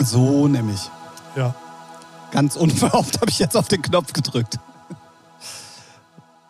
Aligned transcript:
So 0.00 0.48
nämlich. 0.48 0.90
Ja. 1.36 1.54
Ganz 2.30 2.56
unverhofft 2.56 3.14
habe 3.20 3.30
ich 3.30 3.38
jetzt 3.38 3.56
auf 3.56 3.68
den 3.68 3.82
Knopf 3.82 4.12
gedrückt. 4.12 4.58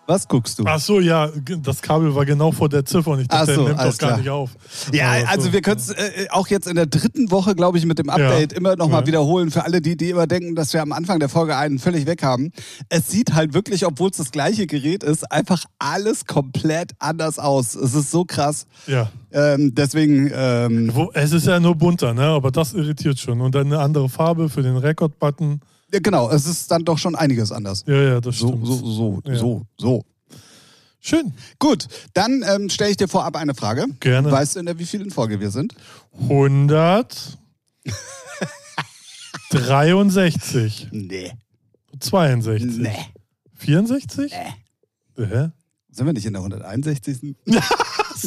Was 0.07 0.29
guckst 0.29 0.59
du? 0.59 0.65
Ach 0.67 0.79
so, 0.79 1.01
ja, 1.01 1.31
das 1.63 1.81
Kabel 1.81 2.15
war 2.15 2.27
genau 2.27 2.53
vor 2.53 2.69
der 2.69 2.85
Ziffer 2.85 3.13
und 3.13 3.21
ich 3.21 3.29
dachte, 3.29 3.53
Ach 3.53 3.55
so, 3.57 3.65
der 3.65 3.75
nimmt 3.75 3.79
doch 3.81 3.99
gar 3.99 4.09
klar. 4.11 4.19
nicht 4.19 4.29
auf. 4.31 4.51
Ja, 4.93 5.13
also 5.29 5.47
so. 5.47 5.53
wir 5.55 5.63
können 5.63 5.79
es 5.79 5.91
äh, 5.91 6.27
auch 6.31 6.49
jetzt 6.49 6.67
in 6.67 6.75
der 6.77 6.87
dritten 6.87 7.31
Woche, 7.31 7.55
glaube 7.55 7.79
ich, 7.79 7.87
mit 7.87 7.99
dem 7.99 8.11
Update 8.11 8.53
Ja. 8.53 8.59
immer 8.59 8.77
nochmal 8.77 9.01
Ja. 9.01 9.07
wiederholen. 9.07 9.51
Für 9.51 9.65
alle, 9.65 9.81
die, 9.81 9.97
die 9.97 10.11
immer 10.11 10.27
denken, 10.27 10.55
dass 10.55 10.73
wir 10.75 10.83
am 10.83 10.93
Anfang 10.93 11.21
der 11.21 11.29
Folge 11.31 11.57
einen 11.57 11.79
völlig 11.79 12.05
weg 12.07 12.23
haben. 12.23 12.53
Es 12.91 13.09
sieht 13.11 13.35
halt 13.35 13.55
wirklich, 13.55 13.87
obwohl 13.87 14.11
es 14.11 14.19
das 14.19 14.31
gleiche 14.31 14.67
Gerät 14.67 15.03
ist, 15.03 15.31
einfach 15.33 15.65
alles 15.79 16.27
komplett 16.27 16.93
anders 16.99 17.39
aus. 17.39 17.75
Es 17.75 17.95
ist 17.95 18.11
so 18.11 18.25
krass. 18.27 18.67
Ja. 18.87 19.11
Ähm, 19.33 19.75
deswegen, 19.75 20.31
ähm, 20.35 20.93
es 21.15 21.33
ist 21.33 21.47
ja 21.47 21.59
nur 21.61 21.77
bunter, 21.77 22.13
ne? 22.15 22.25
aber 22.25 22.51
das 22.51 22.75
irritiert 22.75 23.19
schon. 23.19 23.41
Und 23.41 23.55
dann 23.55 23.67
eine 23.67 23.79
andere 23.81 24.09
Farbe 24.09 24.49
für 24.51 24.63
den 24.63 24.77
Rekord-Button. 24.77 25.61
Ja, 25.93 25.99
genau, 26.01 26.31
es 26.31 26.47
ist 26.47 26.71
dann 26.71 26.85
doch 26.85 26.99
schon 26.99 27.15
einiges 27.15 27.53
anders. 27.53 27.85
Ja, 27.87 27.95
ja, 28.03 28.21
das 28.21 28.39
So, 28.39 28.49
stimmt. 28.49 28.67
so, 28.67 28.77
so, 28.77 29.23
Ja. 29.27 29.37
so, 29.37 29.63
so. 29.79 30.05
Schön. 31.01 31.35
Gut, 31.59 31.87
dann 32.15 32.43
ähm, 32.49 32.71
stelle 32.71 32.91
ich 32.91 32.97
dir 32.97 33.09
vorab 33.09 33.37
eine 33.37 33.55
Frage. 33.55 33.87
Gerne. 34.01 34.31
Weißt 34.33 34.57
du, 34.57 34.61
in 34.61 34.67
der 34.67 34.79
wievielten 34.79 35.11
Folge 35.11 35.39
wir 35.39 35.51
sind? 35.51 35.75
100. 36.19 37.39
63. 39.51 40.89
Nee. 40.93 41.33
62. 42.01 42.79
Nee. 42.79 42.91
64? 43.57 44.33
Nee. 45.17 45.25
Hä? 45.27 45.49
Sind 45.91 46.07
wir 46.07 46.13
nicht 46.13 46.27
in 46.27 46.33
der 46.33 46.43
161. 46.43 47.37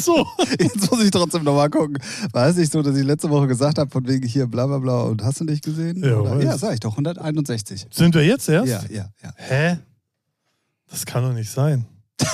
So. 0.04 0.26
Jetzt 0.58 0.90
muss 0.90 1.02
ich 1.02 1.10
trotzdem 1.10 1.44
nochmal 1.44 1.70
gucken. 1.70 1.98
War 2.32 2.46
es 2.48 2.56
nicht 2.56 2.72
so, 2.72 2.82
dass 2.82 2.96
ich 2.96 3.04
letzte 3.04 3.30
Woche 3.30 3.46
gesagt 3.46 3.78
habe, 3.78 3.90
von 3.90 4.06
wegen 4.06 4.26
hier 4.26 4.46
bla 4.46 4.66
bla 4.66 4.78
bla 4.78 5.02
und 5.02 5.22
hast 5.22 5.40
du 5.40 5.44
nicht 5.44 5.64
gesehen? 5.64 6.02
Ja, 6.02 6.22
weiß. 6.22 6.44
ja 6.44 6.58
sag 6.58 6.74
ich 6.74 6.80
doch, 6.80 6.92
161. 6.92 7.86
Sind 7.90 8.14
wir 8.14 8.24
jetzt 8.24 8.48
erst? 8.48 8.68
Ja, 8.68 8.82
ja, 8.88 9.08
ja. 9.22 9.32
Hä? 9.36 9.78
Das 10.90 11.04
kann 11.04 11.22
doch 11.22 11.32
nicht 11.32 11.50
sein. 11.50 11.86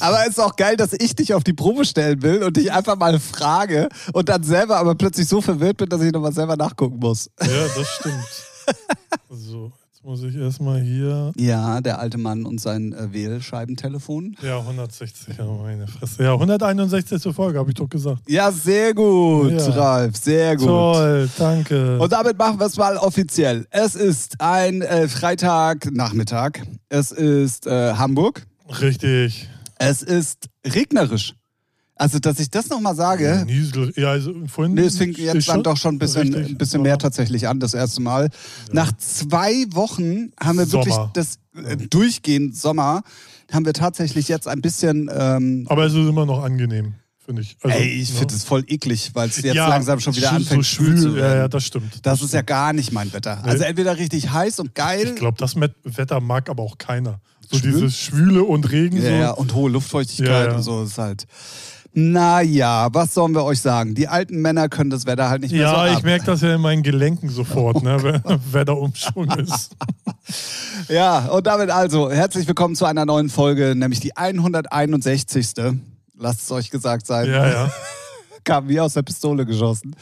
Aber 0.00 0.22
es 0.22 0.30
ist 0.30 0.40
auch 0.40 0.56
geil, 0.56 0.76
dass 0.76 0.92
ich 0.92 1.14
dich 1.14 1.34
auf 1.34 1.44
die 1.44 1.52
Probe 1.52 1.84
stellen 1.84 2.22
will 2.22 2.42
und 2.42 2.56
dich 2.56 2.72
einfach 2.72 2.96
mal 2.96 3.18
frage 3.18 3.88
und 4.12 4.28
dann 4.28 4.42
selber 4.42 4.78
aber 4.78 4.94
plötzlich 4.94 5.28
so 5.28 5.40
verwirrt 5.40 5.76
bin, 5.76 5.88
dass 5.88 6.00
ich 6.00 6.12
nochmal 6.12 6.32
selber 6.32 6.56
nachgucken 6.56 6.98
muss. 6.98 7.30
Ja, 7.40 7.66
das 7.76 7.88
stimmt. 7.88 8.24
so, 9.30 9.72
jetzt 9.98 10.04
muss 10.04 10.22
ich 10.22 10.36
erstmal 10.36 10.80
hier. 10.80 11.32
Ja, 11.36 11.80
der 11.80 11.98
alte 11.98 12.18
Mann 12.18 12.44
und 12.44 12.60
sein 12.60 12.92
äh, 12.92 13.12
Wählscheibentelefon. 13.12 14.36
Ja, 14.42 14.58
160, 14.60 15.36
ja, 15.36 15.44
meine 15.44 15.88
Fresse. 15.88 16.22
Ja, 16.22 16.34
161. 16.34 17.34
Folge, 17.34 17.58
habe 17.58 17.70
ich 17.70 17.74
doch 17.74 17.88
gesagt. 17.88 18.22
Ja, 18.28 18.52
sehr 18.52 18.94
gut, 18.94 19.50
Ja. 19.50 19.66
Ralf, 19.70 20.16
sehr 20.16 20.56
gut. 20.56 20.68
Toll, 20.68 21.28
danke. 21.36 21.98
Und 21.98 22.12
damit 22.12 22.38
machen 22.38 22.60
wir 22.60 22.66
es 22.66 22.76
mal 22.76 22.96
offiziell. 22.96 23.66
Es 23.70 23.96
ist 23.96 24.40
ein 24.40 24.82
äh, 24.82 25.08
Freitagnachmittag. 25.08 26.60
Es 26.88 27.10
ist 27.10 27.66
äh, 27.66 27.94
Hamburg. 27.94 28.46
Richtig. 28.80 29.48
Es 29.78 30.02
ist 30.02 30.48
regnerisch. 30.64 31.34
Also, 31.98 32.18
dass 32.20 32.38
ich 32.38 32.48
das 32.48 32.68
nochmal 32.68 32.94
sage. 32.94 33.42
Niesel. 33.46 33.92
Ja, 33.96 34.10
also 34.12 34.32
vorhin. 34.46 34.74
Nee, 34.74 34.82
es 34.82 34.96
fing 34.98 35.12
jetzt 35.14 35.48
dann 35.48 35.62
doch 35.64 35.76
schon 35.76 35.96
ein 35.96 35.98
bisschen, 35.98 36.32
richtig. 36.32 36.54
ein 36.54 36.58
bisschen 36.58 36.82
mehr 36.82 36.92
Ja. 36.92 36.96
tatsächlich 36.96 37.48
an, 37.48 37.58
das 37.58 37.74
erste 37.74 38.00
Mal. 38.00 38.30
Nach 38.72 38.92
zwei 38.98 39.64
Wochen 39.72 40.30
haben 40.40 40.58
wir 40.58 40.66
Sommer. 40.66 40.86
wirklich 40.86 40.96
das 41.14 41.38
äh, 41.64 41.76
durchgehend 41.76 42.56
Sommer, 42.56 43.02
haben 43.50 43.66
wir 43.66 43.72
tatsächlich 43.72 44.28
jetzt 44.28 44.46
ein 44.46 44.60
bisschen. 44.60 45.10
Ähm, 45.12 45.66
Aber 45.68 45.86
es 45.86 45.92
ist 45.92 46.08
immer 46.08 46.24
noch 46.24 46.44
angenehm, 46.44 46.94
finde 47.24 47.42
ich. 47.42 47.56
Also, 47.62 47.76
ey, 47.76 47.88
ich 48.00 48.12
ne? 48.12 48.18
finde 48.20 48.34
es 48.34 48.44
voll 48.44 48.64
eklig, 48.68 49.10
weil 49.14 49.28
es 49.30 49.36
jetzt 49.42 49.54
Ja, 49.56 49.66
langsam 49.68 49.98
schon 49.98 50.14
wieder 50.14 50.28
so 50.30 50.36
anfängt 50.36 50.66
schwül 50.66 50.96
zu 51.00 51.08
Ja, 51.08 51.14
werden. 51.16 51.38
ja, 51.40 51.48
das 51.48 51.64
stimmt. 51.64 52.06
das 52.06 52.22
ist 52.22 52.32
ja 52.32 52.42
gar 52.42 52.72
nicht 52.72 52.92
mein 52.92 53.12
Wetter. 53.12 53.40
Nee. 53.42 53.50
Also 53.50 53.64
entweder 53.64 53.98
richtig 53.98 54.30
heiß 54.30 54.60
und 54.60 54.74
geil. 54.76 55.04
Ich 55.08 55.14
glaube, 55.16 55.36
das 55.38 55.56
Wetter 55.56 56.20
mag 56.20 56.48
aber 56.48 56.62
auch 56.62 56.78
keiner. 56.78 57.20
So 57.50 57.58
Schwül? 57.58 57.72
dieses 57.72 57.96
Schwüle 57.98 58.44
und 58.44 58.70
Regen. 58.70 58.98
Ja, 58.98 59.02
so. 59.02 59.08
ja, 59.08 59.30
und 59.32 59.54
hohe 59.54 59.70
Luftfeuchtigkeit 59.70 60.28
Ja, 60.28 60.50
ja. 60.50 60.56
und 60.56 60.62
so 60.62 60.84
ist 60.84 60.98
halt. 60.98 61.26
Naja, 62.00 62.86
was 62.92 63.12
sollen 63.12 63.34
wir 63.34 63.42
euch 63.42 63.60
sagen? 63.60 63.96
Die 63.96 64.06
alten 64.06 64.40
Männer 64.40 64.68
können 64.68 64.88
das 64.88 65.04
Wetter 65.04 65.28
halt 65.28 65.42
nicht 65.42 65.50
mehr 65.50 65.68
so 65.68 65.74
Ja, 65.74 65.82
ab. 65.82 65.98
ich 65.98 66.04
merke 66.04 66.26
das 66.26 66.42
ja 66.42 66.54
in 66.54 66.60
meinen 66.60 66.84
Gelenken 66.84 67.28
sofort, 67.28 67.82
ne, 67.82 68.00
wenn 68.00 68.22
Wetterumschwung 68.52 69.28
ist. 69.32 69.74
Ja, 70.88 71.26
und 71.26 71.46
damit 71.46 71.70
also, 71.70 72.10
herzlich 72.10 72.46
willkommen 72.46 72.76
zu 72.76 72.84
einer 72.84 73.04
neuen 73.04 73.30
Folge, 73.30 73.74
nämlich 73.74 73.98
die 73.98 74.16
161. 74.16 75.54
Lasst 76.16 76.42
es 76.42 76.50
euch 76.52 76.70
gesagt 76.70 77.06
sein. 77.06 77.26
Ja, 77.28 77.48
ja. 77.48 77.72
Kam 78.44 78.68
wie 78.68 78.78
aus 78.78 78.92
der 78.92 79.02
Pistole 79.02 79.44
geschossen. 79.44 79.96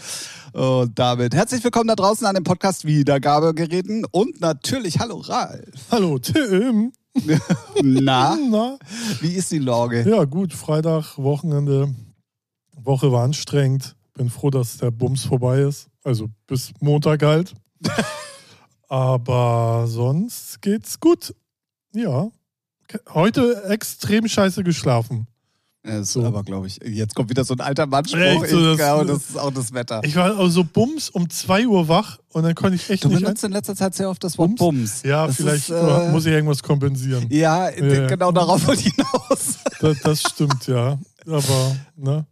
Und 0.52 0.98
damit 0.98 1.34
herzlich 1.34 1.64
willkommen 1.64 1.88
da 1.88 1.94
draußen 1.94 2.26
an 2.26 2.34
den 2.34 2.44
Podcast 2.44 2.84
Wiedergabegeräten 2.84 4.04
und 4.10 4.40
natürlich 4.40 4.98
Hallo 4.98 5.16
Ralf. 5.18 5.64
Hallo, 5.90 6.18
Tim. 6.18 6.92
Na, 7.82 8.37
Na? 8.50 8.78
wie 9.21 9.32
ist 9.32 9.50
die 9.53 9.59
Lage? 9.59 10.09
Ja, 10.09 10.25
gut, 10.25 10.53
Freitag, 10.53 11.16
Wochenende. 11.19 11.94
Woche 12.77 13.10
war 13.12 13.25
anstrengend. 13.25 13.97
Bin 14.15 14.31
froh, 14.31 14.50
dass 14.50 14.78
der 14.78 14.91
Bums 14.91 15.25
vorbei 15.25 15.60
ist. 15.60 15.88
Also 16.04 16.28
bis 16.47 16.72
Montag 16.81 17.22
halt. 17.22 17.54
Aber 18.88 19.87
sonst 19.88 20.62
geht's 20.62 21.00
gut. 21.00 21.34
Ja. 21.93 22.31
Heute 23.12 23.65
extrem 23.65 24.28
scheiße 24.28 24.62
geschlafen. 24.62 25.27
Ja, 25.86 26.00
ist 26.00 26.12
So. 26.12 26.24
aber, 26.24 26.42
glaube 26.42 26.66
ich, 26.66 26.80
jetzt 26.84 27.14
kommt 27.14 27.30
wieder 27.30 27.44
so 27.44 27.54
ein 27.54 27.60
alter 27.60 27.86
Mannspruch. 27.86 28.19
So, 28.19 28.44
ich 28.44 28.50
das- 28.50 28.76
glaube, 28.78 29.06
das 29.06 29.30
ist 29.30 29.38
auch 29.38 29.52
das 29.52 29.72
Wetter. 29.72 30.00
Ich 30.04 30.16
war 30.16 30.36
also 30.36 30.64
Bums 30.64 31.08
um 31.10 31.30
2 31.30 31.66
Uhr 31.69 31.86
wach 31.88 32.19
und 32.32 32.42
dann 32.42 32.54
konnte 32.56 32.74
ich 32.74 32.91
echt 32.91 33.04
Du 33.04 33.08
nicht. 33.08 33.22
benutzt 33.22 33.44
in 33.44 33.52
letzter 33.52 33.76
Zeit 33.76 33.94
sehr 33.94 34.10
oft 34.10 34.22
das 34.24 34.36
Wort 34.36 34.56
Bums. 34.56 35.02
ja, 35.04 35.26
das 35.28 35.36
vielleicht 35.36 35.70
ist, 35.70 35.76
äh, 35.76 36.10
muss 36.10 36.26
ich 36.26 36.32
irgendwas 36.32 36.62
kompensieren. 36.62 37.26
Ja, 37.30 37.70
Ja. 37.70 38.06
genau 38.08 38.32
darauf 38.32 38.66
wollte 38.66 38.82
ich 38.88 38.94
hinaus. 38.94 39.58
Das, 39.80 40.00
das 40.00 40.20
stimmt, 40.22 40.66
ja. 40.66 40.98
Aber, 41.26 41.76
ne? 41.97 42.26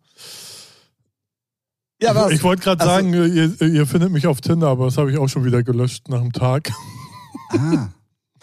Ja, 2.03 2.15
was? 2.15 2.31
Ich, 2.31 2.36
ich 2.38 2.42
wollte 2.42 2.62
gerade 2.62 2.81
Also- 2.82 2.92
sagen, 2.94 3.12
ihr, 3.15 3.60
ihr 3.62 3.86
findet 3.86 4.10
mich 4.10 4.26
auf 4.26 4.41
Tinder, 4.41 4.69
aber 4.69 4.86
das 4.86 4.98
habe 4.98 5.10
ich 5.12 5.19
auch 5.19 5.28
schon 5.28 5.44
wieder 5.44 5.62
gelöscht 5.62 6.09
nach 6.09 6.21
dem 6.21 6.32
Tag. 6.32 6.71
ah. 7.50 7.88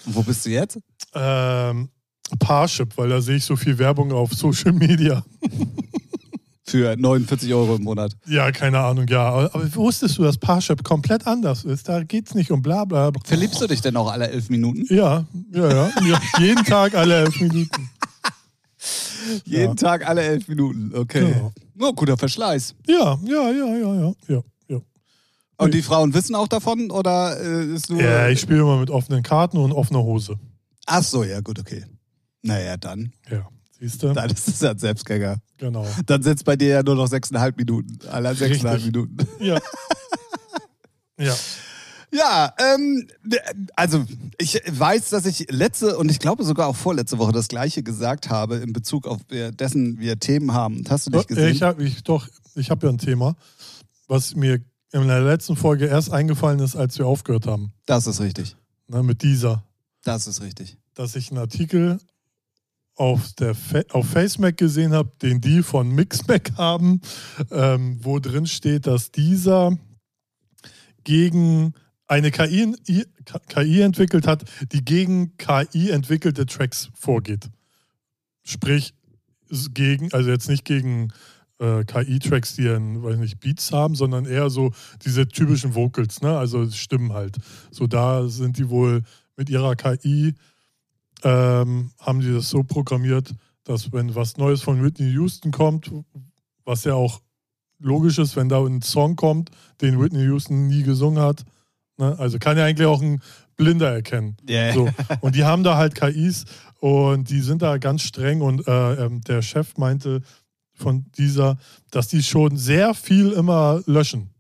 Und 0.06 0.16
Wo 0.16 0.24
bist 0.24 0.46
du 0.46 0.50
jetzt? 0.50 0.80
Ähm, 1.14 1.90
Parship, 2.40 2.98
weil 2.98 3.10
da 3.10 3.22
sehe 3.22 3.38
ich 3.38 3.46
so 3.46 3.56
viel 3.56 3.78
Werbung 3.78 4.12
auf 4.12 4.34
Social 4.34 4.74
Media. 4.74 5.24
Für 6.64 6.96
49 6.96 7.54
Euro 7.54 7.76
im 7.76 7.84
Monat. 7.84 8.16
Ja, 8.28 8.50
keine 8.52 8.80
Ahnung, 8.80 9.06
ja. 9.10 9.24
Aber, 9.24 9.76
wusstest 9.76 10.18
du, 10.18 10.24
dass 10.24 10.38
Parship 10.38 10.84
komplett 10.84 11.28
anders 11.28 11.66
ist? 11.66 11.90
Da 11.90 12.04
geht 12.04 12.28
es 12.28 12.36
nicht 12.36 12.50
um 12.50 12.62
bla 12.62 12.86
bla 12.86 13.10
bla. 13.10 13.22
Verliebst 13.26 13.60
du 13.60 13.68
dich 13.68 13.82
denn 13.82 13.98
auch 13.98 14.10
alle 14.10 14.30
elf 14.30 14.50
Minuten? 14.50 14.86
Ja, 14.90 15.26
ja, 15.52 15.70
ja. 15.70 15.92
ja 16.06 16.22
jeden 16.40 16.64
Tag 16.64 16.96
alle 16.96 17.24
elf 17.26 17.42
Minuten. 17.42 17.90
Jeden 19.46 19.76
Tag 19.76 20.08
alle 20.08 20.22
elf 20.22 20.48
Minuten. 20.48 20.92
Okay. 20.96 21.34
Genau. 21.34 21.52
Oh, 21.80 21.94
guter 21.94 22.18
Verschleiß. 22.18 22.76
Ja, 22.88 23.18
ja, 23.24 23.52
ja, 23.52 23.76
ja, 23.76 23.94
ja, 23.96 24.14
ja. 24.28 24.42
ja. 24.68 24.80
Und 25.58 25.74
die 25.74 25.82
Frauen 25.82 26.14
wissen 26.14 26.36
auch 26.36 26.48
davon 26.48 26.90
oder 26.90 27.40
äh, 27.40 27.66
ist 27.76 27.90
nur. 27.90 28.02
Ja, 28.02 28.30
ich 28.30 28.40
spiele 28.40 28.62
immer 28.62 28.80
mit 28.80 28.90
offenen 28.90 29.24
Karten 29.24 29.58
und 29.58 29.72
offener 29.72 30.04
Hose. 30.04 30.40
Ach 30.86 31.04
so, 31.04 31.24
ja, 31.24 31.40
gut, 31.42 31.60
okay. 31.60 31.86
Naja, 32.42 32.78
dann. 32.78 33.14
Ja, 33.30 33.48
siehst 33.80 34.02
du? 34.04 34.14
Dann 34.14 34.30
ist 34.30 34.48
es 34.48 34.60
ja 34.62 34.72
ein 34.72 34.80
Selbstgänger. 34.80 35.38
Genau. 35.58 35.86
Dann 36.06 36.24
sind 36.24 36.38
es 36.38 36.44
bei 36.44 36.56
dir 36.56 36.70
ja 36.70 36.84
nur 36.84 36.96
noch 36.96 37.08
sechseinhalb 37.08 37.58
Minuten. 37.58 38.00
Alle 38.08 38.34
sechseinhalb. 38.36 38.84
Minuten. 38.84 39.18
Ja. 39.40 39.60
Ja. 41.20 41.36
Ja, 42.14 42.54
ähm, 42.58 43.08
also 43.76 44.04
ich 44.38 44.60
weiß, 44.68 45.12
dass 45.12 45.26
ich 45.26 45.50
letzte 45.50 45.98
und 45.98 46.10
ich 46.12 46.20
glaube 46.20 46.44
sogar 46.44 46.68
auch 46.68 46.76
vorletzte 46.76 47.20
Woche 47.20 47.32
das 47.32 47.48
gleiche 47.48 47.84
gesagt 47.84 48.30
habe 48.30 48.58
in 48.58 48.74
Bezug 48.74 49.08
auf 49.08 49.20
äh, 49.32 49.52
dessen 49.52 49.98
wir 50.00 50.20
Themen 50.20 50.54
haben. 50.54 50.84
Hast 50.90 51.08
du 51.08 51.12
nicht 51.12 51.30
gesehen? 51.30 51.50
Ich 51.54 51.62
habe 51.62 51.84
ich, 51.84 52.04
doch, 52.04 52.28
ich 52.56 52.70
habe 52.70 52.88
ja 52.88 52.92
ein 52.92 52.98
Thema, 52.98 53.36
was 54.08 54.36
mir 54.36 54.60
in 54.92 55.08
der 55.08 55.22
letzten 55.22 55.56
Folge 55.56 55.86
erst 55.86 56.12
eingefallen 56.12 56.60
ist, 56.60 56.76
als 56.76 56.98
wir 56.98 57.06
aufgehört 57.06 57.48
haben. 57.48 57.72
das 57.86 58.08
ist 58.08 58.20
richtig. 58.20 58.58
Ne, 58.88 59.04
mit 59.04 59.22
dieser. 59.22 59.64
Das 60.04 60.28
ist 60.28 60.42
richtig. 60.42 60.78
Dass 60.96 61.16
ich 61.16 61.30
einen 61.30 61.38
Artikel 61.38 62.00
auf, 63.02 63.34
der 63.34 63.56
Fa 63.56 63.82
auf 63.90 64.10
FaceMac 64.10 64.58
gesehen 64.58 64.94
habe, 64.94 65.12
den 65.24 65.42
die 65.42 65.64
von 65.64 65.90
Mixmac 65.90 66.52
haben, 66.56 67.02
ähm, 67.50 67.98
wo 68.00 68.20
drin 68.20 68.46
steht, 68.46 68.86
dass 68.86 69.12
dieser 69.12 69.76
gegen 71.04 71.74
eine 72.06 72.30
KI, 72.30 72.76
KI 73.50 73.82
entwickelt 73.82 74.28
hat, 74.28 74.46
die 74.72 74.86
gegen 74.86 75.36
KI 75.38 75.90
entwickelte 75.90 76.46
Tracks 76.46 76.92
vorgeht. 76.94 77.50
Sprich, 78.44 78.94
gegen, 79.74 80.14
also 80.14 80.30
jetzt 80.30 80.48
nicht 80.48 80.64
gegen 80.64 81.12
äh, 81.58 81.84
KI-Tracks, 81.84 82.56
die 82.56 82.70
ein, 82.70 83.02
weiß 83.02 83.18
nicht, 83.18 83.40
Beats 83.40 83.72
haben, 83.72 83.96
sondern 83.96 84.26
eher 84.28 84.52
so 84.52 84.74
diese 85.04 85.28
typischen 85.28 85.74
Vocals, 85.74 86.22
ne? 86.22 86.38
Also 86.38 86.70
Stimmen 86.70 87.14
halt. 87.14 87.38
So 87.72 87.88
da 87.88 88.28
sind 88.28 88.60
die 88.60 88.70
wohl 88.70 89.02
mit 89.38 89.50
ihrer 89.50 89.76
KI 89.76 90.36
ähm, 91.24 91.92
haben 92.00 92.20
die 92.20 92.34
das 92.34 92.50
so 92.50 92.64
programmiert, 92.64 93.34
dass 93.64 93.92
wenn 93.92 94.16
was 94.16 94.38
Neues 94.38 94.62
von 94.62 94.84
Whitney 94.84 95.12
Houston 95.12 95.52
kommt, 95.52 95.92
was 96.66 96.84
ja 96.84 96.94
auch 96.94 97.22
logisch 97.80 98.20
ist, 98.20 98.36
wenn 98.36 98.50
da 98.50 98.64
ein 98.64 98.82
Song 98.82 99.16
kommt, 99.16 99.50
den 99.82 100.00
Whitney 100.00 100.24
Houston 100.24 100.68
nie 100.68 100.84
gesungen 100.84 101.22
hat. 101.22 101.44
Ne? 101.98 102.18
Also 102.18 102.40
kann 102.40 102.58
ja 102.58 102.66
eigentlich 102.66 102.88
auch 102.88 103.02
ein 103.02 103.22
Blinder 103.56 103.92
erkennen. 103.92 104.38
Yeah. 104.50 104.74
So. 104.74 104.90
Und 105.22 105.36
die 105.36 105.44
haben 105.44 105.64
da 105.64 105.78
halt 105.78 105.96
KIs 105.96 106.46
und 106.80 107.30
die 107.30 107.42
sind 107.42 107.62
da 107.62 107.78
ganz 107.78 108.02
streng 108.02 108.42
und 108.42 108.68
äh, 108.68 109.06
ähm, 109.06 109.22
der 109.22 109.42
Chef 109.42 109.78
meinte 109.78 110.22
von 110.74 111.06
dieser, 111.18 111.58
dass 111.92 112.08
die 112.08 112.24
schon 112.24 112.58
sehr 112.58 112.94
viel 112.94 113.32
immer 113.32 113.82
löschen. 113.86 114.32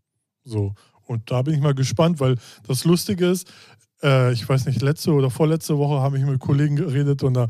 So. 0.43 0.73
Und 1.05 1.29
da 1.29 1.41
bin 1.41 1.53
ich 1.53 1.61
mal 1.61 1.75
gespannt, 1.75 2.19
weil 2.19 2.37
das 2.67 2.83
Lustige 2.85 3.27
ist, 3.27 3.51
äh, 4.03 4.31
ich 4.33 4.47
weiß 4.47 4.65
nicht, 4.65 4.81
letzte 4.81 5.11
oder 5.11 5.29
vorletzte 5.29 5.77
Woche 5.77 6.01
habe 6.01 6.17
ich 6.17 6.25
mit 6.25 6.39
Kollegen 6.39 6.75
geredet 6.75 7.23
und 7.23 7.33
da 7.33 7.47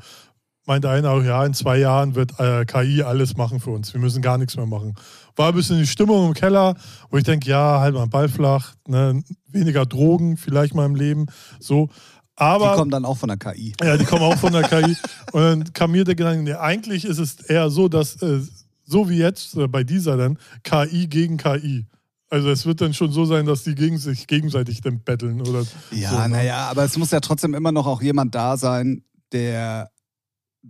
meinte 0.65 0.89
einer 0.89 1.11
auch, 1.11 1.23
ja, 1.23 1.45
in 1.45 1.53
zwei 1.53 1.77
Jahren 1.79 2.15
wird 2.15 2.39
äh, 2.39 2.65
KI 2.65 3.03
alles 3.03 3.35
machen 3.35 3.59
für 3.59 3.71
uns. 3.71 3.93
Wir 3.93 3.99
müssen 3.99 4.21
gar 4.21 4.37
nichts 4.37 4.55
mehr 4.55 4.67
machen. 4.67 4.95
War 5.35 5.49
ein 5.49 5.55
bisschen 5.55 5.79
die 5.79 5.87
Stimmung 5.87 6.27
im 6.27 6.33
Keller, 6.33 6.75
wo 7.09 7.17
ich 7.17 7.23
denke, 7.23 7.49
ja, 7.49 7.79
halt 7.79 7.95
mal 7.95 8.07
Ball 8.07 8.29
flach, 8.29 8.75
ne, 8.87 9.23
weniger 9.47 9.85
Drogen 9.85 10.37
vielleicht 10.37 10.75
mal 10.75 10.85
im 10.85 10.95
Leben, 10.95 11.25
so. 11.59 11.89
Aber, 12.35 12.71
die 12.71 12.77
kommen 12.77 12.91
dann 12.91 13.05
auch 13.05 13.17
von 13.17 13.29
der 13.29 13.37
KI. 13.37 13.73
Ja, 13.83 13.97
die 13.97 14.05
kommen 14.05 14.23
auch 14.23 14.37
von 14.37 14.53
der 14.53 14.63
KI. 14.63 14.95
Und 15.31 15.41
dann 15.41 15.73
kam 15.73 15.91
mir 15.91 16.03
der 16.03 16.15
Gedanke, 16.15 16.43
nee, 16.43 16.53
eigentlich 16.53 17.05
ist 17.05 17.19
es 17.19 17.41
eher 17.41 17.69
so, 17.69 17.87
dass, 17.87 18.21
äh, 18.21 18.39
so 18.83 19.09
wie 19.09 19.17
jetzt 19.17 19.55
äh, 19.57 19.67
bei 19.67 19.83
dieser 19.83 20.17
dann, 20.17 20.37
KI 20.63 21.07
gegen 21.07 21.37
KI. 21.37 21.85
Also 22.31 22.49
es 22.49 22.65
wird 22.65 22.79
dann 22.79 22.93
schon 22.93 23.11
so 23.11 23.25
sein, 23.25 23.45
dass 23.45 23.65
die 23.65 23.75
gegen 23.75 23.97
sich 23.97 24.25
gegenseitig 24.25 24.79
dann 24.79 25.01
betteln 25.01 25.41
oder. 25.41 25.65
Ja, 25.91 26.11
so, 26.11 26.17
ne? 26.17 26.29
naja, 26.29 26.69
aber 26.69 26.85
es 26.85 26.97
muss 26.97 27.11
ja 27.11 27.19
trotzdem 27.19 27.53
immer 27.53 27.73
noch 27.73 27.85
auch 27.85 28.01
jemand 28.01 28.33
da 28.33 28.55
sein, 28.55 29.03
der 29.33 29.91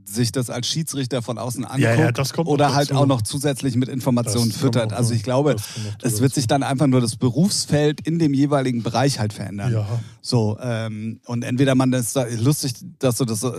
sich 0.06 0.31
das 0.31 0.50
als 0.50 0.68
Schiedsrichter 0.68 1.22
von 1.22 1.38
außen 1.38 1.66
anguckt 1.66 1.84
Ja, 1.84 1.96
ja, 1.96 2.46
oder 2.46 2.74
halt 2.74 2.90
dazu. 2.90 3.00
auch 3.00 3.06
noch 3.06 3.22
zusätzlich 3.22 3.75
mit 3.75 3.90
Informationen 3.90 4.52
füttert. 4.52 4.94
Also 4.94 5.13
ich 5.13 5.22
glaube, 5.22 5.56
es 6.02 6.22
wird 6.22 6.34
sich 6.34 6.48
dann 6.48 6.63
einfach 6.63 6.88
nur 6.88 7.02
das 7.02 7.18
Berufsfeld 7.18 8.08
in 8.08 8.18
dem 8.18 8.34
jeweiligen 8.34 8.84
Bereich 8.84 9.19
halt 9.19 9.34
verändern. 9.34 9.74
Ja. 9.74 10.00
So, 10.22 10.58
ähm, 10.62 11.19
und 11.25 11.44
entweder 11.44 11.75
man 11.75 11.92
das 11.92 12.16
lustig, 12.40 12.74
dass 13.00 13.18
du 13.18 13.25
das 13.25 13.44
äh, 13.44 13.52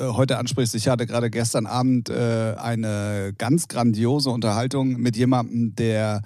heute 0.00 0.38
ansprichst. 0.38 0.74
Ich 0.74 0.88
hatte 0.88 1.06
gerade 1.06 1.30
gestern 1.30 1.66
Abend 1.66 2.10
äh, 2.10 2.54
eine 2.58 3.32
ganz 3.38 3.68
grandiose 3.68 4.30
Unterhaltung 4.30 4.96
mit 5.00 5.16
jemandem, 5.16 5.76
der 5.76 6.22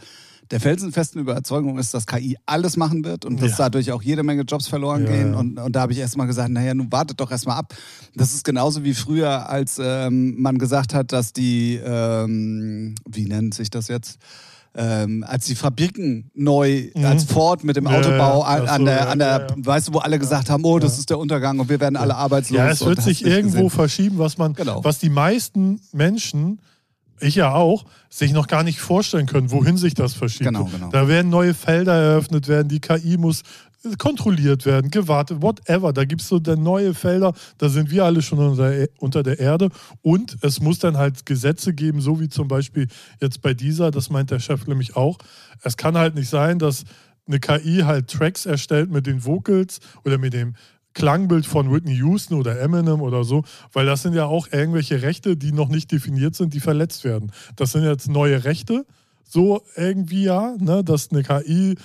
der 0.50 0.60
felsenfesten 0.60 1.20
Überzeugung 1.20 1.78
ist, 1.78 1.94
dass 1.94 2.06
KI 2.06 2.36
alles 2.46 2.76
machen 2.76 3.04
wird 3.04 3.24
und 3.24 3.40
dass 3.40 3.52
Ja. 3.52 3.56
dadurch 3.58 3.92
auch 3.92 4.02
jede 4.02 4.22
Menge 4.24 4.42
Jobs 4.42 4.66
verloren 4.68 5.04
Ja, 5.04 5.10
gehen. 5.12 5.32
ja. 5.32 5.38
Und, 5.38 5.58
und 5.58 5.76
da 5.76 5.82
habe 5.82 5.92
ich 5.92 5.98
erstmal 5.98 6.26
gesagt, 6.26 6.50
naja, 6.50 6.74
nun 6.74 6.90
wartet 6.90 7.20
doch 7.20 7.30
erstmal 7.30 7.56
ab. 7.58 7.74
Das 8.16 8.34
ist 8.34 8.44
genauso 8.44 8.82
wie 8.82 8.94
früher, 8.94 9.48
als 9.48 9.78
ähm, 9.82 10.40
man 10.40 10.58
gesagt 10.58 10.92
hat, 10.94 11.12
dass 11.12 11.32
die, 11.32 11.76
ähm, 11.84 12.94
wie 13.08 13.24
nennt 13.26 13.54
sich 13.54 13.70
das 13.70 13.88
jetzt? 13.88 14.18
Ähm, 14.72 15.24
als 15.26 15.46
die 15.46 15.56
Fabriken 15.56 16.30
neu, 16.32 16.90
Mhm. 16.94 17.04
als 17.04 17.24
Ford 17.24 17.64
mit 17.64 17.74
dem 17.76 17.86
Ja, 17.86 17.90
Autobau 17.98 18.40
ja, 18.42 18.46
an, 18.46 18.62
ach 18.66 18.72
an 18.72 18.78
so, 18.80 18.84
der, 18.86 18.96
ja, 18.96 19.06
an 19.08 19.18
der 19.18 19.28
ja, 19.28 19.38
ja. 19.48 19.54
weißt 19.56 19.88
du, 19.88 19.94
wo 19.94 19.98
alle 19.98 20.18
gesagt 20.20 20.48
haben, 20.48 20.64
oh, 20.64 20.78
das 20.78 20.92
Ja. 20.94 20.98
ist 21.00 21.10
der 21.10 21.18
Untergang 21.18 21.58
und 21.58 21.68
wir 21.68 21.80
werden 21.80 21.96
alle 21.96 22.14
arbeitslos. 22.14 22.56
Ja, 22.56 22.68
es 22.70 22.84
wird 22.84 23.02
sich 23.02 23.24
irgendwo 23.24 23.64
gesehen. 23.64 23.70
verschieben, 23.70 24.18
was 24.18 24.38
man, 24.38 24.52
Genau. 24.54 24.84
was 24.84 25.00
die 25.00 25.10
meisten 25.10 25.80
Menschen, 25.92 26.60
ich 27.20 27.36
ja 27.36 27.54
auch, 27.54 27.84
sich 28.08 28.32
noch 28.32 28.46
gar 28.46 28.62
nicht 28.62 28.80
vorstellen 28.80 29.26
können, 29.26 29.50
wohin 29.50 29.76
sich 29.76 29.94
das 29.94 30.14
verschiebt. 30.14 30.44
Genau, 30.44 30.64
genau. 30.64 30.90
Da 30.90 31.08
werden 31.08 31.30
neue 31.30 31.54
Felder 31.54 31.94
eröffnet 31.94 32.48
werden, 32.48 32.68
die 32.68 32.80
KI 32.80 33.16
muss 33.16 33.42
kontrolliert 33.98 34.66
werden, 34.66 34.90
gewartet, 34.90 35.40
whatever. 35.40 35.92
Da 35.92 36.04
gibt 36.04 36.22
es 36.22 36.28
so 36.28 36.38
dann 36.38 36.62
neue 36.62 36.94
Felder, 36.94 37.32
da 37.58 37.68
sind 37.68 37.90
wir 37.90 38.04
alle 38.04 38.22
schon 38.22 38.38
unter, 38.38 38.86
unter 38.98 39.22
der 39.22 39.38
Erde. 39.38 39.70
Und 40.02 40.36
es 40.42 40.60
muss 40.60 40.78
dann 40.78 40.96
halt 40.96 41.24
Gesetze 41.24 41.72
geben, 41.72 42.00
so 42.00 42.20
wie 42.20 42.28
zum 42.28 42.48
Beispiel 42.48 42.88
jetzt 43.20 43.40
bei 43.42 43.54
dieser, 43.54 43.90
das 43.90 44.10
meint 44.10 44.30
der 44.30 44.38
Chef 44.38 44.66
nämlich 44.66 44.96
auch. 44.96 45.18
Es 45.62 45.76
kann 45.76 45.96
halt 45.96 46.14
nicht 46.14 46.28
sein, 46.28 46.58
dass 46.58 46.84
eine 47.26 47.40
KI 47.40 47.82
halt 47.84 48.08
Tracks 48.08 48.44
erstellt 48.44 48.90
mit 48.90 49.06
den 49.06 49.24
Vocals 49.24 49.80
oder 50.04 50.18
mit 50.18 50.34
dem 50.34 50.54
Klangbild 50.94 51.46
von 51.46 51.72
Whitney 51.72 51.96
Houston 51.96 52.34
oder 52.34 52.60
Eminem 52.60 53.00
oder 53.00 53.24
so, 53.24 53.44
weil 53.72 53.86
das 53.86 54.02
sind 54.02 54.14
ja 54.14 54.26
auch 54.26 54.48
irgendwelche 54.52 55.02
Rechte, 55.02 55.36
die 55.36 55.52
noch 55.52 55.68
nicht 55.68 55.92
definiert 55.92 56.34
sind, 56.34 56.54
die 56.54 56.60
verletzt 56.60 57.04
werden. 57.04 57.32
Das 57.56 57.72
sind 57.72 57.84
jetzt 57.84 58.08
neue 58.08 58.44
Rechte, 58.44 58.86
so 59.24 59.62
irgendwie 59.76 60.24
ja, 60.24 60.56
ne, 60.58 60.82
dass 60.82 61.10
eine 61.10 61.22
KI 61.22 61.76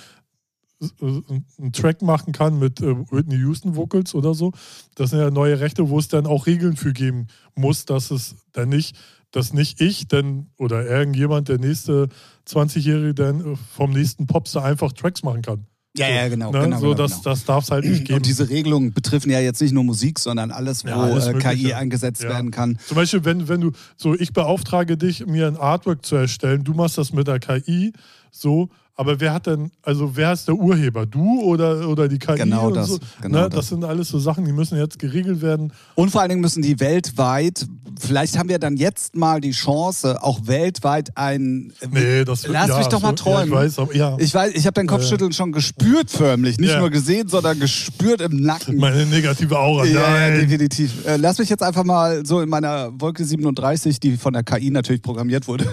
äh, 0.80 1.22
einen 1.58 1.72
Track 1.72 2.02
machen 2.02 2.32
kann 2.32 2.58
mit 2.58 2.80
äh, 2.80 2.94
Whitney 3.10 3.36
Houston 3.36 3.76
Vocals 3.76 4.14
oder 4.14 4.34
so. 4.34 4.52
Das 4.94 5.10
sind 5.10 5.20
ja 5.20 5.30
neue 5.30 5.60
Rechte, 5.60 5.88
wo 5.88 5.98
es 5.98 6.08
dann 6.08 6.26
auch 6.26 6.46
Regeln 6.46 6.76
für 6.76 6.92
geben 6.92 7.28
muss, 7.54 7.86
dass 7.86 8.10
es 8.10 8.36
dann 8.52 8.68
nicht, 8.68 8.96
dass 9.30 9.52
nicht 9.52 9.80
ich 9.80 10.08
denn 10.08 10.50
oder 10.58 10.84
irgendjemand, 10.86 11.48
der 11.48 11.58
nächste 11.58 12.08
20-Jährige, 12.48 13.14
dann 13.14 13.52
äh, 13.52 13.56
vom 13.56 13.92
nächsten 13.92 14.26
Popstar 14.26 14.64
einfach 14.64 14.92
Tracks 14.92 15.22
machen 15.22 15.42
kann. 15.42 15.66
Ja, 15.98 16.08
ja, 16.08 16.28
genau. 16.28 16.50
Ne? 16.52 16.60
genau, 16.60 16.78
so, 16.78 16.86
genau, 16.86 16.94
das, 16.94 17.10
genau. 17.12 17.22
das 17.24 17.44
darf 17.44 17.64
es 17.64 17.70
halt 17.70 17.84
nicht 17.84 18.04
geben. 18.04 18.16
Und 18.18 18.26
diese 18.26 18.48
Regelungen 18.48 18.92
betreffen 18.92 19.30
ja 19.30 19.40
jetzt 19.40 19.60
nicht 19.62 19.72
nur 19.72 19.84
Musik, 19.84 20.18
sondern 20.18 20.50
alles, 20.50 20.84
wo 20.84 20.88
Ja, 20.88 20.96
alles 21.00 21.26
äh, 21.26 21.34
KI 21.34 21.72
eingesetzt 21.74 22.22
Ja. 22.22 22.30
werden 22.30 22.50
kann. 22.50 22.78
Zum 22.86 22.96
Beispiel, 22.96 23.24
wenn, 23.24 23.48
wenn 23.48 23.60
du, 23.60 23.72
so 23.96 24.14
ich 24.14 24.32
beauftrage 24.32 24.96
dich, 24.96 25.26
mir 25.26 25.46
ein 25.46 25.56
Artwork 25.56 26.04
zu 26.04 26.16
erstellen, 26.16 26.64
du 26.64 26.74
machst 26.74 26.98
das 26.98 27.12
mit 27.12 27.26
der 27.26 27.38
KI, 27.38 27.92
so, 28.30 28.68
aber 28.96 29.20
wer 29.20 29.32
hat 29.34 29.46
denn, 29.46 29.70
also 29.82 30.16
wer 30.16 30.32
ist 30.32 30.48
der 30.48 30.54
Urheber? 30.54 31.04
Du 31.06 31.42
oder, 31.42 31.88
oder 31.88 32.08
die 32.08 32.18
KI? 32.18 32.36
Genau 32.36 32.70
das, 32.70 32.88
So? 32.88 32.98
genau 33.20 33.40
ne? 33.42 33.48
das. 33.50 33.56
das 33.60 33.68
sind 33.68 33.84
alles 33.84 34.08
so 34.08 34.18
Sachen, 34.18 34.44
die 34.46 34.52
müssen 34.52 34.78
jetzt 34.78 34.98
geregelt 34.98 35.42
werden. 35.42 35.72
Und 35.94 36.10
vor 36.10 36.22
allen 36.22 36.30
Dingen 36.30 36.40
müssen 36.40 36.62
die 36.62 36.80
weltweit, 36.80 37.66
vielleicht 38.00 38.38
haben 38.38 38.48
wir 38.48 38.58
dann 38.58 38.76
jetzt 38.78 39.14
mal 39.14 39.40
die 39.42 39.50
Chance, 39.50 40.22
auch 40.22 40.40
weltweit 40.46 41.10
ein. 41.16 41.72
Nee, 41.90 42.24
das 42.24 42.44
wird- 42.44 42.54
Lass 42.54 42.68
ja, 42.68 42.78
mich 42.78 42.86
doch 42.86 43.02
mal 43.02 43.08
so- 43.16 43.24
ja, 43.30 43.36
träumen. 43.36 43.48
ich 43.48 43.52
weiß, 43.54 43.78
aber 43.80 43.94
ja. 43.94 44.16
Ich 44.18 44.32
weiß, 44.34 44.52
ich 44.54 44.64
habe 44.66 44.72
dein 44.74 44.86
Kopfschütteln 44.86 45.32
schon 45.32 45.52
gespürt 45.52 46.10
förmlich. 46.10 46.58
Nicht 46.58 46.70
Ja. 46.72 46.78
nur 46.80 46.88
gesehen, 46.90 47.28
sondern 47.28 47.60
gespürt 47.60 48.20
im 48.22 48.40
Nacken. 48.40 48.76
Meine 48.78 49.04
negative 49.06 49.58
Aura. 49.58 49.84
Ja, 49.84 50.28
ja, 50.28 50.30
definitiv. 50.40 51.06
Äh, 51.06 51.16
lass 51.18 51.38
mich 51.38 51.48
jetzt 51.50 51.62
einfach 51.62 51.84
mal 51.84 52.24
so 52.24 52.40
in 52.40 52.48
meiner 52.48 52.90
Wolke 52.98 53.24
37, 53.24 54.00
die 54.00 54.16
von 54.16 54.32
der 54.32 54.42
KI 54.42 54.70
natürlich 54.70 55.02
programmiert 55.02 55.46
wurde. 55.48 55.66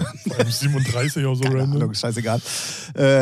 37 0.48 1.24
auch 1.26 1.34
so 1.34 1.42
Keine 1.44 1.60
random. 1.60 1.76
Ahnung, 1.82 1.94
scheißegal. 1.94 2.40
Äh, 2.94 3.13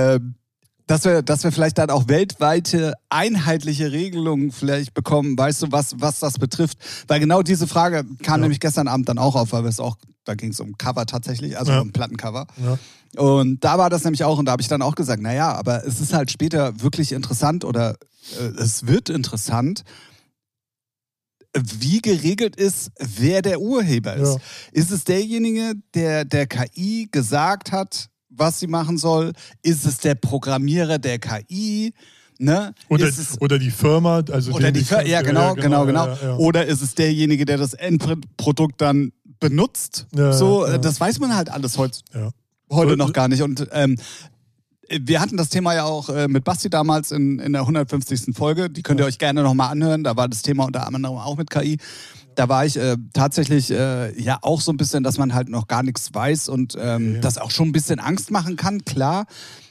dass 0.86 1.04
wir, 1.04 1.22
dass 1.22 1.44
wir 1.44 1.52
vielleicht 1.52 1.78
dann 1.78 1.90
auch 1.90 2.08
weltweite 2.08 2.94
einheitliche 3.08 3.92
Regelungen 3.92 4.50
vielleicht 4.52 4.94
bekommen, 4.94 5.38
weißt 5.38 5.62
du, 5.62 5.72
was, 5.72 5.94
was 6.00 6.18
das 6.18 6.38
betrifft. 6.38 6.76
Weil 7.08 7.20
genau 7.20 7.42
diese 7.42 7.66
Frage 7.66 8.04
kam 8.22 8.34
Ja. 8.34 8.42
nämlich 8.42 8.60
gestern 8.60 8.88
Abend 8.88 9.08
dann 9.08 9.18
auch 9.18 9.36
auf, 9.36 9.52
weil 9.52 9.62
wir 9.62 9.70
es 9.70 9.80
auch, 9.80 9.96
da 10.24 10.34
ging 10.34 10.50
es 10.50 10.60
um 10.60 10.76
Cover 10.76 11.06
tatsächlich, 11.06 11.58
also 11.58 11.72
Ja. 11.72 11.80
um 11.80 11.92
Plattencover. 11.92 12.46
Ja. 12.62 12.78
Und 13.22 13.62
da 13.62 13.78
war 13.78 13.90
das 13.90 14.04
nämlich 14.04 14.24
auch, 14.24 14.38
und 14.38 14.46
da 14.46 14.52
habe 14.52 14.62
ich 14.62 14.68
dann 14.68 14.82
auch 14.82 14.94
gesagt, 14.94 15.22
naja, 15.22 15.52
aber 15.52 15.86
es 15.86 16.00
ist 16.00 16.12
halt 16.14 16.30
später 16.30 16.80
wirklich 16.80 17.12
interessant 17.12 17.64
oder 17.64 17.96
äh, 18.38 18.44
es 18.58 18.86
wird 18.86 19.08
interessant, 19.08 19.82
wie 21.54 22.00
geregelt 22.00 22.56
ist, 22.56 22.90
wer 22.98 23.42
der 23.42 23.60
Urheber 23.60 24.14
ist. 24.14 24.38
Ist 24.72 24.90
es 24.90 25.04
derjenige, 25.04 25.74
der 25.94 26.24
der 26.24 26.46
KI 26.46 27.08
gesagt 27.10 27.72
hat, 27.72 28.08
was 28.36 28.60
sie 28.60 28.66
machen 28.66 28.98
soll? 28.98 29.32
Ist 29.62 29.86
es 29.86 29.98
der 29.98 30.14
Programmierer 30.14 30.98
der 30.98 31.18
KI? 31.18 31.92
Ne? 32.38 32.74
Oder, 32.88 33.06
es, 33.06 33.40
oder 33.40 33.58
die 33.58 33.70
Firma, 33.70 34.22
also 34.32 34.52
oder 34.52 34.72
die 34.72 34.82
Fir 34.82 35.06
ja, 35.06 35.22
genau, 35.22 35.54
genau, 35.54 35.86
genau. 35.86 36.06
ja, 36.08 36.18
ja. 36.22 36.36
Oder 36.36 36.66
ist 36.66 36.82
es 36.82 36.94
derjenige, 36.94 37.44
der 37.44 37.56
das 37.56 37.74
Endprodukt 37.74 38.80
dann 38.80 39.12
benutzt? 39.38 40.06
Ja, 40.14 40.32
so, 40.32 40.66
ja. 40.66 40.74
äh, 40.74 40.80
das 40.80 41.00
weiß 41.00 41.20
man 41.20 41.36
halt 41.36 41.50
alles 41.50 41.78
heute 41.78 42.00
Ja. 42.12 42.30
heute 42.70 42.96
noch 42.96 43.12
gar 43.12 43.28
nicht. 43.28 43.42
Und 43.42 43.68
ähm, 43.70 43.96
wir 44.88 45.20
hatten 45.20 45.36
das 45.36 45.50
Thema 45.50 45.74
ja 45.74 45.84
auch 45.84 46.08
äh, 46.08 46.28
mit 46.28 46.44
Basti 46.44 46.68
damals 46.68 47.12
in, 47.12 47.38
in 47.38 47.52
der 47.52 47.62
150. 47.62 48.34
Folge. 48.34 48.68
Die 48.68 48.82
könnt 48.82 49.00
ihr 49.00 49.06
euch 49.06 49.18
gerne 49.18 49.42
nochmal 49.42 49.70
anhören. 49.70 50.02
Da 50.02 50.16
war 50.16 50.28
das 50.28 50.42
Thema 50.42 50.64
unter 50.64 50.86
anderem 50.86 51.04
auch 51.16 51.36
mit 51.36 51.50
KI. 51.50 51.78
Da 52.34 52.48
war 52.48 52.64
ich 52.66 52.76
äh, 52.76 52.96
tatsächlich 53.12 53.70
äh, 53.70 54.18
ja 54.20 54.38
auch 54.42 54.60
so 54.60 54.72
ein 54.72 54.76
bisschen, 54.76 55.02
dass 55.02 55.18
man 55.18 55.34
halt 55.34 55.48
noch 55.48 55.66
gar 55.68 55.82
nichts 55.82 56.12
weiß 56.14 56.48
und 56.48 56.76
ähm, 56.80 57.10
Okay. 57.12 57.20
das 57.20 57.38
auch 57.38 57.50
schon 57.50 57.68
ein 57.68 57.72
bisschen 57.72 57.98
Angst 58.00 58.30
machen 58.30 58.56
kann, 58.56 58.84
klar. 58.84 59.26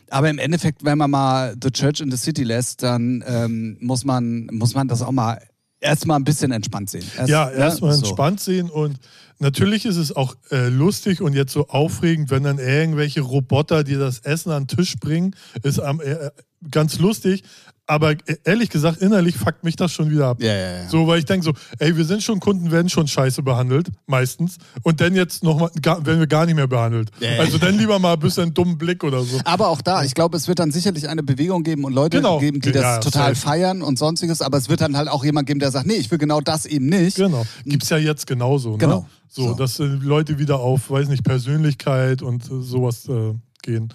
Aber 0.10 0.30
im 0.30 0.40
Endeffekt, 0.40 0.84
wenn 0.84 0.98
man 0.98 1.10
mal 1.10 1.56
The 1.62 1.72
Church 1.72 2.02
in 2.02 2.12
the 2.12 2.18
City 2.18 2.44
lässt, 2.44 2.84
dann 2.84 3.24
ähm, 3.26 3.78
muss, 3.80 4.04
man, 4.04 4.48
muss 4.52 4.76
man 4.76 4.88
das 4.90 5.02
auch 5.02 5.12
mal 5.12 5.42
erstmal 5.80 6.18
ein 6.20 6.24
bisschen 6.26 6.52
entspannt 6.52 6.90
sehen. 6.90 7.06
Erst, 7.18 7.30
Ja, 7.30 7.46
ne, 7.46 7.54
erstmal 7.54 7.94
so. 7.94 8.00
entspannt 8.06 8.40
sehen 8.42 8.70
und 8.70 8.98
natürlich 9.40 9.86
ist 9.86 9.96
es 9.98 10.16
auch 10.16 10.36
äh, 10.52 10.68
lustig 10.68 11.22
und 11.22 11.34
jetzt 11.34 11.54
so 11.54 11.68
aufregend, 11.70 12.30
wenn 12.30 12.44
dann 12.44 12.60
irgendwelche 12.60 13.22
Roboter 13.22 13.84
dir 13.84 13.98
das 14.00 14.20
Essen 14.20 14.52
an 14.52 14.66
den 14.68 14.78
Tisch 14.78 14.96
bringen, 15.00 15.36
ist 15.64 15.80
am, 15.80 16.00
äh, 16.02 16.30
ganz 16.70 17.00
lustig. 17.00 17.44
Aber 17.88 18.12
äh, 18.12 18.18
ehrlich 18.46 18.70
gesagt, 18.70 19.02
innerlich 19.02 19.36
fuckt 19.36 19.64
mich 19.66 19.76
das 19.76 19.92
schon 19.92 20.10
wieder 20.10 20.28
ab. 20.28 20.42
Ja, 20.42 20.54
ja, 20.54 20.72
ja. 20.84 20.90
So, 20.90 21.08
weil 21.08 21.20
ich 21.20 21.26
denke 21.26 21.44
so, 21.44 21.52
ey, 21.80 21.98
wir 21.98 22.06
sind 22.06 22.24
schon 22.24 22.40
Kunden, 22.40 22.72
werden 22.72 22.88
schon 22.90 23.08
scheiße 23.08 23.42
behandelt, 23.44 23.90
meistens. 24.06 24.60
Und 24.84 25.02
dann 25.02 25.14
jetzt 25.14 25.44
nochmal, 25.44 25.72
werden 25.76 26.20
wir 26.20 26.28
gar 26.28 26.46
nicht 26.46 26.56
mehr 26.56 26.68
behandelt. 26.68 27.10
Ja, 27.20 27.32
ja. 27.32 27.40
Also 27.42 27.58
dann 27.58 27.78
lieber 27.78 28.00
mal 28.00 28.14
ein 28.14 28.20
bisschen 28.20 28.44
einen 28.44 28.54
dummen 28.54 28.78
Blick 28.78 29.04
oder 29.04 29.24
so. 29.24 29.40
Aber 29.44 29.68
auch 29.70 29.82
da, 29.82 30.04
ich 30.04 30.14
glaube, 30.14 30.38
es 30.38 30.48
wird 30.48 30.60
dann 30.60 30.72
sicherlich 30.72 31.10
eine 31.10 31.22
Bewegung 31.24 31.64
geben 31.64 31.84
und 31.84 31.92
Leute 31.94 32.18
Genau. 32.18 32.40
geben, 32.40 32.62
die 32.62 32.72
das 32.72 32.82
Ja, 32.82 32.98
total 33.00 33.36
safe. 33.36 33.48
feiern 33.48 33.82
und 33.82 33.98
sonstiges. 34.00 34.42
Aber 34.42 34.58
es 34.58 34.70
wird 34.70 34.80
dann 34.80 34.96
halt 34.96 35.10
auch 35.10 35.26
jemand 35.26 35.48
geben, 35.48 35.60
der 35.60 35.72
sagt, 35.72 35.86
nee, 35.88 35.96
ich 35.96 36.10
will 36.12 36.18
genau 36.20 36.40
das 36.40 36.66
eben 36.66 36.86
nicht. 36.86 37.18
Genau. 37.18 37.46
Gibt's 37.66 37.90
ja 37.90 37.98
jetzt 37.98 38.26
genauso. 38.26 38.72
Ne? 38.74 38.78
Genau. 38.78 39.06
So, 39.28 39.50
So. 39.50 39.54
dass 39.56 39.80
äh, 39.80 39.84
Leute 39.86 40.40
wieder 40.40 40.60
auf, 40.60 40.90
weiß 40.92 41.10
nicht, 41.10 41.24
Persönlichkeit 41.26 42.22
und 42.22 42.46
äh, 42.46 42.62
sowas 42.62 43.08
äh, 43.10 43.34
gehen. 43.64 43.94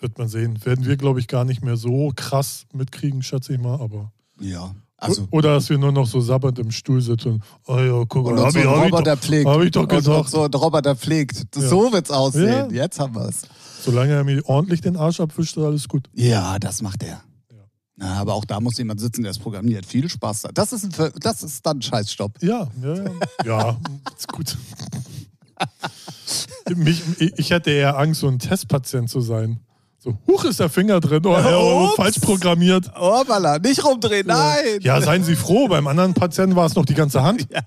Wird 0.00 0.18
man 0.18 0.28
sehen. 0.28 0.64
Werden 0.64 0.84
wir, 0.86 0.96
glaube 0.96 1.20
ich, 1.20 1.28
gar 1.28 1.44
nicht 1.44 1.64
mehr 1.64 1.76
so 1.76 2.12
krass 2.14 2.66
mitkriegen, 2.72 3.22
schätze 3.22 3.54
ich 3.54 3.60
mal, 3.60 3.80
aber. 3.80 4.12
Ja. 4.40 4.74
Also, 5.00 5.28
Oder 5.30 5.54
dass 5.54 5.70
wir 5.70 5.78
nur 5.78 5.92
noch 5.92 6.08
so 6.08 6.20
sabbernd 6.20 6.58
im 6.58 6.72
Stuhl 6.72 7.00
sitzen. 7.00 7.40
Oh 7.66 7.76
ja, 7.78 8.04
guck 8.08 8.26
mal, 8.26 8.42
hab 8.42 8.52
so 8.52 8.58
ich, 8.58 8.64
hab 8.66 8.78
ich, 8.78 8.92
Roboter 8.92 9.14
doch, 9.14 9.22
pflegt. 9.22 9.48
hab 9.48 9.60
ich 9.62 9.70
doch 9.70 9.82
Und 9.82 9.88
gesagt. 9.90 10.28
so 10.28 10.42
ein 10.42 10.52
Roboter 10.52 10.96
pflegt. 10.96 11.46
Ja. 11.54 11.68
So 11.68 11.92
wird's 11.92 12.10
aussehen. 12.10 12.70
Ja. 12.70 12.82
Jetzt 12.82 12.98
haben 12.98 13.14
wir's. 13.14 13.42
Solange 13.80 14.14
er 14.14 14.24
mir 14.24 14.44
ordentlich 14.48 14.80
den 14.80 14.96
Arsch 14.96 15.20
abwischt, 15.20 15.56
ist 15.56 15.62
alles 15.62 15.88
gut. 15.88 16.08
Ja, 16.14 16.58
das 16.58 16.82
macht 16.82 17.04
er. 17.04 17.22
Na, 17.94 18.14
aber 18.14 18.34
auch 18.34 18.44
da 18.44 18.60
muss 18.60 18.78
jemand 18.78 19.00
sitzen, 19.00 19.22
der 19.22 19.32
es 19.32 19.38
programmiert. 19.38 19.84
Viel 19.84 20.08
Spaß 20.08 20.42
da. 20.42 20.50
Das 20.52 20.72
ist, 20.72 20.84
ein, 20.84 21.12
das 21.20 21.42
ist 21.42 21.66
dann 21.66 21.78
ein 21.78 21.82
Scheißstopp. 21.82 22.40
Ja, 22.42 22.68
ja, 22.80 22.94
ja. 22.94 23.10
ja, 23.44 23.76
ist 24.16 24.28
gut. 24.28 24.56
Mich, 26.76 27.02
ich 27.18 27.50
hätte 27.50 27.70
eher 27.70 27.98
Angst, 27.98 28.20
so 28.20 28.28
ein 28.28 28.38
Testpatient 28.38 29.10
zu 29.10 29.20
sein. 29.20 29.58
So, 30.08 30.18
huch, 30.26 30.44
ist 30.44 30.58
der 30.58 30.70
Finger 30.70 31.00
drin. 31.00 31.20
Oh, 31.26 31.32
ja, 31.32 31.58
oh, 31.58 31.88
falsch 31.96 32.18
programmiert. 32.18 32.90
Oh, 32.98 33.22
Balla, 33.24 33.58
nicht 33.58 33.84
rumdrehen, 33.84 34.26
nein! 34.26 34.80
Ja, 34.80 35.00
seien 35.02 35.22
Sie 35.22 35.36
froh. 35.36 35.68
Beim 35.68 35.86
anderen 35.86 36.14
Patienten 36.14 36.56
war 36.56 36.64
es 36.64 36.74
noch 36.74 36.86
die 36.86 36.94
ganze 36.94 37.22
Hand. 37.22 37.46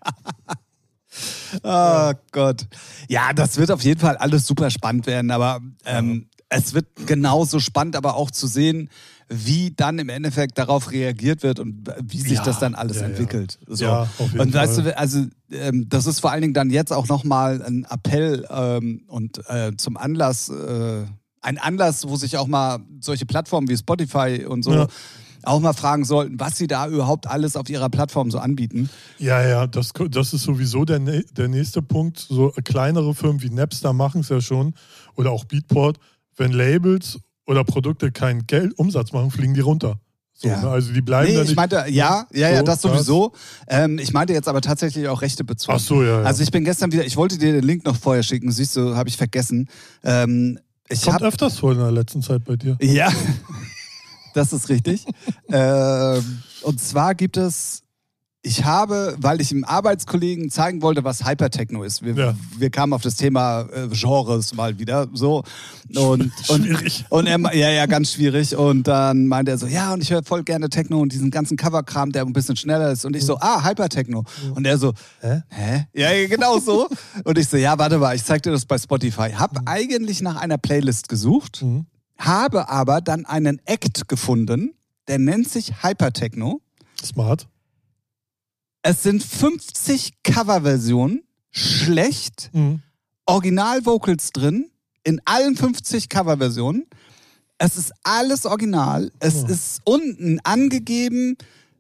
Oh 1.63 2.13
Gott. 2.31 2.65
Ja, 3.09 3.33
das 3.33 3.57
wird 3.57 3.69
auf 3.69 3.83
jeden 3.83 3.99
Fall 3.99 4.15
alles 4.15 4.47
super 4.47 4.69
spannend 4.69 5.07
werden, 5.07 5.29
aber 5.29 5.59
ähm, 5.83 6.29
es 6.47 6.73
wird 6.73 6.87
genauso 7.05 7.59
spannend, 7.59 7.97
aber 7.97 8.15
auch 8.15 8.31
zu 8.31 8.47
sehen, 8.47 8.89
wie 9.27 9.73
dann 9.75 9.99
im 9.99 10.07
Endeffekt 10.07 10.57
darauf 10.57 10.91
reagiert 10.91 11.43
wird 11.43 11.59
und 11.59 11.91
wie 12.01 12.21
sich 12.21 12.37
Ja, 12.37 12.43
das 12.45 12.59
dann 12.59 12.75
alles 12.75 12.95
ja, 12.95 13.01
ja. 13.03 13.07
entwickelt. 13.09 13.59
So. 13.67 13.83
Ja, 13.83 14.01
auf 14.03 14.31
jeden 14.31 14.39
und 14.39 14.53
weißt 14.53 14.75
Fall. 14.75 14.83
du, 14.85 14.97
also 14.97 15.25
ähm, 15.51 15.89
das 15.89 16.07
ist 16.07 16.21
vor 16.21 16.31
allen 16.31 16.43
Dingen 16.43 16.53
dann 16.53 16.69
jetzt 16.69 16.93
auch 16.93 17.09
nochmal 17.09 17.61
ein 17.61 17.85
Appell 17.89 18.47
ähm, 18.49 19.03
und 19.07 19.41
äh, 19.49 19.75
zum 19.75 19.97
Anlass, 19.97 20.47
äh, 20.47 21.03
ein 21.41 21.57
Anlass, 21.57 22.07
wo 22.07 22.15
sich 22.15 22.37
auch 22.37 22.47
mal 22.47 22.79
solche 22.99 23.25
Plattformen 23.25 23.67
wie 23.67 23.77
Spotify 23.77 24.45
und 24.47 24.63
so 24.63 24.73
Ja. 24.73 24.87
auch 25.43 25.59
mal 25.59 25.73
fragen 25.73 26.05
sollten, 26.05 26.39
was 26.39 26.57
sie 26.57 26.67
da 26.67 26.87
überhaupt 26.87 27.25
alles 27.27 27.55
auf 27.55 27.69
ihrer 27.69 27.89
Plattform 27.89 28.29
so 28.29 28.37
anbieten. 28.39 28.89
Ja, 29.17 29.41
ja, 29.47 29.65
das, 29.67 29.91
das 30.11 30.33
ist 30.33 30.43
sowieso 30.43 30.85
der, 30.85 30.99
der 30.99 31.47
nächste 31.47 31.81
Punkt. 31.81 32.19
So 32.19 32.53
kleinere 32.63 33.15
Firmen 33.15 33.41
wie 33.41 33.49
Napster 33.49 33.91
machen 33.93 34.21
es 34.21 34.29
ja 34.29 34.39
schon 34.41 34.73
oder 35.15 35.31
auch 35.31 35.45
Beatport. 35.45 35.97
Wenn 36.37 36.51
Labels 36.51 37.19
oder 37.47 37.63
Produkte 37.63 38.11
keinen 38.11 38.45
Geld, 38.47 38.77
Umsatz 38.77 39.11
machen, 39.11 39.31
fliegen 39.31 39.53
die 39.55 39.59
runter. 39.61 39.99
So, 40.33 40.47
Ja. 40.47 40.61
ne? 40.61 40.69
Also 40.69 40.93
die 40.93 41.01
bleiben 41.01 41.27
Nee, 41.29 41.35
da 41.35 41.41
ich 41.41 41.47
nicht. 41.49 41.57
meinte, 41.57 41.75
ja, 41.89 42.25
ja, 42.31 42.49
ja, 42.49 42.57
So, 42.59 42.63
das 42.63 42.81
sowieso. 42.81 43.31
Ähm, 43.67 43.97
ich 43.99 44.13
meinte 44.13 44.33
jetzt 44.33 44.47
aber 44.47 44.61
tatsächlich 44.61 45.07
auch 45.07 45.21
Rechte 45.21 45.43
bezogen. 45.43 45.75
Ach 45.75 45.79
so, 45.83 46.01
ja. 46.03 46.21
ja. 46.21 46.23
Also 46.23 46.41
ich 46.43 46.51
bin 46.51 46.63
gestern 46.63 46.91
wieder, 46.91 47.05
ich 47.05 47.17
wollte 47.17 47.37
dir 47.37 47.51
den 47.51 47.63
Link 47.63 47.83
noch 47.85 47.95
vorher 47.97 48.23
schicken, 48.23 48.51
siehst 48.51 48.75
du, 48.75 48.95
habe 48.95 49.09
ich 49.09 49.17
vergessen. 49.17 49.67
Ähm, 50.03 50.57
ich 50.91 51.01
Kommt 51.03 51.15
habe 51.15 51.27
öfters 51.27 51.59
vor 51.59 51.71
in 51.71 51.79
der 51.79 51.91
letzten 51.91 52.21
Zeit 52.21 52.43
bei 52.45 52.55
dir. 52.55 52.77
ja, 52.81 53.11
das 54.33 54.53
ist 54.53 54.69
richtig. 54.69 55.05
ähm, 55.49 56.41
und 56.63 56.79
zwar 56.79 57.15
gibt 57.15 57.37
es, 57.37 57.83
ich 58.43 58.65
habe, 58.65 59.15
weil 59.19 59.39
ich 59.39 59.49
dem 59.49 59.63
Arbeitskollegen 59.63 60.49
zeigen 60.49 60.81
wollte, 60.81 61.03
was 61.03 61.25
Hypertechno 61.27 61.83
ist. 61.83 62.01
Wir, 62.03 62.15
Ja. 62.15 62.33
wir 62.57 62.71
kamen 62.71 62.91
auf 62.93 63.03
das 63.03 63.15
Thema 63.15 63.67
äh, 63.71 63.87
Genres 63.91 64.55
mal 64.55 64.79
wieder 64.79 65.07
so 65.13 65.43
und 65.95 66.31
und, 66.49 66.65
Schwierig. 66.65 67.05
und 67.09 67.27
er, 67.27 67.37
ja, 67.55 67.69
ja, 67.69 67.85
ganz 67.85 68.13
schwierig. 68.13 68.55
Und 68.55 68.87
dann 68.87 69.27
meinte 69.27 69.51
er 69.51 69.59
so, 69.59 69.67
ja, 69.67 69.93
und 69.93 70.01
ich 70.01 70.09
höre 70.11 70.23
voll 70.23 70.43
gerne 70.43 70.69
Techno 70.69 70.99
und 71.01 71.13
diesen 71.13 71.29
ganzen 71.29 71.55
Coverkram, 71.55 72.11
der 72.11 72.23
ein 72.25 72.33
bisschen 72.33 72.55
schneller 72.55 72.91
ist. 72.91 73.05
Und 73.05 73.15
ich 73.15 73.23
so, 73.25 73.37
ah, 73.39 73.63
Hypertechno. 73.63 74.23
Und 74.55 74.65
er 74.65 74.79
so, 74.79 74.93
Hä? 75.19 75.43
hä? 75.49 75.85
Ja, 75.93 76.11
ja, 76.11 76.27
genau 76.27 76.57
so. 76.59 76.87
und 77.23 77.37
ich 77.37 77.47
so, 77.47 77.57
ja, 77.57 77.77
warte 77.77 77.99
mal, 77.99 78.15
ich 78.15 78.23
zeig 78.23 78.41
dir 78.41 78.51
das 78.51 78.65
bei 78.65 78.79
Spotify. 78.79 79.33
Hab 79.33 79.59
eigentlich 79.69 80.21
nach 80.21 80.37
einer 80.37 80.57
Playlist 80.57 81.09
gesucht, 81.09 81.61
Mhm. 81.61 81.85
habe 82.17 82.69
aber 82.69 83.01
dann 83.01 83.25
einen 83.27 83.61
Act 83.65 84.07
gefunden, 84.07 84.73
der 85.07 85.19
nennt 85.19 85.47
sich 85.47 85.83
Hypertechno. 85.83 86.59
Smart. 87.03 87.47
Es 88.83 89.03
sind 89.03 89.23
50 89.23 90.13
Coverversionen, 90.23 91.23
schlecht, 91.51 92.49
Mhm. 92.53 92.81
Original-Vocals 93.25 94.31
drin, 94.31 94.65
in 95.03 95.21
allen 95.25 95.55
50 95.55 96.09
Coverversionen. 96.09 96.85
Es 97.57 97.77
ist 97.77 97.91
alles 98.03 98.45
original. 98.45 99.11
Es 99.19 99.43
Oh. 99.43 99.47
ist 99.47 99.81
unten 99.83 100.39
angegeben, 100.43 101.37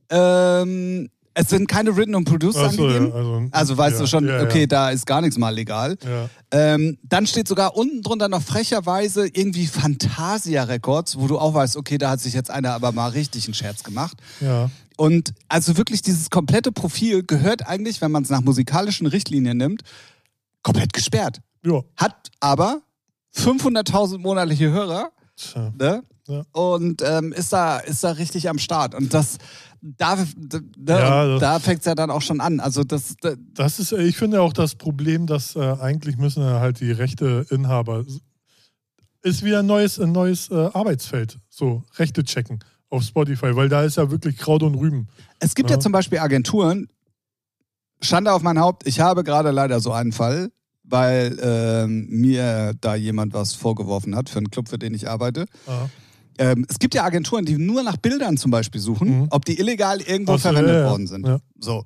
ähm, 0.09 1.09
es 1.33 1.49
sind 1.49 1.67
keine 1.67 1.95
Written 1.95 2.13
und 2.13 2.25
Produced 2.25 2.59
so, 2.59 2.65
angegeben. 2.65 3.07
ja, 3.09 3.13
also, 3.15 3.47
Also 3.51 3.77
weißt 3.77 3.95
ja, 3.95 4.01
du 4.01 4.07
schon, 4.07 4.27
ja, 4.27 4.43
okay, 4.43 4.67
da 4.67 4.89
ist 4.91 5.05
gar 5.05 5.21
nichts 5.21 5.37
mal 5.37 5.49
legal. 5.49 5.97
Ähm, 6.51 6.97
dann 7.03 7.25
steht 7.25 7.47
sogar 7.47 7.75
unten 7.77 8.01
drunter 8.01 8.27
noch 8.27 8.41
frecherweise 8.43 9.27
irgendwie 9.27 9.65
Fantasia 9.65 10.63
Records, 10.63 11.17
wo 11.17 11.27
du 11.27 11.39
auch 11.39 11.53
weißt, 11.53 11.77
okay, 11.77 11.97
da 11.97 12.09
hat 12.11 12.19
sich 12.19 12.33
jetzt 12.33 12.51
einer 12.51 12.73
aber 12.73 12.91
mal 12.91 13.07
richtig 13.07 13.45
einen 13.45 13.53
Scherz 13.53 13.81
gemacht. 13.83 14.17
Ja. 15.01 15.05
Und 15.07 15.33
also 15.47 15.77
wirklich 15.77 16.01
dieses 16.01 16.29
komplette 16.29 16.71
Profil 16.71 17.23
gehört 17.23 17.67
eigentlich, 17.67 18.01
wenn 18.01 18.11
man 18.11 18.23
es 18.23 18.29
nach 18.29 18.41
musikalischen 18.41 19.07
Richtlinien 19.07 19.57
nimmt, 19.57 19.81
komplett 20.63 20.93
gesperrt. 20.93 21.39
Ja. 21.65 21.81
Hat 21.97 22.29
aber 22.39 22.81
500.000 23.35 24.19
monatliche 24.19 24.71
Hörer 24.71 25.11
Tja. 25.35 25.73
ne? 25.77 26.03
Ja. 26.27 26.43
und 26.51 27.01
ähm, 27.03 27.33
ist, 27.33 27.51
da, 27.51 27.79
ist 27.79 28.03
da 28.03 28.11
richtig 28.11 28.47
am 28.47 28.59
Start. 28.59 28.93
Und 28.95 29.13
das, 29.13 29.37
da, 29.81 30.23
da, 30.77 30.99
Ja, 30.99 31.25
das- 31.27 31.39
da 31.41 31.59
fängt 31.59 31.79
es 31.79 31.85
ja 31.85 31.95
dann 31.95 32.11
auch 32.11 32.21
schon 32.21 32.39
an. 32.41 32.59
Also 32.59 32.83
das, 32.83 33.15
da, 33.21 33.33
Das 33.53 33.79
ist, 33.79 33.91
ich 33.91 34.15
finde 34.17 34.41
auch 34.41 34.53
das 34.53 34.75
Problem, 34.75 35.25
dass 35.25 35.55
äh, 35.55 35.59
eigentlich 35.59 36.17
müssen 36.17 36.43
halt 36.43 36.79
die 36.79 36.91
Rechteinhaber 36.91 38.05
ist 39.23 39.43
wieder 39.43 39.59
ein 39.59 39.65
neues, 39.67 39.99
ein 39.99 40.11
neues 40.11 40.49
äh, 40.49 40.55
Arbeitsfeld. 40.73 41.37
So, 41.49 41.83
Rechte 41.97 42.23
checken 42.23 42.59
auf 42.91 43.03
Spotify, 43.03 43.55
weil 43.55 43.69
da 43.69 43.83
ist 43.83 43.97
ja 43.97 44.11
wirklich 44.11 44.37
Kraut 44.37 44.61
und 44.61 44.75
Rüben. 44.75 45.07
Es 45.39 45.55
gibt 45.55 45.69
ja. 45.71 45.77
Ja. 45.77 45.79
zum 45.79 45.91
Beispiel 45.91 46.19
Agenturen, 46.19 46.87
Schande 48.01 48.31
auf 48.33 48.41
mein 48.43 48.59
Haupt, 48.59 48.85
ich 48.85 48.99
habe 48.99 49.23
gerade 49.23 49.51
leider 49.51 49.79
so 49.79 49.91
einen 49.91 50.11
Fall, 50.11 50.51
weil 50.83 51.37
ähm, 51.41 52.07
mir 52.09 52.73
da 52.81 52.95
jemand 52.95 53.33
was 53.33 53.53
vorgeworfen 53.53 54.15
hat 54.15 54.29
für 54.29 54.39
einen 54.39 54.51
Club, 54.51 54.67
für 54.69 54.77
den 54.77 54.93
ich 54.93 55.07
arbeite. 55.09 55.45
Ähm, 56.37 56.65
es 56.69 56.79
gibt 56.79 56.95
ja 56.95 57.03
Agenturen, 57.03 57.45
die 57.45 57.57
nur 57.57 57.83
nach 57.83 57.97
Bildern 57.97 58.37
zum 58.37 58.51
Beispiel 58.51 58.81
suchen, 58.81 59.21
Mhm. 59.21 59.27
ob 59.29 59.45
die 59.45 59.59
illegal 59.59 60.01
irgendwo 60.01 60.33
Ach 60.33 60.37
so, 60.39 60.49
verwendet 60.49 60.73
ja, 60.75 60.79
ja. 60.81 60.89
worden 60.89 61.07
sind. 61.07 61.25
Ja. 61.27 61.39
So. 61.59 61.85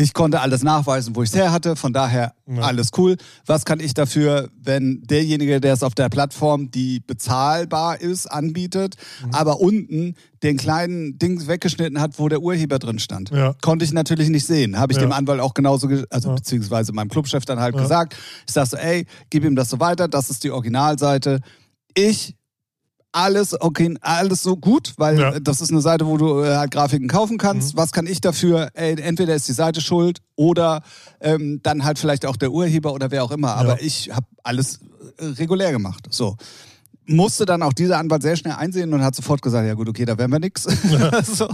Ich 0.00 0.14
konnte 0.14 0.40
alles 0.40 0.62
nachweisen, 0.62 1.16
wo 1.16 1.24
ich 1.24 1.30
es 1.30 1.34
her 1.34 1.50
hatte, 1.50 1.74
von 1.74 1.92
daher 1.92 2.32
Ja. 2.46 2.62
alles 2.62 2.90
cool. 2.96 3.16
Was 3.46 3.64
kann 3.64 3.80
ich 3.80 3.94
dafür, 3.94 4.48
wenn 4.62 5.02
derjenige, 5.02 5.60
der 5.60 5.72
es 5.72 5.82
auf 5.82 5.96
der 5.96 6.08
Plattform, 6.08 6.70
die 6.70 7.00
bezahlbar 7.00 8.00
ist, 8.00 8.26
anbietet, 8.26 8.94
Mhm. 9.24 9.34
aber 9.34 9.58
unten 9.60 10.14
den 10.44 10.56
kleinen 10.56 11.18
Ding 11.18 11.48
weggeschnitten 11.48 12.00
hat, 12.00 12.20
wo 12.20 12.28
der 12.28 12.40
Urheber 12.42 12.78
drin 12.78 13.00
stand? 13.00 13.30
Ja. 13.30 13.54
Konnte 13.60 13.84
ich 13.84 13.92
natürlich 13.92 14.28
nicht 14.28 14.46
sehen. 14.46 14.78
Habe 14.78 14.92
ich 14.92 14.98
Ja. 14.98 15.04
dem 15.04 15.10
Anwalt 15.10 15.40
auch 15.40 15.52
genauso, 15.54 15.88
ge 15.88 16.04
also 16.10 16.32
beziehungsweise 16.32 16.92
meinem 16.92 17.08
Clubchef 17.08 17.44
dann 17.44 17.58
halt 17.58 17.76
gesagt. 17.76 18.14
Ich 18.46 18.54
sag 18.54 18.68
so, 18.68 18.76
ey, 18.76 19.04
gib 19.30 19.44
ihm 19.44 19.56
das 19.56 19.68
so 19.68 19.80
weiter, 19.80 20.06
das 20.06 20.30
ist 20.30 20.44
die 20.44 20.52
Originalseite. 20.52 21.40
Ich 21.94 22.36
alles 23.12 23.58
okay, 23.60 23.96
alles 24.00 24.42
so 24.42 24.56
gut, 24.56 24.94
weil 24.98 25.18
Ja. 25.18 25.40
das 25.40 25.60
ist 25.60 25.70
eine 25.70 25.80
Seite, 25.80 26.06
wo 26.06 26.16
du 26.16 26.42
äh, 26.42 26.56
halt 26.56 26.70
Grafiken 26.70 27.08
kaufen 27.08 27.38
kannst. 27.38 27.74
Mhm. 27.74 27.78
Was 27.78 27.92
kann 27.92 28.06
ich 28.06 28.20
dafür? 28.20 28.68
Ey, 28.74 29.00
entweder 29.00 29.34
ist 29.34 29.48
die 29.48 29.52
Seite 29.54 29.80
schuld 29.80 30.18
oder 30.36 30.82
ähm, 31.20 31.60
dann 31.62 31.84
halt 31.84 31.98
vielleicht 31.98 32.26
auch 32.26 32.36
der 32.36 32.52
Urheber 32.52 32.92
oder 32.92 33.10
wer 33.10 33.24
auch 33.24 33.30
immer. 33.30 33.54
Aber 33.56 33.80
ich 33.82 34.10
habe 34.14 34.26
alles 34.42 34.80
äh, 35.18 35.24
regulär 35.24 35.72
gemacht. 35.72 36.06
So. 36.10 36.36
Musste 37.10 37.46
dann 37.46 37.62
auch 37.62 37.72
dieser 37.72 37.96
Anwalt 37.96 38.20
sehr 38.20 38.36
schnell 38.36 38.52
einsehen 38.52 38.92
und 38.92 39.02
hat 39.02 39.14
sofort 39.14 39.40
gesagt, 39.40 39.66
ja 39.66 39.72
gut, 39.72 39.88
okay, 39.88 40.04
da 40.04 40.18
werden 40.18 40.30
wir 40.30 40.38
nix. 40.40 40.64
so. 41.24 41.48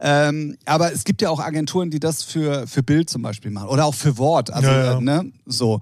ähm, 0.00 0.56
aber 0.66 0.92
es 0.92 1.04
gibt 1.04 1.22
ja 1.22 1.30
auch 1.30 1.38
Agenturen, 1.38 1.90
die 1.90 2.00
das 2.00 2.24
für, 2.24 2.66
für 2.66 2.82
Bild 2.82 3.08
zum 3.08 3.22
Beispiel 3.22 3.52
machen. 3.52 3.68
Oder 3.68 3.84
auch 3.84 3.94
für 3.94 4.18
Wort. 4.18 4.52
Also, 4.52 4.68
Ja, 4.68 4.84
ja. 4.84 4.98
Äh, 4.98 5.00
ne? 5.00 5.32
So. 5.46 5.78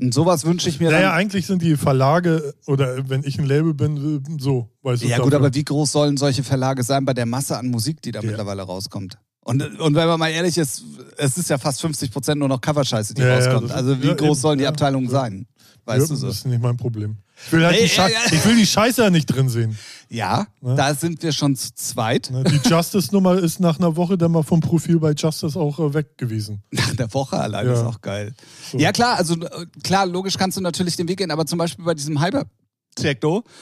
Und 0.00 0.12
sowas 0.12 0.44
wünsche 0.44 0.68
ich 0.68 0.78
mir 0.78 0.90
Naja, 0.90 1.12
eigentlich 1.14 1.46
sind 1.46 1.62
die 1.62 1.76
Verlage 1.76 2.54
oder 2.66 3.08
wenn 3.08 3.22
ich 3.24 3.38
ein 3.38 3.46
Label 3.46 3.72
bin, 3.74 4.22
so, 4.38 4.68
weißt 4.82 5.02
du. 5.02 5.06
Ja 5.08 5.16
gut, 5.18 5.32
dafür. 5.32 5.46
aber 5.46 5.54
wie 5.54 5.64
groß 5.64 5.90
sollen 5.92 6.16
solche 6.18 6.42
Verlage 6.42 6.82
sein 6.82 7.04
bei 7.04 7.14
der 7.14 7.24
Masse 7.26 7.56
an 7.56 7.68
Musik, 7.68 8.02
die 8.02 8.12
da 8.12 8.20
Ja. 8.20 8.26
mittlerweile 8.26 8.62
rauskommt? 8.62 9.18
Und, 9.40 9.62
und 9.78 9.94
wenn 9.94 10.08
man 10.08 10.18
mal 10.18 10.28
ehrlich 10.28 10.58
ist, 10.58 10.82
es 11.18 11.38
ist 11.38 11.48
ja 11.50 11.56
fast 11.56 11.80
50 11.80 12.10
Prozent 12.10 12.40
nur 12.40 12.48
noch 12.48 12.60
Coverscheiße, 12.60 13.14
die 13.14 13.22
Ja, 13.22 13.28
ja, 13.28 13.34
rauskommt. 13.36 13.70
das- 13.70 13.76
also 13.76 14.02
wie 14.02 14.08
ja, 14.08 14.14
groß 14.14 14.40
sollen 14.40 14.58
die 14.58 14.64
ja, 14.64 14.70
Abteilungen 14.70 15.06
ja. 15.06 15.12
sein? 15.12 15.46
Weißt 15.86 16.02
ja, 16.02 16.06
du 16.08 16.16
so? 16.16 16.26
Das 16.26 16.36
ist 16.38 16.46
nicht 16.46 16.60
mein 16.60 16.76
Problem. 16.76 17.16
Ich 17.46 17.52
will, 17.52 17.64
halt 17.64 17.76
Nee, 17.76 17.82
die, 17.82 17.88
Schei 17.88 18.10
ja, 18.10 18.18
ja. 18.26 18.32
ich 18.32 18.44
will 18.44 18.56
die 18.56 18.66
Scheiße 18.66 19.02
ja 19.02 19.10
nicht 19.10 19.26
drin 19.26 19.48
sehen. 19.48 19.78
Ja, 20.08 20.46
Ne? 20.60 20.74
da 20.74 20.94
sind 20.94 21.22
wir 21.22 21.32
schon 21.32 21.54
zu 21.54 21.74
zweit. 21.74 22.30
Ne, 22.30 22.44
Die 22.44 22.68
Justice-Nummer 22.68 23.34
ist 23.38 23.60
nach 23.60 23.78
einer 23.78 23.94
Woche 23.96 24.16
dann 24.18 24.32
mal 24.32 24.42
vom 24.42 24.60
Profil 24.60 24.98
bei 24.98 25.12
Justice 25.12 25.58
auch 25.58 25.78
äh, 25.78 25.94
weg 25.94 26.16
gewesen. 26.18 26.62
Nach 26.70 26.94
der 26.96 27.12
Woche 27.14 27.38
allein 27.38 27.66
ist 27.66 27.80
auch 27.80 28.00
geil. 28.00 28.34
So. 28.70 28.78
Ja 28.78 28.90
klar, 28.92 29.16
also 29.16 29.34
äh, 29.34 29.66
klar, 29.82 30.06
logisch 30.06 30.36
kannst 30.38 30.56
du 30.56 30.60
natürlich 30.60 30.96
den 30.96 31.08
Weg 31.08 31.18
gehen, 31.18 31.30
aber 31.30 31.46
zum 31.46 31.58
Beispiel 31.58 31.84
bei 31.84 31.94
diesem 31.94 32.20
Hyper-Techno, 32.22 33.42
der, 33.44 33.52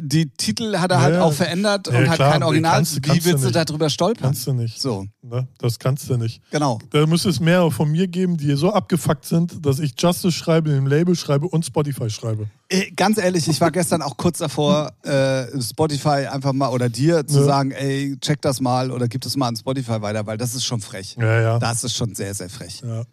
die 0.00 0.28
Titel 0.30 0.76
hat 0.78 0.90
er 0.90 1.00
halt 1.00 1.14
Ja, 1.14 1.22
auch 1.22 1.32
verändert 1.32 1.86
ja, 1.86 1.98
und 1.98 2.08
hat 2.08 2.16
klar, 2.16 2.32
kein 2.32 2.42
Original. 2.42 2.74
kannst- 2.76 2.96
Wie 2.96 3.00
kannst 3.00 3.20
du 3.26 3.30
willst 3.30 3.44
du 3.44 3.48
nicht. 3.48 3.70
darüber 3.70 3.88
stolpern? 3.90 4.22
Kannst 4.24 4.46
du 4.46 4.52
nicht. 4.52 4.80
So, 4.80 5.06
Ne? 5.22 5.46
Das 5.58 5.78
kannst 5.78 6.08
du 6.08 6.16
nicht. 6.16 6.40
genau. 6.50 6.78
Da 6.90 7.06
müsste 7.06 7.28
es 7.28 7.38
mehr 7.40 7.70
von 7.70 7.90
mir 7.90 8.08
geben, 8.08 8.36
die 8.36 8.54
so 8.54 8.72
abgefuckt 8.72 9.24
sind, 9.26 9.64
dass 9.66 9.78
ich 9.78 9.92
Justice 9.98 10.32
schreibe, 10.32 10.70
dem 10.70 10.86
Label 10.86 11.14
schreibe 11.16 11.46
und 11.48 11.64
Spotify 11.66 12.08
schreibe. 12.10 12.48
Äh, 12.70 12.90
Ganz 12.92 13.18
ehrlich, 13.18 13.46
ich 13.48 13.60
war 13.60 13.70
gestern 13.70 14.00
auch 14.02 14.16
kurz 14.16 14.38
davor, 14.38 14.92
äh, 15.04 15.46
Spotify 15.60 16.26
einfach 16.30 16.52
mal 16.52 16.68
oder 16.68 16.88
dir 16.88 17.26
zu 17.26 17.40
Ja. 17.40 17.44
sagen, 17.44 17.70
ey, 17.72 18.16
check 18.20 18.40
das 18.42 18.60
mal 18.60 18.90
oder 18.90 19.06
gib 19.08 19.20
das 19.22 19.36
mal 19.36 19.48
an 19.48 19.56
Spotify 19.56 20.00
weiter, 20.02 20.26
weil 20.26 20.38
das 20.38 20.54
ist 20.54 20.64
schon 20.64 20.80
frech. 20.80 21.16
Ja, 21.20 21.40
ja. 21.40 21.58
Das 21.58 21.84
ist 21.84 21.94
schon 21.94 22.14
sehr, 22.14 22.34
sehr 22.34 22.48
frech. 22.50 22.80
ja. 22.84 23.04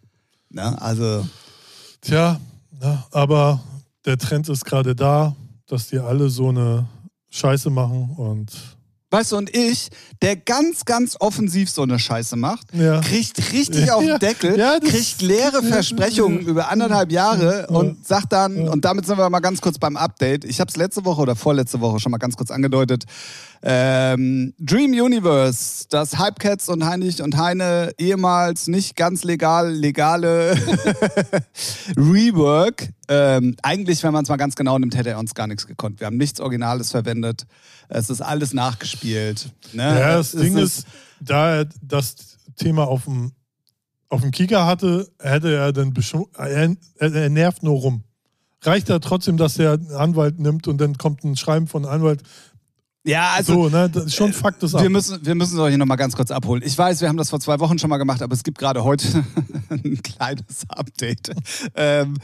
Ne? 0.49 0.81
Also, 0.81 1.25
Tja, 2.01 2.39
ne? 2.81 3.03
aber 3.11 3.61
der 4.05 4.17
Trend 4.17 4.47
ist 4.49 4.63
gerade 4.65 4.95
da, 4.95 5.35
dass 5.67 5.87
die 5.89 5.99
alle 5.99 6.29
so 6.29 6.49
eine 6.49 6.85
Scheiße 7.31 7.69
machen 7.69 8.11
und 8.17 8.51
weißt 9.11 9.31
du, 9.31 9.37
und 9.37 9.55
ich, 9.55 9.89
der 10.21 10.35
ganz, 10.35 10.83
ganz 10.83 11.15
offensiv 11.19 11.69
so 11.69 11.83
eine 11.83 11.99
Scheiße 11.99 12.35
macht, 12.35 12.73
Ja. 12.73 12.99
kriegt 13.01 13.51
richtig 13.53 13.91
auf 13.93 14.03
den 14.03 14.19
Deckel, 14.19 14.57
Ja, 14.59 14.77
kriegt 14.79 15.21
leere 15.21 15.63
Versprechungen 15.63 16.41
über 16.41 16.69
anderthalb 16.69 17.11
Jahre 17.11 17.67
und 17.67 18.05
sagt 18.05 18.33
dann, 18.33 18.67
und 18.67 18.83
damit 18.83 19.05
sind 19.05 19.17
wir 19.17 19.29
mal 19.29 19.39
ganz 19.39 19.61
kurz 19.61 19.77
beim 19.79 19.95
Update. 19.95 20.43
Ich 20.43 20.59
habe 20.59 20.69
es 20.69 20.75
letzte 20.75 21.05
Woche 21.05 21.21
oder 21.21 21.35
vorletzte 21.35 21.79
Woche 21.79 21.99
schon 21.99 22.11
mal 22.11 22.17
ganz 22.17 22.35
kurz 22.35 22.51
angedeutet. 22.51 23.05
Ähm, 23.67 24.53
Dream 24.59 24.91
Universe, 24.91 25.87
das 25.89 26.19
Hypecats 26.19 26.69
und 26.69 26.85
Heinrich 26.85 27.23
und 27.23 27.35
Heine 27.35 27.93
ehemals 27.97 28.67
nicht 28.67 28.95
ganz 28.95 29.23
legal, 29.23 29.73
legale 29.73 30.51
Rework. 31.97 32.89
Ähm, 33.07 33.55
eigentlich, 33.63 34.03
wenn 34.03 34.13
man 34.13 34.21
es 34.21 34.29
mal 34.29 34.37
ganz 34.37 34.55
genau 34.55 34.77
nimmt, 34.77 34.95
hätte 34.95 35.09
er 35.09 35.17
uns 35.17 35.33
gar 35.33 35.47
nichts 35.47 35.65
gekonnt. 35.65 35.99
Wir 35.99 36.05
haben 36.05 36.17
nichts 36.17 36.39
Originales 36.39 36.91
verwendet. 36.91 37.47
Es 37.89 38.11
ist 38.11 38.21
alles 38.21 38.53
nachgespielt. 38.53 39.49
Ne? 39.73 39.81
Ja, 39.81 40.17
das 40.17 40.35
Es 40.35 40.41
Ding 40.41 40.57
ist, 40.57 40.85
da 41.19 41.55
er 41.55 41.65
das 41.81 42.37
Thema 42.57 42.87
auf 42.87 43.05
dem, 43.05 43.31
auf 44.09 44.21
dem 44.21 44.29
Kicker 44.29 44.67
hatte, 44.67 45.09
hätte 45.19 45.55
er 45.55 45.73
dann 45.73 45.91
er, 46.37 46.75
er, 46.99 47.15
er 47.15 47.29
nervt 47.29 47.63
nur 47.63 47.79
rum. 47.79 48.03
Reicht 48.61 48.89
ja 48.89 48.99
trotzdem, 48.99 49.37
dass 49.37 49.55
der 49.55 49.73
einen 49.73 49.91
Anwalt 49.91 50.39
nimmt 50.39 50.67
und 50.67 50.79
dann 50.79 50.99
kommt 50.99 51.23
ein 51.23 51.35
Schreiben 51.35 51.65
von 51.65 51.85
Anwalt. 51.85 52.21
Ja, 53.05 53.33
also 53.35 53.53
so, 53.53 53.69
ne? 53.69 53.89
Das 53.89 54.05
ist 54.05 54.15
schon 54.15 54.33
Fakt 54.33 54.63
das 54.63 54.73
ab. 54.73 54.81
Wir 54.81 54.89
müssen, 54.89 55.23
wir 55.23 55.35
müssen 55.35 55.53
es 55.53 55.59
euch 55.59 55.77
noch 55.77 55.85
mal 55.85 55.95
ganz 55.95 56.15
kurz 56.15 56.31
abholen. 56.31 56.63
Ich 56.65 56.75
weiß, 56.75 57.01
wir 57.01 57.07
haben 57.07 57.17
das 57.17 57.29
vor 57.29 57.39
zwei 57.39 57.59
Wochen 57.59 57.77
schon 57.77 57.89
mal 57.89 57.97
gemacht, 57.97 58.21
aber 58.23 58.33
es 58.33 58.43
gibt 58.43 58.57
gerade 58.57 58.83
heute 58.83 59.23
ein 59.69 60.01
kleines 60.01 60.65
Update. 60.69 61.31
Ähm, 61.75 62.15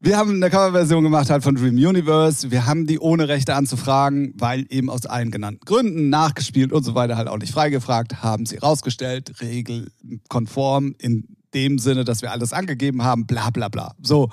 wir 0.00 0.16
haben 0.16 0.32
eine 0.32 0.50
Coverversion 0.50 1.04
gemacht 1.04 1.28
halt 1.30 1.42
von 1.42 1.54
Dream 1.54 1.76
Universe. 1.76 2.50
Wir 2.50 2.66
haben 2.66 2.86
die 2.86 2.98
ohne 2.98 3.28
Rechte 3.28 3.54
anzufragen, 3.54 4.34
weil 4.36 4.66
eben 4.70 4.88
aus 4.88 5.06
allen 5.06 5.30
genannten 5.30 5.64
Gründen 5.64 6.08
nachgespielt 6.08 6.72
und 6.72 6.82
so 6.82 6.94
weiter 6.94 7.16
halt 7.16 7.28
auch 7.28 7.38
nicht 7.38 7.52
freigefragt, 7.52 8.22
haben 8.22 8.46
sie 8.46 8.56
rausgestellt, 8.56 9.40
regelkonform 9.42 10.94
in 10.98 11.28
dem 11.52 11.78
Sinne, 11.78 12.04
dass 12.04 12.22
wir 12.22 12.32
alles 12.32 12.52
angegeben 12.52 13.02
haben, 13.02 13.26
bla 13.26 13.50
bla 13.50 13.68
bla. 13.68 13.94
So, 14.02 14.30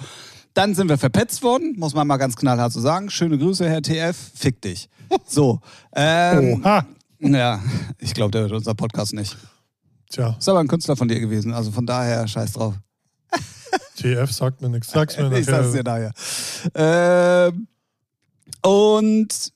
dann 0.54 0.76
sind 0.76 0.90
wir 0.90 0.98
verpetzt 0.98 1.44
worden, 1.44 1.76
muss 1.78 1.94
man 1.94 2.08
mal 2.08 2.18
ganz 2.18 2.36
knallhart 2.36 2.74
so 2.74 2.80
sagen. 2.82 3.10
Schöne 3.10 3.38
Grüße, 3.38 3.68
Herr 3.70 3.82
TF, 3.82 4.16
fick 4.36 4.62
dich. 4.62 4.90
So, 5.26 5.60
ähm, 5.94 6.62
Oha. 6.62 6.86
ja, 7.20 7.62
ich 8.00 8.14
glaube, 8.14 8.32
der 8.32 8.42
hört 8.42 8.52
unser 8.54 8.74
Podcast 8.76 9.14
nicht. 9.14 9.38
Tja, 10.10 10.36
Ist 10.38 10.50
aber 10.50 10.60
ein 10.60 10.68
Künstler 10.68 10.96
von 10.96 11.08
dir 11.08 11.20
gewesen, 11.20 11.54
also 11.54 11.72
von 11.72 11.86
daher 11.86 12.28
scheiß 12.28 12.54
drauf. 12.54 12.76
TF 13.98 14.32
sagt 14.32 14.62
mir 14.62 14.70
nichts. 14.70 14.92
Sag's 14.92 15.18
mir 15.18 15.32
ich 15.38 15.46
sag's 15.46 15.72
dir 15.72 15.84
nachher. 15.84 16.12
daher. 16.74 17.48
Ähm, 17.54 17.68
und 18.62 19.54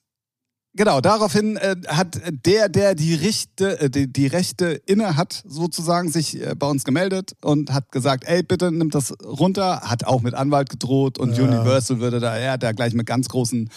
genau, 0.76 1.02
daraufhin 1.02 1.58
äh, 1.58 1.76
hat 1.88 2.22
der, 2.46 2.70
der 2.70 2.96
die 2.96 3.16
Rechte, 3.16 3.80
äh, 3.80 3.90
die, 3.90 4.12
die 4.12 4.28
Rechte 4.28 4.82
inne 4.86 5.18
hat, 5.18 5.44
sozusagen 5.48 6.10
sich 6.10 6.42
äh, 6.42 6.56
bei 6.56 6.68
uns 6.68 6.84
gemeldet 6.84 7.36
und 7.42 7.74
hat 7.74 7.92
gesagt, 7.92 8.26
ey, 8.28 8.44
bitte 8.44 8.72
nimm 8.72 8.90
das 8.90 9.14
runter, 9.24 9.82
hat 9.82 10.06
auch 10.06 10.22
mit 10.22 10.34
Anwalt 10.34 10.70
gedroht 10.70 11.18
und 11.18 11.38
Ja. 11.38 11.44
Universal 11.44 12.00
würde 12.00 12.20
da, 12.20 12.36
er 12.36 12.54
hat 12.54 12.64
da 12.64 12.72
gleich 12.72 12.94
mit 12.94 13.06
ganz 13.06 13.30
großen 13.30 13.70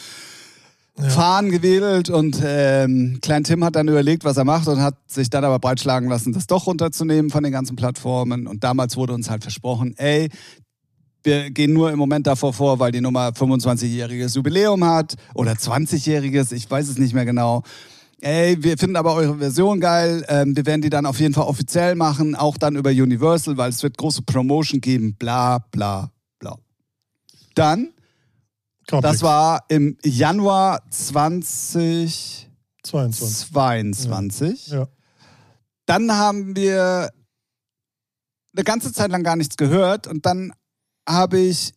Fahnen 1.00 1.52
gewedelt 1.52 2.10
und 2.10 2.40
ähm, 2.44 3.20
Klein 3.22 3.44
Tim 3.44 3.62
hat 3.62 3.76
dann 3.76 3.86
überlegt, 3.86 4.24
was 4.24 4.36
er 4.36 4.44
macht 4.44 4.66
und 4.66 4.80
hat 4.80 4.96
sich 5.06 5.30
dann 5.30 5.44
aber 5.44 5.60
breitschlagen 5.60 6.08
lassen, 6.08 6.32
das 6.32 6.48
doch 6.48 6.66
runterzunehmen 6.66 7.30
von 7.30 7.44
den 7.44 7.52
ganzen 7.52 7.76
Plattformen. 7.76 8.48
Und 8.48 8.64
damals 8.64 8.96
wurde 8.96 9.12
uns 9.12 9.30
halt 9.30 9.42
versprochen, 9.42 9.94
ey, 9.96 10.28
wir 11.28 11.50
gehen 11.50 11.74
nur 11.74 11.92
im 11.92 11.98
Moment 11.98 12.26
davor 12.26 12.54
vor, 12.54 12.78
weil 12.78 12.90
die 12.90 13.02
Nummer 13.02 13.28
25-jähriges 13.28 14.34
Jubiläum 14.34 14.82
hat 14.82 15.16
oder 15.34 15.52
20-jähriges, 15.52 16.52
ich 16.52 16.70
weiß 16.70 16.88
es 16.88 16.96
nicht 16.96 17.12
mehr 17.12 17.26
genau. 17.26 17.62
Ey, 18.20 18.56
wir 18.62 18.78
finden 18.78 18.96
aber 18.96 19.14
eure 19.14 19.36
Version 19.36 19.78
geil. 19.78 20.24
Ähm, 20.28 20.56
wir 20.56 20.64
werden 20.64 20.80
die 20.80 20.88
dann 20.88 21.04
auf 21.04 21.20
jeden 21.20 21.34
Fall 21.34 21.44
offiziell 21.44 21.94
machen, 21.94 22.34
auch 22.34 22.56
dann 22.56 22.76
über 22.76 22.88
Universal, 22.90 23.58
weil 23.58 23.68
es 23.68 23.82
wird 23.82 23.98
große 23.98 24.22
Promotion 24.22 24.80
geben, 24.80 25.16
bla 25.16 25.58
bla 25.58 26.10
bla. 26.38 26.56
Dann, 27.54 27.92
Komplex. 28.88 29.12
das 29.12 29.22
war 29.22 29.64
im 29.68 29.98
Januar 30.02 30.80
2022. 30.90 32.48
22. 32.82 34.68
Ja. 34.68 34.88
Dann 35.84 36.10
haben 36.10 36.56
wir 36.56 37.10
eine 38.56 38.64
ganze 38.64 38.94
Zeit 38.94 39.10
lang 39.10 39.22
gar 39.22 39.36
nichts 39.36 39.58
gehört 39.58 40.06
und 40.06 40.24
dann 40.24 40.52
habe 41.08 41.38
ich. 41.38 41.72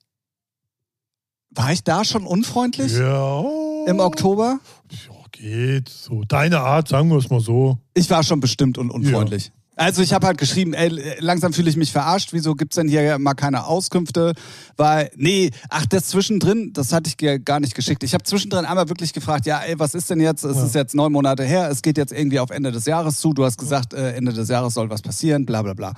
War 1.53 1.73
ich 1.73 1.83
da 1.83 2.05
schon 2.05 2.25
unfreundlich 2.25 2.93
ja. 2.93 3.43
im 3.87 3.99
Oktober? 3.99 4.59
Ja, 4.89 5.21
geht. 5.31 5.89
So, 5.89 6.23
deine 6.23 6.59
Art, 6.61 6.87
sagen 6.87 7.09
wir 7.09 7.17
es 7.17 7.29
mal 7.29 7.41
so. 7.41 7.77
Ich 7.93 8.09
war 8.09 8.23
schon 8.23 8.39
bestimmt 8.39 8.77
un 8.77 8.89
unfreundlich. 8.89 9.51
Also 9.75 10.01
ich 10.03 10.13
habe 10.13 10.27
halt 10.27 10.37
geschrieben, 10.37 10.73
ey, 10.73 11.15
langsam 11.19 11.53
fühle 11.53 11.69
ich 11.69 11.75
mich 11.75 11.91
verarscht. 11.91 12.33
Wieso 12.33 12.53
gibt's 12.53 12.75
denn 12.75 12.87
hier 12.87 13.17
mal 13.17 13.33
keine 13.33 13.65
Auskünfte? 13.65 14.33
Weil, 14.77 15.09
nee, 15.15 15.49
ach, 15.69 15.85
das 15.87 16.07
zwischendrin, 16.07 16.71
das 16.73 16.93
hatte 16.93 17.07
ich 17.07 17.17
dir 17.17 17.39
gar 17.39 17.59
nicht 17.59 17.73
geschickt. 17.73 18.03
Ich 18.03 18.13
habe 18.13 18.23
zwischendrin 18.23 18.65
einmal 18.65 18.89
wirklich 18.89 19.11
gefragt, 19.11 19.45
ja, 19.45 19.59
ey, 19.59 19.79
was 19.79 19.95
ist 19.95 20.09
denn 20.09 20.19
jetzt? 20.19 20.43
Es 20.43 20.57
Ja. 20.57 20.65
ist 20.65 20.75
jetzt 20.75 20.93
neun 20.93 21.11
Monate 21.11 21.43
her, 21.43 21.69
es 21.71 21.81
geht 21.81 21.97
jetzt 21.97 22.11
irgendwie 22.13 22.39
auf 22.39 22.51
Ende 22.51 22.71
des 22.71 22.85
Jahres 22.85 23.19
zu. 23.19 23.33
Du 23.33 23.43
hast 23.43 23.57
gesagt, 23.57 23.93
äh, 23.93 24.11
Ende 24.13 24.33
des 24.33 24.49
Jahres 24.49 24.73
soll 24.75 24.89
was 24.89 25.01
passieren, 25.01 25.45
bla 25.45 25.63
bla 25.63 25.73
bla. 25.73 25.93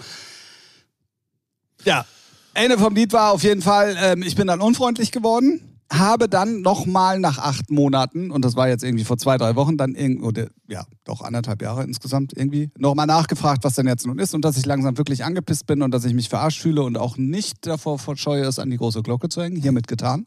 Ja, 1.83 2.05
Ende 2.53 2.77
vom 2.77 2.93
Lied 2.93 3.13
war 3.13 3.31
auf 3.31 3.43
jeden 3.43 3.61
Fall, 3.61 3.95
ähm, 3.99 4.21
ich 4.21 4.35
bin 4.35 4.47
dann 4.47 4.61
unfreundlich 4.61 5.11
geworden, 5.11 5.61
habe 5.91 6.29
dann 6.29 6.61
nochmal 6.61 7.19
nach 7.19 7.37
acht 7.37 7.69
Monaten, 7.69 8.31
und 8.31 8.45
das 8.45 8.55
war 8.55 8.67
jetzt 8.67 8.83
irgendwie 8.83 9.03
vor 9.03 9.17
zwei, 9.17 9.37
drei 9.37 9.55
Wochen, 9.55 9.77
dann 9.77 9.95
irgendwie, 9.95 10.23
oder 10.23 10.47
ja, 10.67 10.85
doch 11.03 11.21
anderthalb 11.21 11.61
Jahre 11.61 11.83
insgesamt 11.83 12.33
irgendwie, 12.35 12.69
nochmal 12.77 13.07
nachgefragt, 13.07 13.63
was 13.63 13.75
denn 13.75 13.87
jetzt 13.87 14.05
nun 14.05 14.19
ist 14.19 14.33
und 14.33 14.45
dass 14.45 14.57
ich 14.57 14.65
langsam 14.65 14.97
wirklich 14.97 15.23
angepisst 15.23 15.65
bin 15.65 15.81
und 15.81 15.91
dass 15.91 16.05
ich 16.05 16.13
mich 16.13 16.29
verarscht 16.29 16.61
fühle 16.61 16.83
und 16.83 16.97
auch 16.97 17.17
nicht 17.17 17.65
davor 17.65 17.99
verscheue, 17.99 18.43
es 18.43 18.59
an 18.59 18.69
die 18.69 18.77
große 18.77 19.01
Glocke 19.01 19.29
zu 19.29 19.41
hängen, 19.41 19.55
hiermit 19.55 19.87
getan. 19.87 20.25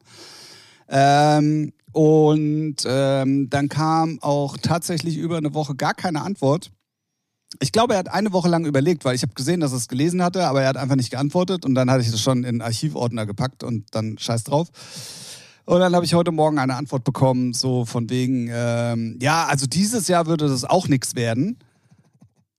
Ähm, 0.89 1.73
und 1.93 2.77
ähm, 2.87 3.49
dann 3.51 3.69
kam 3.69 4.19
auch 4.21 4.57
tatsächlich 4.59 5.17
über 5.17 5.39
eine 5.39 5.55
Woche 5.55 5.75
gar 5.75 5.95
keine 5.95 6.23
Antwort. 6.23 6.71
Ich 7.61 7.73
glaube, 7.73 7.95
er 7.95 8.01
hat 8.01 8.09
eine 8.13 8.33
Woche 8.33 8.49
lang 8.49 8.67
überlegt, 8.67 9.05
weil 9.05 9.15
ich 9.15 9.23
habe 9.23 9.33
gesehen, 9.35 9.61
dass 9.61 9.73
er 9.73 9.79
es 9.79 9.89
gelesen 9.89 10.23
hatte, 10.23 10.45
aber 10.47 10.63
er 10.63 10.69
hat 10.69 10.77
einfach 10.77 10.97
nicht 10.97 11.11
geantwortet 11.11 11.65
und 11.65 11.75
dann 11.75 11.91
hatte 11.91 12.03
ich 12.03 12.11
das 12.11 12.21
schon 12.21 12.45
in 12.45 12.61
Archivordner 12.61 13.25
gepackt 13.25 13.63
und 13.63 13.87
dann 13.93 14.19
scheiß 14.19 14.45
drauf. 14.45 14.69
Und 15.65 15.81
dann 15.81 15.95
habe 15.95 16.05
ich 16.05 16.15
heute 16.15 16.33
Morgen 16.33 16.59
eine 16.59 16.75
Antwort 16.77 17.05
bekommen, 17.05 17.53
so 17.53 17.85
von 17.85 18.09
wegen, 18.11 18.49
ähm, 18.53 19.19
ja, 19.21 19.47
also 19.47 19.67
dieses 19.67 20.07
Jahr 20.09 20.27
würde 20.27 20.49
das 20.49 20.65
auch 20.65 20.87
nichts 20.89 21.15
werden. 21.17 21.59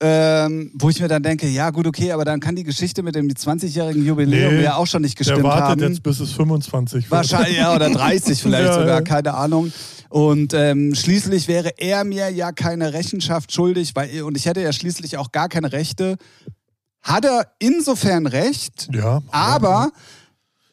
Ähm, 0.00 0.70
wo 0.74 0.90
ich 0.90 1.00
mir 1.00 1.08
dann 1.08 1.24
denke, 1.24 1.48
ja 1.48 1.70
gut, 1.70 1.84
okay, 1.88 2.12
aber 2.12 2.24
dann 2.24 2.38
kann 2.38 2.54
die 2.54 2.62
Geschichte 2.62 3.02
mit 3.02 3.16
dem 3.16 3.26
20-jährigen 3.28 4.04
Jubiläum 4.06 4.54
Nee, 4.54 4.62
ja 4.62 4.76
auch 4.76 4.86
schon 4.86 5.02
nicht 5.02 5.18
Der 5.18 5.24
gestimmt 5.24 5.42
wartet 5.42 5.64
haben. 5.64 5.80
jetzt, 5.80 6.04
bis 6.04 6.20
es 6.20 6.30
25 6.32 7.04
wird. 7.04 7.10
Wahrscheinlich, 7.10 7.56
ja, 7.56 7.74
oder 7.74 7.90
30 7.90 8.38
vielleicht 8.42 8.66
Ja, 8.66 8.74
sogar, 8.74 8.88
ja. 8.88 9.00
keine 9.00 9.34
Ahnung. 9.34 9.72
Und 10.08 10.54
ähm, 10.54 10.94
schließlich 10.94 11.48
wäre 11.48 11.70
er 11.78 12.04
mir 12.04 12.30
ja 12.30 12.52
keine 12.52 12.92
Rechenschaft 12.92 13.52
schuldig, 13.52 13.92
weil, 13.94 14.22
und 14.22 14.36
ich 14.36 14.46
hätte 14.46 14.60
ja 14.62 14.72
schließlich 14.72 15.16
auch 15.18 15.32
gar 15.32 15.48
keine 15.48 15.72
Rechte. 15.72 16.16
Hat 17.02 17.24
er 17.24 17.52
insofern 17.58 18.26
recht, 18.26 18.88
Ja. 18.92 19.22
aber, 19.30 19.90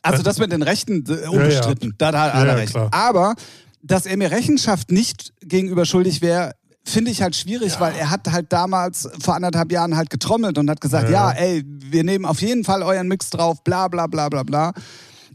also 0.02 0.24
das 0.24 0.38
mit 0.40 0.52
den 0.52 0.62
Rechten 0.62 1.04
äh, 1.08 1.28
unbestritten, 1.28 1.96
da 1.98 2.08
hat 2.08 2.14
Ja, 2.34 2.40
er 2.42 2.48
ja, 2.48 2.54
recht. 2.54 2.72
klar. 2.74 2.90
Aber, 2.92 3.36
dass 3.84 4.06
er 4.06 4.18
mir 4.18 4.32
Rechenschaft 4.32 4.92
nicht 4.92 5.34
gegenüber 5.42 5.86
schuldig 5.86 6.22
wäre, 6.22 6.54
finde 6.84 7.12
ich 7.12 7.22
halt 7.22 7.36
schwierig, 7.36 7.80
weil 7.80 7.94
er 7.96 8.10
hat 8.12 8.32
halt 8.32 8.54
damals 8.54 9.10
vor 9.22 9.36
anderthalb 9.36 9.72
Jahren 9.72 9.96
halt 9.98 10.10
getrommelt 10.10 10.58
und 10.58 10.70
hat 10.70 10.82
gesagt, 10.82 11.10
ja. 11.10 11.32
Ja. 11.32 11.38
ey, 11.38 11.64
wir 11.66 12.04
nehmen 12.04 12.26
auf 12.26 12.42
jeden 12.42 12.64
Fall 12.64 12.84
euren 12.84 13.08
Mix 13.08 13.30
drauf, 13.32 13.64
bla 13.64 13.88
bla 13.88 14.08
bla 14.08 14.30
bla 14.30 14.44
bla. 14.44 14.74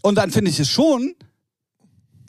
Und 0.03 0.15
dann 0.17 0.31
finde 0.31 0.51
ich 0.51 0.59
es 0.61 0.69
schon 0.69 1.15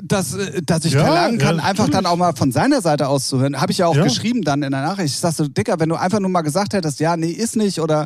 dass, 0.04 0.34
äh, 0.34 0.62
dass 0.64 0.86
ich 0.86 0.94
Ja, 0.94 1.04
verlangen 1.06 1.38
kann, 1.38 1.58
ja, 1.58 1.64
einfach 1.64 1.90
dann 1.90 2.06
auch 2.06 2.16
mal 2.18 2.34
von 2.36 2.52
seiner 2.52 2.82
Seite 2.82 3.08
aus 3.08 3.28
zu 3.28 3.40
hören. 3.40 3.60
Habe 3.60 3.72
ich 3.72 3.80
ja 3.80 3.88
auch 3.88 3.96
Ja. 3.96 4.04
geschrieben 4.04 4.42
dann 4.44 4.64
in 4.64 4.72
der 4.72 4.82
Nachricht. 4.82 5.14
Ich 5.14 5.20
sag 5.20 5.34
so, 5.34 5.48
Dicker, 5.48 5.80
wenn 5.80 5.90
du 5.90 5.96
einfach 5.96 6.20
nur 6.20 6.30
mal 6.30 6.42
gesagt 6.42 6.74
hättest, 6.74 7.00
ja, 7.00 7.16
nee, 7.18 7.32
ist 7.32 7.56
nicht 7.56 7.80
oder 7.80 8.04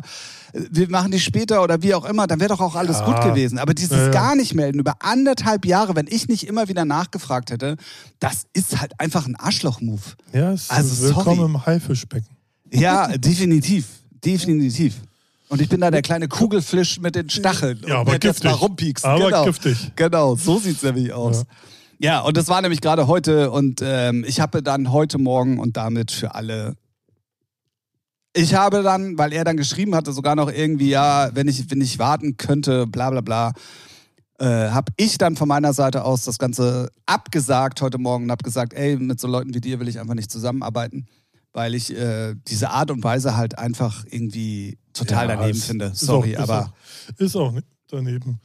äh, 0.52 0.60
wir 0.70 0.88
machen 0.90 1.10
die 1.10 1.20
später 1.20 1.62
oder 1.62 1.82
wie 1.82 1.94
auch 1.94 2.04
immer, 2.04 2.26
dann 2.26 2.40
wäre 2.40 2.48
doch 2.50 2.60
auch 2.60 2.74
alles 2.74 3.02
gut 3.04 3.20
gewesen. 3.22 3.58
Aber 3.58 3.74
dieses 3.74 4.10
gar 4.12 4.34
nicht 4.36 4.54
melden 4.54 4.78
über 4.80 4.94
anderthalb 5.00 5.64
Jahre, 5.66 5.94
wenn 5.96 6.06
ich 6.08 6.28
nicht 6.28 6.46
immer 6.46 6.68
wieder 6.68 6.84
nachgefragt 6.84 7.50
hätte, 7.50 7.76
das 8.20 8.44
ist 8.52 8.80
halt 8.80 8.92
einfach 9.00 9.26
ein 9.26 9.36
Arschloch-Move. 9.36 10.00
Ja, 10.32 10.52
es 10.52 10.70
Also, 10.70 10.92
ist 10.92 11.02
willkommen 11.02 11.36
sorry. 11.36 11.50
im 11.50 11.66
Haifischbecken. 11.66 12.28
Ja, 12.72 13.08
definitiv. 13.16 13.86
Definitiv. 14.24 14.94
Und 15.48 15.60
ich 15.60 15.68
bin 15.68 15.80
da 15.80 15.92
der 15.92 16.02
kleine 16.02 16.26
Kugelfisch 16.26 16.98
mit 16.98 17.14
den 17.14 17.30
Stacheln. 17.30 17.80
Ja, 17.86 18.00
aber 18.00 18.12
werd 18.12 18.24
jetzt 18.24 18.42
mal 18.42 18.50
giftig. 18.50 18.68
rumpieksen. 18.68 19.08
Aber 19.10 19.24
genau. 19.26 19.44
giftig. 19.44 19.92
Genau, 19.94 20.34
so 20.34 20.58
sieht's 20.58 20.82
nämlich 20.82 21.12
aus. 21.12 21.38
Ja. 21.38 21.44
Und 22.22 22.36
das 22.36 22.48
war 22.48 22.60
nämlich 22.60 22.80
gerade 22.80 23.06
heute 23.06 23.50
und 23.50 23.80
ähm, 23.82 24.24
ich 24.26 24.40
habe 24.40 24.62
dann 24.62 24.92
heute 24.92 25.18
Morgen 25.18 25.58
und 25.58 25.76
damit 25.76 26.10
für 26.10 26.34
alle. 26.34 26.76
Ich 28.34 28.54
habe 28.54 28.82
dann, 28.82 29.16
weil 29.16 29.32
er 29.32 29.44
dann 29.44 29.56
geschrieben 29.56 29.94
hatte, 29.94 30.12
sogar 30.12 30.36
noch 30.36 30.50
irgendwie, 30.50 30.90
ja, 30.90 31.30
wenn 31.34 31.48
ich, 31.48 31.70
wenn 31.70 31.80
ich 31.80 31.98
warten 31.98 32.36
könnte, 32.36 32.86
bla 32.86 33.08
bla 33.10 33.22
bla, 33.22 33.52
äh, 34.38 34.68
habe 34.70 34.92
ich 34.98 35.16
dann 35.16 35.36
von 35.36 35.48
meiner 35.48 35.72
Seite 35.72 36.04
aus 36.04 36.24
das 36.24 36.38
Ganze 36.38 36.90
abgesagt 37.06 37.80
heute 37.80 37.96
Morgen 37.96 38.24
und 38.24 38.30
habe 38.30 38.44
gesagt, 38.44 38.74
ey, 38.74 38.96
mit 38.96 39.18
so 39.18 39.26
Leuten 39.28 39.54
wie 39.54 39.60
dir 39.60 39.80
will 39.80 39.88
ich 39.88 39.98
einfach 39.98 40.14
nicht 40.14 40.30
zusammenarbeiten, 40.30 41.06
weil 41.54 41.74
ich 41.74 41.96
äh, 41.96 42.34
diese 42.46 42.70
Art 42.70 42.90
und 42.90 43.02
Weise 43.02 43.38
halt 43.38 43.58
einfach 43.58 44.04
irgendwie 44.10 44.76
total 44.92 45.28
Ja, 45.30 45.36
daneben 45.36 45.58
finde. 45.58 45.86
ist 45.86 46.00
Sorry, 46.00 46.36
auch, 46.36 46.42
ist 46.42 46.50
aber. 46.50 46.66
Auch, 46.66 47.20
ist 47.20 47.36
auch 47.36 47.52
nicht 47.52 47.66
daneben. 47.88 48.38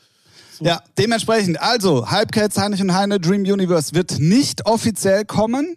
So. 0.61 0.67
Ja, 0.67 0.81
dementsprechend, 0.97 1.59
also, 1.61 2.09
Halbcats, 2.09 2.57
Heinrich 2.57 2.81
und 2.81 2.93
Heine, 2.93 3.19
Dream 3.19 3.41
Universe 3.41 3.93
wird 3.95 4.19
nicht 4.19 4.65
offiziell 4.67 5.25
kommen, 5.25 5.75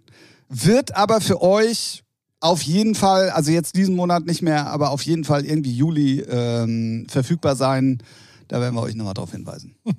wird 0.48 0.94
aber 0.94 1.20
für 1.22 1.40
euch 1.42 2.02
auf 2.40 2.60
jeden 2.60 2.94
Fall, 2.94 3.30
also 3.30 3.50
jetzt 3.50 3.74
diesen 3.76 3.96
Monat 3.96 4.26
nicht 4.26 4.42
mehr, 4.42 4.66
aber 4.66 4.90
auf 4.90 5.02
jeden 5.02 5.24
Fall 5.24 5.46
irgendwie 5.46 5.72
Juli 5.74 6.20
ähm, 6.20 7.06
verfügbar 7.08 7.56
sein. 7.56 8.02
Da 8.48 8.60
werden 8.60 8.74
wir 8.74 8.82
euch 8.82 8.94
nochmal 8.94 9.14
drauf 9.14 9.32
hinweisen. 9.32 9.74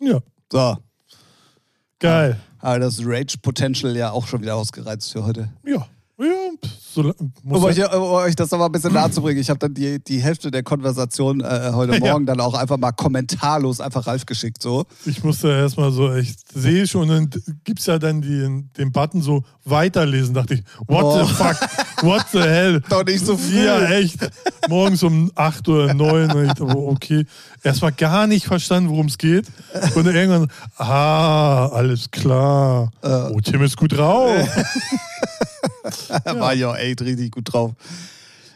Ja, 0.00 0.20
So, 0.52 0.76
geil. 1.98 2.38
aber 2.60 2.78
das 2.78 2.98
Rage 3.04 3.38
Potential 3.40 3.96
ja 3.96 4.10
auch 4.10 4.26
schon 4.26 4.42
wieder 4.42 4.54
ausgereizt 4.56 5.12
für 5.12 5.24
heute. 5.24 5.48
Ja, 5.66 5.86
ja, 6.24 6.68
so, 6.94 7.02
muss 7.42 7.58
Um 7.58 7.64
euch, 7.64 7.76
ja, 7.76 7.92
um 7.92 8.02
euch 8.12 8.36
das 8.36 8.50
nochmal 8.50 8.68
ein 8.68 8.72
bisschen 8.72 8.92
nahe 8.92 9.10
zu 9.10 9.20
bringen, 9.20 9.40
ich 9.40 9.50
habe 9.50 9.58
dann 9.58 9.74
die, 9.74 10.02
die 10.02 10.20
Hälfte 10.22 10.50
der 10.50 10.62
Konversation 10.62 11.40
äh, 11.40 11.70
heute 11.72 11.94
Ja. 11.94 11.98
Morgen 11.98 12.24
dann 12.26 12.40
auch 12.40 12.54
einfach 12.54 12.76
mal 12.78 12.92
kommentarlos 12.92 13.80
einfach 13.80 14.06
Ralf 14.06 14.26
geschickt. 14.26 14.62
So. 14.62 14.84
ich 15.04 15.24
musste 15.24 15.48
erstmal 15.50 15.90
so 15.90 16.12
echt, 16.12 16.38
sehe 16.54 16.86
schon, 16.86 17.10
und 17.10 17.34
dann 17.34 17.42
gibt's 17.64 17.86
ja 17.86 17.98
dann 17.98 18.22
die, 18.22 18.64
den 18.76 18.92
Button 18.92 19.22
so 19.22 19.42
weiterlesen, 19.64 20.34
dachte 20.34 20.54
ich, 20.54 20.62
what 20.86 21.04
Oh. 21.04 21.24
the 21.24 21.34
fuck, 21.34 21.56
what 22.02 22.26
the 22.32 22.40
hell. 22.40 22.80
Doch 22.88 23.04
nicht 23.04 23.24
so 23.26 23.36
früh. 23.36 23.64
Ja, 23.64 23.84
echt. 23.90 24.18
Morgens 24.68 25.02
um 25.02 25.32
8 25.34 25.68
oder 25.68 25.94
9. 25.94 26.30
Und 26.30 26.42
ich 26.42 26.48
dachte, 26.48 26.64
oh, 26.64 26.90
okay. 26.90 27.24
Erstmal 27.62 27.92
gar 27.92 28.26
nicht 28.26 28.46
verstanden, 28.46 28.90
worum 28.90 29.06
es 29.06 29.18
geht. 29.18 29.46
Und 29.94 30.06
dann 30.06 30.14
irgendwann, 30.14 30.48
ah, 30.76 31.66
alles 31.68 32.10
klar. 32.10 32.90
Äh. 33.02 33.08
Oh, 33.32 33.40
Tim 33.40 33.62
ist 33.62 33.76
gut 33.76 33.96
drauf. 33.96 34.30
Da 36.08 36.20
war 36.40 36.54
ich 36.54 36.64
auch 36.64 36.76
echt 36.76 37.00
richtig 37.02 37.32
gut 37.32 37.52
drauf. 37.52 37.72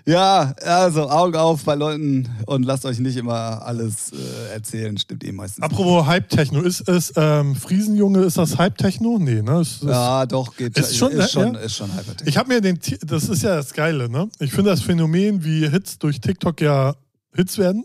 Ja, 0.08 0.54
also 0.62 1.10
Augen 1.10 1.36
auf 1.36 1.64
bei 1.64 1.74
Leuten 1.74 2.26
und 2.46 2.62
lasst 2.62 2.86
euch 2.86 2.98
nicht 2.98 3.18
immer 3.18 3.60
alles 3.66 4.10
äh, 4.12 4.54
erzählen, 4.54 4.96
stimmt 4.96 5.22
eh 5.22 5.32
meistens. 5.32 5.62
Apropos 5.62 6.06
Hype-Techno, 6.06 6.62
ist 6.62 6.88
es 6.88 7.12
ähm, 7.14 7.54
Friesenjunge, 7.54 8.20
ist 8.20 8.38
das 8.38 8.56
Hype-Techno? 8.56 9.18
Nee, 9.18 9.42
ne? 9.42 9.60
Ist, 9.60 9.82
ist, 9.82 9.88
ja, 9.90 10.24
doch, 10.24 10.56
geht 10.56 10.78
Ist 10.78 10.96
schon, 10.96 11.12
ist 11.12 11.30
schon, 11.30 11.52
ja? 11.52 11.60
ist 11.60 11.76
schon 11.76 11.94
Hypertech. 11.94 12.26
Ich 12.26 12.38
habe 12.38 12.48
mir 12.48 12.62
den, 12.62 12.78
das 13.02 13.28
ist 13.28 13.42
ja 13.42 13.56
das 13.56 13.74
Geile, 13.74 14.08
ne? 14.08 14.30
Ich 14.38 14.50
finde 14.50 14.70
das 14.70 14.80
Phänomen, 14.80 15.44
wie 15.44 15.68
Hits 15.68 15.98
durch 15.98 16.22
TikTok 16.22 16.58
ja 16.62 16.94
Hits 17.34 17.58
werden, 17.58 17.84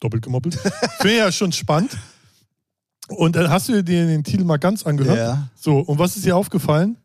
doppelt 0.00 0.22
gemoppelt, 0.22 0.56
finde 0.98 1.14
ich 1.14 1.18
ja 1.20 1.32
schon 1.32 1.50
spannend. 1.50 1.96
Und 3.08 3.36
dann 3.36 3.48
hast 3.48 3.70
du 3.70 3.82
dir 3.82 4.06
den 4.06 4.22
Titel 4.22 4.44
mal 4.44 4.58
ganz 4.58 4.84
angehört. 4.84 5.16
Ja. 5.16 5.48
So, 5.56 5.78
und 5.78 5.98
was 5.98 6.14
ist 6.14 6.26
dir 6.26 6.36
aufgefallen? 6.36 6.98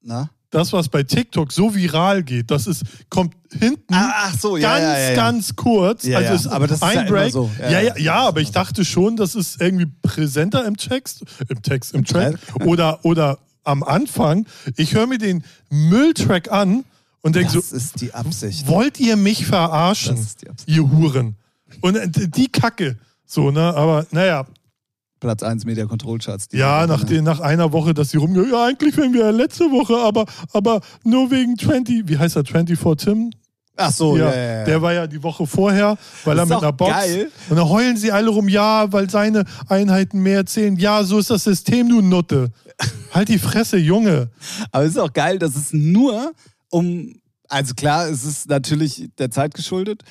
Na? 0.00 0.30
Das, 0.52 0.72
was 0.72 0.88
bei 0.88 1.02
TikTok 1.02 1.50
so 1.50 1.74
viral 1.74 2.22
geht, 2.22 2.50
das 2.50 2.66
ist, 2.66 2.82
kommt 3.08 3.34
hinten 3.50 3.92
Ah, 3.92 4.12
ach 4.26 4.38
so, 4.38 4.56
ja, 4.56 4.78
ganz, 4.78 4.82
ja, 4.84 5.08
ja, 5.10 5.14
ganz 5.16 5.56
kurz. 5.56 6.04
Also 6.06 6.34
ist 6.34 6.46
aber 6.46 6.66
das 6.66 6.76
ist 6.76 6.82
ein 6.84 6.94
ja 6.94 7.00
immer 7.02 7.10
Break. 7.10 7.32
so. 7.32 7.50
Ja, 7.58 7.80
Ja, 7.80 7.96
ja, 7.98 8.14
aber 8.28 8.40
ich 8.40 8.50
dachte 8.52 8.84
schon, 8.84 9.16
das 9.16 9.34
ist 9.34 9.60
irgendwie 9.60 9.86
präsenter 10.02 10.64
im 10.66 10.76
Text, 10.76 11.24
im 11.48 11.62
Text, 11.62 11.94
im 11.94 12.04
Track 12.04 12.38
oder, 12.66 13.04
oder 13.04 13.38
am 13.64 13.82
Anfang. 13.82 14.46
Ich 14.76 14.94
höre 14.94 15.06
mir 15.06 15.18
den 15.18 15.42
Mülltrack 15.70 16.52
an 16.52 16.84
und 17.22 17.34
denke 17.34 17.54
Das 17.54 17.70
so, 17.70 17.76
ist 17.76 18.00
die 18.02 18.12
Absicht. 18.12 18.66
wollt 18.66 19.00
ihr 19.00 19.16
mich 19.16 19.46
verarschen, 19.46 20.16
Das 20.16 20.24
ist 20.26 20.42
die 20.42 20.50
Absicht. 20.50 20.68
ihr 20.68 20.90
Huren? 20.90 21.36
Und 21.80 21.96
äh, 21.96 22.08
die 22.08 22.48
Kacke. 22.48 22.98
So, 23.24 23.50
ne? 23.50 23.74
Aber 23.74 24.06
naja, 24.10 24.46
Platz 25.22 25.44
1 25.44 25.64
Media 25.64 25.86
Control 25.86 26.18
Charts. 26.18 26.48
ja, 26.52 26.84
nach, 26.88 27.04
den, 27.04 27.22
nach 27.22 27.38
einer 27.38 27.72
Woche, 27.72 27.94
dass 27.94 28.10
sie 28.10 28.16
rumgehen, 28.16 28.50
ja, 28.50 28.66
eigentlich 28.66 28.96
wären 28.96 29.12
wir 29.14 29.20
ja 29.20 29.30
letzte 29.30 29.70
Woche, 29.70 29.96
aber, 29.96 30.26
aber 30.52 30.80
nur 31.04 31.30
wegen 31.30 31.56
20, 31.56 32.08
wie 32.08 32.18
heißt 32.18 32.34
er, 32.34 32.44
24 32.44 32.96
Tim? 33.04 33.30
Ach 33.76 33.92
so, 33.92 34.16
ja, 34.16 34.30
ja, 34.30 34.36
ja, 34.36 34.58
ja. 34.58 34.64
Der 34.64 34.82
war 34.82 34.92
ja 34.92 35.06
die 35.06 35.22
Woche 35.22 35.46
vorher, 35.46 35.96
weil 36.24 36.36
Das 36.36 36.50
er 36.50 36.56
mit 36.56 36.62
einer 36.64 36.72
Box. 36.72 36.90
geil. 36.90 37.30
Und 37.48 37.56
dann 37.56 37.68
heulen 37.68 37.96
sie 37.96 38.10
alle 38.10 38.30
rum, 38.30 38.48
ja, 38.48 38.92
weil 38.92 39.08
seine 39.08 39.44
Einheiten 39.68 40.22
mehr 40.22 40.44
zählen. 40.44 40.76
Ja, 40.76 41.04
so 41.04 41.20
ist 41.20 41.30
das 41.30 41.44
System, 41.44 41.88
du 41.88 42.02
Nutte. 42.02 42.50
halt 43.12 43.28
die 43.28 43.38
Fresse, 43.38 43.76
Junge. 43.78 44.28
Aber 44.72 44.84
es 44.84 44.90
ist 44.90 44.98
auch 44.98 45.12
geil, 45.12 45.38
dass 45.38 45.54
es 45.54 45.72
nur 45.72 46.32
um, 46.68 47.14
also 47.48 47.74
klar, 47.74 48.08
es 48.08 48.24
ist 48.24 48.48
natürlich 48.48 49.08
der 49.18 49.30
Zeit 49.30 49.54
geschuldet, 49.54 50.02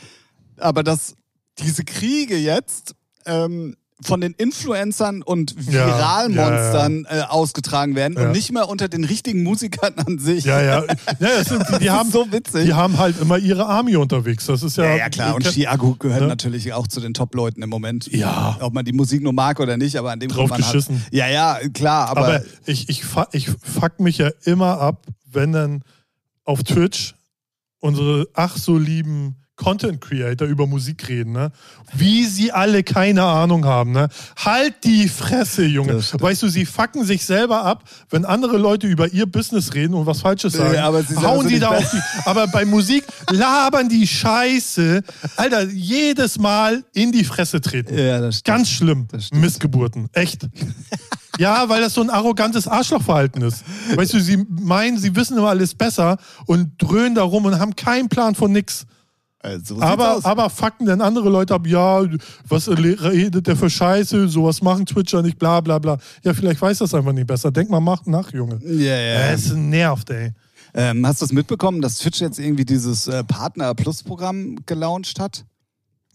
aber 0.58 0.84
dass 0.84 1.16
diese 1.60 1.84
Kriege 1.84 2.38
jetzt 2.38 2.96
ähm, 3.26 3.76
von 4.04 4.20
den 4.22 4.34
Influencern 4.34 5.22
und 5.22 5.56
Ja, 5.70 5.86
Viralmonstern 5.88 7.06
Äh, 7.10 7.22
ausgetragen 7.22 7.96
werden 7.96 8.16
Ja. 8.18 8.26
und 8.28 8.32
nicht 8.32 8.52
mehr 8.52 8.68
unter 8.70 8.88
den 8.88 9.04
richtigen 9.04 9.44
Musikern 9.44 9.94
an 10.06 10.18
sich. 10.20 10.46
Ja, 10.46 10.62
ja. 10.62 10.84
ja 11.20 11.44
sind, 11.44 11.64
die, 11.72 11.80
die, 11.84 11.90
haben, 11.92 12.10
so 12.12 12.32
witzig. 12.32 12.66
die 12.66 12.74
haben 12.74 12.98
halt 12.98 13.20
immer 13.22 13.38
ihre 13.38 13.66
Army 13.68 13.96
unterwegs. 13.96 14.46
Das 14.48 14.64
ist 14.64 14.78
ja. 14.78 14.86
Ja, 14.86 14.96
ja, 14.96 15.10
klar. 15.10 15.36
Und 15.36 15.46
Chiago 15.48 15.96
gehört 16.00 16.22
Ne? 16.22 16.28
natürlich 16.28 16.74
auch 16.74 16.88
zu 16.88 17.00
den 17.00 17.14
Top-Leuten 17.14 17.62
im 17.62 17.70
Moment. 17.70 18.12
Ja. 18.12 18.58
Ob 18.62 18.74
man 18.74 18.86
die 18.86 18.94
Musik 18.94 19.22
nur 19.22 19.34
mag 19.34 19.60
oder 19.60 19.78
nicht, 19.78 19.96
aber 19.98 20.12
an 20.12 20.20
dem 20.20 20.30
Drauf 20.30 20.50
man 20.50 20.62
hat- 20.62 20.72
geschissen. 20.72 21.04
Ja, 21.12 21.28
ja, 21.28 21.60
klar. 21.74 22.10
Aber, 22.10 22.26
Aber 22.26 22.42
ich, 22.66 22.90
ich, 22.90 23.04
ich 23.34 23.50
fuck 23.62 24.00
mich 24.00 24.18
ja 24.18 24.30
immer 24.46 24.80
ab, 24.80 25.06
wenn 25.32 25.52
dann 25.52 25.84
auf 26.44 26.64
Twitch 26.64 27.14
unsere 27.80 28.28
ach 28.34 28.58
so 28.58 28.78
lieben 28.78 29.36
Content 29.62 30.02
Creator 30.02 30.48
über 30.48 30.66
Musik 30.66 31.08
reden, 31.08 31.34
ne? 31.34 31.52
Wie 31.94 32.26
sie 32.26 32.52
alle 32.52 32.82
keine 32.82 33.22
Ahnung 33.22 33.64
haben, 33.64 33.92
ne? 33.92 34.10
Halt 34.36 34.84
die 34.84 35.08
Fresse, 35.08 35.64
Junge. 35.64 36.02
Weißt 36.14 36.42
du, 36.42 36.48
sie 36.48 36.66
fucken 36.66 37.06
sich 37.06 37.24
selber 37.24 37.64
ab, 37.64 37.84
wenn 38.10 38.26
andere 38.26 38.58
Leute 38.58 38.88
über 38.88 39.08
ihr 39.14 39.28
Business 39.28 39.76
reden 39.76 39.94
und 39.94 40.08
was 40.08 40.22
Falsches 40.22 40.54
sagen. 40.54 40.74
Ja, 40.74 40.88
aber 40.88 41.04
sie 41.04 41.16
hauen 41.16 41.48
die 41.48 41.60
da 41.60 41.70
auf 41.70 41.92
die. 41.92 42.00
Aber 42.26 42.48
bei 42.48 42.66
Musik 42.66 43.04
labern 43.30 43.88
die 43.88 44.08
Scheiße. 44.08 45.04
Alter, 45.36 45.70
jedes 45.70 46.40
Mal 46.40 46.84
in 46.94 47.12
die 47.12 47.24
Fresse 47.24 47.62
treten. 47.62 47.96
ja, 47.96 48.20
das 48.20 48.40
stimmt. 48.40 48.58
Ganz 48.58 48.70
schlimm. 48.70 49.08
Missgeburten. 49.34 50.10
Echt. 50.14 50.48
Ja, 51.38 51.70
weil 51.70 51.82
das 51.82 51.94
so 51.94 52.02
ein 52.02 52.10
arrogantes 52.10 52.68
Arschlochverhalten 52.68 53.44
ist. 53.44 53.64
Weißt 53.96 54.14
du, 54.14 54.20
sie 54.20 54.44
meinen, 54.50 54.98
sie 54.98 55.16
wissen 55.16 55.38
immer 55.38 55.50
alles 55.50 55.76
besser 55.76 56.18
und 56.48 56.72
dröhnen 56.80 57.14
da 57.14 57.22
rum 57.22 57.46
und 57.46 57.60
haben 57.60 57.76
keinen 57.76 58.10
Plan 58.10 58.34
von 58.34 58.52
nix. 58.52 58.88
So 59.44 59.76
sieht's 59.76 59.82
Aber, 59.82 60.20
aber 60.24 60.50
fucken 60.50 60.86
dann 60.86 61.02
andere 61.02 61.30
Leute 61.30 61.56
ab, 61.56 61.66
ja, 61.66 62.04
was 62.48 62.68
redet 62.70 63.48
der 63.48 63.56
für 63.56 63.70
Scheiße, 63.70 64.28
sowas 64.28 64.62
machen 64.62 64.86
Twitcher 64.86 65.22
nicht, 65.22 65.40
bla 65.40 65.62
bla 65.62 65.80
bla. 65.80 65.98
Ja, 66.24 66.34
vielleicht 66.34 66.62
weiß 66.62 66.78
das 66.80 66.94
einfach 66.94 67.14
nicht 67.14 67.28
besser. 67.28 67.52
Denk 67.52 67.70
mal 67.70 67.80
mach 67.80 68.06
nach, 68.06 68.32
Junge. 68.32 68.60
ja, 68.64 68.96
ja. 68.96 69.32
Es 69.32 69.52
nervt, 69.54 70.10
ey. 70.12 70.34
Ähm, 70.74 71.06
hast 71.06 71.22
du 71.22 71.26
es 71.26 71.34
mitbekommen, 71.34 71.82
dass 71.82 71.98
Twitch 71.98 72.22
jetzt 72.22 72.40
irgendwie 72.40 72.66
dieses 72.66 73.08
äh, 73.08 73.24
Partner 73.24 73.74
Plus 73.76 74.04
Programm 74.04 74.58
gelauncht 74.66 75.20
hat? 75.20 75.46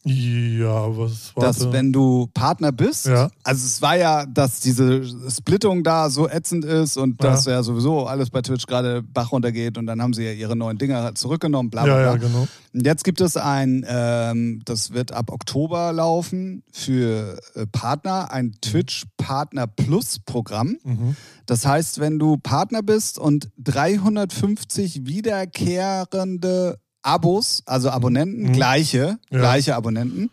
Ja, 0.08 0.96
was 0.96 1.34
war 1.34 1.42
Dass 1.44 1.72
wenn 1.72 1.92
du 1.92 2.28
Partner 2.32 2.70
bist, 2.70 3.06
Ja. 3.06 3.28
also 3.42 3.66
es 3.66 3.82
war 3.82 3.96
ja, 3.96 4.24
dass 4.24 4.60
diese 4.60 5.02
Splittung 5.30 5.82
da 5.82 6.10
so 6.10 6.28
ätzend 6.28 6.64
ist 6.64 6.96
und 6.96 7.20
Ja. 7.22 7.30
dass 7.30 7.44
ja 7.46 7.60
sowieso 7.64 8.06
alles 8.06 8.30
bei 8.30 8.40
Twitch 8.40 8.66
gerade 8.66 9.02
Bach 9.02 9.32
runtergeht 9.32 9.78
und 9.78 9.86
dann 9.86 10.00
haben 10.00 10.14
sie 10.14 10.22
ja 10.24 10.30
ihre 10.32 10.54
neuen 10.54 10.78
Dinger 10.78 11.14
zurückgenommen, 11.16 11.70
bla 11.70 11.82
bla 11.84 11.96
Ja, 12.00 12.06
ja, 12.12 12.16
genau. 12.16 12.46
Und 12.72 12.86
jetzt 12.86 13.02
gibt 13.02 13.20
es 13.20 13.36
ein, 13.36 13.84
ähm, 13.88 14.60
das 14.64 14.92
wird 14.92 15.10
ab 15.10 15.32
Oktober 15.32 15.92
laufen 15.92 16.62
für 16.70 17.40
äh, 17.54 17.66
Partner, 17.66 18.30
ein 18.30 18.54
Twitch 18.60 19.06
Partner 19.16 19.66
Plus 19.66 20.20
Programm. 20.24 20.76
Mhm. 20.84 21.16
Das 21.46 21.66
heißt, 21.66 21.98
wenn 22.00 22.18
du 22.20 22.36
Partner 22.36 22.82
bist 22.82 23.18
und 23.18 23.50
350 23.58 25.06
wiederkehrende 25.06 26.78
Abos, 27.06 27.62
also 27.66 27.90
Abonnenten, 27.90 28.48
Mhm. 28.48 28.52
gleiche, 28.52 29.18
Ja. 29.30 29.38
gleiche 29.38 29.76
Abonnenten, 29.76 30.30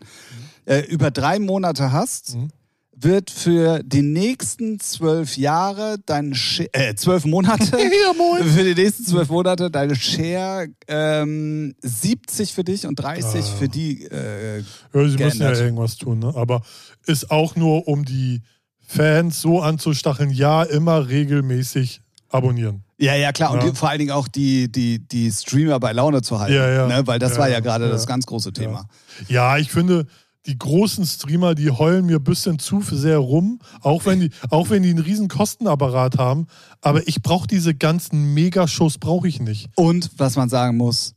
äh, 0.66 0.80
über 0.88 1.10
drei 1.10 1.38
Monate 1.38 1.92
hast, 1.92 2.34
Mhm. 2.36 2.48
wird 2.96 3.30
für 3.30 3.82
die 3.84 4.02
nächsten 4.02 4.78
zwölf 4.80 5.36
Jahre 5.36 5.96
dein 6.06 6.32
Share, 6.34 6.68
äh, 6.72 6.94
zwölf 6.94 7.24
Monate, 7.24 7.76
Ja, 7.78 8.44
für 8.44 8.64
die 8.64 8.74
nächsten 8.80 9.04
zwölf 9.04 9.28
Monate 9.28 9.70
deine 9.70 9.94
Share 9.96 10.68
ähm, 10.88 11.74
70 11.82 12.52
für 12.54 12.64
dich 12.64 12.86
und 12.86 12.96
30 12.96 13.44
Ah. 13.44 13.56
für 13.58 13.68
die. 13.68 14.04
Äh, 14.04 14.58
Ja, 14.58 14.62
sie 14.62 14.98
müssen 14.98 15.18
ja 15.20 15.28
geändert. 15.28 15.56
irgendwas 15.58 15.96
tun, 15.96 16.20
ne? 16.20 16.32
Aber 16.36 16.62
ist 17.06 17.30
auch 17.30 17.56
nur, 17.56 17.88
um 17.88 18.04
die 18.04 18.42
Fans 18.86 19.40
so 19.40 19.60
anzustacheln, 19.60 20.30
ja, 20.30 20.62
immer 20.62 21.08
regelmäßig 21.08 22.00
abonnieren. 22.34 22.82
ja, 22.98 23.14
ja, 23.14 23.32
klar. 23.32 23.50
Und 23.52 23.62
Ja. 23.62 23.70
die, 23.70 23.76
vor 23.76 23.88
allen 23.88 23.98
Dingen 23.98 24.10
auch 24.12 24.28
die, 24.28 24.70
die, 24.70 24.98
die 25.06 25.30
Streamer 25.30 25.78
bei 25.80 25.92
Laune 25.92 26.22
zu 26.22 26.38
halten. 26.40 26.54
Ja, 26.54 26.68
ja. 26.68 26.86
Ne? 26.86 27.06
Weil 27.06 27.18
das 27.18 27.32
Ja, 27.32 27.38
war 27.38 27.48
ja 27.48 27.60
gerade 27.60 27.86
ja. 27.86 27.90
das 27.90 28.06
ganz 28.06 28.26
große 28.26 28.52
Thema. 28.52 28.86
Ja, 29.28 29.56
ich 29.58 29.70
finde, 29.70 30.06
die 30.46 30.58
großen 30.58 31.06
Streamer, 31.06 31.54
die 31.54 31.70
heulen 31.70 32.04
mir 32.06 32.16
ein 32.16 32.24
bisschen 32.24 32.58
zu 32.58 32.82
sehr 32.82 33.16
rum, 33.18 33.60
auch 33.80 34.04
wenn 34.04 34.20
die, 34.20 34.30
auch 34.50 34.68
wenn 34.68 34.82
die 34.82 34.90
einen 34.90 34.98
riesen 34.98 35.28
Kostenapparat 35.28 36.18
haben. 36.18 36.46
Aber 36.82 37.06
ich 37.08 37.22
brauche 37.22 37.46
diese 37.46 37.74
ganzen 37.74 38.34
Megashows, 38.34 38.98
brauche 38.98 39.26
ich 39.26 39.40
nicht. 39.40 39.70
Und 39.74 40.10
was 40.18 40.36
man 40.36 40.48
sagen 40.50 40.76
muss, 40.76 41.14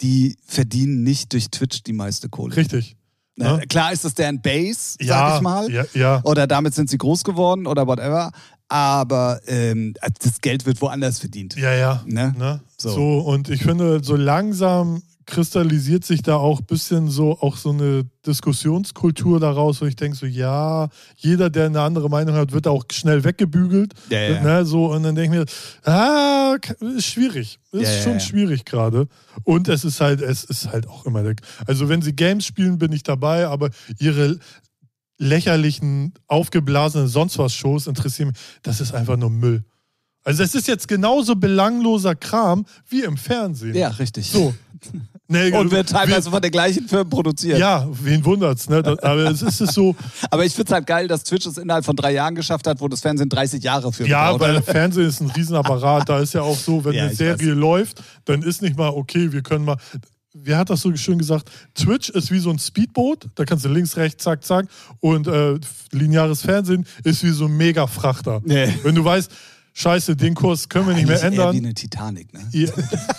die 0.00 0.36
verdienen 0.44 1.02
nicht 1.04 1.32
durch 1.32 1.48
Twitch 1.50 1.82
die 1.84 1.92
meiste 1.92 2.28
Kohle. 2.28 2.56
Richtig. 2.56 2.96
Ne? 3.36 3.44
Ja. 3.44 3.58
Klar 3.68 3.92
ist 3.92 4.04
das 4.04 4.14
deren 4.14 4.40
Base, 4.42 4.96
sag 4.98 5.06
Ja, 5.06 5.36
ich 5.36 5.42
mal. 5.42 5.70
ja, 5.70 5.84
ja. 5.94 6.20
Oder 6.24 6.46
damit 6.46 6.74
sind 6.74 6.90
sie 6.90 6.98
groß 6.98 7.22
geworden 7.22 7.66
oder 7.66 7.86
whatever. 7.86 8.32
Aber 8.68 9.40
ähm, 9.46 9.94
das 10.22 10.40
Geld 10.40 10.66
wird 10.66 10.80
woanders 10.80 11.20
verdient. 11.20 11.56
Ja, 11.56 11.72
ja. 11.72 12.02
Ne? 12.06 12.34
Ne? 12.36 12.60
So. 12.76 12.90
So. 12.90 13.18
und 13.18 13.48
ich 13.48 13.62
finde, 13.62 14.02
so 14.02 14.16
langsam 14.16 15.02
kristallisiert 15.26 16.04
sich 16.04 16.22
da 16.22 16.36
auch 16.36 16.60
ein 16.60 16.66
bisschen 16.66 17.08
so 17.08 17.38
auch 17.40 17.56
so 17.56 17.70
eine 17.70 18.04
Diskussionskultur 18.24 19.40
daraus, 19.40 19.80
wo 19.80 19.86
ich 19.86 19.96
denke, 19.96 20.16
so 20.16 20.24
ja, 20.24 20.88
jeder, 21.16 21.50
der 21.50 21.66
eine 21.66 21.80
andere 21.80 22.08
Meinung 22.08 22.36
hat, 22.36 22.52
wird 22.52 22.68
auch 22.68 22.84
schnell 22.92 23.24
weggebügelt. 23.24 23.92
Ja, 24.08 24.20
ja. 24.20 24.40
Ne? 24.40 24.64
So, 24.64 24.92
und 24.92 25.02
dann 25.02 25.16
denke 25.16 25.36
ich 25.36 25.40
mir, 25.40 25.92
ah, 25.92 26.56
ist 26.80 27.06
schwierig. 27.06 27.58
Ist 27.72 27.82
Ja, 27.82 28.02
schon 28.02 28.20
schwierig 28.20 28.64
gerade. 28.64 29.08
Und 29.42 29.68
es 29.68 29.84
ist 29.84 30.00
halt, 30.00 30.20
es 30.22 30.44
ist 30.44 30.70
halt 30.70 30.88
auch 30.88 31.04
immer 31.04 31.22
der. 31.22 31.34
Also 31.66 31.88
wenn 31.88 32.02
sie 32.02 32.14
Games 32.14 32.46
spielen, 32.46 32.78
bin 32.78 32.92
ich 32.92 33.02
dabei, 33.02 33.48
aber 33.48 33.70
ihre 33.98 34.38
lächerlichen, 35.18 36.14
aufgeblasenen 36.26 37.08
sonst 37.08 37.38
was 37.38 37.54
Shows 37.54 37.86
interessieren 37.86 38.28
mich. 38.28 38.38
Das 38.62 38.80
ist 38.80 38.94
einfach 38.94 39.16
nur 39.16 39.30
Müll. 39.30 39.64
Also 40.24 40.42
es 40.42 40.54
ist 40.54 40.66
jetzt 40.66 40.88
genauso 40.88 41.36
belangloser 41.36 42.16
Kram 42.16 42.66
wie 42.88 43.02
im 43.02 43.16
Fernsehen. 43.16 43.74
Ja, 43.74 43.88
richtig. 43.88 44.30
So. 44.30 44.54
Nee, 45.28 45.50
Und 45.50 45.72
wird 45.72 45.88
teilweise 45.88 46.30
von 46.30 46.40
den 46.40 46.52
gleichen 46.52 46.86
Firmen 46.86 47.10
produziert. 47.10 47.58
Ja, 47.58 47.88
wen 47.90 48.24
wundert's, 48.24 48.68
ne? 48.68 48.80
Das, 48.80 48.96
aber 49.00 49.28
es 49.28 49.42
ist 49.42 49.60
es 49.60 49.74
so, 49.74 49.96
Aber 50.30 50.44
ich 50.44 50.54
finde 50.54 50.68
es 50.68 50.72
halt 50.72 50.86
geil, 50.86 51.08
dass 51.08 51.24
Twitch 51.24 51.46
es 51.46 51.58
innerhalb 51.58 51.84
von 51.84 51.96
drei 51.96 52.12
Jahren 52.12 52.36
geschafft 52.36 52.66
hat, 52.68 52.80
wo 52.80 52.86
das 52.86 53.00
Fernsehen 53.00 53.28
30 53.28 53.60
Jahre 53.60 53.92
für 53.92 54.06
ja, 54.06 54.30
gebraucht 54.30 54.52
weil. 54.54 54.62
Fernsehen 54.62 55.08
ist 55.08 55.20
ein 55.20 55.30
Riesenapparat. 55.30 56.08
Da 56.08 56.20
ist 56.20 56.32
ja 56.34 56.42
auch 56.42 56.56
so, 56.56 56.84
wenn 56.84 56.92
Ja, 56.96 57.06
eine 57.06 57.14
Serie 57.14 57.54
läuft, 57.54 58.02
dann 58.24 58.42
ist 58.42 58.62
nicht 58.62 58.76
mal, 58.76 58.90
okay, 58.90 59.32
wir 59.32 59.42
können 59.42 59.64
mal. 59.64 59.78
Wer 60.42 60.58
hat 60.58 60.70
das 60.70 60.82
so 60.82 60.94
schön 60.96 61.18
gesagt? 61.18 61.50
Twitch 61.74 62.10
ist 62.10 62.30
wie 62.30 62.38
so 62.38 62.50
ein 62.50 62.58
Speedboot, 62.58 63.28
da 63.34 63.44
kannst 63.44 63.64
du 63.64 63.68
links, 63.68 63.96
rechts, 63.96 64.22
zack, 64.22 64.44
zack. 64.44 64.66
Und 65.00 65.26
äh, 65.26 65.58
lineares 65.92 66.42
Fernsehen 66.42 66.86
ist 67.04 67.24
wie 67.24 67.30
so 67.30 67.46
ein 67.46 67.56
Mega-Frachter. 67.56 68.42
Nee. 68.44 68.74
Wenn 68.82 68.94
du 68.94 69.04
weißt, 69.04 69.30
scheiße, 69.72 70.16
den 70.16 70.34
Kurs 70.34 70.68
können 70.68 70.88
wir 70.88 70.94
nicht 70.94 71.06
mehr 71.06 71.16
Eigentlich 71.22 71.38
eher 71.38 71.46
ändern. 71.46 71.54
wie 71.54 71.66
eine 71.66 71.74
Titanic, 71.74 72.32
ne? 72.34 72.40
Ja, 72.52 72.70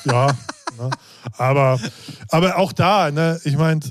ja 0.06 0.28
ne? 0.78 0.90
aber, 1.38 1.80
aber 2.30 2.58
auch 2.58 2.72
da, 2.72 3.10
ne, 3.12 3.40
ich 3.44 3.58
meine, 3.58 3.82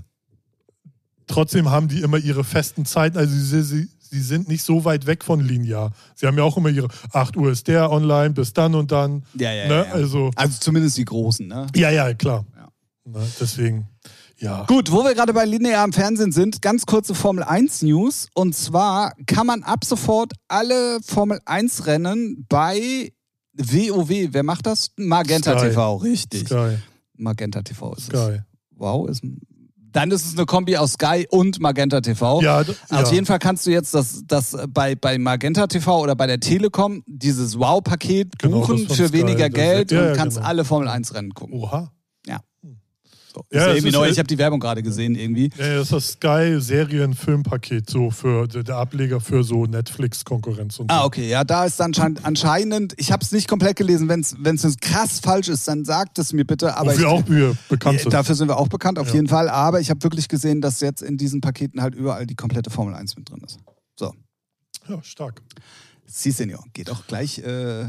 trotzdem 1.27 1.71
haben 1.71 1.89
die 1.89 2.03
immer 2.03 2.19
ihre 2.19 2.45
festen 2.45 2.85
Zeiten. 2.85 3.19
Also 3.19 3.35
sie, 3.35 3.63
sie, 3.63 3.89
sie 3.99 4.21
sind 4.21 4.49
nicht 4.49 4.63
so 4.63 4.85
weit 4.85 5.07
weg 5.07 5.25
von 5.25 5.41
linear. 5.41 5.93
Sie 6.15 6.27
haben 6.27 6.39
ja 6.39 6.45
auch 6.45 6.57
immer 6.57 6.69
ihre 6.69 6.89
8 7.13 7.37
Uhr 7.37 7.51
ist 7.51 7.67
der 7.67 7.91
online, 7.91 8.31
bis 8.31 8.53
dann 8.53 8.75
und 8.75 8.93
dann. 8.93 9.25
Ja, 9.35 9.53
ja, 9.53 9.69
ne? 9.69 9.75
ja, 9.75 9.85
ja. 9.85 9.93
Also, 9.93 10.31
Also 10.37 10.59
zumindest 10.61 10.97
die 10.97 11.05
Großen, 11.05 11.47
ne? 11.47 11.67
ja, 11.75 11.91
ja, 11.91 12.15
klar. 12.15 12.45
Ne, 13.07 13.25
deswegen, 13.41 13.89
ja. 14.39 14.65
Gut, 14.65 14.91
wo 14.91 15.05
wir 15.05 15.15
gerade 15.15 15.33
bei 15.33 15.45
linearem 15.45 15.93
Fernsehen 15.93 16.33
sind, 16.33 16.61
ganz 16.61 16.87
kurze 16.87 17.15
Formel 17.15 17.45
1 17.45 17.83
News. 17.83 18.29
Und 18.35 18.55
zwar 18.55 19.13
kann 19.27 19.47
man 19.47 19.63
ab 19.63 19.85
sofort 19.85 20.33
alle 20.49 20.99
Formel 21.03 21.41
1 21.45 21.87
Rennen 21.87 22.45
bei 22.49 23.13
WoW, 23.55 24.11
wer 24.11 24.43
macht 24.43 24.67
das? 24.67 24.91
Magenta 24.97 25.57
Sky. 25.59 25.69
TV, 25.69 25.97
richtig. 25.97 26.47
Sky, 26.49 26.79
Magenta 27.17 27.63
TV 27.63 27.95
ist 27.95 28.13
es. 28.13 28.21
Sky. 28.21 28.41
Wow, 28.71 29.09
ist 29.09 29.23
dann 29.93 30.11
ist 30.11 30.27
es 30.27 30.37
eine 30.37 30.45
Kombi 30.45 30.77
aus 30.77 30.93
Sky 30.93 31.27
und 31.31 31.59
Magenta 31.59 32.03
TV. 32.03 32.43
Ja, 32.43 32.61
Auf 32.61 32.69
ja. 32.91 33.13
jeden 33.13 33.25
Fall 33.25 33.39
kannst 33.39 33.65
du 33.65 33.71
jetzt 33.71 33.95
das, 33.95 34.25
das 34.27 34.55
bei, 34.69 34.95
bei 34.95 35.17
Magenta 35.17 35.67
TV 35.69 36.03
oder 36.03 36.15
bei 36.15 36.27
der 36.27 36.39
Telekom 36.39 37.03
dieses 37.07 37.59
Wow-Paket 37.59 38.39
Genau, 38.39 38.61
buchen 38.61 38.87
von 38.87 38.95
für 38.95 39.09
Sky, 39.09 39.15
weniger 39.15 39.49
Geld 39.49 39.93
ja, 39.93 40.11
und 40.11 40.17
kannst 40.19 40.37
genau. 40.37 40.49
alle 40.49 40.67
Formel 40.67 40.89
1 40.89 41.15
Rennen 41.15 41.33
gucken. 41.33 41.59
Oha. 41.59 41.93
Ja, 43.53 43.67
ist 43.67 43.77
irgendwie 43.79 43.93
neu. 43.93 44.09
Ich 44.09 44.19
habe 44.19 44.27
die 44.27 44.39
Werbung 44.39 44.61
gerade 44.61 44.83
gesehen 44.83 45.15
irgendwie. 45.15 45.51
Ja, 45.59 45.75
das 45.77 45.85
ist 45.85 45.93
das 45.93 46.07
Sky-Serien-Filmpaket, 46.13 47.89
so 47.91 48.11
für 48.11 48.47
der 48.49 48.77
Ableger 48.77 49.21
für 49.21 49.43
so 49.45 49.67
Netflix-Konkurrenz 49.67 50.79
und 50.79 50.91
so. 50.91 50.97
Ah, 50.97 51.05
okay. 51.05 51.29
Ja, 51.29 51.45
da 51.45 51.65
ist 51.65 51.81
anscheinend, 51.81 52.25
anscheinend 52.25 52.95
ich 52.97 53.13
habe 53.13 53.23
es 53.23 53.33
nicht 53.33 53.49
komplett 53.49 53.77
gelesen. 53.77 54.09
Wenn 54.09 54.21
es 54.57 54.77
krass 54.81 55.21
falsch 55.21 55.49
ist, 55.49 55.67
dann 55.69 55.85
sagt 55.85 56.19
es 56.19 56.33
mir 56.33 56.45
bitte. 56.45 56.77
Aber 56.77 56.93
Wofür 56.93 57.09
auch 57.11 57.29
wir 57.29 57.57
bekannt 57.69 58.01
sind. 58.01 58.13
Dafür 58.13 58.35
sind 58.35 58.49
wir 58.49 58.57
auch 58.59 58.69
bekannt, 58.69 58.99
auf 58.99 59.09
Ja. 59.09 59.15
jeden 59.15 59.29
Fall. 59.29 59.49
Aber 59.49 59.81
ich 59.81 59.91
habe 59.91 60.03
wirklich 60.03 60.29
gesehen, 60.29 60.61
dass 60.61 60.81
jetzt 60.81 61.03
in 61.03 61.17
diesen 61.17 61.41
Paketen 61.41 61.83
halt 61.83 61.95
überall 61.95 62.27
die 62.27 62.35
komplette 62.37 62.71
Formel 62.71 62.95
1 62.95 63.17
mit 63.17 63.31
drin 63.31 63.43
ist. 63.45 63.59
So. 63.99 64.13
Ja, 64.89 65.03
stark. 65.03 65.43
Si, 66.07 66.31
Senor. 66.31 66.63
Geht 66.73 66.91
auch 66.91 67.07
gleich, 67.07 67.39
äh, 67.39 67.87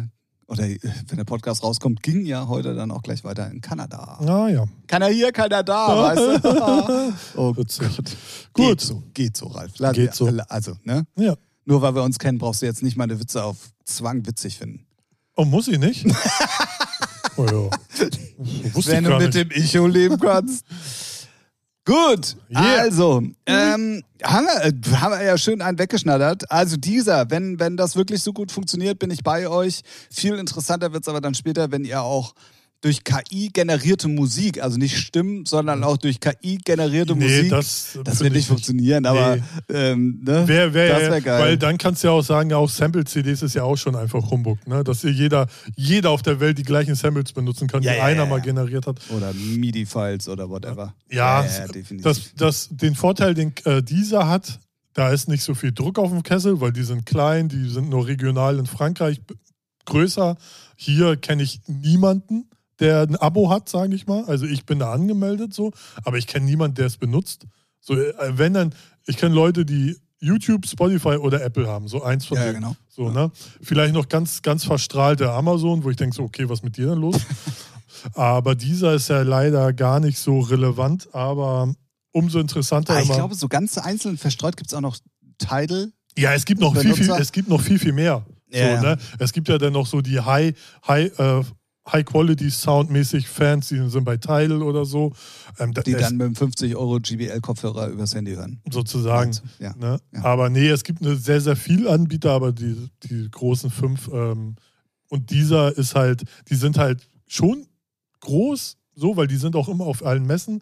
oder 0.48 0.64
äh, 0.66 0.80
wenn 1.08 1.18
der 1.18 1.24
Podcast 1.26 1.64
rauskommt, 1.64 2.02
ging 2.04 2.26
ja 2.26 2.48
heute 2.48 2.74
dann 2.76 2.92
auch 2.92 3.02
gleich 3.02 3.24
weiter 3.24 3.50
in 3.52 3.62
Kanada. 3.62 4.18
Ah 4.20 4.48
ja. 4.50 4.66
Keiner 4.88 5.08
hier, 5.08 5.32
keiner 5.32 5.64
da, 5.64 5.88
weißt 6.16 6.44
du? 6.44 7.14
oh 7.36 7.56
Witzig. 7.58 7.88
Gott. 7.96 8.06
Gut. 8.54 8.66
Geht 8.70 8.82
so, 8.82 9.04
geht 9.14 9.38
so, 9.38 9.48
Ralf. 9.48 9.74
Lass- 9.78 9.96
Geht 9.96 10.14
so. 10.16 10.28
Also, 10.48 10.76
ne? 10.84 11.06
Ja. 11.18 11.36
Nur 11.66 11.82
weil 11.82 11.94
wir 11.96 12.04
uns 12.04 12.18
kennen, 12.18 12.38
brauchst 12.38 12.62
du 12.62 12.66
jetzt 12.66 12.82
nicht 12.82 12.96
meine 12.96 13.20
Witze 13.20 13.44
auf 13.44 13.58
Zwang 13.84 14.26
witzig 14.26 14.58
finden. 14.58 14.86
Oh, 15.36 15.44
muss 15.46 15.68
ich 15.68 15.78
nicht? 15.80 16.06
oh 17.38 17.46
ja. 17.46 17.70
Wenn 18.86 19.04
du 19.04 19.18
mit 19.18 19.34
nicht. 19.34 19.36
dem 19.36 19.52
Echo 19.52 19.86
leben 19.86 20.18
kannst. 20.18 20.66
Gut, 21.88 22.36
Yeah. 22.50 22.82
also, 22.82 23.24
ähm, 23.46 24.04
haben, 24.22 24.46
wir, 24.46 24.66
äh, 24.66 24.96
haben 24.98 25.12
wir 25.14 25.24
ja 25.24 25.38
schön 25.38 25.62
einen 25.62 25.80
weggeschnattert. 25.80 26.52
Also 26.52 26.76
dieser, 26.76 27.30
wenn, 27.32 27.62
wenn 27.62 27.78
das 27.78 27.96
wirklich 27.96 28.22
so 28.22 28.34
gut 28.34 28.52
funktioniert, 28.52 29.00
bin 29.00 29.10
ich 29.10 29.24
bei 29.24 29.48
euch. 29.48 29.84
Viel 30.12 30.36
interessanter 30.36 30.92
wird 30.92 31.04
es 31.04 31.08
aber 31.08 31.22
dann 31.22 31.34
später, 31.34 31.72
wenn 31.72 31.86
ihr 31.86 32.02
auch 32.02 32.34
durch 32.82 33.04
KI 33.04 33.50
generierte 33.52 34.08
Musik, 34.08 34.62
also 34.62 34.78
nicht 34.78 34.98
Stimmen, 34.98 35.46
sondern 35.46 35.84
auch 35.84 35.98
durch 35.98 36.20
KI 36.20 36.58
generierte 36.64 37.16
Nee, 37.16 37.24
Musik. 37.26 37.50
das, 37.50 37.98
das 38.04 38.20
wird 38.20 38.30
ich 38.34 38.38
nicht 38.38 38.48
funktionieren, 38.48 39.06
aber 39.08 39.38
Nee. 39.38 39.42
ähm, 39.70 40.22
ne? 40.24 40.48
Wär, 40.48 40.74
wär, 40.74 40.90
das 40.90 41.02
wäre 41.10 41.22
geil. 41.22 41.42
Weil 41.42 41.58
dann 41.58 41.78
kannst 41.80 42.04
du 42.04 42.08
ja 42.10 42.14
auch 42.14 42.22
sagen, 42.22 42.54
auch 42.54 42.70
Sample-CDs 42.70 43.42
ist 43.42 43.56
ja 43.56 43.64
auch 43.64 43.78
schon 43.78 43.96
einfach 43.96 44.30
Humbug, 44.30 44.66
ne? 44.68 44.84
Dass 44.84 45.02
jeder, 45.02 45.48
jeder 45.76 46.12
auf 46.12 46.22
der 46.22 46.40
Welt 46.40 46.58
die 46.60 46.64
gleichen 46.64 46.94
Samples 46.94 47.34
benutzen 47.34 47.68
kann, 47.68 47.82
Ja, 47.82 47.94
die 47.94 47.98
ja, 47.98 48.04
einer 48.04 48.24
ja, 48.24 48.30
mal 48.30 48.42
generiert 48.42 48.86
hat. 48.86 49.00
Oder 49.10 49.34
MIDI-Files 49.34 50.30
oder 50.30 50.48
whatever. 50.50 50.94
Ja, 51.10 51.42
definitiv. 51.44 52.04
das, 52.04 52.34
das, 52.36 52.70
den 52.72 52.94
Vorteil, 52.94 53.34
den 53.34 53.54
äh, 53.66 53.82
dieser 53.82 54.28
hat, 54.28 54.60
da 54.94 55.10
ist 55.10 55.28
nicht 55.28 55.42
so 55.44 55.56
viel 55.56 55.72
Druck 55.72 55.98
auf 55.98 56.12
dem 56.12 56.22
Kessel, 56.24 56.62
weil 56.62 56.74
die 56.74 56.84
sind 56.84 57.06
klein, 57.08 57.50
die 57.50 57.70
sind 57.70 57.90
nur 57.90 58.06
regional 58.08 58.60
in 58.60 58.66
Frankreich 58.68 59.20
größer. 59.86 60.38
Hier 60.76 61.18
kenne 61.18 61.44
ich 61.44 61.62
niemanden, 61.68 62.46
der 62.80 63.02
ein 63.02 63.16
Abo 63.16 63.50
hat, 63.50 63.70
sage 63.70 63.96
ich 63.96 64.08
mal. 64.08 64.26
Also 64.26 64.46
ich 64.46 64.66
bin 64.66 64.80
da 64.80 64.92
angemeldet 64.92 65.54
so, 65.54 65.72
aber 66.04 66.18
ich 66.18 66.28
kenne 66.28 66.46
niemanden, 66.46 66.76
der 66.76 66.86
es 66.86 66.98
benutzt. 66.98 67.46
So, 67.80 67.96
äh, 67.96 68.14
wenn 68.38 68.54
dann, 68.54 68.74
ich 69.06 69.18
kenne 69.18 69.34
Leute, 69.34 69.66
die 69.66 69.96
YouTube, 70.20 70.68
Spotify 70.68 71.18
oder 71.18 71.44
Apple 71.44 71.68
haben, 71.68 71.88
so 71.88 72.04
eins 72.04 72.26
von 72.26 72.38
ja, 72.38 72.46
ja, 72.46 72.52
denen. 72.52 72.64
genau. 72.64 72.76
So, 72.90 73.10
ne? 73.12 73.32
Vielleicht 73.62 73.94
noch 73.94 74.10
ganz, 74.10 74.42
ganz 74.42 74.64
verstrahlte 74.64 75.32
Amazon, 75.32 75.84
wo 75.84 75.90
ich 75.90 75.96
denke 75.96 76.16
so, 76.16 76.24
okay, 76.24 76.50
was 76.50 76.64
mit 76.64 76.78
dir 76.78 76.88
denn 76.88 77.00
los? 77.00 77.18
aber 78.14 78.56
dieser 78.56 78.94
ist 78.94 79.10
ja 79.10 79.22
leider 79.22 79.74
gar 79.74 80.00
nicht 80.00 80.18
so 80.18 80.40
relevant, 80.40 81.14
aber 81.14 81.74
umso 82.12 82.40
interessanter 82.40 82.96
Ah, 82.96 83.02
ich 83.02 83.12
glaube, 83.12 83.36
so 83.36 83.48
ganz 83.48 83.78
einzeln 83.78 84.18
verstreut 84.18 84.58
gibt 84.58 84.72
es 84.72 84.74
auch 84.74 84.82
noch 84.82 84.98
Tidal. 85.38 85.92
ja, 86.18 86.34
es 86.34 86.46
gibt 86.46 86.62
noch 86.62 86.74
viel, 86.74 86.96
viel, 86.96 87.06
Benutzer. 87.06 87.22
es 87.22 87.32
gibt 87.32 87.48
noch 87.48 87.62
viel, 87.62 87.78
viel 87.78 87.94
mehr. 87.94 88.26
Ja, 88.50 88.78
so. 88.78 88.88
Ne? 88.88 88.98
Es 89.20 89.34
gibt 89.34 89.50
ja 89.50 89.58
dann 89.58 89.74
noch 89.74 89.86
so 89.86 90.02
die 90.02 90.20
High, 90.20 90.56
High, 90.88 91.20
äh, 91.20 91.44
High 91.92 92.06
Quality 92.06 92.50
Soundmäßig 92.50 93.28
Fans, 93.28 93.70
die 93.70 93.90
sind 93.90 94.04
bei 94.04 94.18
Tidal 94.18 94.62
oder 94.62 94.86
so. 94.86 95.14
Ähm, 95.60 95.74
Die 95.74 95.94
dann 95.94 96.18
mit 96.18 96.26
einem 96.26 96.36
50 96.36 96.76
Euro 96.76 97.00
GBL-Kopfhörer 97.00 97.88
übers 97.90 98.14
Handy 98.14 98.36
hören. 98.36 98.62
sozusagen. 98.70 99.36
Ja. 99.60 99.76
Ne? 99.78 100.00
Ja. 100.14 100.24
Aber 100.24 100.50
nee, 100.50 100.70
es 100.70 100.84
gibt 100.84 101.02
eine 101.02 101.16
sehr, 101.16 101.42
sehr 101.42 101.56
viel 101.56 101.88
Anbieter, 101.88 102.32
aber 102.32 102.52
die, 102.52 102.90
die 103.04 103.30
großen 103.30 103.70
fünf 103.70 104.10
ähm, 104.12 104.56
und 105.10 105.30
dieser 105.30 105.78
ist 105.78 105.96
halt, 105.96 106.24
die 106.50 106.56
sind 106.56 106.78
halt 106.78 107.08
schon 107.28 107.66
groß, 108.20 108.78
so, 108.96 109.16
weil 109.16 109.28
die 109.28 109.38
sind 109.38 109.56
auch 109.56 109.70
immer 109.70 109.86
auf 109.86 110.06
allen 110.06 110.26
Messen, 110.26 110.62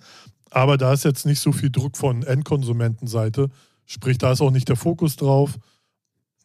aber 0.51 0.77
da 0.77 0.93
ist 0.93 1.03
jetzt 1.03 1.25
nicht 1.25 1.39
so 1.39 1.51
viel 1.51 1.71
Druck 1.71 1.97
von 1.97 2.21
Endkonsumentenseite 2.21 3.49
Sprich, 3.85 4.17
da 4.17 4.31
ist 4.31 4.41
auch 4.41 4.51
nicht 4.51 4.67
der 4.67 4.75
Fokus 4.75 5.15
drauf. 5.15 5.57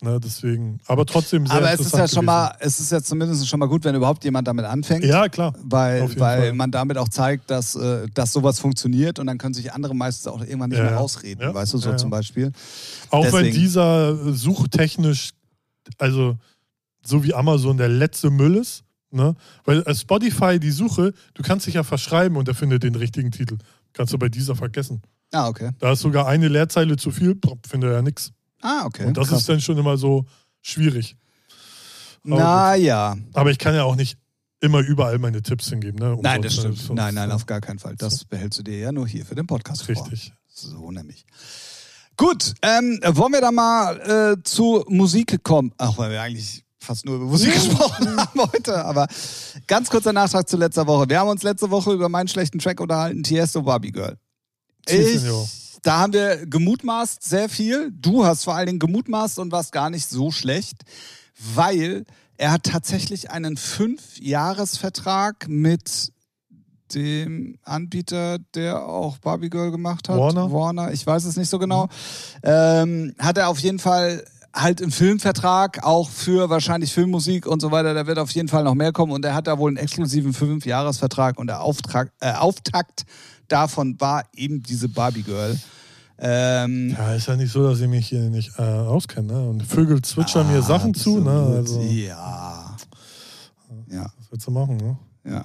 Ne, 0.03 0.19
deswegen, 0.19 0.81
aber 0.87 1.05
trotzdem 1.05 1.47
sehr 1.47 1.57
Aber 1.57 1.71
es 1.73 1.81
ist 1.81 1.93
ja 1.93 1.99
schon 2.09 2.25
gewesen. 2.25 2.25
mal, 2.25 2.55
es 2.61 2.81
ist 2.81 2.91
ja 2.91 3.03
zumindest 3.03 3.47
schon 3.47 3.61
mal 3.61 3.67
gut, 3.67 3.85
wenn 3.85 3.95
überhaupt 3.95 4.25
jemand 4.25 4.49
damit 4.49 4.65
anfängt. 4.65 5.05
Ja, 5.05 5.29
klar. 5.29 5.53
Weil, 5.63 6.03
weil 6.19 6.41
Fall. 6.41 6.53
man 6.55 6.71
damit 6.71 6.97
auch 6.97 7.11
zeigt, 7.11 7.51
dass, 7.51 7.75
äh, 7.75 8.07
dass 8.15 8.33
sowas 8.33 8.59
funktioniert 8.61 9.19
und 9.19 9.27
dann 9.27 9.37
können 9.37 9.53
sich 9.53 9.73
andere 9.75 9.95
meistens 9.95 10.27
auch 10.27 10.41
irgendwann 10.41 10.71
nicht 10.71 10.79
Ja, 10.79 10.85
mehr 10.85 10.93
ja. 10.95 10.99
rausreden, 10.99 11.43
Ja, 11.43 11.53
weißt 11.55 11.75
du, 11.75 11.79
so 11.79 11.87
ja, 11.89 11.91
ja. 11.93 11.97
zum 11.99 12.09
Beispiel. 12.09 12.51
Auch 13.11 13.25
wenn 13.25 13.33
Deswegen- 13.33 13.57
dieser 13.57 14.33
suchtechnisch, 14.33 15.31
also 15.99 16.37
so 17.05 17.23
wie 17.25 17.35
Amazon 17.35 17.77
der 17.77 17.89
letzte 17.89 18.31
Müll 18.31 18.57
ist, 18.57 18.85
ne? 19.11 19.35
Weil 19.65 19.83
äh, 19.83 19.95
Spotify, 19.95 20.59
die 20.59 20.71
Suche, 20.71 21.13
du 21.35 21.43
kannst 21.43 21.67
dich 21.67 21.75
ja 21.75 21.83
verschreiben 21.83 22.37
und 22.39 22.49
er 22.49 22.55
findet 22.55 22.83
den 22.85 22.95
richtigen 22.95 23.31
Titel. 23.33 23.59
Kannst 23.93 24.13
du 24.15 24.19
bei 24.19 24.29
dieser 24.31 24.55
vergessen. 24.57 25.03
Ah, 25.33 25.49
okay. 25.49 25.71
Da 25.79 25.93
ist 25.93 26.01
sogar 26.01 26.27
eine 26.27 26.49
Leerzeile 26.49 26.97
zu 26.97 27.11
viel, 27.11 27.37
findet 27.69 27.93
er 27.93 28.03
nichts. 28.03 28.33
Ah, 28.63 28.85
okay. 28.87 29.07
Und 29.07 29.17
das 29.17 29.29
Krass. 29.29 29.41
ist 29.41 29.49
dann 29.49 29.61
schon 29.61 29.79
immer 29.79 29.97
so 29.97 30.25
schwierig. 30.61 31.17
aber. 32.25 32.37
Naja. 32.37 33.17
Aber 33.33 33.51
ich 33.51 33.59
kann 33.59 33.75
ja 33.75 33.85
auch 33.85 33.97
nicht 33.97 34.19
immer 34.61 34.81
überall 34.81 35.19
meine 35.19 35.43
Tipps 35.43 35.69
hingeben. 35.71 35.99
Ne? 35.99 36.15
Um 36.17 36.21
Nein, 36.23 36.43
das 36.43 36.55
stimmt. 36.55 36.77
sonst- 36.79 36.95
Nein, 36.95 37.15
nein, 37.15 37.31
auf 37.33 37.47
gar 37.47 37.61
keinen 37.61 37.79
Fall. 37.79 37.97
Das 37.97 38.25
behältst 38.25 38.59
du 38.59 38.63
dir 38.63 38.79
ja 38.79 38.93
nur 38.93 39.07
hier 39.09 39.25
für 39.25 39.35
den 39.35 39.47
Podcast 39.47 39.83
vor. 39.85 39.95
Richtig. 39.95 40.33
So 40.49 40.91
nämlich. 40.91 41.25
Gut, 42.17 42.53
ähm, 42.61 43.01
wollen 43.13 43.33
wir 43.33 43.41
dann 43.41 43.55
mal 43.55 44.37
äh, 44.39 44.43
zu 44.45 44.85
Musik 44.89 45.43
kommen? 45.43 45.73
Ach, 45.79 45.97
weil 45.97 46.11
wir 46.11 46.21
eigentlich 46.21 46.63
fast 46.79 47.07
nur 47.07 47.17
über 47.17 47.25
Musik 47.25 47.55
gesprochen 47.55 48.15
haben 48.15 48.41
heute. 48.53 48.85
Aber 48.85 49.07
ganz 49.67 49.89
kurzer 49.89 50.13
Nachtrag 50.13 50.47
zu 50.47 50.59
letzter 50.59 50.87
Woche. 50.87 51.09
Wir 51.09 51.19
haben 51.21 51.31
uns 51.31 51.43
letzte 51.43 51.71
Woche 51.71 51.93
über 51.95 52.11
meinen 52.11 52.29
schlechten 52.29 52.59
Track 52.59 52.81
unterhalten, 52.81 53.23
Tiesto 53.23 53.63
Barbie 53.63 53.93
Girl. 53.93 54.19
Ich. 54.87 55.23
Da 55.83 56.01
haben 56.01 56.13
wir 56.13 56.47
gemutmaßt 56.47 57.23
sehr 57.23 57.49
viel. 57.49 57.91
Du 57.93 58.25
hast 58.25 58.45
vor 58.45 58.55
allen 58.55 58.67
Dingen 58.67 58.79
gemutmaßt 58.79 59.39
und 59.39 59.53
warst 59.53 59.73
gar 59.73 59.91
nicht 59.91 60.09
so 60.09 60.31
schlecht, 60.31 60.83
weil 61.55 62.05
er 62.37 62.53
hat 62.53 62.65
tatsächlich 62.65 63.31
einen 63.31 63.57
Fünf-Jahres-Vertrag 63.57 65.49
mit 65.49 66.13
dem 66.95 67.59
Anbieter, 67.63 68.39
der 68.55 68.87
auch 68.87 69.19
Barbie 69.19 69.51
Girl 69.51 69.71
gemacht 69.71 70.09
hat. 70.09 70.19
Warner? 70.19 70.51
Warner, 70.51 70.93
ich 70.93 71.07
weiß 71.07 71.25
es 71.25 71.37
nicht 71.37 71.49
so 71.49 71.59
genau. 71.59 71.89
Ähm, 72.43 73.15
hat 73.19 73.39
er 73.39 73.49
auf 73.49 73.59
jeden 73.59 73.79
Fall 73.79 74.25
halt 74.55 74.83
einen 74.83 74.91
Filmvertrag, 74.91 75.85
auch 75.85 76.09
für 76.09 76.51
wahrscheinlich 76.51 76.93
Filmmusik 76.93 77.47
und 77.47 77.61
so 77.61 77.71
weiter. 77.71 77.95
Da 77.95 78.07
wird 78.07 78.19
auf 78.19 78.31
jeden 78.33 78.49
Fall 78.49 78.65
noch 78.65 78.75
mehr 78.75 78.93
kommen. 78.93 79.13
Und 79.13 79.25
er 79.25 79.35
hat 79.35 79.47
da 79.47 79.59
wohl 79.59 79.71
einen 79.71 79.77
exklusiven 79.77 80.33
Fünf-Jahres-Vertrag. 80.33 81.39
Und 81.39 81.47
der 81.47 81.61
Auftrag, 81.61 82.11
äh, 82.21 82.33
Auftakt 82.33 83.05
davon 83.51 84.01
war 84.01 84.25
eben 84.35 84.63
diese 84.63 84.89
Barbie 84.89 85.23
Girl. 85.23 85.59
Ähm, 86.19 86.95
Ja, 86.97 87.15
ist 87.15 87.29
ja 87.29 87.37
nicht 87.37 87.53
so, 87.53 87.69
dass 87.69 87.81
ich 87.81 87.89
mich 87.89 88.09
hier 88.09 88.29
nicht 88.31 88.59
äh, 88.59 88.63
auskenne. 88.63 89.33
Ne? 89.33 89.49
Und 89.49 89.63
Vögel 89.63 90.03
zwitschern 90.03 90.51
mir 90.51 90.63
Sachen 90.63 90.95
zu. 90.95 91.21
Ne? 91.21 91.31
Also, 91.31 91.81
Ja. 91.81 92.77
Ja, 93.89 94.03
was 94.19 94.31
willst 94.31 94.47
du 94.47 94.51
machen? 94.51 94.77
Ne? 94.77 94.99
ja. 95.25 95.45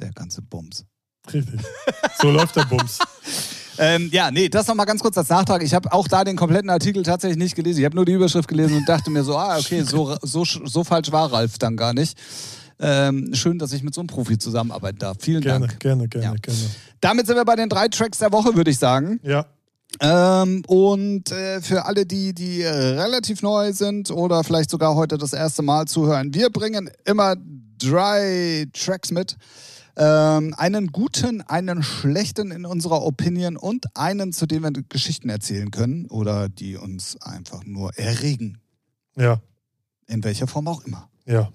Der 0.00 0.10
ganze 0.12 0.42
Bums. 0.42 0.84
Richtig. 1.32 1.60
So 2.20 2.30
läuft 2.30 2.56
der 2.56 2.64
Bums. 2.64 2.98
Ähm, 3.76 4.08
ja, 4.12 4.30
nee, 4.30 4.48
das 4.48 4.68
nochmal 4.68 4.86
ganz 4.86 5.02
kurz 5.02 5.18
als 5.18 5.28
Nachtrag. 5.28 5.62
Ich 5.62 5.74
habe 5.74 5.92
auch 5.92 6.06
da 6.06 6.22
den 6.22 6.36
kompletten 6.36 6.70
Artikel 6.70 7.02
tatsächlich 7.02 7.38
nicht 7.38 7.56
gelesen. 7.56 7.80
Ich 7.80 7.84
habe 7.84 7.96
nur 7.96 8.04
die 8.04 8.12
Überschrift 8.12 8.48
gelesen 8.48 8.76
und 8.76 8.88
dachte 8.88 9.10
mir 9.10 9.24
so, 9.24 9.36
ah, 9.36 9.58
okay, 9.58 9.82
so, 9.82 10.16
so, 10.22 10.44
so 10.44 10.84
falsch 10.84 11.10
war 11.10 11.32
Ralf 11.32 11.58
dann 11.58 11.76
gar 11.76 11.92
nicht. 11.92 12.16
Ähm, 12.80 13.34
schön, 13.34 13.58
dass 13.58 13.72
ich 13.72 13.82
mit 13.82 13.94
so 13.94 14.00
einem 14.00 14.08
Profi 14.08 14.36
zusammenarbeiten 14.38 14.98
darf. 14.98 15.16
Vielen 15.20 15.42
Gerne, 15.42 15.68
Dank. 15.68 15.80
gerne, 15.80 16.08
gerne, 16.08 16.26
Ja. 16.26 16.34
gerne. 16.34 16.58
Damit 17.00 17.26
sind 17.26 17.36
wir 17.36 17.44
bei 17.44 17.56
den 17.56 17.68
drei 17.68 17.88
Tracks 17.88 18.18
der 18.18 18.32
Woche, 18.32 18.54
würde 18.56 18.70
ich 18.70 18.78
sagen. 18.78 19.20
Ja, 19.22 19.46
Ähm, 20.00 20.62
und 20.66 21.30
äh, 21.30 21.60
für 21.60 21.84
alle, 21.86 22.04
die, 22.04 22.34
die 22.34 22.62
äh, 22.62 22.68
relativ 22.68 23.42
neu 23.42 23.72
sind 23.72 24.10
oder 24.10 24.42
vielleicht 24.42 24.70
sogar 24.70 24.96
heute 24.96 25.18
das 25.18 25.32
erste 25.32 25.62
Mal 25.62 25.86
zuhören, 25.86 26.34
wir 26.34 26.50
bringen 26.50 26.90
immer 27.04 27.36
drei 27.78 28.66
Tracks 28.72 29.10
mit. 29.12 29.36
Ähm, 29.96 30.52
einen 30.58 30.88
guten, 30.88 31.42
einen 31.42 31.84
schlechten 31.84 32.50
in 32.50 32.66
unserer 32.66 33.02
Opinion 33.04 33.56
und 33.56 33.86
einen, 33.96 34.32
zu 34.32 34.46
dem 34.46 34.64
wir 34.64 34.72
Geschichten 34.88 35.28
erzählen 35.28 35.70
können 35.70 36.06
oder 36.06 36.48
die 36.48 36.76
uns 36.76 37.16
einfach 37.22 37.62
nur 37.64 37.96
erregen. 37.96 38.58
ja, 39.16 39.40
In 40.08 40.24
welcher 40.24 40.48
Form 40.48 40.66
auch 40.66 40.84
immer. 40.84 41.08
Ja. 41.26 41.48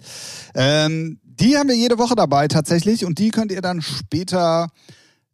Ähm, 0.55 1.19
die 1.23 1.57
haben 1.57 1.69
wir 1.69 1.75
jede 1.75 1.97
Woche 1.97 2.15
dabei 2.15 2.47
tatsächlich 2.47 3.05
und 3.05 3.19
die 3.19 3.29
könnt 3.29 3.51
ihr 3.51 3.61
dann 3.61 3.81
später, 3.81 4.67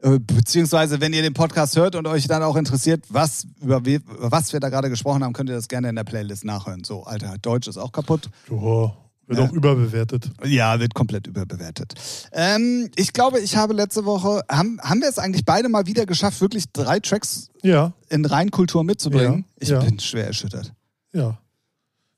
äh, 0.01 0.19
beziehungsweise 0.19 1.01
wenn 1.01 1.13
ihr 1.13 1.21
den 1.23 1.33
Podcast 1.33 1.75
hört 1.77 1.95
und 1.95 2.05
euch 2.07 2.27
dann 2.27 2.43
auch 2.43 2.55
interessiert, 2.55 3.05
was, 3.09 3.45
über, 3.61 3.81
was 4.19 4.53
wir 4.53 4.59
da 4.59 4.69
gerade 4.69 4.89
gesprochen 4.89 5.23
haben, 5.23 5.33
könnt 5.33 5.49
ihr 5.49 5.55
das 5.55 5.67
gerne 5.67 5.89
in 5.89 5.95
der 5.95 6.03
Playlist 6.03 6.45
nachhören. 6.45 6.83
So, 6.83 7.03
Alter, 7.05 7.35
Deutsch 7.41 7.67
ist 7.67 7.77
auch 7.77 7.91
kaputt. 7.91 8.29
Oh, 8.51 8.91
wird 9.27 9.39
Ja. 9.39 9.45
auch 9.45 9.51
überbewertet. 9.53 10.29
Ja, 10.43 10.79
wird 10.79 10.93
komplett 10.93 11.25
überbewertet. 11.25 11.95
Ähm, 12.31 12.91
ich 12.95 13.11
glaube, 13.11 13.39
ich 13.39 13.55
habe 13.55 13.73
letzte 13.73 14.05
Woche, 14.05 14.43
haben, 14.47 14.79
haben 14.83 15.01
wir 15.01 15.09
es 15.09 15.17
eigentlich 15.17 15.45
beide 15.45 15.69
mal 15.69 15.87
wieder 15.87 16.05
geschafft, 16.05 16.39
wirklich 16.41 16.65
drei 16.71 16.99
Tracks 16.99 17.49
Ja, 17.63 17.93
in 18.09 18.25
Reinkultur 18.25 18.83
mitzubringen? 18.83 19.45
Ja, 19.47 19.55
ich 19.59 19.69
ja. 19.69 19.79
bin 19.79 19.99
schwer 19.99 20.27
erschüttert. 20.27 20.71
ja, 21.13 21.39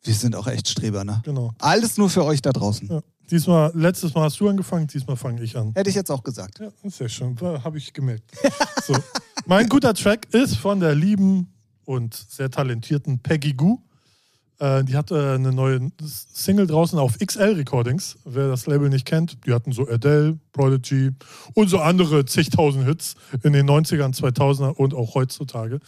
Wir 0.08 0.14
sind 0.14 0.36
auch 0.38 0.48
echt 0.48 0.70
Streber, 0.70 1.04
ne? 1.04 1.22
genau. 1.26 1.54
Alles 1.60 1.98
nur 1.98 2.10
für 2.10 2.24
euch 2.24 2.42
da 2.42 2.52
draußen. 2.52 2.88
Ja. 2.88 3.02
Diesmal, 3.30 3.72
letztes 3.76 4.14
Mal 4.14 4.24
hast 4.24 4.40
du 4.40 4.48
angefangen, 4.48 4.88
diesmal 4.88 5.18
fange 5.18 5.44
ich 5.44 5.58
an. 5.58 5.74
Hätte 5.76 5.90
ich 5.90 5.98
jetzt 5.98 6.10
auch 6.10 6.24
gesagt. 6.24 6.60
Ja, 6.60 6.70
sehr 6.90 7.10
schön, 7.10 7.38
habe 7.42 7.78
ich 7.78 7.92
gemerkt. 7.92 8.32
so. 8.86 8.96
Mein 9.46 9.68
guter 9.68 9.94
Track 9.94 10.34
ist 10.34 10.56
von 10.56 10.80
der 10.80 10.96
lieben 10.96 11.54
und 11.84 12.14
sehr 12.14 12.50
talentierten 12.50 13.20
Peggy 13.20 13.52
Goo. 13.52 13.80
Äh, 14.60 14.84
die 14.86 14.96
hatte 14.96 15.34
eine 15.36 15.52
neue 15.52 15.92
Single 16.34 16.66
draußen 16.66 16.98
auf 16.98 17.18
XL 17.20 17.54
Recordings. 17.54 18.18
Wer 18.26 18.48
das 18.48 18.66
Label 18.66 18.90
nicht 18.90 19.06
kennt, 19.06 19.38
die 19.46 19.54
hatten 19.54 19.72
so 19.72 19.88
Adele, 19.88 20.40
Prodigy 20.52 21.12
und 21.54 21.68
so 21.70 21.80
andere 21.80 22.26
zigtausend 22.26 22.86
Hits 22.86 23.16
in 23.44 23.54
den 23.54 23.70
90ern, 23.70 24.16
2000er 24.20 24.72
und 24.74 24.96
auch 24.96 25.14
heutzutage. 25.14 25.80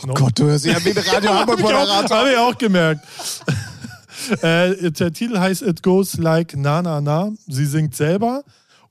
Genau. 0.00 0.14
Gott, 0.14 0.38
du 0.38 0.44
hörst 0.44 0.66
ja 0.66 0.84
wie 0.84 0.90
Radio 0.90 1.30
Hamburg 1.34 1.60
Habe 1.62 1.68
ich, 1.70 1.74
auch- 1.76 1.80
Moderator. 2.02 2.16
hab 2.18 2.26
ich 2.30 2.36
auch 2.36 2.58
gemerkt. 2.58 3.06
äh, 4.42 4.90
der 4.90 5.12
Titel 5.12 5.38
heißt 5.38 5.62
It 5.62 5.82
Goes 5.82 6.16
Like 6.16 6.54
Na 6.56 6.82
Na 6.82 7.00
Na. 7.00 7.30
Sie 7.46 7.66
singt 7.66 7.94
selber 7.94 8.42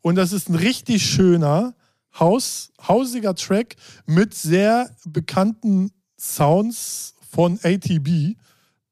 und 0.02 0.16
das 0.16 0.32
ist 0.32 0.50
ein 0.50 0.56
richtig 0.56 1.06
schöner, 1.06 1.74
Haus, 2.18 2.72
hausiger 2.88 3.36
Track 3.36 3.76
mit 4.06 4.34
sehr 4.34 4.90
bekannten 5.06 5.92
Sounds 6.18 7.16
von 7.30 7.60
ATB. 7.62 8.38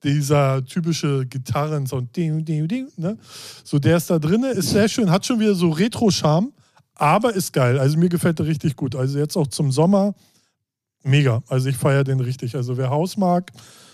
Dieser 0.04 0.64
typische 0.66 1.26
Gitarrensound. 1.26 2.16
Ding, 2.16 2.44
ding, 2.44 2.68
ding, 2.68 2.88
Ne? 2.98 3.18
So, 3.64 3.80
der 3.80 3.98
ist 3.98 4.10
da 4.10 4.20
drin, 4.20 4.44
ist 4.44 4.70
sehr 4.72 4.90
schön, 4.90 5.10
hat 5.10 5.26
schon 5.26 5.40
wieder 5.40 5.56
so 5.56 5.70
Retro-Charme, 5.70 6.52
aber 6.96 7.34
ist 7.34 7.54
geil. 7.54 7.80
Also 7.80 7.98
mir 7.98 8.10
gefällt 8.10 8.40
der 8.40 8.46
richtig 8.46 8.76
gut. 8.76 8.96
Also 8.96 9.18
jetzt 9.18 9.36
auch 9.38 9.48
zum 9.48 9.72
Sommer 9.72 10.14
mega. 11.04 11.42
Also 11.48 11.70
ich 11.70 11.78
feiere 11.78 12.04
den 12.04 12.20
richtig. 12.20 12.56
Also 12.56 12.78
wer 12.78 12.90
Haus 12.90 13.18
mag, 13.18 13.52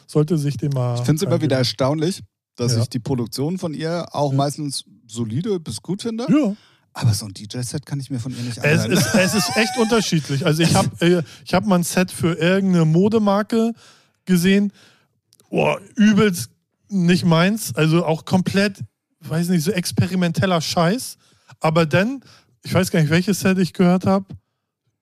sollte 0.07 0.37
sich 0.37 0.57
den 0.57 0.71
mal. 0.71 0.95
Ich 0.95 1.01
finde 1.01 1.15
es 1.17 1.21
immer 1.23 1.41
wieder 1.41 1.57
erstaunlich, 1.57 2.21
dass 2.55 2.73
Ja. 2.75 2.81
ich 2.81 2.89
die 2.89 2.99
Produktion 2.99 3.57
von 3.57 3.73
ihr 3.73 4.05
auch 4.11 4.31
Ja. 4.31 4.37
meistens 4.37 4.83
solide 5.07 5.59
bis 5.59 5.81
gut 5.81 6.01
finde. 6.01 6.25
Ja. 6.29 6.55
Aber 6.93 7.13
so 7.13 7.27
ein 7.27 7.33
DJ-Set 7.33 7.85
kann 7.85 7.99
ich 7.99 8.09
mir 8.09 8.19
von 8.19 8.31
ihr 8.35 8.41
nicht 8.43 8.57
Es 8.57 8.63
anhören. 8.81 8.91
ist, 8.93 9.13
es 9.15 9.35
ist 9.35 9.55
echt 9.55 9.77
unterschiedlich. 9.77 10.45
Also 10.45 10.63
ich 10.63 10.73
habe 10.73 10.89
äh, 11.05 11.21
ich 11.45 11.53
hab 11.53 11.65
mal 11.65 11.75
ein 11.75 11.83
Set 11.83 12.11
für 12.11 12.33
irgendeine 12.33 12.85
Modemarke 12.85 13.73
gesehen. 14.25 14.73
Boah, 15.49 15.79
übelst 15.95 16.51
nicht 16.89 17.25
meins. 17.25 17.73
Also 17.75 18.05
auch 18.05 18.25
komplett, 18.25 18.83
weiß 19.21 19.49
nicht, 19.49 19.63
so 19.63 19.71
experimenteller 19.71 20.61
Scheiß. 20.61 21.17
Aber 21.59 21.85
dann, 21.85 22.21
ich 22.63 22.73
weiß 22.73 22.91
gar 22.91 22.99
nicht, 23.01 23.09
welches 23.09 23.39
Set 23.41 23.57
ich 23.57 23.73
gehört 23.73 24.05
habe. 24.05 24.25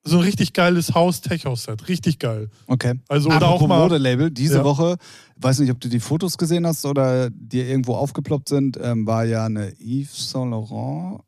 So 0.03 0.17
ein 0.19 0.23
richtig 0.23 0.53
geiles 0.53 0.93
Haus-Tech-House-Set. 0.95 1.89
Richtig 1.89 2.17
geil. 2.19 2.49
Okay. 2.67 2.93
Also 3.09 3.27
oder 3.27 3.37
Apropos 3.47 3.61
auch 3.63 3.67
mal. 3.67 3.79
Modelabel, 3.83 4.31
diese 4.31 4.57
Ja. 4.59 4.63
Woche, 4.63 4.95
weiß 5.35 5.59
nicht, 5.59 5.69
ob 5.71 5.81
du 5.81 5.89
die 5.89 5.99
Fotos 5.99 6.37
gesehen 6.37 6.65
hast 6.65 6.85
oder 6.85 7.29
dir 7.29 7.67
irgendwo 7.67 7.95
aufgeploppt 7.95 8.47
sind, 8.47 8.77
ähm, 8.81 9.05
war 9.05 9.25
ja 9.25 9.45
eine 9.45 9.73
Yves 9.79 10.29
Saint 10.29 10.51
Laurent 10.51 11.19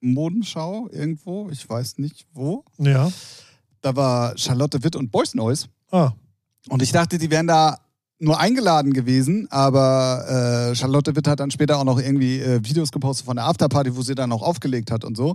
Modenschau 0.00 0.88
irgendwo, 0.92 1.48
ich 1.50 1.68
weiß 1.68 1.98
nicht 1.98 2.26
wo. 2.32 2.64
Ja. 2.78 3.10
Da 3.80 3.96
war 3.96 4.36
Charlotte 4.38 4.82
Witt 4.82 4.96
und 4.96 5.10
Boys 5.10 5.34
Noise. 5.34 5.66
Ah, 5.90 6.12
Und 6.68 6.82
ich 6.82 6.92
dachte, 6.92 7.18
die 7.18 7.30
wären 7.30 7.46
da 7.46 7.78
nur 8.18 8.40
eingeladen 8.40 8.92
gewesen, 8.92 9.46
aber 9.50 10.70
äh, 10.70 10.74
Charlotte 10.74 11.14
Witt 11.16 11.28
hat 11.28 11.40
dann 11.40 11.50
später 11.50 11.78
auch 11.78 11.84
noch 11.84 11.98
irgendwie 12.00 12.40
äh, 12.40 12.60
Videos 12.64 12.90
gepostet 12.92 13.26
von 13.26 13.36
der 13.36 13.46
Afterparty, 13.46 13.94
wo 13.96 14.02
sie 14.02 14.14
dann 14.14 14.32
auch 14.32 14.42
aufgelegt 14.42 14.90
hat 14.90 15.04
und 15.04 15.16
so. 15.16 15.34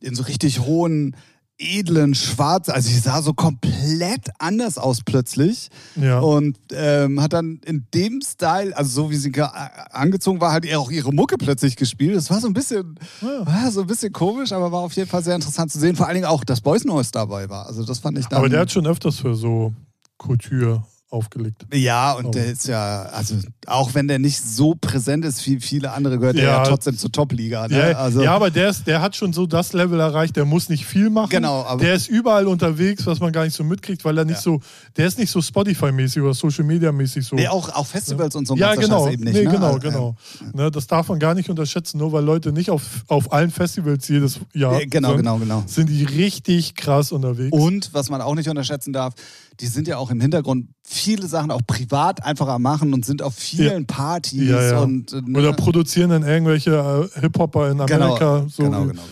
In 0.00 0.14
so 0.14 0.22
richtig 0.24 0.60
hohen, 0.60 1.16
edlen, 1.62 2.14
schwarz, 2.14 2.70
also 2.70 2.88
sie 2.88 2.98
sah 2.98 3.20
so 3.20 3.34
komplett 3.34 4.28
anders 4.38 4.78
aus 4.78 5.00
plötzlich. 5.04 5.68
ja. 5.96 6.18
Und 6.18 6.56
ähm, 6.72 7.20
hat 7.20 7.34
dann 7.34 7.60
in 7.66 7.86
dem 7.92 8.20
Style, 8.22 8.74
also 8.76 8.90
so 9.04 9.10
wie 9.10 9.16
sie 9.16 9.30
ge- 9.30 9.46
angezogen 9.90 10.40
war, 10.40 10.52
halt 10.52 10.64
ihr 10.64 10.80
auch 10.80 10.90
ihre 10.90 11.12
Mucke 11.12 11.36
plötzlich 11.36 11.76
gespielt. 11.76 12.16
Das 12.16 12.30
war 12.30 12.40
so 12.40 12.46
ein 12.46 12.54
bisschen, 12.54 12.98
Ja. 13.20 13.46
war 13.46 13.70
so 13.70 13.82
ein 13.82 13.86
bisschen 13.86 14.10
komisch, 14.12 14.52
aber 14.52 14.72
war 14.72 14.80
auf 14.80 14.92
jeden 14.94 15.08
Fall 15.10 15.22
sehr 15.22 15.34
interessant 15.34 15.70
zu 15.70 15.78
sehen. 15.78 15.96
Vor 15.96 16.06
allen 16.06 16.14
Dingen 16.14 16.26
auch, 16.26 16.44
dass 16.44 16.62
Boys 16.62 16.84
Noise 16.84 17.10
dabei 17.12 17.48
war. 17.50 17.66
Also 17.66 17.84
das 17.84 17.98
fand 17.98 18.16
ich 18.18 18.26
dann. 18.26 18.38
Aber 18.38 18.48
der 18.48 18.60
hat 18.60 18.70
schon 18.72 18.86
öfters 18.86 19.16
für 19.16 19.34
so 19.34 19.74
Couture 20.18 20.82
aufgelegt. 21.10 21.66
Ja, 21.74 22.12
und 22.12 22.26
Oh. 22.26 22.30
der 22.30 22.46
ist 22.46 22.68
ja, 22.68 23.02
also 23.02 23.34
auch 23.66 23.94
wenn 23.94 24.06
der 24.06 24.18
nicht 24.20 24.40
so 24.42 24.76
präsent 24.80 25.24
ist 25.24 25.44
wie 25.46 25.58
viele 25.60 25.90
andere, 25.92 26.18
gehört 26.18 26.36
ja 26.36 26.42
Ja. 26.44 26.62
trotzdem 26.62 26.96
zur 26.96 27.10
Top-Liga. 27.10 27.66
Ne? 27.68 27.90
Ja, 27.90 27.98
also, 27.98 28.22
ja, 28.22 28.32
aber 28.34 28.50
der, 28.50 28.68
ist, 28.70 28.86
der 28.86 29.00
hat 29.02 29.16
schon 29.16 29.32
so 29.32 29.46
das 29.46 29.72
Level 29.72 29.98
erreicht, 29.98 30.36
der 30.36 30.44
muss 30.44 30.68
nicht 30.68 30.86
viel 30.86 31.10
machen. 31.10 31.30
Genau, 31.30 31.64
aber- 31.64 31.82
der 31.82 31.94
ist 31.94 32.08
überall 32.08 32.46
unterwegs, 32.46 33.06
was 33.06 33.18
man 33.18 33.32
gar 33.32 33.44
nicht 33.44 33.54
so 33.56 33.64
mitkriegt, 33.64 34.04
weil 34.04 34.16
er 34.18 34.24
nicht 34.24 34.36
Ja. 34.36 34.42
so, 34.42 34.60
der 34.96 35.08
ist 35.08 35.18
nicht 35.18 35.30
so 35.30 35.40
Spotify-mäßig 35.40 36.22
oder 36.22 36.32
Social 36.34 36.64
Media-mäßig 36.64 37.26
so. 37.26 37.34
nee, 37.34 37.48
auch, 37.48 37.68
auch 37.70 37.86
Festivals 37.86 38.36
und 38.36 38.46
so 38.46 38.54
ja, 38.54 38.74
der 38.74 38.84
genau. 38.84 39.08
Eben 39.08 39.24
nicht. 39.24 39.34
nee, 39.34 39.44
ne? 39.44 39.50
genau, 39.50 39.66
Also, 39.66 39.78
genau. 39.80 40.16
Ne, 40.54 40.70
das 40.70 40.86
darf 40.86 41.08
man 41.08 41.18
gar 41.18 41.34
nicht 41.34 41.50
unterschätzen, 41.50 41.98
nur 41.98 42.12
weil 42.12 42.22
Leute 42.24 42.52
nicht 42.52 42.70
auf, 42.70 42.82
auf 43.08 43.32
allen 43.32 43.50
Festivals 43.50 44.06
jedes 44.06 44.38
Jahr 44.54 44.78
Ja, 44.80 44.86
genau, 44.88 45.08
sind, 45.10 45.16
genau, 45.18 45.38
genau. 45.38 45.62
sind 45.66 45.88
die 45.90 46.04
richtig 46.04 46.76
krass 46.76 47.10
unterwegs. 47.10 47.50
Und 47.52 47.92
was 47.92 48.10
man 48.10 48.20
auch 48.20 48.34
nicht 48.36 48.48
unterschätzen 48.48 48.92
darf, 48.92 49.14
die 49.60 49.66
sind 49.66 49.86
ja 49.88 49.98
auch 49.98 50.10
im 50.10 50.20
Hintergrund 50.20 50.68
viele 50.82 51.26
Sachen 51.26 51.50
auch 51.50 51.60
privat 51.66 52.24
einfach 52.24 52.48
am 52.48 52.62
machen 52.62 52.94
und 52.94 53.04
sind 53.04 53.22
auf 53.22 53.34
vielen 53.34 53.86
Partys 53.86 54.48
Ja, 54.48 54.62
ja. 54.62 54.80
und 54.80 55.12
äh, 55.12 55.20
ne? 55.24 55.38
Oder 55.38 55.52
produzieren 55.52 56.10
dann 56.10 56.22
irgendwelche 56.22 57.10
äh, 57.14 57.20
Hip-Hopper 57.20 57.70
in 57.70 57.78
genau, 57.78 57.94
Amerika. 58.16 58.46
so 58.48 58.62
genau, 58.64 58.80
genau, 58.82 58.92
genau. 58.92 59.02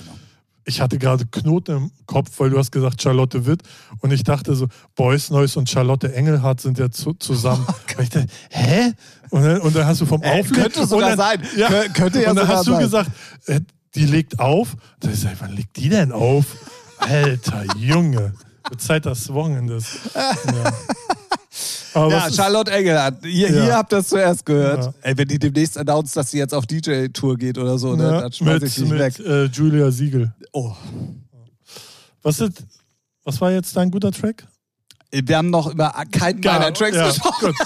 ich 0.65 0.81
hatte 0.81 0.99
gerade 0.99 1.27
Knoten 1.27 1.77
im 1.77 1.91
Kopf, 2.07 2.31
weil 2.39 2.51
du 2.51 2.59
hast 2.59 2.73
gesagt 2.73 3.01
Charlotte 3.03 3.47
Witt 3.47 3.63
und 4.01 4.11
ich 4.13 4.23
dachte 4.25 4.55
so, 4.55 4.67
Boys 4.97 5.31
Noise 5.31 5.59
und 5.59 5.69
Charlotte 5.69 6.13
Engelhardt 6.15 6.61
sind 6.61 6.79
ja 6.79 6.91
zu, 6.91 7.13
zusammen. 7.15 7.67
und 7.97 8.03
ich 8.03 8.09
dachte, 8.11 8.27
hä? 8.51 8.93
Und 9.31 9.43
dann, 9.43 9.61
und 9.61 9.77
dann 9.77 9.87
hast 9.87 10.01
du 10.01 10.07
vom 10.07 10.21
Oh 10.23 10.25
Äh, 10.25 10.41
Auflegen... 10.41 10.63
könnte 10.63 10.87
sogar 10.87 11.11
dann, 11.11 11.19
sein. 11.19 11.43
Ja, 11.57 11.69
Kö- 11.69 11.93
könnte 11.93 12.23
ja 12.23 12.31
und 12.31 12.37
dann 12.37 12.49
hast 12.49 12.67
du 12.67 12.73
sein. 12.73 12.81
gesagt, 12.83 13.11
äh, 13.47 13.61
die 13.95 14.07
legt 14.07 14.41
auf. 14.41 14.77
Da 15.01 15.11
ich, 15.11 15.25
wann 15.41 15.53
legt 15.53 15.77
die 15.77 15.89
denn 15.91 16.13
auf? 16.13 16.45
Alter 16.99 17.65
Junge. 17.77 18.33
Zeit 18.77 19.05
des 19.05 19.33
Wochenendes. 19.33 19.87
Ja. 20.15 20.73
Aber 21.95 22.13
Ja, 22.13 22.31
Charlotte 22.31 22.71
Engelhardt. 22.71 23.25
Ihr, 23.25 23.51
Ja. 23.51 23.65
ihr 23.67 23.75
habt 23.75 23.91
das 23.93 24.09
zuerst 24.09 24.45
gehört. 24.45 24.85
Ja. 24.85 24.95
Ey, 25.01 25.17
wenn 25.17 25.27
die 25.27 25.39
demnächst 25.39 25.77
announced, 25.79 26.17
dass 26.17 26.31
sie 26.31 26.39
jetzt 26.39 26.53
auf 26.55 26.67
DJ-Tour 26.67 27.37
geht 27.37 27.59
oder 27.59 27.79
so, 27.79 27.97
ne, 27.97 28.03
ja, 28.05 28.21
dann 28.21 28.33
schmeiß 28.33 28.63
ich 28.63 28.75
dich 28.75 28.85
mit, 28.89 28.99
weg. 28.99 29.19
mit 29.19 29.27
äh, 29.27 29.45
Julia 29.47 29.91
Siegel. 29.91 30.33
Oh. 30.53 30.73
Was, 32.23 32.41
ist, 32.41 32.63
was 33.25 33.41
war 33.41 33.51
jetzt 33.51 33.75
dein 33.77 33.91
guter 33.91 34.13
Track? 34.13 34.47
Wir 35.11 35.39
haben 35.39 35.51
noch 35.51 35.73
über 35.73 35.91
keinen 36.13 36.41
meiner 36.41 36.73
Tracks 36.73 36.97
ja, 36.97 37.09
gesprochen. 37.09 37.55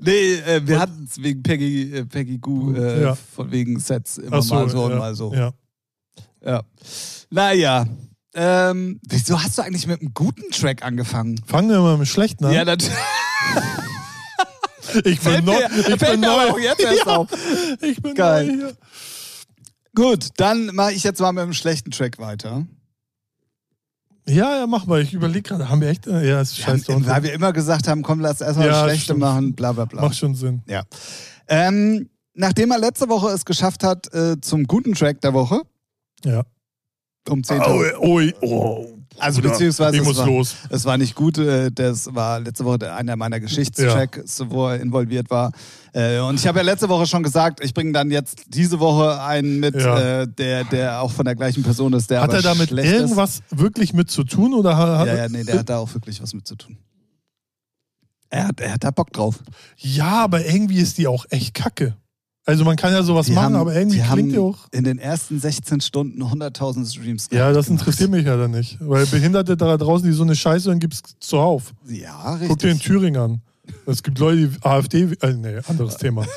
Nee, 0.00 0.34
äh, 0.34 0.60
wir 0.66 0.78
hatten 0.78 1.04
es 1.08 1.22
wegen 1.22 1.42
Peggy, 1.42 1.94
äh, 1.94 2.04
Peggy 2.04 2.36
Goo, 2.38 2.74
äh, 2.74 3.02
Ja. 3.02 3.14
von 3.14 3.50
wegen 3.50 3.78
Sets 3.80 4.18
immer 4.18 4.42
so, 4.42 4.54
mal 4.54 4.68
so 4.68 4.84
und 4.84 4.90
ja, 4.92 4.98
mal 4.98 5.14
so. 5.14 5.32
Ja. 5.34 5.52
Ja. 6.44 6.62
Naja. 7.30 7.86
Ähm, 8.34 9.00
wieso 9.08 9.42
hast 9.42 9.58
du 9.58 9.62
eigentlich 9.62 9.86
mit 9.86 10.00
einem 10.00 10.14
guten 10.14 10.50
Track 10.52 10.84
angefangen? 10.84 11.40
Fangen 11.46 11.68
wir 11.70 11.80
mal 11.80 11.96
mit 11.98 12.08
schlechten 12.08 12.44
an. 12.44 12.52
Ja, 12.52 12.64
das 12.64 12.78
ich 15.04 15.20
bin 15.20 15.44
neu. 15.44 15.60
Ich 15.88 15.98
bin 15.98 16.20
neu. 16.20 16.58
jetzt 16.58 16.80
erst 16.80 17.06
ja, 17.06 17.16
auf. 17.16 17.28
ich 17.80 18.00
bin 18.00 18.14
Geil. 18.14 18.46
neu 18.46 18.52
hier. 18.54 18.72
Gut, 19.94 20.28
dann 20.36 20.66
mache 20.74 20.92
ich 20.92 21.02
jetzt 21.02 21.20
mal 21.20 21.32
mit 21.32 21.42
einem 21.42 21.52
schlechten 21.52 21.90
Track 21.90 22.18
weiter. 22.18 22.66
Ja, 24.28 24.58
ja, 24.58 24.66
mach 24.68 24.86
mal. 24.86 25.00
Ich 25.02 25.12
überlege 25.12 25.42
gerade, 25.48 25.68
haben 25.68 25.80
wir 25.80 25.88
echt. 25.88 26.06
äh, 26.06 26.28
Ja, 26.28 26.40
ist 26.40 26.56
Wir 26.58 26.66
haben, 26.68 26.78
scheiße. 26.78 27.06
weil 27.06 27.22
wir 27.24 27.32
immer 27.32 27.52
gesagt 27.52 27.88
haben, 27.88 28.02
komm, 28.02 28.20
lass 28.20 28.40
erstmal 28.40 28.66
Ja, 28.68 28.72
das 28.74 28.82
Schlechte 28.84 29.04
stimmt. 29.04 29.20
machen, 29.20 29.54
bla 29.54 29.72
bla 29.72 29.86
bla. 29.86 30.02
Macht 30.02 30.16
schon 30.16 30.36
Sinn. 30.36 30.62
Ja. 30.68 30.84
Ähm, 31.48 32.08
nachdem 32.34 32.70
er 32.70 32.78
letzte 32.78 33.08
Woche 33.08 33.30
es 33.30 33.44
geschafft 33.44 33.82
hat 33.82 34.12
äh, 34.14 34.40
zum 34.40 34.64
guten 34.68 34.94
Track 34.94 35.20
der 35.20 35.34
Woche, 35.34 35.62
Ja. 36.24 36.44
Um 37.28 37.42
10 37.44 37.60
Oh, 37.60 37.82
oh, 38.00 38.22
oh. 38.42 38.86
Also 39.18 39.42
beziehungsweise 39.42 39.96
Ich 39.96 40.00
es 40.02 40.06
muss 40.08 40.16
war, 40.16 40.26
los. 40.26 40.54
es 40.70 40.84
war 40.86 40.96
nicht 40.96 41.14
gut, 41.14 41.36
äh, 41.36 41.70
das 41.70 42.14
war 42.14 42.40
letzte 42.40 42.64
Woche 42.64 42.90
einer 42.94 43.16
meiner 43.16 43.38
Geschichtstracks, 43.38 44.42
wo 44.48 44.68
er 44.68 44.80
involviert 44.80 45.28
war. 45.28 45.52
Äh, 45.92 46.20
Und 46.20 46.36
ich 46.36 46.46
habe 46.46 46.60
ja 46.60 46.64
letzte 46.64 46.88
Woche 46.88 47.06
schon 47.06 47.22
gesagt, 47.22 47.62
ich 47.62 47.74
bringe 47.74 47.92
dann 47.92 48.10
jetzt 48.10 48.44
diese 48.46 48.80
Woche 48.80 49.20
einen 49.22 49.60
mit, 49.60 49.74
Ja. 49.74 50.22
äh, 50.22 50.26
der, 50.28 50.64
der 50.64 51.02
auch 51.02 51.10
von 51.12 51.26
der 51.26 51.34
gleichen 51.34 51.62
Person 51.62 51.92
ist, 51.92 52.10
der 52.10 52.22
Hat 52.22 52.32
er 52.32 52.40
damit 52.40 52.70
irgendwas 52.70 53.42
wirklich 53.50 53.92
mit 53.92 54.10
zu 54.10 54.24
tun? 54.24 54.54
Oder 54.54 54.76
hat, 54.78 55.06
ist. 55.08 55.12
Ja, 55.12 55.18
ja, 55.24 55.28
nee, 55.28 55.44
der 55.44 55.58
hat 55.58 55.68
da 55.68 55.78
auch 55.78 55.92
wirklich 55.92 56.22
was 56.22 56.32
mit 56.32 56.46
zu 56.46 56.56
tun. 56.56 56.78
Er 58.30 58.46
hat, 58.48 58.60
er 58.60 58.72
hat 58.74 58.84
da 58.84 58.90
Bock 58.90 59.12
drauf. 59.12 59.40
ja, 59.76 60.22
aber 60.24 60.46
irgendwie 60.46 60.78
ist 60.78 60.96
die 60.98 61.08
auch 61.08 61.26
echt 61.30 61.52
kacke. 61.52 61.96
Also 62.46 62.64
man 62.64 62.74
kann 62.76 62.92
ja 62.92 63.02
sowas 63.02 63.26
Die 63.26 63.32
machen, 63.32 63.54
haben- 63.54 63.56
aber 63.56 63.74
irgendwie 63.74 64.00
klingt 64.00 64.32
die 64.32 64.38
auch. 64.38 64.56
in 64.72 64.82
den 64.84 64.98
ersten 64.98 65.38
16 65.38 65.80
Stunden 65.82 66.22
100.000 66.22 66.86
Streams 66.90 67.28
Ja, 67.30 67.52
das 67.52 67.66
gemacht. 67.66 67.80
interessiert 67.82 68.10
mich 68.10 68.26
ja 68.26 68.36
dann 68.36 68.50
nicht. 68.52 68.78
Weil 68.80 69.06
Behinderte 69.06 69.56
da 69.56 69.76
draußen, 69.76 70.06
die 70.08 70.12
so 70.14 70.22
eine 70.24 70.34
Scheiße 70.34 70.68
hören, 70.68 70.80
gibt's 70.80 71.02
zuhauf. 71.20 71.72
Ja, 71.86 72.32
richtig. 72.32 72.48
Guck 72.48 72.58
dir 72.60 72.70
in 72.70 72.78
Thüringen 72.80 73.20
an. 73.20 73.40
Es 73.86 74.02
gibt 74.02 74.18
Leute, 74.18 74.48
die 74.48 74.62
AfD. 74.62 75.02
Äh, 75.20 75.34
nee, 75.34 75.58
anderes 75.68 75.96
Thema. 75.96 76.24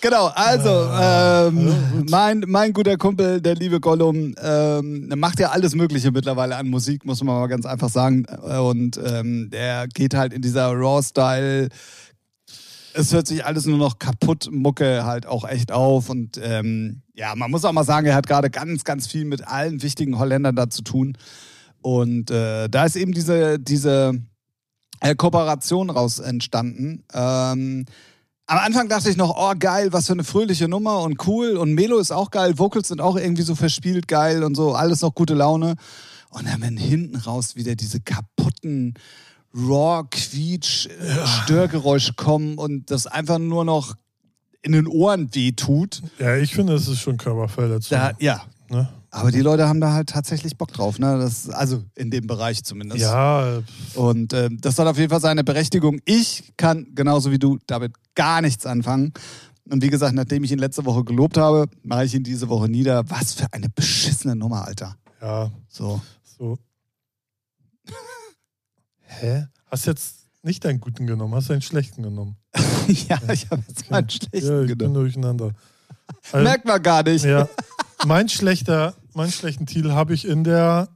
Genau, 0.00 0.26
also 0.34 0.68
ähm, 0.68 1.66
ja, 1.66 1.74
gut. 1.98 2.10
mein, 2.10 2.44
mein 2.46 2.72
guter 2.74 2.98
Kumpel, 2.98 3.40
der 3.40 3.54
liebe 3.54 3.80
Gollum, 3.80 4.34
ähm, 4.38 5.10
macht 5.16 5.40
ja 5.40 5.48
alles 5.48 5.74
Mögliche 5.74 6.10
mittlerweile 6.12 6.56
an 6.56 6.68
Musik, 6.68 7.06
muss 7.06 7.24
man 7.24 7.34
mal 7.40 7.46
ganz 7.46 7.64
einfach 7.64 7.88
sagen. 7.88 8.26
Und 8.26 9.00
ähm, 9.02 9.48
der 9.50 9.88
geht 9.88 10.12
halt 10.12 10.34
in 10.34 10.42
dieser 10.42 10.66
Raw-Style. 10.72 11.70
Es 12.94 13.12
hört 13.12 13.26
sich 13.26 13.44
alles 13.44 13.66
nur 13.66 13.78
noch 13.78 13.98
kaputt, 13.98 14.48
Mucke 14.50 15.04
halt 15.04 15.26
auch 15.26 15.46
echt 15.46 15.72
auf. 15.72 16.08
Und 16.08 16.40
ähm, 16.42 17.02
ja, 17.14 17.34
man 17.34 17.50
muss 17.50 17.64
auch 17.64 17.72
mal 17.72 17.84
sagen, 17.84 18.06
er 18.06 18.14
hat 18.14 18.26
gerade 18.26 18.50
ganz, 18.50 18.84
ganz 18.84 19.06
viel 19.06 19.24
mit 19.24 19.46
allen 19.46 19.82
wichtigen 19.82 20.18
Holländern 20.18 20.54
da 20.54 20.70
zu 20.70 20.82
tun. 20.82 21.18
Und 21.82 22.30
äh, 22.30 22.68
da 22.68 22.84
ist 22.84 22.96
eben 22.96 23.12
diese, 23.12 23.58
diese 23.58 24.20
äh, 25.00 25.14
Kooperation 25.14 25.90
raus 25.90 26.18
entstanden. 26.18 27.04
Ähm, 27.12 27.84
am 28.46 28.58
Anfang 28.58 28.88
dachte 28.88 29.10
ich 29.10 29.16
noch, 29.16 29.34
oh 29.36 29.54
geil, 29.58 29.92
was 29.92 30.06
für 30.06 30.12
eine 30.12 30.24
fröhliche 30.24 30.68
Nummer 30.68 31.00
und 31.00 31.26
cool 31.26 31.56
und 31.56 31.72
Melo 31.72 31.98
ist 31.98 32.12
auch 32.12 32.30
geil, 32.30 32.58
Vocals 32.58 32.88
sind 32.88 33.00
auch 33.00 33.16
irgendwie 33.16 33.42
so 33.42 33.54
verspielt 33.54 34.06
geil 34.06 34.44
und 34.44 34.54
so, 34.54 34.74
alles 34.74 35.00
noch 35.00 35.14
gute 35.14 35.34
Laune. 35.34 35.76
Und 36.28 36.46
dann 36.46 36.60
wenn 36.60 36.76
hinten 36.76 37.16
raus 37.16 37.56
wieder 37.56 37.74
diese 37.74 38.00
kaputten 38.00 38.94
Raw 39.54 40.04
Quietsch 40.10 40.86
äh, 40.86 41.26
Störgeräusche 41.26 42.14
kommen 42.14 42.58
und 42.58 42.90
das 42.90 43.06
einfach 43.06 43.38
nur 43.38 43.64
noch 43.64 43.94
in 44.62 44.72
den 44.72 44.86
Ohren 44.86 45.34
wehtut. 45.34 46.02
Ja, 46.18 46.36
ich 46.36 46.54
finde, 46.54 46.74
es 46.74 46.88
ist 46.88 47.00
schon 47.00 47.16
Körperverletzung. 47.18 47.96
Da, 47.98 48.12
ja, 48.18 48.42
ne? 48.70 48.88
aber 49.10 49.30
die 49.30 49.42
Leute 49.42 49.68
haben 49.68 49.80
da 49.80 49.92
halt 49.92 50.08
tatsächlich 50.08 50.56
Bock 50.56 50.72
drauf, 50.72 50.98
ne? 50.98 51.18
Das, 51.18 51.48
also 51.50 51.84
in 51.94 52.10
dem 52.10 52.26
Bereich 52.26 52.64
zumindest. 52.64 53.00
Ja, 53.02 53.62
Und 53.94 54.32
ähm, 54.32 54.58
das 54.60 54.78
hat 54.78 54.86
auf 54.88 54.98
jeden 54.98 55.10
Fall 55.10 55.20
seine 55.20 55.44
Berechtigung. 55.44 56.00
Ich 56.04 56.52
kann 56.56 56.86
genauso 56.94 57.30
wie 57.30 57.38
du 57.38 57.58
damit 57.66 57.92
gar 58.14 58.40
nichts 58.40 58.66
anfangen. 58.66 59.12
Und 59.70 59.82
wie 59.82 59.88
gesagt, 59.88 60.14
nachdem 60.14 60.44
ich 60.44 60.52
ihn 60.52 60.58
letzte 60.58 60.84
Woche 60.84 61.04
gelobt 61.04 61.36
habe, 61.36 61.66
mache 61.82 62.04
ich 62.06 62.14
ihn 62.14 62.24
diese 62.24 62.48
Woche 62.48 62.68
nieder. 62.68 63.08
Was 63.08 63.34
für 63.34 63.46
eine 63.52 63.68
beschissene 63.68 64.34
Nummer, 64.34 64.66
Alter. 64.66 64.96
ja, 65.22 65.50
So. 65.68 66.00
so. 66.38 66.58
Hä? 69.20 69.46
Hast 69.70 69.86
jetzt 69.86 70.16
nicht 70.42 70.64
deinen 70.64 70.80
guten 70.80 71.06
genommen, 71.06 71.34
hast 71.34 71.50
deinen 71.50 71.62
schlechten 71.62 72.02
genommen. 72.02 72.36
ja, 73.08 73.18
ich 73.32 73.50
habe 73.50 73.62
jetzt 73.68 73.90
mal 73.90 73.98
einen 73.98 74.10
schlechten 74.10 74.46
ja, 74.46 74.60
ich 74.62 74.68
bin 74.68 74.78
genommen. 74.78 74.94
durcheinander. 74.94 75.50
Also, 76.32 76.44
Merkt 76.44 76.66
man 76.66 76.82
gar 76.82 77.02
nicht. 77.02 77.24
ja, 77.24 77.48
mein 78.06 78.28
schlechter, 78.28 78.94
meinen 79.14 79.32
schlechten 79.32 79.64
Titel 79.64 79.92
habe 79.92 80.12
ich 80.12 80.26
in 80.26 80.44
der 80.44 80.88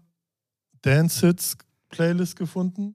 Dance 0.83 1.27
Hits 1.27 1.57
Playlist 1.89 2.37
gefunden, 2.37 2.95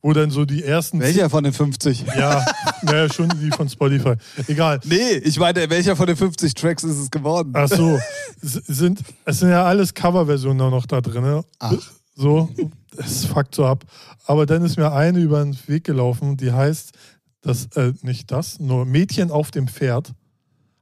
wo 0.00 0.12
dann 0.12 0.32
so 0.32 0.44
die 0.44 0.64
ersten 0.64 0.98
Welcher 0.98 1.30
von 1.30 1.44
den 1.44 1.52
50? 1.52 2.04
Ja, 2.16 2.44
naja, 2.82 3.12
schon 3.12 3.28
die 3.40 3.50
von 3.50 3.68
Spotify. 3.68 4.14
Egal. 4.48 4.80
Nee, 4.84 5.12
ich 5.18 5.38
meine, 5.38 5.70
welcher 5.70 5.94
von 5.94 6.08
den 6.08 6.16
50 6.16 6.54
Tracks 6.54 6.82
ist 6.82 6.98
es 6.98 7.10
geworden? 7.12 7.52
Ach 7.54 7.68
so, 7.68 8.00
es 8.42 8.54
sind, 8.54 9.00
es 9.24 9.38
sind 9.38 9.50
ja 9.50 9.64
alles 9.64 9.94
Coverversionen 9.94 10.70
noch 10.70 10.86
da 10.86 11.00
drin. 11.00 11.22
Ne? 11.22 11.44
Ach. 11.60 11.72
So, 12.14 12.48
es 12.96 13.24
fuckt 13.26 13.54
so 13.54 13.64
ab. 13.66 13.84
Aber 14.26 14.46
dann 14.46 14.64
ist 14.64 14.76
mir 14.76 14.92
eine 14.92 15.18
über 15.20 15.42
den 15.42 15.56
Weg 15.66 15.84
gelaufen, 15.84 16.36
die 16.36 16.52
heißt, 16.52 16.92
das, 17.40 17.66
äh, 17.76 17.92
nicht 18.02 18.30
das, 18.30 18.60
nur 18.60 18.84
Mädchen 18.84 19.30
auf 19.30 19.50
dem 19.50 19.66
Pferd. 19.68 20.12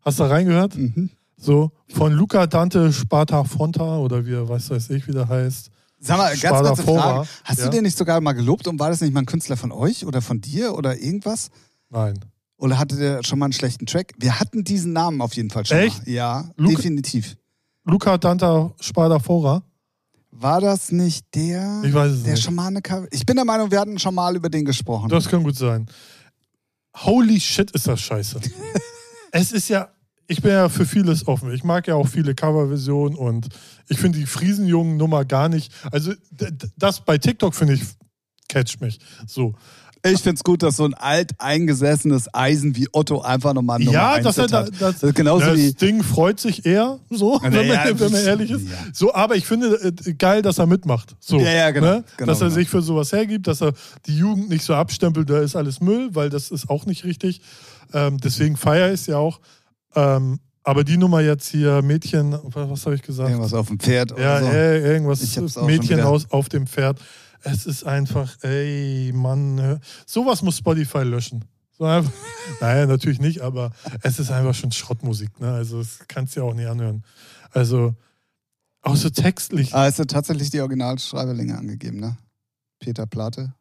Hast 0.03 0.19
du 0.19 0.25
da 0.25 0.31
reingehört? 0.31 0.77
Mhm. 0.77 1.11
So, 1.37 1.71
von 1.89 2.13
Luca 2.13 2.47
Dante 2.47 2.93
Sparta 2.93 3.45
Fonta 3.45 3.97
oder 3.99 4.27
wie 4.27 4.35
er 4.35 4.49
weiß, 4.49 4.71
weiß 4.71 4.91
ich, 4.91 5.09
wie 5.09 5.13
der 5.13 5.29
heißt. 5.29 5.71
Sag 6.01 6.19
mal, 6.19 6.29
ganz 6.29 6.41
Sparta 6.41 6.69
kurze 6.69 6.83
Fora, 6.83 7.01
Frage. 7.03 7.29
Hast 7.45 7.59
ja. 7.61 7.65
du 7.67 7.71
den 7.71 7.85
nicht 7.85 7.97
sogar 7.97 8.21
mal 8.21 8.33
gelobt 8.33 8.67
und 8.67 8.79
war 8.79 8.91
das 8.91 9.01
nicht 9.01 9.13
mal 9.15 9.21
ein 9.21 9.27
Künstler 9.27 9.57
von 9.57 9.73
euch 9.73 10.05
oder 10.05 10.21
von 10.21 10.41
dir 10.41 10.75
oder 10.75 10.99
irgendwas? 10.99 11.51
Nein. 11.89 12.19
Oder 12.57 12.79
hatte 12.79 12.97
der 12.97 13.23
schon 13.25 13.39
mal 13.39 13.47
einen 13.47 13.53
schlechten 13.55 13.87
Track? 13.87 14.13
Wir 14.19 14.39
hatten 14.39 14.65
diesen 14.65 14.93
Namen 14.93 15.23
auf 15.23 15.33
jeden 15.35 15.49
Fall 15.51 15.65
schon 15.65 15.79
Echt? 15.79 16.07
mal. 16.07 16.13
Ja, 16.13 16.51
Luca- 16.57 16.77
definitiv. 16.77 17.37
Luca 17.85 18.19
Dante 18.19 18.73
Sparta 18.81 19.19
Fora? 19.19 19.63
War 20.41 20.63
das 20.63 20.91
nicht 20.91 21.27
der, 21.35 21.83
Ich 21.85 21.93
weiß 21.93 22.13
es 22.13 22.23
der 22.23 22.33
nicht. 22.33 22.43
Schamane 22.43 22.81
Cover? 22.81 23.07
Ich 23.11 23.27
bin 23.27 23.37
der 23.37 23.45
Meinung, 23.45 23.71
wir 23.71 23.79
hatten 23.79 23.99
schon 23.99 24.15
mal 24.15 24.35
über 24.35 24.49
den 24.49 24.65
gesprochen. 24.65 25.11
Das 25.11 25.29
kann 25.29 25.43
gut 25.43 25.57
sein. 25.57 25.87
Holy 26.97 27.39
shit, 27.39 27.71
ist 27.73 27.87
das 27.87 28.01
scheiße. 28.01 28.41
es 29.33 29.53
ist 29.53 29.69
ja, 29.69 29.91
ich 30.27 30.41
bin 30.41 30.53
ja 30.53 30.71
für 30.71 30.87
vieles 30.87 31.29
offen. 31.29 31.53
Ich 31.53 31.63
mag 31.63 31.87
ja 31.87 31.95
auch 31.95 32.09
viele 32.09 32.35
Coverversionen 32.35 33.19
und 33.19 33.49
ich 33.89 33.99
finde 33.99 34.19
die 34.19 34.25
Friesenjungen-Nummer 34.25 35.27
gar 35.27 35.51
nicht. 35.51 35.73
Also, 35.93 36.15
das 36.77 37.05
bei 37.05 37.19
TikTok 37.19 37.55
finde 37.55 37.75
ich, 37.75 37.83
catcht 38.49 38.81
mich. 38.81 38.99
So. 39.27 39.55
Ich 40.03 40.23
find's 40.23 40.43
gut, 40.45 40.63
dass 40.63 40.77
so 40.77 40.85
ein 40.85 40.95
alteingesessenes 40.95 42.33
Eisen 42.35 42.75
wie 42.77 42.89
Otto 42.93 43.21
einfach 43.21 43.53
nochmal 43.53 43.79
Nummer 43.81 43.93
ja, 43.93 44.13
eins 44.15 44.25
dass 44.25 44.39
er 44.39 44.45
Hit 44.45 44.53
da, 44.53 44.59
hat. 44.63 44.69
das, 44.73 44.79
Das 45.01 45.03
ist 45.03 45.15
genauso 45.15 45.47
das 45.47 45.57
wie. 45.59 45.73
Ding 45.75 46.03
freut 46.03 46.41
sich 46.41 46.65
eher, 46.65 46.99
so, 47.11 47.35
Ja, 47.43 47.53
wenn, 47.53 47.67
ja, 47.67 47.75
man, 47.75 47.85
wenn 47.87 47.99
man 47.99 48.13
das- 48.13 48.25
ehrlich 48.25 48.51
ist. 48.51 48.63
ja. 48.69 48.77
So, 48.93 49.13
aber 49.15 49.37
ich 49.37 49.47
finde 49.47 49.75
äh, 50.07 50.13
geil, 50.15 50.43
dass 50.43 50.59
er 50.59 50.67
mitmacht. 50.67 51.17
So, 51.21 51.39
Ja, 51.39 51.51
ja, 51.51 51.71
genau, 51.71 51.87
Ne? 51.87 52.05
genau, 52.17 52.27
dass 52.33 52.41
er 52.41 52.47
genau. 52.49 52.55
sich 52.61 52.69
für 52.69 52.83
sowas 52.83 53.13
hergibt, 53.13 53.47
dass 53.47 53.61
er 53.61 53.73
die 54.07 54.17
Jugend 54.17 54.49
nicht 54.49 54.65
so 54.65 54.75
abstempelt, 54.75 55.29
da 55.29 55.41
ist 55.41 55.55
alles 55.57 55.81
Müll, 55.81 56.11
weil 56.15 56.31
das 56.31 56.51
ist 56.51 56.71
auch 56.71 56.87
nicht 56.87 57.05
richtig. 57.05 57.41
Ähm, 57.93 58.19
deswegen 58.19 58.57
feier 58.57 58.89
ich 58.89 59.01
es 59.01 59.07
ja 59.07 59.19
auch. 59.19 59.41
Ähm, 59.95 60.39
aber 60.63 60.85
die 60.85 60.97
Nummer 60.97 61.21
jetzt 61.21 61.49
hier, 61.49 61.83
Mädchen, 61.83 62.33
was, 62.33 62.71
was 62.71 62.87
habe 62.87 62.95
ich 62.95 63.03
gesagt? 63.03 63.31
Irgendwas 63.31 63.55
auf 63.55 63.69
dem 63.69 63.79
Pferd 63.79 64.13
oder 64.13 64.23
Ja, 64.23 64.41
so. 64.41 64.47
äh, 64.47 64.93
irgendwas, 64.93 65.57
Mädchen 65.63 66.01
aus, 66.01 66.31
auf 66.31 66.49
dem 66.49 66.67
Pferd. 66.67 67.01
Es 67.43 67.65
ist 67.67 67.85
einfach, 67.85 68.37
ey, 68.43 69.13
Mann, 69.15 69.61
hör- 69.61 69.81
sowas 70.07 70.43
muss 70.43 70.59
Spotify 70.59 70.99
löschen. 71.03 71.45
So 71.79 71.85
einfach, 71.87 72.13
naja, 72.61 72.85
natürlich 72.87 73.21
nicht, 73.21 73.41
aber 73.41 73.71
es 74.03 74.19
ist 74.19 74.31
einfach 74.31 74.55
schon 74.55 74.71
Schrottmusik. 74.73 75.41
Ne? 75.41 75.51
Also, 75.53 75.79
das 75.79 76.01
kannst 76.09 76.37
du 76.37 76.41
ja 76.41 76.47
auch 76.47 76.53
nicht 76.55 76.67
anhören. 76.69 77.03
Also, 77.53 77.95
auch 78.83 78.97
so 78.97 79.09
textlich. 79.11 79.75
Ah, 79.75 79.87
es 79.89 79.97
sind 79.97 80.11
tatsächlich 80.11 80.51
die 80.51 80.61
Originalschreiberlinge 80.61 81.57
angegeben, 81.57 82.01
ne? 82.01 82.17
Peter 82.79 83.07
Plate 83.07 83.55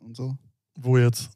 und 0.00 0.16
so. 0.16 0.36
Wo 0.74 0.96
jetzt? 0.98 1.30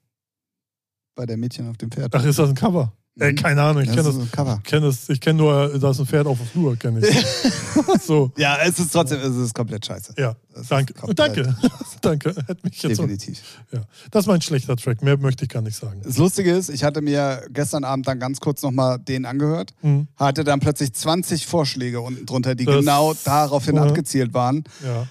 Bei 1.15 1.25
der 1.27 1.37
Mädchen 1.37 1.69
auf 1.71 1.77
dem 1.79 1.91
Pferd. 1.91 2.15
Ach, 2.15 2.25
ist 2.25 2.39
das 2.39 2.49
ein 2.51 2.55
Cover? 2.55 2.93
Äh, 3.19 3.33
Mhm. 3.33 3.37
keine 3.37 3.62
Ahnung, 3.62 3.83
ich 3.83 3.89
das 3.89 3.97
kenne 4.05 4.19
das. 4.19 4.31
Cover. 4.31 4.61
Ich 4.62 4.69
kenne 4.71 4.87
das, 4.87 5.09
ich 5.09 5.21
kenne 5.23 5.39
nur, 5.39 5.79
da 5.79 5.91
ist 5.91 5.99
ein 6.01 6.07
Pferd 6.07 6.27
auf 6.27 6.37
dem 6.37 6.47
Flur, 6.49 6.77
kenne 6.77 7.01
ich. 7.01 7.27
so, 8.03 8.31
Ja, 8.37 8.59
es 8.62 8.79
ist 8.79 8.93
trotzdem, 8.93 9.21
es 9.21 9.35
ist 9.37 9.55
komplett 9.55 9.87
scheiße. 9.87 10.12
ja, 10.19 10.37
Es 10.55 10.69
danke. 10.69 10.93
Danke, 11.14 11.57
danke. 12.03 12.35
Hätte 12.47 12.59
mich 12.62 12.83
jetzt 12.83 13.01
auch, 13.01 13.05
Definitiv. 13.07 13.41
ja. 13.73 13.81
Das 14.11 14.25
ist 14.25 14.29
mein 14.29 14.43
schlechter 14.43 14.77
Track, 14.77 15.03
mehr 15.03 15.17
möchte 15.17 15.45
ich 15.45 15.51
gar 15.51 15.62
nicht 15.62 15.77
sagen. 15.79 16.03
Das 16.05 16.19
Lustige 16.19 16.53
ist, 16.55 16.69
ich 16.69 16.85
hatte 16.85 17.01
mir 17.01 17.47
gestern 17.51 17.85
Abend 17.85 18.07
dann 18.07 18.21
ganz 18.21 18.39
kurz 18.41 18.61
nochmal 18.61 18.99
den 18.99 19.25
angehört, 19.25 19.73
Mhm. 19.81 20.09
hatte 20.17 20.45
dann 20.45 20.61
plötzlich 20.61 20.93
20 20.93 21.47
Vorschläge 21.47 22.03
unten 22.03 22.27
drunter, 22.27 22.55
die 22.55 22.67
Das- 22.67 22.77
genau 22.77 23.14
daraufhin 23.25 23.77
Ja. 23.77 23.85
abgezielt 23.85 24.35
waren. 24.35 24.64
Ja. 24.85 25.07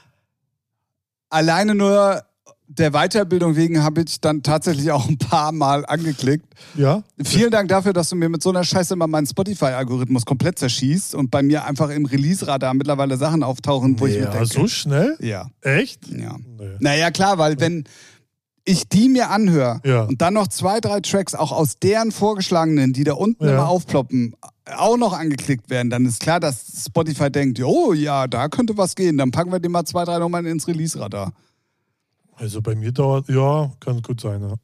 Alleine 1.29 1.73
nur 1.73 2.21
der 2.67 2.91
Weiterbildung 2.91 3.55
wegen 3.55 3.83
habe 3.83 4.03
ich 4.05 4.19
dann 4.21 4.41
tatsächlich 4.43 4.91
auch 4.91 5.07
ein 5.07 5.17
paar 5.17 5.51
Mal 5.51 5.85
angeklickt. 5.85 6.45
Ja? 6.75 7.03
Vielen 7.23 7.51
Dank 7.51 7.69
dafür, 7.69 7.93
dass 7.93 8.09
du 8.09 8.15
mir 8.15 8.27
mit 8.29 8.41
so 8.41 8.49
einer 8.49 8.63
Scheiße 8.63 8.93
immer 8.95 9.07
meinen 9.07 9.27
Spotify-Algorithmus 9.27 10.25
komplett 10.25 10.57
zerschießt 10.59 11.15
und 11.15 11.29
bei 11.31 11.43
mir 11.43 11.65
einfach 11.65 11.89
im 11.89 12.05
Release-Radar 12.05 12.73
mittlerweile 12.73 13.17
Sachen 13.17 13.43
auftauchen, 13.43 13.99
wo 13.99 14.07
ich 14.07 14.15
mir 14.15 14.23
ja, 14.25 14.31
denke. 14.31 14.47
so 14.47 14.67
schnell? 14.67 15.15
ja, 15.19 15.47
Echt? 15.61 16.07
ja. 16.07 16.35
Nee. 16.57 16.69
Naja, 16.79 17.11
klar, 17.11 17.37
weil 17.37 17.59
wenn 17.59 17.83
ich 18.67 18.89
die 18.89 19.09
mir 19.09 19.29
anhöre 19.29 19.79
Ja. 19.85 20.03
und 20.05 20.21
dann 20.21 20.33
noch 20.33 20.47
zwei, 20.47 20.79
drei 20.79 20.99
Tracks 21.01 21.35
auch 21.35 21.51
aus 21.51 21.77
deren 21.77 22.11
vorgeschlagenen, 22.11 22.93
die 22.93 23.03
da 23.03 23.13
unten 23.13 23.45
Ja. 23.45 23.51
immer 23.53 23.67
aufploppen, 23.69 24.35
auch 24.75 24.97
noch 24.97 25.13
angeklickt 25.13 25.69
werden, 25.69 25.91
dann 25.91 26.05
ist 26.07 26.19
klar, 26.19 26.39
dass 26.39 26.83
Spotify 26.87 27.29
denkt, 27.29 27.61
oh 27.61 27.93
ja, 27.93 28.25
da 28.25 28.47
könnte 28.49 28.75
was 28.75 28.95
gehen. 28.95 29.17
Dann 29.19 29.29
packen 29.29 29.51
wir 29.51 29.59
den 29.59 29.71
mal 29.71 29.85
zwei, 29.85 30.03
drei 30.03 30.17
Nummern 30.17 30.45
ins 30.47 30.67
Release-Radar. 30.67 31.31
Also 32.37 32.61
bei 32.61 32.75
mir 32.75 32.91
dauert, 32.91 33.27
ja, 33.29 33.71
kann 33.79 34.01
gut 34.01 34.21
sein, 34.21 34.41
ja. 34.41 34.55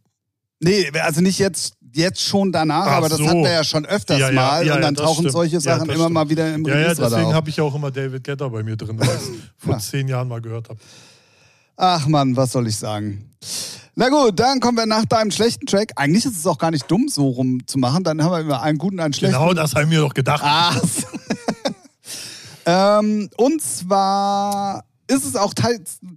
Nee, 0.64 0.92
also 1.02 1.22
nicht 1.22 1.40
jetzt, 1.40 1.74
jetzt 1.94 2.22
schon 2.22 2.52
danach, 2.52 2.86
Ach 2.86 2.92
aber 2.98 3.10
das 3.10 3.18
so. 3.18 3.28
hatten 3.28 3.44
wir 3.44 3.52
ja 3.52 3.64
schon 3.64 3.86
öfters 3.86 4.20
Ja, 4.20 4.28
ja, 4.30 4.34
mal 4.36 4.66
ja, 4.66 4.76
und 4.76 4.82
dann 4.82 4.94
ja, 4.94 5.02
tauchen 5.04 5.22
stimmt. 5.22 5.32
solche 5.32 5.56
Ja, 5.56 5.60
Sachen 5.62 5.86
immer 5.90 5.94
stimmt. 6.04 6.14
mal 6.14 6.30
wieder 6.30 6.54
im 6.54 6.64
Ja, 6.66 6.70
ja, 6.76 6.82
Release-Radar 6.82 7.18
deswegen 7.20 7.34
habe 7.34 7.50
ich 7.50 7.60
auch 7.62 7.74
immer 7.74 7.90
David 7.90 8.24
Getter 8.24 8.50
bei 8.50 8.62
mir 8.62 8.76
drin, 8.76 9.00
weil 9.00 9.08
ich 9.08 9.14
es 9.16 9.30
vor 9.58 9.74
Ja. 9.74 9.80
zehn 9.80 10.08
Jahren 10.08 10.28
mal 10.28 10.40
gehört 10.42 10.70
habe. 10.70 10.80
Ach 11.78 12.06
man, 12.08 12.36
was 12.36 12.52
soll 12.52 12.68
ich 12.68 12.78
sagen? 12.78 13.32
Na 13.96 14.10
gut, 14.10 14.40
dann 14.40 14.60
kommen 14.60 14.78
wir 14.78 14.86
nach 14.86 15.06
deinem 15.06 15.32
schlechten 15.32 15.66
Track. 15.66 15.94
Eigentlich 15.96 16.26
ist 16.26 16.38
es 16.38 16.46
auch 16.46 16.60
gar 16.60 16.70
nicht 16.72 16.90
dumm, 16.92 17.08
so 17.10 17.28
rum 17.30 17.66
zu 17.66 17.80
machen. 17.80 18.04
Dann 18.04 18.24
haben 18.24 18.32
wir 18.32 18.40
immer 18.42 18.62
einen 18.62 18.78
guten, 18.78 19.00
einen 19.00 19.14
schlechten. 19.14 19.36
Genau 19.38 19.54
das 19.54 19.74
haben 19.74 19.90
wir 19.90 20.02
doch 20.02 20.14
gedacht. 20.14 20.44
Ah. 20.46 20.76
ähm, 23.00 23.30
und 23.38 23.62
zwar 23.62 24.84
ist 25.12 25.26
es 25.26 25.36
auch 25.36 25.54
ta 25.54 25.70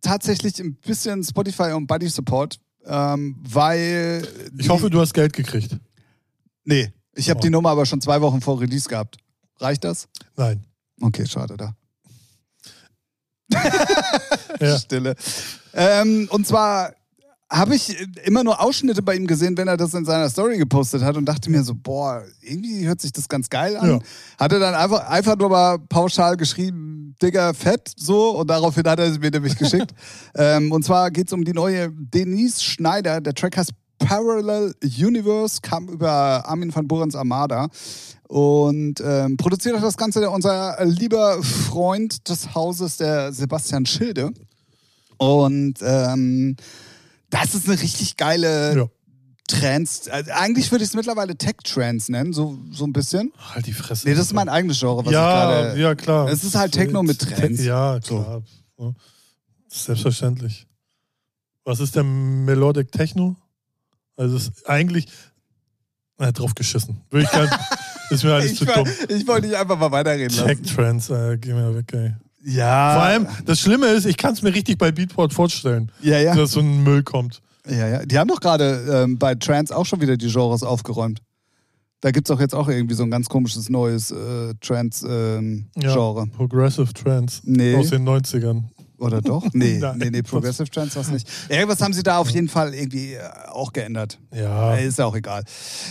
tatsächlich 0.02 0.58
ein 0.60 0.74
bisschen 0.76 1.22
Spotify 1.24 1.72
und 1.72 1.86
Buddy 1.86 2.08
Support, 2.08 2.58
ähm, 2.86 3.36
weil. 3.48 4.26
Ich 4.58 4.68
hoffe, 4.68 4.90
du 4.90 5.00
hast 5.00 5.12
Geld 5.14 5.32
gekriegt. 5.32 5.76
Nee, 6.64 6.92
ich 7.14 7.28
habe 7.30 7.38
Oh. 7.38 7.42
die 7.42 7.50
Nummer 7.50 7.70
aber 7.70 7.86
schon 7.86 8.00
zwei 8.00 8.20
Wochen 8.20 8.40
vor 8.40 8.60
Release 8.60 8.88
gehabt. 8.88 9.16
Reicht 9.58 9.84
das? 9.84 10.08
Nein. 10.36 10.64
Okay, 11.00 11.26
schade 11.26 11.56
da. 11.56 11.74
Ja. 14.60 14.78
Stille. 14.78 15.14
Ähm, 15.74 16.28
und 16.30 16.46
zwar 16.46 16.94
habe 17.50 17.76
ich 17.76 17.96
immer 18.24 18.42
nur 18.42 18.60
Ausschnitte 18.60 19.02
bei 19.02 19.14
ihm 19.14 19.26
gesehen, 19.26 19.56
wenn 19.56 19.68
er 19.68 19.76
das 19.76 19.94
in 19.94 20.04
seiner 20.04 20.28
Story 20.28 20.58
gepostet 20.58 21.02
hat 21.02 21.16
und 21.16 21.26
dachte 21.26 21.50
mir 21.50 21.62
so, 21.62 21.74
boah, 21.74 22.22
irgendwie 22.40 22.86
hört 22.86 23.00
sich 23.00 23.12
das 23.12 23.28
ganz 23.28 23.48
geil 23.50 23.76
an. 23.76 23.90
Ja. 23.90 23.98
Hatte 24.38 24.58
dann 24.58 24.74
einfach, 24.74 25.08
einfach 25.08 25.36
nur 25.36 25.50
mal 25.50 25.78
pauschal 25.78 26.36
geschrieben, 26.36 27.14
Digger, 27.22 27.54
fett, 27.54 27.92
so, 27.96 28.30
und 28.30 28.48
daraufhin 28.48 28.84
hat 28.88 28.98
er 28.98 29.06
es 29.06 29.18
mir 29.18 29.30
nämlich 29.30 29.56
geschickt. 29.56 29.94
ähm, 30.34 30.72
und 30.72 30.84
zwar 30.84 31.10
geht 31.10 31.28
es 31.28 31.32
um 31.32 31.44
die 31.44 31.52
neue 31.52 31.90
Denise 31.92 32.62
Schneider. 32.62 33.20
Der 33.20 33.34
Track 33.34 33.56
heißt 33.56 33.70
Parallel 33.98 34.74
Universe, 34.82 35.60
kam 35.62 35.88
über 35.88 36.44
Armin 36.46 36.74
van 36.74 36.88
Burens 36.88 37.14
Armada. 37.14 37.68
Und 38.26 39.00
ähm, 39.04 39.36
produziert 39.36 39.76
hat 39.76 39.84
das 39.84 39.96
Ganze 39.96 40.28
unser 40.28 40.84
lieber 40.84 41.42
Freund 41.42 42.28
des 42.28 42.54
Hauses, 42.54 42.96
der 42.96 43.32
Sebastian 43.32 43.86
Schilde. 43.86 44.32
Und 45.18 45.78
ähm, 45.82 46.56
das 47.42 47.54
ist 47.54 47.68
eine 47.68 47.80
richtig 47.80 48.16
geile 48.16 48.76
Ja. 48.76 48.86
Trance. 49.46 50.10
Also 50.12 50.30
eigentlich 50.32 50.70
würde 50.72 50.84
ich 50.84 50.90
es 50.90 50.96
mittlerweile 50.96 51.36
Tech-Trance 51.36 52.10
nennen, 52.10 52.32
so, 52.32 52.58
so 52.70 52.84
ein 52.86 52.92
bisschen. 52.94 53.30
Halt 53.54 53.66
die 53.66 53.72
Fresse. 53.74 54.08
Nee, 54.08 54.14
das 54.14 54.26
ist 54.26 54.32
mein 54.32 54.48
eigenes 54.48 54.78
Genre, 54.80 55.04
was 55.04 55.12
ja, 55.12 55.20
ich 55.60 55.66
gerade. 55.66 55.80
ja, 55.80 55.94
klar. 55.94 56.28
Es 56.30 56.44
ist 56.44 56.54
halt 56.54 56.72
Techno 56.72 57.02
mit 57.02 57.18
Trends. 57.20 57.62
Ja, 57.62 57.98
So. 58.02 58.22
klar. 58.22 58.42
Ja. 58.78 58.92
Selbstverständlich. 59.68 60.66
Was 61.64 61.80
ist 61.80 61.94
der 61.96 62.04
Melodic 62.04 62.90
Techno? 62.92 63.36
Also 64.16 64.36
es 64.36 64.44
ist 64.48 64.68
eigentlich 64.68 65.06
na, 66.18 66.30
drauf 66.32 66.54
geschissen. 66.54 67.00
Würde 67.10 67.24
ich 67.26 67.32
gar 67.32 67.42
nicht, 67.42 67.58
ist 68.10 68.22
mir 68.24 68.34
alles 68.34 68.52
Ich, 68.52 68.58
zu 68.58 68.64
dumm. 68.66 68.88
ich 69.08 69.26
wollte 69.26 69.48
dich 69.48 69.56
einfach 69.56 69.76
mal 69.78 69.90
weiterreden 69.90 70.28
Tech 70.36 70.58
lassen. 70.60 70.62
Trends, 70.76 71.10
äh, 71.10 71.36
geh 71.38 71.52
mir 71.52 71.74
weg, 71.74 71.92
ey. 71.92 72.14
Ja. 72.44 72.94
Vor 72.94 73.02
allem, 73.02 73.26
das 73.46 73.58
Schlimme 73.60 73.86
ist, 73.88 74.04
ich 74.04 74.16
kann 74.16 74.34
es 74.34 74.42
mir 74.42 74.54
richtig 74.54 74.76
bei 74.78 74.92
Beatport 74.92 75.32
vorstellen, 75.32 75.90
Ja, 76.02 76.18
ja. 76.18 76.34
dass 76.34 76.52
so 76.52 76.60
ein 76.60 76.82
Müll 76.84 77.02
kommt. 77.02 77.40
ja, 77.68 77.88
ja. 77.88 78.04
Die 78.04 78.18
haben 78.18 78.28
doch 78.28 78.40
gerade 78.40 79.04
ähm, 79.04 79.18
bei 79.18 79.34
Trance 79.34 79.74
auch 79.74 79.86
schon 79.86 80.00
wieder 80.00 80.16
die 80.16 80.30
Genres 80.30 80.62
aufgeräumt. 80.62 81.20
Da 82.00 82.10
gibt 82.10 82.28
es 82.28 82.34
doch 82.36 82.40
jetzt 82.40 82.54
auch 82.54 82.68
irgendwie 82.68 82.94
so 82.94 83.02
ein 83.02 83.10
ganz 83.10 83.30
komisches 83.30 83.70
neues 83.70 84.10
äh, 84.10 84.48
Ja. 84.48 84.52
Trance-Genre. 84.60 86.26
Progressive 86.36 86.92
Trends 86.92 87.40
Nee. 87.44 87.74
aus 87.76 87.88
den 87.90 88.04
90ern. 88.06 88.64
Oder 89.04 89.20
doch? 89.20 89.44
Nee, 89.52 89.78
Nein. 89.78 89.98
nee, 89.98 90.10
nee, 90.10 90.22
Progressive 90.22 90.68
Trance 90.68 90.96
war 90.96 91.02
es 91.02 91.10
nicht. 91.10 91.28
Irgendwas 91.48 91.80
haben 91.80 91.92
sie 91.92 92.02
da 92.02 92.18
auf 92.18 92.28
jeden 92.30 92.48
Fall 92.48 92.74
irgendwie 92.74 93.14
äh, 93.14 93.20
auch 93.50 93.72
geändert. 93.72 94.18
Ja. 94.32 94.74
Ist 94.74 94.98
ja 94.98 95.06
auch 95.06 95.14
egal. 95.14 95.44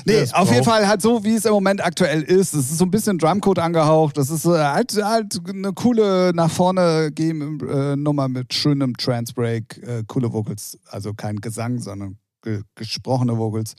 Nee, 0.05 0.25
auf 0.31 0.51
jeden 0.51 0.63
Fall 0.63 0.87
halt 0.87 1.01
so, 1.01 1.23
wie 1.23 1.35
es 1.35 1.45
im 1.45 1.53
Moment 1.53 1.83
aktuell 1.83 2.21
ist. 2.21 2.53
Es 2.53 2.71
ist 2.71 2.77
so 2.77 2.85
ein 2.85 2.91
bisschen 2.91 3.17
Drumcode 3.17 3.59
angehaucht. 3.59 4.17
Das 4.17 4.29
ist 4.29 4.45
äh, 4.45 4.49
halt, 4.49 4.93
halt 5.01 5.39
eine 5.47 5.73
coole 5.73 6.31
nach 6.33 6.51
vorne 6.51 7.11
gehen 7.13 7.59
äh, 7.61 7.95
Nummer 7.95 8.27
mit 8.27 8.53
schönem 8.53 8.97
Trance 8.97 9.33
Break, 9.33 9.81
äh, 9.83 10.03
coole 10.07 10.31
Vocals. 10.33 10.77
Also 10.89 11.13
kein 11.13 11.37
Gesang, 11.37 11.79
sondern 11.79 12.17
ge 12.41 12.61
gesprochene 12.75 13.37
Vocals. 13.37 13.75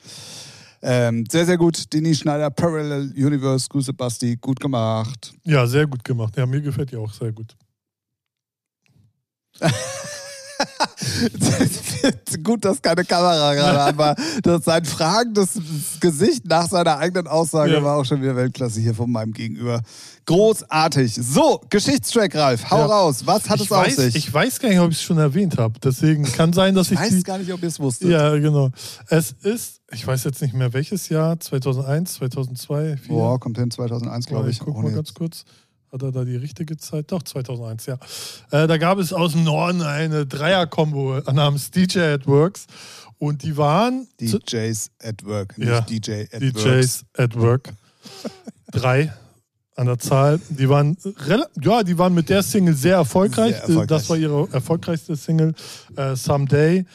Ähm, 0.87 1.24
sehr, 1.30 1.47
sehr 1.47 1.57
gut. 1.57 1.93
Dini 1.93 2.14
Schneider, 2.14 2.51
Parallel 2.51 3.12
Universe, 3.16 3.68
Grüße 3.70 3.95
Basti, 3.95 4.37
gut 4.37 4.61
gemacht. 4.61 5.32
Ja, 5.45 5.66
sehr 5.66 5.87
gut 5.87 6.05
gemacht. 6.05 6.37
Ja, 6.37 6.45
mir 6.45 6.61
gefällt 6.61 6.91
die 6.91 6.97
auch 6.97 7.12
sehr 7.12 7.32
gut. 7.32 7.57
Gut, 12.43 12.65
dass 12.65 12.81
keine 12.83 13.05
Kamera 13.05 13.55
gerade 13.55 13.81
an 13.81 13.99
war. 13.99 14.17
Das 14.43 14.65
sein 14.65 14.85
fragendes 14.85 15.59
Gesicht 16.01 16.47
nach 16.47 16.69
seiner 16.69 16.99
eigenen 16.99 17.27
Aussage 17.27 17.73
Ja. 17.75 17.83
war 17.83 17.97
auch 17.97 18.05
schon 18.05 18.23
wieder 18.23 18.37
Weltklasse 18.37 18.81
hier 18.81 18.95
von 18.95 19.11
meinem 19.11 19.33
Gegenüber. 19.33 19.83
Großartig. 20.27 21.15
So, 21.15 21.61
Geschichtstrack, 21.71 22.35
Ralf. 22.35 22.71
Hau 22.71 22.79
Ja. 22.79 22.87
raus. 22.87 23.23
Was 23.27 23.49
hat 23.49 23.57
ich 23.61 23.67
es 23.67 23.73
auf 23.73 23.85
weiß, 23.87 23.97
sich? 23.97 24.15
Ich 24.17 24.33
weiß 24.33 24.59
gar 24.61 24.69
nicht, 24.69 24.79
ob 24.79 24.91
ich 24.91 24.97
es 24.99 25.03
schon 25.03 25.19
erwähnt 25.19 25.59
habe. 25.59 25.79
Deswegen 25.83 26.25
kann 26.25 26.53
sein, 26.53 26.75
dass 26.75 26.91
ich 26.91 26.99
weiß 26.99 27.11
die. 27.11 27.23
gar 27.23 27.39
nicht, 27.39 27.53
ob 27.53 27.63
ihr 27.63 27.69
es 27.69 27.81
wusstet. 27.81 28.11
Ja, 28.11 28.35
genau. 28.37 28.71
Es 29.09 29.33
ist, 29.43 29.81
ich 29.93 30.07
weiß 30.07 30.25
jetzt 30.25 30.41
nicht 30.41 30.55
mehr 30.55 30.73
welches 30.73 31.09
Jahr, 31.09 31.39
2001, 31.41 32.15
2002, 32.15 32.67
2004. 32.97 33.09
Boah, 33.09 33.39
kommt 33.41 33.59
hin 33.59 33.71
2001, 33.71 34.27
glaube 34.27 34.49
ich. 34.51 34.57
Ich 34.57 34.63
guck 34.65 34.77
Oh, 34.77 34.83
mal 34.83 34.89
nee. 34.91 34.95
ganz 34.95 35.13
kurz. 35.15 35.45
Hat 35.95 36.03
er 36.03 36.11
da 36.11 36.25
die 36.25 36.35
richtige 36.35 36.77
Zeit? 36.77 37.13
Doch, 37.13 37.23
2001, 37.23 37.87
ja. 37.87 37.99
Äh, 38.51 38.67
da 38.67 38.79
gab 38.79 38.99
es 38.99 39.13
aus 39.13 39.31
dem 39.31 39.45
Norden 39.45 39.81
eine 39.81 40.27
Dreier-Kombo 40.27 41.21
namens 41.33 41.71
DJ 41.71 42.01
at 42.01 42.27
Works. 42.27 42.67
Und 43.19 43.45
die 43.45 43.57
waren 43.57 44.09
DJs 44.21 44.91
at 45.01 45.25
Work, 45.25 45.57
nicht 45.57 45.69
Ja, 45.69 45.83
DJ 45.83 46.25
at 46.33 46.43
Works. 46.43 46.63
DJs 46.65 47.05
at 47.17 47.37
Work. 47.37 47.73
drei 48.73 49.13
an 49.77 49.87
der 49.87 50.01
Zahl. 50.01 50.41
Die 50.49 50.69
waren 50.69 50.97
ja, 51.63 51.85
die 51.85 51.97
waren 51.97 52.13
mit 52.13 52.29
der 52.29 52.43
Single 52.43 52.75
sehr 52.75 52.97
erfolgreich. 52.97 53.53
Sehr 53.55 53.61
erfolgreich. 53.63 53.87
Das 53.87 54.11
war 54.11 54.17
ihre 54.17 54.49
erfolgreichste 54.51 55.15
Single, 55.15 55.55
äh, 55.95 56.17
Someday. 56.17 56.87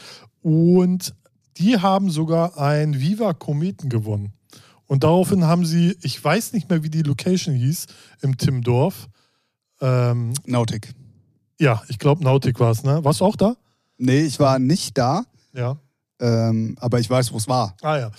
Und 0.41 1.16
die 1.56 1.78
haben 1.78 2.10
sogar 2.10 2.58
ein 2.58 3.00
Viva 3.00 3.32
Kometen 3.32 3.89
gewonnen. 3.89 4.34
Und 4.89 5.03
daraufhin 5.03 5.43
haben 5.45 5.65
sie, 5.65 5.95
ich 6.01 6.21
weiß 6.23 6.51
nicht 6.53 6.67
mehr, 6.69 6.81
wie 6.83 6.89
die 6.89 7.03
Location 7.03 7.53
hieß, 7.53 7.85
im 8.21 8.37
Timmendorf. 8.37 9.07
Ähm, 9.81 10.33
Nautic. 10.45 10.93
ja, 11.59 11.81
ich 11.89 11.99
glaube 11.99 12.23
Nautic 12.23 12.59
war 12.59 12.71
es, 12.71 12.83
ne? 12.83 13.03
Warst 13.03 13.21
du 13.21 13.25
auch 13.25 13.35
da? 13.35 13.55
Nee, 13.97 14.21
ich 14.21 14.39
war 14.39 14.57
nicht 14.59 14.97
da, 14.97 15.25
Ja. 15.53 15.77
ähm, 16.19 16.75
aber 16.81 16.99
ich 16.99 17.09
weiß, 17.09 17.31
wo 17.31 17.37
es 17.37 17.47
war. 17.47 17.75
Ah 17.81 17.97
ja. 17.97 18.11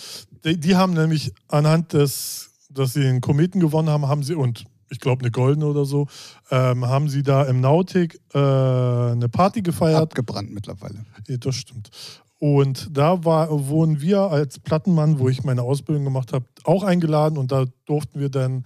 Die, 0.45 0.59
die 0.59 0.77
haben 0.77 0.93
nämlich 0.95 1.33
anhand 1.49 1.93
des, 1.93 2.51
dass 2.71 2.93
sie 2.93 3.01
den 3.03 3.21
Kometen 3.21 3.61
gewonnen 3.61 3.91
haben, 3.91 4.07
haben 4.07 4.23
sie, 4.23 4.35
und 4.37 4.65
ich 4.91 5.01
glaube 5.01 5.23
eine 5.23 5.31
goldene 5.33 5.67
oder 5.67 5.85
so, 5.85 6.07
ähm, 6.53 6.87
haben 6.87 7.09
sie 7.09 7.23
da 7.25 7.43
im 7.45 7.61
Nautic 7.61 8.21
äh, 8.33 8.39
eine 8.39 9.29
Party 9.29 9.61
gefeiert. 9.63 10.01
Abgebrannt 10.03 10.53
mittlerweile. 10.53 11.05
Ja, 11.27 11.37
das 11.37 11.57
stimmt. 11.57 11.91
Und 12.41 12.89
da 12.97 13.23
war, 13.25 13.69
wurden 13.69 14.01
wir 14.01 14.23
als 14.23 14.59
Plattenmann, 14.59 15.19
wo 15.19 15.29
ich 15.29 15.45
meine 15.45 15.63
Ausbildung 15.63 16.05
gemacht 16.05 16.33
habe, 16.33 16.47
auch 16.65 16.83
eingeladen 16.83 17.37
und 17.37 17.53
da 17.53 17.67
durften 17.85 18.19
wir 18.19 18.31
dann 18.31 18.65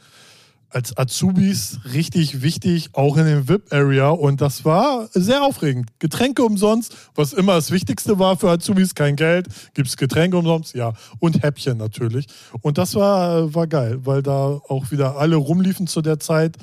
als 0.75 0.97
Azubis 0.97 1.81
richtig 1.93 2.43
wichtig, 2.43 2.91
auch 2.93 3.17
in 3.17 3.27
den 3.27 3.49
VIP-Area 3.49 4.11
und 4.11 4.41
das 4.41 4.65
war 4.65 5.09
sehr 5.13 5.43
aufregend. 5.43 5.89
Getränke 5.99 6.45
umsonst, 6.45 6.97
was 7.17 7.33
immer 7.33 7.55
das 7.55 7.73
Wichtigste 7.73 8.19
war 8.21 8.37
für 8.37 8.51
Azubis, 8.51 8.95
kein 8.95 9.17
Geld, 9.17 9.49
gibt 9.75 9.89
es 9.89 9.97
Getränke 9.97 10.37
umsonst, 10.37 10.75
ja, 10.75 10.93
und 11.19 11.43
Häppchen 11.43 11.77
natürlich. 11.77 12.27
Und 12.61 12.79
das 12.79 12.95
war, 12.95 13.55
war 13.55 13.67
geil, 13.67 13.99
weil 14.05 14.23
da 14.23 14.61
auch 14.69 14.93
wieder 14.93 15.17
alle 15.17 15.37
rumliefen 15.37 15.89
zu 15.89 16.01
der 16.01 16.21
Zeit. 16.21 16.57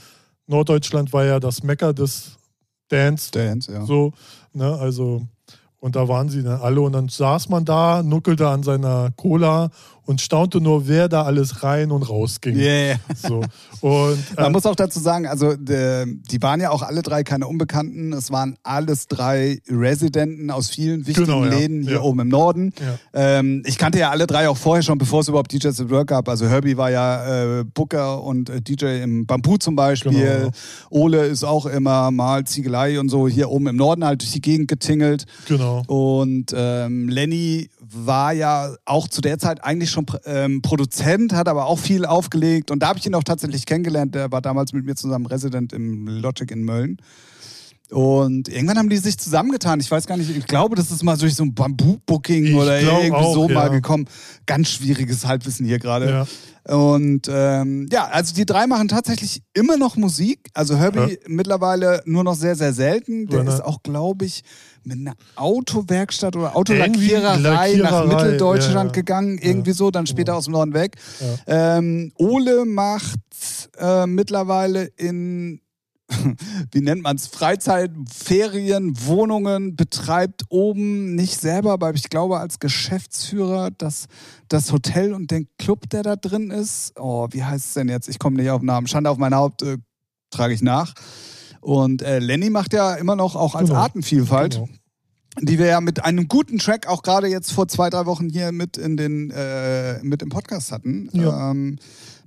Norddeutschland 0.47 1.11
war 1.11 1.25
ja 1.25 1.41
das 1.41 1.63
Mecker 1.63 1.93
des 1.93 2.37
Dance, 2.89 3.31
Dance, 3.31 3.71
ja. 3.71 3.85
so, 3.85 4.11
ne, 4.53 4.75
also, 4.75 5.25
und 5.81 5.95
da 5.95 6.07
waren 6.07 6.29
sie 6.29 6.43
dann 6.43 6.61
alle 6.61 6.79
und 6.79 6.93
dann 6.93 7.09
saß 7.09 7.49
man 7.49 7.65
da, 7.65 8.03
nuckelte 8.03 8.47
an 8.47 8.63
seiner 8.63 9.09
Cola 9.17 9.71
und 10.05 10.19
staunte 10.21 10.59
nur, 10.61 10.87
wer 10.87 11.07
da 11.09 11.23
alles 11.23 11.63
rein 11.63 11.91
und 11.91 12.03
raus 12.09 12.41
ging. 12.41 12.55
Yeah. 12.57 12.97
So. 13.15 13.41
Und 13.81 14.17
Man 14.35 14.45
äh, 14.47 14.49
muss 14.49 14.65
auch 14.65 14.75
dazu 14.75 14.99
sagen, 14.99 15.27
also 15.27 15.55
de, 15.55 16.05
die 16.07 16.41
waren 16.41 16.59
ja 16.59 16.71
auch 16.71 16.81
alle 16.81 17.01
drei 17.01 17.23
keine 17.23 17.47
Unbekannten. 17.47 18.11
Es 18.13 18.31
waren 18.31 18.57
alles 18.63 19.07
drei 19.07 19.59
Residenten 19.69 20.51
aus 20.51 20.69
vielen 20.69 21.05
wichtigen 21.07 21.27
Genau, 21.27 21.45
ja. 21.45 21.51
Läden 21.51 21.81
hier 21.83 21.93
Ja. 21.93 22.01
oben 22.01 22.19
im 22.21 22.27
Norden. 22.29 22.73
Ja. 22.79 23.39
Ähm, 23.39 23.63
ich 23.65 23.77
kannte 23.77 23.99
ja 23.99 24.09
alle 24.09 24.27
drei 24.27 24.49
auch 24.49 24.57
vorher 24.57 24.83
schon, 24.83 24.97
bevor 24.97 25.21
es 25.21 25.27
überhaupt 25.27 25.51
DJs 25.53 25.79
at 25.79 25.89
Work 25.89 26.07
gab. 26.09 26.27
Also 26.29 26.47
Herbie 26.47 26.77
war 26.77 26.89
ja 26.91 27.59
äh, 27.59 27.63
Booker 27.63 28.23
und 28.23 28.49
äh, 28.49 28.61
DJ 28.61 29.01
im 29.03 29.25
Bambu 29.25 29.57
zum 29.57 29.75
Beispiel. 29.75 30.11
Genau. 30.11 30.49
Ole 30.89 31.25
ist 31.27 31.43
auch 31.43 31.65
immer 31.65 32.11
mal 32.11 32.43
Ziegelei 32.45 32.99
und 32.99 33.09
so 33.09 33.27
hier 33.27 33.49
oben 33.49 33.67
im 33.67 33.75
Norden 33.75 34.03
halt 34.03 34.21
durch 34.21 34.31
die 34.31 34.41
Gegend 34.41 34.67
getingelt. 34.67 35.25
genau. 35.47 35.83
Und 35.87 36.53
ähm, 36.55 37.07
Lenny 37.09 37.69
war 37.93 38.33
ja 38.33 38.75
auch 38.85 39.07
zu 39.07 39.21
der 39.21 39.37
Zeit 39.39 39.63
eigentlich 39.63 39.89
schon 39.91 40.05
ähm, 40.25 40.61
Produzent, 40.61 41.33
hat 41.33 41.47
aber 41.47 41.65
auch 41.65 41.79
viel 41.79 42.05
aufgelegt. 42.05 42.71
Und 42.71 42.79
da 42.81 42.89
habe 42.89 42.99
ich 42.99 43.05
ihn 43.05 43.15
auch 43.15 43.23
tatsächlich 43.23 43.65
kennengelernt. 43.65 44.15
Der 44.15 44.31
war 44.31 44.41
damals 44.41 44.73
mit 44.73 44.85
mir 44.85 44.95
zusammen 44.95 45.25
Resident 45.25 45.73
im 45.73 46.07
Logic 46.07 46.49
in 46.51 46.63
Mölln. 46.63 46.97
Und 47.91 48.47
irgendwann 48.47 48.77
haben 48.77 48.89
die 48.89 48.97
sich 48.97 49.17
zusammengetan. 49.17 49.81
Ich 49.81 49.91
weiß 49.91 50.07
gar 50.07 50.15
nicht, 50.15 50.29
ich 50.29 50.47
glaube, 50.47 50.77
das 50.77 50.91
ist 50.91 51.03
mal 51.03 51.17
durch 51.17 51.35
so 51.35 51.43
ein 51.43 51.53
Bambu-Booking 51.53 52.45
Ich 52.45 52.55
oder 52.55 52.79
irgendwie 52.79 53.11
auch, 53.11 53.33
so 53.33 53.49
ja. 53.49 53.53
mal 53.55 53.69
gekommen. 53.69 54.05
Ganz 54.45 54.69
schwieriges 54.69 55.25
Halbwissen 55.25 55.65
hier 55.65 55.77
gerade. 55.77 56.09
Ja. 56.09 56.73
Und 56.73 57.27
ähm, 57.29 57.89
ja, 57.91 58.07
also 58.07 58.33
die 58.33 58.45
drei 58.45 58.65
machen 58.65 58.87
tatsächlich 58.87 59.41
immer 59.53 59.75
noch 59.75 59.97
Musik. 59.97 60.39
Also 60.53 60.77
Herbie 60.77 60.99
Ja. 60.99 61.17
mittlerweile 61.27 62.01
nur 62.05 62.23
noch 62.23 62.35
sehr, 62.35 62.55
sehr 62.55 62.71
selten. 62.71 63.27
Der 63.27 63.45
ist 63.45 63.61
auch, 63.61 63.83
glaube 63.83 64.23
ich, 64.23 64.43
mit 64.83 64.99
einer 64.99 65.15
Autowerkstatt 65.35 66.35
oder 66.35 66.55
Autolackiererei 66.55 67.75
nach 67.75 68.05
Mitteldeutschland 68.05 68.75
ja, 68.75 68.85
ja. 68.85 68.91
gegangen. 68.91 69.37
Irgendwie 69.37 69.73
so, 69.73 69.91
dann 69.91 70.07
später 70.07 70.35
aus 70.35 70.45
dem 70.45 70.53
Norden 70.53 70.73
weg. 70.73 70.95
Ähm, 71.47 72.11
Ole 72.17 72.65
macht 72.65 73.19
äh, 73.77 74.05
mittlerweile 74.05 74.85
in 74.97 75.61
wie 76.71 76.81
nennt 76.81 77.03
man 77.03 77.15
es, 77.15 77.27
Freizeit, 77.27 77.91
Ferien, 78.13 78.93
Wohnungen, 79.05 79.75
betreibt 79.75 80.43
oben 80.49 81.15
nicht 81.15 81.39
selber, 81.39 81.71
aber 81.71 81.93
ich 81.93 82.09
glaube 82.09 82.39
als 82.39 82.59
Geschäftsführer 82.59 83.71
das, 83.71 84.07
das 84.47 84.71
Hotel 84.71 85.13
und 85.13 85.31
den 85.31 85.47
Club, 85.57 85.89
der 85.89 86.03
da 86.03 86.15
drin 86.15 86.51
ist. 86.51 86.93
Oh, 86.99 87.27
wie 87.31 87.43
heißt 87.43 87.67
es 87.67 87.73
denn 87.73 87.89
jetzt? 87.89 88.09
Ich 88.09 88.19
komme 88.19 88.37
nicht 88.37 88.49
auf 88.49 88.61
den 88.61 88.67
Namen. 88.67 88.87
Schande 88.87 89.09
auf 89.09 89.17
mein 89.17 89.35
Haupt, 89.35 89.61
äh, 89.61 89.77
trage 90.31 90.53
ich 90.53 90.61
nach. 90.61 90.93
Und 91.61 92.01
äh, 92.01 92.19
Lenny 92.19 92.49
macht 92.49 92.73
ja 92.73 92.95
immer 92.95 93.15
noch 93.15 93.35
auch 93.35 93.55
als 93.55 93.69
Genau. 93.69 93.81
Artenvielfalt 93.81 94.53
Genau. 94.55 94.69
die 95.41 95.57
wir 95.59 95.67
ja 95.67 95.79
mit 95.79 96.03
einem 96.03 96.27
guten 96.27 96.57
Track 96.57 96.87
auch 96.87 97.03
gerade 97.03 97.27
jetzt 97.27 97.51
vor 97.53 97.67
zwei, 97.67 97.89
drei 97.89 98.05
Wochen 98.05 98.29
hier 98.29 98.51
mit 98.51 98.75
in 98.77 98.97
den 98.97 99.31
äh, 99.31 100.01
mit 100.03 100.21
im 100.21 100.29
Podcast 100.29 100.71
hatten. 100.71 101.07
Ja. 101.13 101.51
Ähm, 101.51 101.77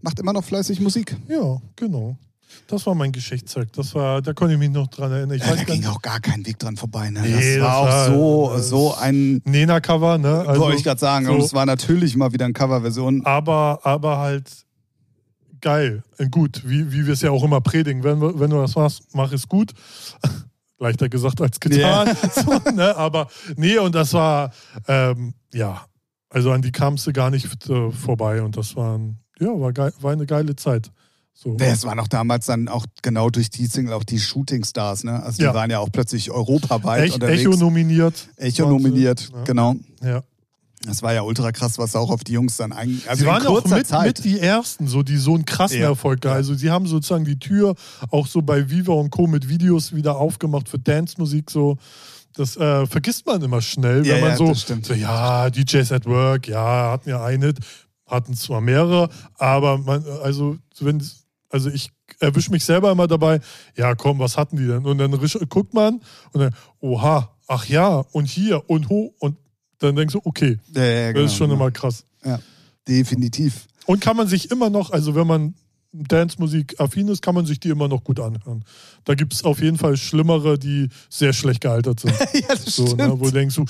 macht 0.00 0.18
immer 0.20 0.32
noch 0.32 0.44
fleißig 0.44 0.80
Musik. 0.80 1.16
Ja, 1.28 1.58
genau. 1.76 2.16
Das 2.68 2.86
war 2.86 2.94
mein 2.94 3.10
Geschichtszeug. 3.10 3.72
Das 3.72 3.94
war, 3.96 4.22
da 4.22 4.32
konnte 4.32 4.54
ich 4.54 4.58
mich 4.60 4.70
noch 4.70 4.86
dran 4.86 5.10
erinnern. 5.10 5.36
Ich 5.36 5.44
Ja, 5.44 5.56
da 5.56 5.64
ging 5.64 5.78
nicht. 5.80 5.88
auch 5.88 6.00
gar 6.00 6.20
kein 6.20 6.46
Weg 6.46 6.58
dran 6.60 6.76
vorbei. 6.76 7.10
Ne? 7.10 7.20
Nee, 7.22 7.32
das 7.32 7.44
das 7.56 7.60
war 7.62 7.76
auch 7.78 7.86
war- 7.88 8.06
so, 8.06 8.58
so 8.58 8.94
ein, 8.94 9.42
Nena-Cover, 9.44 10.18
ne? 10.18 10.44
Also, 10.46 10.60
wollte 10.62 10.78
ich 10.78 10.84
gerade 10.84 11.00
sagen, 11.00 11.26
so, 11.26 11.32
und 11.32 11.40
es 11.40 11.52
war 11.52 11.66
natürlich 11.66 12.16
mal 12.16 12.32
wieder 12.32 12.44
eine 12.44 12.54
Coverversion. 12.54 13.26
aber, 13.26 13.80
aber 13.82 14.18
halt 14.18 14.48
geil. 15.64 16.02
Und 16.18 16.30
gut, 16.30 16.62
wie, 16.64 16.92
wie 16.92 17.06
wir 17.06 17.14
es 17.14 17.22
ja 17.22 17.30
auch 17.32 17.42
immer 17.42 17.60
predigen. 17.60 18.04
Wenn, 18.04 18.20
wir- 18.20 18.38
wenn 18.38 18.50
du 18.50 18.56
das 18.58 18.76
machst, 18.76 19.02
mach 19.14 19.32
es 19.32 19.48
gut. 19.48 19.72
Leichter 20.78 21.08
gesagt 21.08 21.40
als 21.40 21.58
getan. 21.58 22.14
So, 22.34 22.70
ne? 22.72 22.94
Aber 22.96 23.28
nee, 23.56 23.78
und 23.78 23.94
das 23.94 24.12
war, 24.12 24.52
ähm, 24.88 25.34
ja, 25.52 25.82
also 26.28 26.50
an 26.52 26.62
die 26.62 26.72
kamst 26.72 27.06
du 27.06 27.12
gar 27.12 27.30
nicht 27.30 27.46
äh, 27.70 27.90
vorbei. 27.90 28.42
Und 28.42 28.56
das 28.56 28.76
war, 28.76 29.00
ja, 29.40 29.48
war, 29.48 29.72
geil, 29.72 29.92
war 30.00 30.12
eine 30.12 30.26
geile 30.26 30.54
Zeit. 30.56 30.90
So. 31.32 31.56
Es 31.58 31.84
waren 31.84 31.98
auch 31.98 32.06
damals 32.08 32.46
dann 32.46 32.68
auch 32.68 32.86
genau 33.02 33.28
durch 33.30 33.50
die 33.50 33.66
Single 33.66 33.92
auch 33.94 34.04
die 34.04 34.20
Shooting-Stars, 34.20 35.02
ne? 35.02 35.20
Also 35.22 35.38
die 35.38 35.44
Ja. 35.44 35.54
waren 35.54 35.68
ja 35.70 35.80
auch 35.80 35.90
plötzlich 35.90 36.30
europaweit 36.30 37.04
Ech, 37.08 37.14
unterwegs. 37.14 37.40
Echo 37.42 37.56
nominiert. 37.56 38.28
Echo 38.36 38.68
nominiert, 38.68 39.30
Ja. 39.32 39.42
genau. 39.44 39.74
Ja. 40.02 40.22
Das 40.86 41.02
war 41.02 41.12
ja 41.14 41.22
ultra 41.22 41.50
krass, 41.52 41.78
was 41.78 41.96
auch 41.96 42.10
auf 42.10 42.24
die 42.24 42.32
Jungs 42.32 42.56
dann 42.56 42.72
eigentlich. 42.72 43.08
Also 43.08 43.20
sie 43.22 43.26
waren 43.26 43.46
auch 43.46 43.64
mit, 43.64 43.86
Zeit. 43.86 44.06
mit 44.06 44.24
die 44.24 44.38
ersten, 44.40 44.86
so 44.86 45.02
die 45.02 45.16
so 45.16 45.34
einen 45.34 45.44
krassen 45.44 45.80
Ja. 45.80 45.86
Erfolg 45.88 46.20
gehabt. 46.20 46.36
Also 46.36 46.54
sie 46.54 46.70
haben 46.70 46.86
sozusagen 46.86 47.24
die 47.24 47.38
Tür 47.38 47.74
auch 48.10 48.26
so 48.26 48.42
bei 48.42 48.70
Viva 48.70 48.92
und 48.92 49.10
Co. 49.10 49.26
mit 49.26 49.48
Videos 49.48 49.94
wieder 49.94 50.16
aufgemacht 50.16 50.68
für 50.68 50.78
Dance-Musik 50.78 51.50
so. 51.50 51.78
Das 52.36 52.56
äh, 52.56 52.86
vergisst 52.86 53.26
man 53.26 53.40
immer 53.42 53.60
schnell, 53.62 54.04
Ja, 54.04 54.14
wenn 54.14 54.20
man 54.22 54.30
ja, 54.30 54.36
so, 54.36 54.48
das 54.48 54.62
stimmt. 54.62 54.86
so, 54.86 54.92
ja, 54.94 55.48
DJs 55.50 55.92
at 55.92 56.04
Work, 56.06 56.48
ja, 56.48 56.90
hatten 56.90 57.08
ja 57.08 57.24
einen 57.24 57.42
Hit, 57.44 57.58
hatten 58.06 58.34
zwar 58.34 58.60
mehrere, 58.60 59.08
aber 59.38 59.78
man, 59.78 60.04
also 60.22 60.58
wenn, 60.80 61.00
also 61.48 61.70
ich 61.70 61.90
erwische 62.18 62.50
mich 62.50 62.64
selber 62.64 62.90
immer 62.90 63.06
dabei, 63.06 63.40
ja 63.76 63.94
komm, 63.94 64.18
was 64.18 64.36
hatten 64.36 64.56
die 64.56 64.66
denn? 64.66 64.84
Und 64.84 64.98
dann 64.98 65.12
guckt 65.48 65.74
man 65.74 66.00
und 66.32 66.40
dann, 66.40 66.54
oha, 66.80 67.30
ach 67.46 67.66
ja, 67.66 68.04
und 68.10 68.26
hier 68.26 68.68
und 68.68 68.88
ho 68.88 69.14
und 69.20 69.36
dann 69.84 69.96
denkst 69.96 70.14
du, 70.14 70.20
okay, 70.24 70.58
ja, 70.74 70.84
ja, 70.84 71.12
das 71.12 71.32
ist 71.32 71.36
schon 71.36 71.50
genau. 71.50 71.62
immer 71.62 71.70
krass. 71.70 72.04
Ja, 72.24 72.40
definitiv. 72.88 73.66
Und 73.86 74.00
kann 74.00 74.16
man 74.16 74.26
sich 74.26 74.50
immer 74.50 74.70
noch, 74.70 74.90
also 74.90 75.14
wenn 75.14 75.26
man 75.26 75.54
Dance-Musik 75.94 76.80
affin 76.80 77.08
ist, 77.08 77.22
kann 77.22 77.34
man 77.34 77.46
sich 77.46 77.60
die 77.60 77.68
immer 77.68 77.86
noch 77.86 78.02
gut 78.02 78.18
anhören. 78.18 78.64
Da 79.04 79.14
gibt 79.14 79.32
es 79.32 79.44
auf 79.44 79.60
jeden 79.62 79.78
Fall 79.78 79.96
schlimmere, 79.96 80.58
die 80.58 80.88
sehr 81.08 81.32
schlecht 81.32 81.60
gealtert 81.60 82.00
sind. 82.00 82.14
ja, 82.34 82.48
das 82.48 82.64
so, 82.64 82.86
stimmt. 82.86 83.00
ne, 83.00 83.20
wo 83.20 83.26
du 83.26 83.30
denkst, 83.30 83.54
du, 83.54 83.64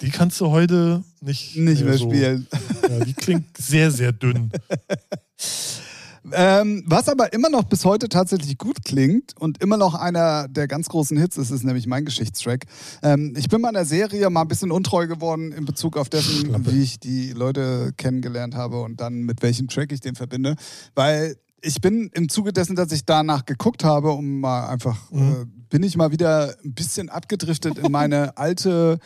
die 0.00 0.10
kannst 0.10 0.40
du 0.40 0.48
heute 0.48 1.04
nicht, 1.20 1.56
Nicht 1.56 1.84
mehr 1.84 1.98
so. 1.98 2.08
spielen. 2.08 2.46
Ja, 2.88 3.04
die 3.04 3.12
klingt 3.12 3.56
sehr, 3.58 3.90
sehr 3.90 4.12
dünn. 4.12 4.50
Ähm, 6.32 6.82
was 6.86 7.08
aber 7.08 7.32
immer 7.32 7.48
noch 7.50 7.64
bis 7.64 7.84
heute 7.84 8.08
tatsächlich 8.08 8.58
gut 8.58 8.84
klingt 8.84 9.34
und 9.38 9.62
immer 9.62 9.76
noch 9.76 9.94
einer 9.94 10.48
der 10.48 10.66
ganz 10.68 10.88
großen 10.88 11.16
Hits 11.16 11.36
ist, 11.36 11.50
ist 11.50 11.64
nämlich 11.64 11.86
mein 11.86 12.04
Geschichtstrack. 12.04 12.64
Ähm, 13.02 13.34
ich 13.36 13.48
bin 13.48 13.60
meiner 13.60 13.84
Serie 13.84 14.28
mal 14.30 14.42
ein 14.42 14.48
bisschen 14.48 14.72
untreu 14.72 15.06
geworden 15.06 15.52
in 15.52 15.64
Bezug 15.64 15.96
auf 15.96 16.08
dessen, 16.08 16.46
Schlampe. 16.46 16.72
wie 16.72 16.82
ich 16.82 16.98
die 17.00 17.32
Leute 17.32 17.92
kennengelernt 17.96 18.54
habe 18.54 18.82
und 18.82 19.00
dann 19.00 19.22
mit 19.22 19.42
welchem 19.42 19.68
Track 19.68 19.92
ich 19.92 20.00
den 20.00 20.14
verbinde. 20.14 20.56
Weil 20.94 21.36
ich 21.62 21.80
bin 21.80 22.10
im 22.14 22.28
Zuge 22.28 22.52
dessen, 22.52 22.76
dass 22.76 22.92
ich 22.92 23.04
danach 23.04 23.44
geguckt 23.44 23.84
habe, 23.84 24.12
um 24.12 24.40
mal 24.40 24.68
einfach, 24.68 25.10
Mhm. 25.10 25.32
äh, 25.32 25.44
bin 25.68 25.82
ich 25.82 25.96
mal 25.96 26.12
wieder 26.12 26.54
ein 26.64 26.74
bisschen 26.74 27.08
abgedriftet 27.08 27.78
in 27.78 27.90
meine 27.90 28.36
alte 28.38 28.98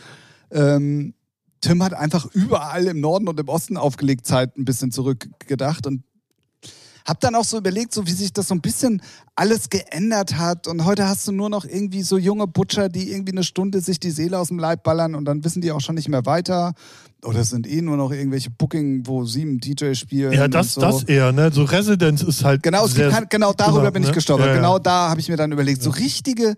ähm, 0.51 1.15
Tim 1.63 1.83
hat 1.83 1.93
einfach 1.93 2.27
überall 2.33 2.87
im 2.87 3.01
Norden 3.01 3.29
und 3.29 3.39
im 3.39 3.49
Osten 3.49 3.77
aufgelegt 3.77 4.27
Zeit 4.27 4.57
ein 4.57 4.65
bisschen 4.65 4.93
zurückgedacht 4.93 5.87
und 5.87 6.03
hab 7.11 7.19
dann 7.19 7.35
auch 7.35 7.45
so 7.45 7.59
überlegt, 7.59 7.93
so 7.93 8.07
wie 8.07 8.13
sich 8.13 8.33
das 8.33 8.47
so 8.49 8.55
ein 8.55 8.61
bisschen 8.61 9.03
alles 9.35 9.69
geändert 9.69 10.39
hat. 10.39 10.69
Und 10.69 10.85
heute 10.85 11.09
hast 11.09 11.27
du 11.27 11.33
nur 11.33 11.51
noch 11.51 11.65
irgendwie 11.65 12.03
so 12.03 12.17
junge 12.17 12.47
Butcher, 12.47 12.89
die 12.89 13.11
irgendwie 13.11 13.33
eine 13.33 13.43
Stunde 13.43 13.81
sich 13.81 13.99
die 13.99 14.13
Seele 14.13 14.39
aus 14.39 14.49
dem 14.49 14.61
Leib 14.61 14.85
ballern 14.85 15.17
und 15.17 15.25
dann 15.25 15.43
wissen 15.43 15.61
die 15.61 15.73
auch 15.73 15.81
schon 15.81 15.97
nicht 15.97 16.09
mehr 16.09 16.25
weiter. 16.25 16.73
Oder 17.25 17.41
es 17.41 17.51
sind 17.51 17.67
eh 17.67 17.83
nur 17.83 17.97
noch 17.97 18.13
irgendwelche 18.13 18.51
Booking, 18.51 19.09
wo 19.09 19.25
sieben 19.25 19.59
DJs 19.59 19.99
spielen. 19.99 20.33
Ja, 20.33 20.47
das, 20.47 20.75
so. 20.75 20.81
das 20.81 21.03
eher, 21.03 21.33
ne? 21.33 21.51
So 21.53 21.65
Residence 21.65 22.23
ist 22.23 22.45
halt. 22.45 22.63
Genau, 22.63 22.87
kein, 22.87 23.27
genau 23.29 23.53
darüber 23.55 23.81
immer, 23.81 23.91
bin 23.91 24.05
ich 24.05 24.11
ne? 24.11 24.15
gestolpert. 24.15 24.47
Ja, 24.47 24.53
ja. 24.53 24.59
Genau 24.59 24.79
da 24.79 25.11
habe 25.11 25.19
ich 25.19 25.29
mir 25.29 25.37
dann 25.37 25.51
überlegt, 25.51 25.83
so 25.83 25.91
richtige, 25.91 26.55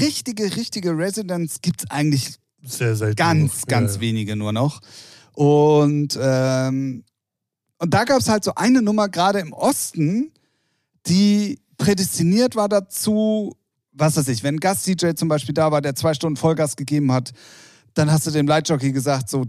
richtige, 0.00 0.54
richtige 0.54 0.96
Residents 0.96 1.60
gibt 1.62 1.82
es 1.82 1.90
eigentlich 1.90 2.36
Sehr 2.62 2.94
selten. 2.94 3.16
ganz, 3.16 3.66
ganz 3.66 3.96
ja. 3.96 4.00
wenige 4.02 4.36
nur 4.36 4.52
noch. 4.52 4.80
Und, 5.34 6.16
ähm, 6.22 7.02
und 7.78 7.92
da 7.92 8.04
gab 8.04 8.20
es 8.20 8.28
halt 8.28 8.44
so 8.44 8.54
eine 8.54 8.82
Nummer 8.82 9.08
gerade 9.08 9.40
im 9.40 9.52
Osten, 9.52 10.32
die 11.06 11.58
prädestiniert 11.78 12.56
war 12.56 12.68
dazu, 12.68 13.56
was 13.92 14.16
weiß 14.16 14.28
ich, 14.28 14.42
wenn 14.42 14.58
Gast-DJ 14.58 15.12
zum 15.14 15.28
Beispiel 15.28 15.54
da 15.54 15.72
war, 15.72 15.80
der 15.80 15.94
zwei 15.94 16.14
Stunden 16.14 16.36
Vollgas 16.36 16.76
gegeben 16.76 17.12
hat, 17.12 17.32
dann 17.94 18.10
hast 18.10 18.26
du 18.26 18.30
dem 18.30 18.46
Lightjockey 18.46 18.92
gesagt, 18.92 19.28
so, 19.28 19.44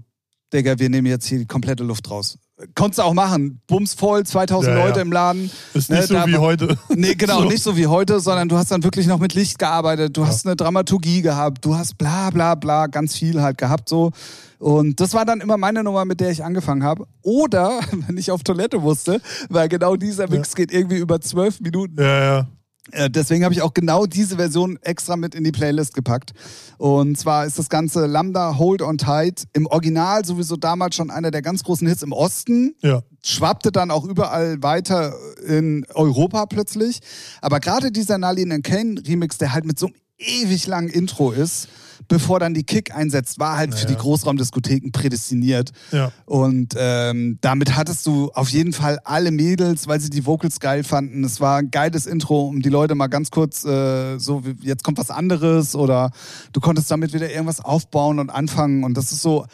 Digga, 0.53 0.79
wir 0.79 0.89
nehmen 0.89 1.07
jetzt 1.07 1.25
hier 1.25 1.39
die 1.39 1.45
komplette 1.45 1.83
Luft 1.83 2.09
raus. 2.09 2.37
Konntest 2.73 2.97
du 2.97 3.03
auch 3.03 3.13
machen. 3.13 3.61
Bums 3.67 3.93
voll, 3.93 4.25
2000 4.25 4.73
Ja, 4.73 4.79
ja. 4.79 4.85
Leute 4.87 4.99
im 5.01 5.11
Laden. 5.11 5.51
Ist 5.75 5.89
Ne, 5.91 5.97
nicht 5.97 6.07
so 6.07 6.15
da 6.15 6.25
wie 6.25 6.37
heute. 6.37 6.75
Nee, 6.89 7.13
genau, 7.13 7.41
So. 7.41 7.45
nicht 7.49 7.61
so 7.61 7.77
wie 7.77 7.85
heute, 7.85 8.19
sondern 8.19 8.49
du 8.49 8.57
hast 8.57 8.71
dann 8.71 8.83
wirklich 8.83 9.05
noch 9.05 9.19
mit 9.19 9.35
Licht 9.35 9.59
gearbeitet, 9.59 10.17
du 10.17 10.25
hast 10.25 10.45
eine 10.47 10.55
Dramaturgie 10.55 11.21
gehabt, 11.21 11.63
du 11.63 11.75
hast 11.75 11.97
bla 11.99 12.31
bla 12.31 12.55
bla, 12.55 12.87
ganz 12.87 13.15
viel 13.15 13.41
halt 13.43 13.57
gehabt 13.59 13.87
so. 13.89 14.11
Und 14.57 14.99
das 14.99 15.13
war 15.13 15.23
dann 15.23 15.39
immer 15.39 15.57
meine 15.57 15.83
Nummer, 15.83 16.03
mit 16.05 16.19
der 16.19 16.31
ich 16.31 16.43
angefangen 16.43 16.83
habe. 16.83 17.05
Oder, 17.21 17.79
wenn 18.07 18.17
ich 18.17 18.31
auf 18.31 18.41
Toilette 18.41 18.79
musste, 18.79 19.21
weil 19.49 19.69
genau 19.69 19.95
dieser 19.95 20.27
Mix 20.27 20.55
geht 20.55 20.71
irgendwie 20.71 20.97
über 20.97 21.21
zwölf 21.21 21.59
Minuten. 21.59 22.01
Ja, 22.01 22.23
ja. 22.23 22.47
Äh, 22.91 23.09
Deswegen 23.09 23.43
habe 23.43 23.53
ich 23.53 23.61
auch 23.61 23.73
genau 23.73 24.05
diese 24.05 24.37
Version 24.37 24.77
extra 24.81 25.15
mit 25.15 25.35
in 25.35 25.43
die 25.43 25.51
Playlist 25.51 25.93
gepackt. 25.93 26.31
Und 26.77 27.17
zwar 27.17 27.45
ist 27.45 27.57
das 27.59 27.69
Ganze 27.69 28.05
Lambda 28.05 28.57
Hold 28.57 28.81
on 28.81 28.97
Tight 28.97 29.43
im 29.53 29.65
Original 29.67 30.25
sowieso 30.25 30.55
damals 30.55 30.95
schon 30.95 31.09
einer 31.09 31.31
der 31.31 31.41
ganz 31.41 31.63
großen 31.63 31.87
Hits 31.87 32.03
im 32.03 32.11
Osten 32.11 32.75
Ja. 32.81 33.01
schwappte 33.23 33.71
dann 33.71 33.91
auch 33.91 34.05
überall 34.05 34.61
weiter 34.61 35.13
in 35.45 35.85
Europa 35.93 36.45
plötzlich. 36.45 36.99
Aber 37.41 37.59
gerade 37.59 37.91
dieser 37.91 38.17
Nalin 38.17 38.61
Kane 38.61 39.01
Remix, 39.05 39.37
der 39.37 39.53
halt 39.53 39.65
mit 39.65 39.79
so 39.79 39.87
einem 39.87 39.95
ewig 40.17 40.67
langen 40.67 40.89
Intro 40.89 41.31
ist, 41.31 41.67
bevor 42.07 42.39
dann 42.39 42.53
die 42.53 42.63
Kick 42.63 42.95
einsetzt, 42.95 43.39
war 43.39 43.57
halt 43.57 43.73
für 43.75 43.81
Ja. 43.85 43.87
die 43.89 43.95
Großraumdiskotheken 43.95 44.91
prädestiniert. 44.91 45.71
Ja. 45.91 46.11
Und 46.25 46.73
ähm, 46.77 47.37
damit 47.41 47.75
hattest 47.75 48.05
du 48.05 48.29
auf 48.33 48.49
jeden 48.49 48.73
Fall 48.73 48.99
alle 49.03 49.31
Mädels, 49.31 49.87
weil 49.87 49.99
sie 49.99 50.09
die 50.09 50.25
Vocals 50.25 50.59
geil 50.59 50.83
fanden. 50.83 51.23
Es 51.23 51.39
war 51.41 51.57
ein 51.57 51.71
geiles 51.71 52.05
Intro, 52.05 52.47
um 52.47 52.61
die 52.61 52.69
Leute 52.69 52.95
mal 52.95 53.07
ganz 53.07 53.31
kurz 53.31 53.65
äh, 53.65 54.17
so, 54.17 54.45
wie- 54.45 54.55
jetzt 54.67 54.83
kommt 54.83 54.97
was 54.97 55.09
anderes 55.11 55.75
oder 55.75 56.11
du 56.53 56.59
konntest 56.59 56.89
damit 56.91 57.13
wieder 57.13 57.29
irgendwas 57.29 57.59
aufbauen 57.59 58.19
und 58.19 58.29
anfangen. 58.29 58.83
Und 58.83 58.95
das 58.95 59.11
ist 59.11 59.21
so 59.21 59.45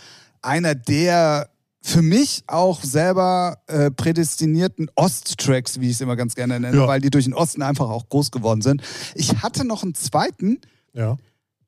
einer 0.41 0.75
der 0.75 1.49
für 1.85 2.01
mich 2.01 2.43
auch 2.47 2.81
selber 2.81 3.57
äh, 3.67 3.91
prädestinierten 3.91 4.89
Ost-Tracks, 4.95 5.81
wie 5.81 5.87
ich 5.87 5.95
es 5.95 6.01
immer 6.01 6.15
ganz 6.15 6.33
gerne 6.33 6.57
nenne, 6.59 6.77
Ja. 6.77 6.87
weil 6.87 7.01
die 7.01 7.09
durch 7.09 7.25
den 7.25 7.33
Osten 7.33 7.61
einfach 7.61 7.89
auch 7.89 8.07
groß 8.07 8.31
geworden 8.31 8.61
sind. 8.61 8.81
Ich 9.15 9.41
hatte 9.43 9.65
noch 9.65 9.83
einen 9.83 9.93
zweiten, 9.93 10.59
Ja. 10.93 11.17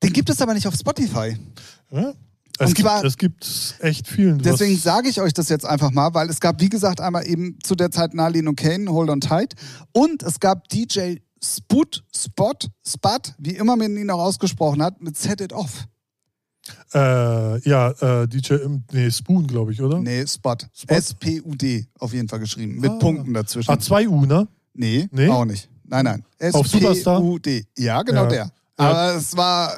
Den 0.04 0.14
gibt 0.14 0.30
es 0.30 0.42
aber 0.42 0.54
nicht 0.54 0.68
auf 0.68 0.76
Spotify. 0.76 1.38
ja. 1.92 2.14
Es, 2.58 2.70
Und 2.70 2.76
gibt, 2.78 2.88
zwar- 2.88 3.04
es 3.04 3.18
gibt 3.18 3.76
echt 3.80 4.08
vielen. 4.08 4.38
Deswegen 4.40 4.78
sage 4.78 5.10
ich 5.10 5.20
euch 5.20 5.34
das 5.34 5.50
jetzt 5.50 5.66
einfach 5.66 5.92
mal, 5.92 6.14
weil 6.14 6.30
es 6.30 6.40
gab, 6.40 6.62
wie 6.62 6.70
gesagt, 6.70 7.02
einmal 7.02 7.28
eben 7.28 7.58
zu 7.62 7.76
der 7.76 7.92
Zeit 7.92 8.14
Nalin 8.14 8.48
und 8.48 8.56
Kane, 8.56 8.90
Hold 8.90 9.10
on 9.10 9.20
Tight. 9.20 9.56
Und 9.92 10.24
es 10.24 10.40
gab 10.40 10.70
DJ 10.70 11.16
Sput, 11.44 12.06
Spot, 12.16 12.54
Spud, 12.88 13.34
wie 13.40 13.58
immer 13.58 13.76
man 13.76 13.98
ihn 13.98 14.10
auch 14.10 14.20
ausgesprochen 14.22 14.82
hat, 14.82 15.02
mit 15.02 15.18
Set 15.18 15.42
It 15.42 15.52
Off. 15.52 15.86
Äh, 16.94 17.60
ja, 17.70 17.92
äh, 18.24 18.28
DJ, 18.30 18.54
im- 18.54 18.84
nee, 18.92 19.12
Spoon, 19.12 19.46
glaube 19.48 19.74
ich, 19.74 19.82
oder? 19.82 20.00
Nee, 20.00 20.26
Spot. 20.26 20.56
S-P-U-D 20.88 21.88
auf 22.00 22.14
jeden 22.14 22.30
Fall 22.30 22.40
geschrieben. 22.40 22.80
Mit 22.80 22.90
Ah. 22.90 22.96
Punkten 23.00 23.34
dazwischen. 23.34 23.70
Ah, 23.70 23.78
2 23.80 24.08
U, 24.08 24.26
ne? 24.26 24.48
Nee, 24.74 25.10
Nee? 25.12 25.28
auch 25.28 25.44
nicht. 25.46 25.70
Nein, 25.84 26.06
nein. 26.06 26.24
S-P-U-D. 26.40 27.66
Ja, 27.78 28.02
genau 28.04 28.24
Ja. 28.24 28.30
der. 28.30 28.52
Aber 28.78 29.16
es 29.16 29.36
war. 29.38 29.74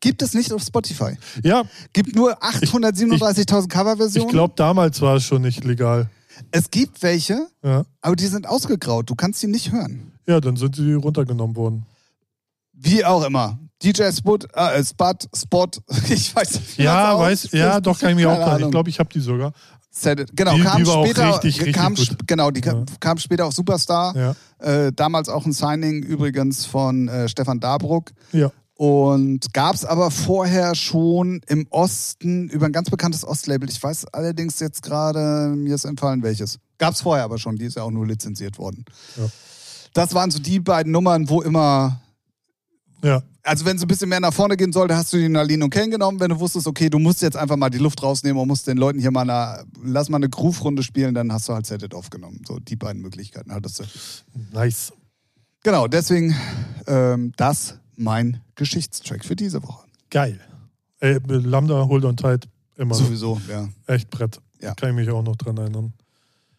Gibt 0.00 0.20
es 0.20 0.34
nicht 0.34 0.52
auf 0.52 0.62
Spotify. 0.62 1.16
Ja, 1.44 1.62
Gibt 1.92 2.16
nur 2.16 2.42
837.000 2.42 3.62
ich 3.62 3.68
Coverversionen. 3.68 4.30
glaube, 4.30 4.54
damals 4.56 5.00
war 5.00 5.16
es 5.16 5.22
schon 5.24 5.42
nicht 5.42 5.62
legal. 5.64 6.10
Es 6.50 6.70
gibt 6.70 7.02
welche, 7.04 7.46
Ja. 7.62 7.84
aber 8.00 8.16
die 8.16 8.26
sind 8.26 8.48
ausgegraut. 8.48 9.08
Du 9.08 9.14
kannst 9.14 9.38
sie 9.40 9.46
nicht 9.46 9.70
hören. 9.70 10.10
ja, 10.26 10.40
dann 10.40 10.56
sind 10.56 10.74
sie 10.74 10.94
runtergenommen 10.94 11.54
worden. 11.54 11.86
Wie 12.72 13.04
auch 13.04 13.22
immer. 13.24 13.58
DJ 13.80 14.10
Spot, 14.10 14.38
äh, 14.54 14.82
Spot, 14.84 15.12
Spot, 15.36 15.68
ich 16.08 16.34
weiß 16.34 16.54
nicht. 16.54 16.78
Ja, 16.78 17.16
weiß, 17.16 17.52
ja, 17.52 17.80
doch, 17.80 17.98
kann 18.00 18.10
ich 18.10 18.16
mir 18.16 18.30
auch. 18.30 18.58
Ich 18.58 18.70
glaube, 18.72 18.90
ich 18.90 18.98
habe 18.98 19.08
die 19.12 19.20
sogar. 19.20 19.52
Set 19.94 20.20
it. 20.20 20.30
Genau, 20.34 20.54
Die- 20.56 20.62
kam 20.62 20.82
die 20.82 20.90
auch 20.90 21.04
später, 21.04 21.28
richtig, 21.34 21.58
richtig 21.60 21.74
kam, 21.74 21.94
genau, 22.26 22.50
die 22.50 22.62
Ja. 22.62 22.82
kam 22.98 23.18
später 23.18 23.44
auf 23.46 23.52
Superstar. 23.52 24.16
Ja. 24.16 24.34
Äh, 24.86 24.90
damals 24.92 25.28
auch 25.28 25.44
ein 25.44 25.52
Signing 25.52 26.02
übrigens 26.02 26.64
von 26.64 27.08
äh, 27.08 27.28
Stefan 27.28 27.60
Dabruck. 27.60 28.10
Ja. 28.32 28.50
Und 28.74 29.52
gab 29.52 29.74
es 29.74 29.84
aber 29.84 30.10
vorher 30.10 30.74
schon 30.74 31.42
im 31.46 31.66
Osten 31.70 32.48
über 32.48 32.66
ein 32.66 32.72
ganz 32.72 32.88
bekanntes 32.90 33.24
Ostlabel. 33.24 33.68
Ich 33.70 33.80
weiß 33.82 34.06
allerdings 34.12 34.58
jetzt 34.60 34.82
gerade, 34.82 35.54
mir 35.54 35.74
ist 35.74 35.84
entfallen 35.84 36.22
welches. 36.22 36.58
Gab 36.78 36.94
es 36.94 37.02
vorher 37.02 37.24
aber 37.24 37.38
schon, 37.38 37.56
die 37.56 37.66
ist 37.66 37.76
ja 37.76 37.82
auch 37.82 37.90
nur 37.90 38.06
lizenziert 38.06 38.58
worden. 38.58 38.84
Ja. 39.16 39.24
Das 39.92 40.14
waren 40.14 40.30
so 40.30 40.38
die 40.38 40.58
beiden 40.58 40.90
Nummern, 40.90 41.28
wo 41.28 41.42
immer 41.42 42.00
Ja. 43.04 43.22
also 43.42 43.64
wenn 43.64 43.76
es 43.76 43.82
ein 43.82 43.88
bisschen 43.88 44.08
mehr 44.08 44.20
nach 44.20 44.32
vorne 44.32 44.56
gehen 44.56 44.72
sollte, 44.72 44.96
hast 44.96 45.12
du 45.12 45.16
die 45.16 45.28
Nalin 45.28 45.62
und 45.62 45.70
Ken 45.70 45.90
genommen, 45.90 46.20
wenn 46.20 46.30
du 46.30 46.38
wusstest, 46.38 46.66
okay, 46.66 46.88
du 46.88 46.98
musst 46.98 47.20
jetzt 47.22 47.36
einfach 47.36 47.56
mal 47.56 47.70
die 47.70 47.78
Luft 47.78 48.02
rausnehmen 48.02 48.40
und 48.40 48.46
musst 48.46 48.66
den 48.66 48.76
Leuten 48.76 49.00
hier 49.00 49.10
mal 49.10 49.28
eine, 49.28 49.64
lass 49.82 50.08
mal 50.08 50.18
eine 50.18 50.28
Groove-Runde 50.28 50.82
spielen, 50.82 51.14
dann 51.14 51.32
hast 51.32 51.48
du 51.48 51.54
halt 51.54 51.66
Set 51.66 51.82
It 51.82 51.94
aufgenommen. 51.94 52.42
So, 52.46 52.58
die 52.58 52.76
beiden 52.76 53.02
Möglichkeiten 53.02 53.52
hattest 53.52 53.80
du. 53.80 53.84
Nice. 54.52 54.92
Genau, 55.64 55.88
deswegen 55.88 56.34
ähm, 56.86 57.32
das 57.36 57.78
mein 57.96 58.40
Geschichtstrack 58.54 59.24
für 59.24 59.36
diese 59.36 59.62
Woche. 59.62 59.84
Geil. 60.10 60.40
Ey, 61.00 61.18
Lambda, 61.26 61.86
Hold 61.88 62.04
on 62.04 62.16
Tight, 62.16 62.48
immer. 62.76 62.94
Sowieso, 62.94 63.40
ja, 63.48 63.68
echt 63.86 64.10
Brett. 64.10 64.40
Ja. 64.60 64.74
Kann 64.74 64.90
ich 64.90 64.94
mich 64.94 65.10
auch 65.10 65.22
noch 65.22 65.36
dran 65.36 65.56
erinnern. 65.56 65.92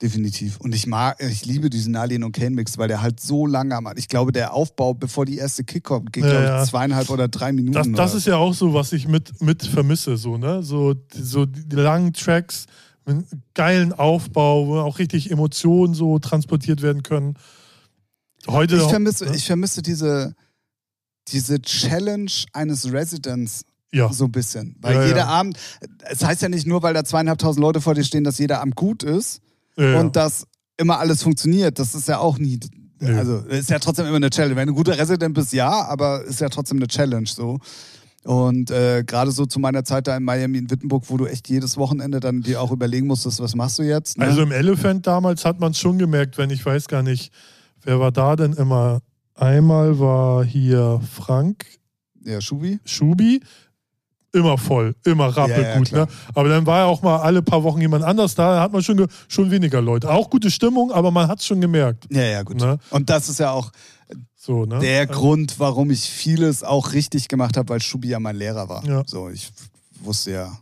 Definitiv. 0.04 0.58
Und 0.58 0.76
ich 0.76 0.86
mag, 0.86 1.20
ich 1.24 1.46
liebe 1.46 1.70
diesen 1.70 1.94
Nalin 1.94 2.24
und 2.24 2.34
Kane 2.34 2.52
Mix, 2.52 2.78
weil 2.78 2.90
der 2.90 3.02
halt 3.02 3.22
so 3.22 3.48
lange 3.48 3.76
am, 3.76 3.88
ich 3.96 4.10
glaube, 4.10 4.34
der 4.34 4.54
Aufbau, 4.54 4.94
bevor 4.94 5.26
die 5.26 5.38
erste 5.38 5.64
Kick 5.64 5.86
kommt, 5.86 6.12
geht, 6.12 6.26
Ja, 6.26 6.30
glaube 6.30 6.44
ich, 6.44 6.50
ja. 6.50 6.66
zweieinhalb 6.66 7.10
oder 7.10 7.30
drei 7.30 7.54
Minuten. 7.54 7.94
Das, 7.94 8.12
das 8.12 8.14
ist 8.14 8.28
ja 8.28 8.36
auch 8.36 8.54
so, 8.54 8.74
was 8.74 8.92
ich 8.92 9.08
mit, 9.08 9.42
mit 9.42 9.64
vermisse, 9.64 10.18
so, 10.18 10.38
ne? 10.38 10.62
So, 10.62 10.94
so 11.14 11.46
die 11.46 11.76
langen 11.76 12.12
Tracks 12.12 12.66
mit 13.06 13.26
geilen 13.54 13.94
Aufbau, 13.94 14.68
wo 14.68 14.80
auch 14.80 15.00
richtig 15.00 15.32
Emotionen 15.32 15.94
so 15.94 16.20
transportiert 16.20 16.82
werden 16.82 17.02
können. 17.04 17.36
Heute. 18.48 18.76
Ich 18.76 18.84
vermisse, 18.84 19.26
ne? 19.26 19.36
ich 19.36 19.46
vermisse 19.46 19.82
diese, 19.82 20.36
diese 21.30 21.62
Challenge 21.62 22.32
eines 22.52 22.92
Residents 22.92 23.66
ja. 23.94 24.12
so 24.12 24.26
ein 24.26 24.32
bisschen. 24.34 24.76
Weil 24.82 24.96
Ja, 24.96 25.06
jeder 25.06 25.18
ja. 25.20 25.28
Abend, 25.28 25.58
es 26.10 26.24
heißt 26.24 26.42
ja 26.42 26.50
nicht 26.50 26.68
nur, 26.68 26.84
weil 26.84 26.94
da 26.94 27.06
zweieinhalbtausend 27.06 27.62
Leute 27.62 27.80
vor 27.80 27.96
dir 27.96 28.04
stehen, 28.04 28.26
dass 28.26 28.38
jeder 28.38 28.60
Abend 28.60 28.76
gut 28.76 29.04
ist 29.04 29.43
ja, 29.78 29.92
ja. 29.92 30.00
und 30.00 30.16
dass 30.16 30.46
immer 30.78 31.00
alles 31.00 31.24
funktioniert. 31.24 31.80
Das 31.80 31.96
ist 31.96 32.08
ja 32.08 32.20
auch 32.20 32.38
nie. 32.38 32.60
Nee. 33.00 33.12
Also 33.12 33.38
ist 33.40 33.70
ja 33.70 33.80
trotzdem 33.80 34.06
immer 34.06 34.18
eine 34.18 34.30
Challenge. 34.30 34.56
Wenn 34.56 34.68
du 34.68 34.74
ein 34.74 34.78
guter 34.78 34.98
Resident 34.98 35.34
bist, 35.34 35.54
ja, 35.54 35.70
aber 35.86 36.24
ist 36.24 36.40
ja 36.40 36.50
trotzdem 36.50 36.78
eine 36.78 36.88
Challenge 36.88 37.28
so. 37.28 37.60
Und 38.24 38.72
äh, 38.72 39.04
gerade 39.06 39.32
so 39.32 39.46
zu 39.46 39.60
meiner 39.60 39.84
Zeit 39.84 40.08
da 40.08 40.16
in 40.16 40.24
Miami 40.24 40.58
in 40.58 40.72
Wittenburg, 40.72 41.04
wo 41.08 41.18
du 41.18 41.26
echt 41.26 41.50
jedes 41.50 41.76
Wochenende 41.76 42.22
dann 42.22 42.42
dir 42.42 42.62
auch 42.62 42.72
überlegen 42.72 43.08
musstest, 43.08 43.42
was 43.42 43.56
machst 43.56 43.80
du 43.80 43.84
jetzt? 43.84 44.18
Ne? 44.18 44.26
Also 44.26 44.42
im 44.44 44.52
Elephant 44.52 45.06
damals 45.06 45.44
hat 45.44 45.60
man 45.60 45.72
es 45.72 45.80
schon 45.80 46.00
gemerkt, 46.00 46.38
wenn 46.38 46.50
ich 46.50 46.66
weiß 46.66 46.88
gar 46.88 47.04
nicht, 47.04 47.34
wer 47.84 48.00
war 48.00 48.14
da 48.14 48.38
denn 48.38 48.54
immer? 48.54 49.02
Einmal 49.36 50.00
war 50.00 50.46
hier 50.46 51.02
Frank 51.12 51.66
ja, 52.26 52.42
Schubi. 52.42 52.80
Schubi, 52.86 53.42
immer 54.34 54.58
voll, 54.58 54.96
immer 55.06 55.28
rappelgut. 55.28 55.90
Ja, 55.92 55.98
ja, 56.00 56.06
ne? 56.06 56.12
Aber 56.34 56.50
dann 56.50 56.66
war 56.66 56.80
ja 56.80 56.86
auch 56.86 57.02
mal 57.02 57.18
alle 57.22 57.42
paar 57.42 57.64
Wochen 57.64 57.80
jemand 57.80 58.04
anders 58.04 58.36
da, 58.36 58.56
da 58.56 58.62
hat 58.62 58.72
man 58.74 58.84
schon, 58.84 59.08
schon 59.28 59.50
weniger 59.52 59.82
Leute. 59.82 60.10
Auch 60.12 60.30
gute 60.30 60.52
Stimmung, 60.52 60.92
aber 60.92 61.12
man 61.12 61.28
hat 61.28 61.40
es 61.40 61.46
schon 61.46 61.62
gemerkt. 61.62 62.06
Ja, 62.10 62.24
ja, 62.24 62.44
gut. 62.44 62.58
Ne? 62.58 62.78
Und 62.90 63.10
das 63.10 63.30
ist 63.30 63.40
ja 63.40 63.52
auch 63.52 63.72
So, 64.36 64.66
ne? 64.66 64.80
der 64.80 65.02
Also, 65.08 65.14
Grund, 65.14 65.60
warum 65.60 65.90
ich 65.92 66.02
vieles 66.10 66.64
auch 66.64 66.94
richtig 66.94 67.28
gemacht 67.30 67.56
habe, 67.58 67.70
weil 67.70 67.82
Schubi 67.82 68.10
ja 68.10 68.20
mein 68.20 68.36
Lehrer 68.36 68.68
war. 68.68 68.84
Ja. 68.86 69.04
So, 69.06 69.30
ich 69.30 69.52
wusste 70.02 70.32
ja. 70.32 70.58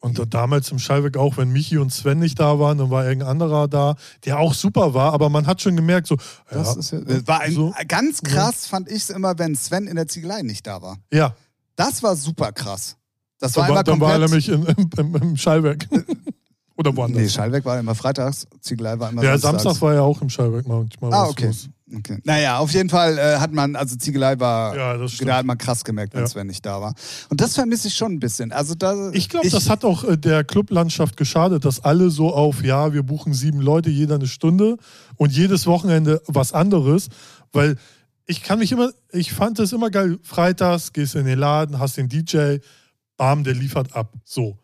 Und 0.00 0.18
da- 0.18 0.24
damals 0.24 0.68
im 0.72 0.80
Schallweg 0.80 1.16
auch, 1.16 1.36
wenn 1.36 1.52
Michi 1.52 1.78
und 1.78 1.92
Sven 1.92 2.18
nicht 2.18 2.40
da 2.40 2.58
waren, 2.58 2.76
dann 2.78 2.90
war 2.90 3.04
irgendein 3.04 3.28
anderer 3.28 3.68
da, 3.68 3.94
der 4.24 4.40
auch 4.40 4.52
super 4.52 4.94
war, 4.94 5.12
aber 5.12 5.28
man 5.28 5.46
hat 5.46 5.62
schon 5.62 5.76
gemerkt, 5.76 6.08
so, 6.08 6.16
Das 6.50 6.74
ist 6.76 6.90
ja, 6.90 7.00
das 7.02 7.24
war 7.28 7.40
ein, 7.42 7.52
so, 7.54 7.72
ganz 7.86 8.20
krass, 8.22 8.66
fand 8.66 8.88
ich 8.90 8.96
es 9.04 9.10
immer, 9.10 9.38
wenn 9.38 9.54
Sven 9.54 9.86
in 9.86 9.94
der 9.94 10.08
Ziegelei 10.08 10.42
nicht 10.42 10.66
da 10.66 10.80
war. 10.82 10.96
ja. 11.12 11.36
Das 11.74 12.02
war 12.02 12.16
super 12.16 12.52
krass. 12.52 12.96
Das 13.42 13.52
Dann 13.54 13.62
war 13.62 13.68
war, 13.70 13.76
immer 13.76 13.82
dann 13.82 14.00
war 14.00 14.12
er 14.12 14.18
nämlich 14.20 14.48
in, 14.48 14.64
im, 14.96 15.16
im, 15.16 15.36
Schallwerk. 15.36 15.88
Oder 16.76 16.96
woanders? 16.96 17.22
Nee, 17.22 17.28
Schallweg 17.28 17.64
war 17.64 17.78
immer 17.78 17.94
freitags, 17.96 18.46
Ziegelei 18.60 18.98
war 19.00 19.10
immer 19.10 19.22
ja, 19.22 19.36
samstags. 19.36 19.64
Samstag 19.64 19.82
war 19.82 19.94
ja 19.94 20.00
auch 20.02 20.22
im 20.22 20.30
Schallwerk 20.30 20.66
manchmal 20.66 21.12
Ah, 21.12 21.26
okay. 21.26 21.46
los. 21.46 21.68
okay. 21.94 22.18
Naja, 22.22 22.58
auf 22.58 22.70
jeden 22.72 22.88
Fall 22.88 23.18
äh, 23.18 23.38
hat 23.38 23.52
man, 23.52 23.74
also 23.74 23.96
Ziegelei 23.96 24.38
war, 24.38 24.76
Ja, 24.76 25.06
da 25.24 25.36
hat 25.36 25.44
man 25.44 25.58
krass 25.58 25.82
gemerkt, 25.82 26.14
wenn 26.14 26.20
Ja. 26.20 26.26
Sven 26.28 26.46
nicht 26.46 26.64
da 26.64 26.80
war. 26.80 26.94
Und 27.30 27.40
das 27.40 27.54
vermisse 27.56 27.88
ich 27.88 27.94
schon 27.94 28.12
ein 28.12 28.20
bisschen. 28.20 28.52
Also 28.52 28.76
da, 28.76 29.10
Ich 29.12 29.28
glaube, 29.28 29.50
das 29.50 29.68
hat 29.68 29.84
auch 29.84 30.04
äh, 30.04 30.16
der 30.16 30.44
Clublandschaft 30.44 31.16
geschadet, 31.16 31.64
dass 31.64 31.84
alle 31.84 32.10
so 32.10 32.32
auf, 32.32 32.62
ja, 32.62 32.92
wir 32.94 33.02
buchen 33.02 33.34
sieben 33.34 33.60
Leute, 33.60 33.90
jeder 33.90 34.14
eine 34.14 34.28
Stunde 34.28 34.76
und 35.16 35.32
jedes 35.32 35.66
Wochenende 35.66 36.22
was 36.28 36.52
anderes, 36.52 37.08
weil 37.52 37.76
ich 38.26 38.44
kann 38.44 38.60
mich 38.60 38.70
immer, 38.70 38.90
ich 39.10 39.32
fand 39.32 39.58
es 39.58 39.72
immer 39.72 39.90
geil, 39.90 40.18
freitags 40.22 40.92
gehst 40.92 41.14
du 41.14 41.18
in 41.18 41.26
den 41.26 41.40
Laden, 41.40 41.80
hast 41.80 41.96
den 41.96 42.08
DJ, 42.08 42.58
bam, 43.22 43.44
der 43.44 43.54
liefert 43.54 43.94
ab. 43.94 44.12
So. 44.24 44.58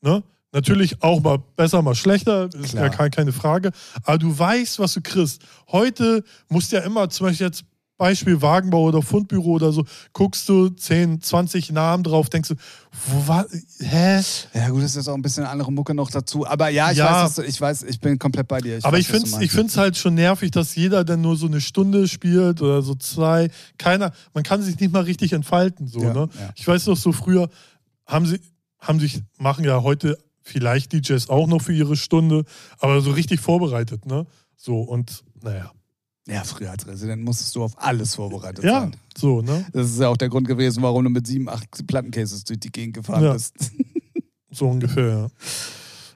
Ne? 0.00 0.22
Natürlich 0.52 1.02
auch 1.02 1.20
mal 1.20 1.36
besser, 1.56 1.82
mal 1.82 1.94
schlechter, 1.94 2.48
ist 2.54 2.70
Klar. 2.70 2.84
ja 2.84 2.88
kein, 2.88 3.10
keine 3.10 3.32
Frage. 3.32 3.70
Aber 4.02 4.16
du 4.16 4.36
weißt, 4.38 4.78
was 4.78 4.94
du 4.94 5.02
kriegst. 5.02 5.42
Heute 5.70 6.24
musst 6.48 6.72
du 6.72 6.76
ja 6.76 6.82
immer, 6.84 7.10
zum 7.10 7.26
Beispiel 7.26 7.46
jetzt 7.48 7.64
Beispiel 7.98 8.40
Wagenbau 8.40 8.84
oder 8.84 9.02
Fundbüro 9.02 9.50
oder 9.54 9.72
so, 9.72 9.84
guckst 10.14 10.48
du 10.48 10.68
10, 10.70 11.20
20 11.20 11.72
Namen 11.72 12.02
drauf, 12.04 12.30
denkst 12.30 12.48
du, 12.50 12.54
wo 13.08 13.26
war, 13.28 13.44
hä? 13.80 14.22
Ja, 14.54 14.68
gut, 14.70 14.78
das 14.84 14.90
ist 14.92 14.96
jetzt 14.96 15.08
auch 15.08 15.14
ein 15.16 15.20
bisschen 15.20 15.44
andere 15.44 15.70
Mucke 15.72 15.92
noch 15.94 16.10
dazu. 16.10 16.46
Aber 16.46 16.68
ja, 16.70 16.92
ich 16.92 16.96
Ja. 16.98 17.24
weiß, 17.24 17.34
du- 17.34 17.42
ich 17.42 17.60
weiß, 17.60 17.82
ich 17.82 18.00
bin 18.00 18.18
komplett 18.18 18.46
bei 18.48 18.60
dir. 18.60 18.78
Ich 18.78 18.84
Aber 18.86 18.96
weiß, 18.96 19.00
ich 19.02 19.08
finde 19.08 19.24
es 19.26 19.32
meinst. 19.32 19.44
ich 19.44 19.50
find's 19.50 19.76
halt 19.76 19.96
schon 19.98 20.14
nervig, 20.14 20.50
dass 20.52 20.76
jeder 20.76 21.04
dann 21.04 21.20
nur 21.20 21.36
so 21.36 21.46
eine 21.46 21.60
Stunde 21.60 22.06
spielt 22.08 22.62
oder 22.62 22.80
so 22.82 22.94
zwei. 22.94 23.50
Keiner, 23.78 24.12
man 24.32 24.44
kann 24.44 24.62
sich 24.62 24.78
nicht 24.80 24.92
mal 24.92 25.02
richtig 25.02 25.32
entfalten. 25.34 25.88
So, 25.88 26.00
Ja, 26.00 26.14
ne? 26.14 26.28
ja. 26.40 26.50
Ich 26.54 26.66
weiß 26.66 26.86
noch, 26.86 26.96
so 26.96 27.10
früher 27.12 27.50
haben 28.08 28.26
sie, 28.26 28.40
haben 28.80 28.98
sich, 28.98 29.22
machen 29.38 29.64
ja 29.64 29.82
heute 29.82 30.18
vielleicht 30.42 30.92
DJs 30.92 31.28
auch 31.28 31.46
noch 31.46 31.62
für 31.62 31.72
ihre 31.74 31.94
Stunde, 31.96 32.44
aber 32.78 33.00
so 33.02 33.12
richtig 33.12 33.38
vorbereitet, 33.40 34.06
ne? 34.06 34.26
So, 34.56 34.80
und 34.80 35.22
naja. 35.42 35.70
Ja, 36.26 36.44
früher 36.44 36.70
als 36.72 36.86
Resident 36.86 37.22
musstest 37.24 37.54
du 37.56 37.62
auf 37.62 37.72
alles 37.78 38.14
vorbereitet 38.16 38.62
Ja, 38.64 38.80
sein. 38.80 38.96
so, 39.16 39.40
ne? 39.40 39.64
Das 39.72 39.88
ist 39.90 39.98
ja 40.00 40.08
auch 40.08 40.16
der 40.16 40.28
Grund 40.28 40.46
gewesen, 40.48 40.82
warum 40.82 41.04
du 41.04 41.10
mit 41.10 41.26
sieben, 41.26 41.48
acht 41.48 41.86
Plattencases 41.86 42.44
durch 42.44 42.60
die 42.60 42.70
Gegend 42.72 42.94
gefahren 42.96 43.22
Ja. 43.24 43.32
bist. 43.34 43.54
So 44.50 44.66
ungefähr, 44.66 45.06
ja. 45.06 45.28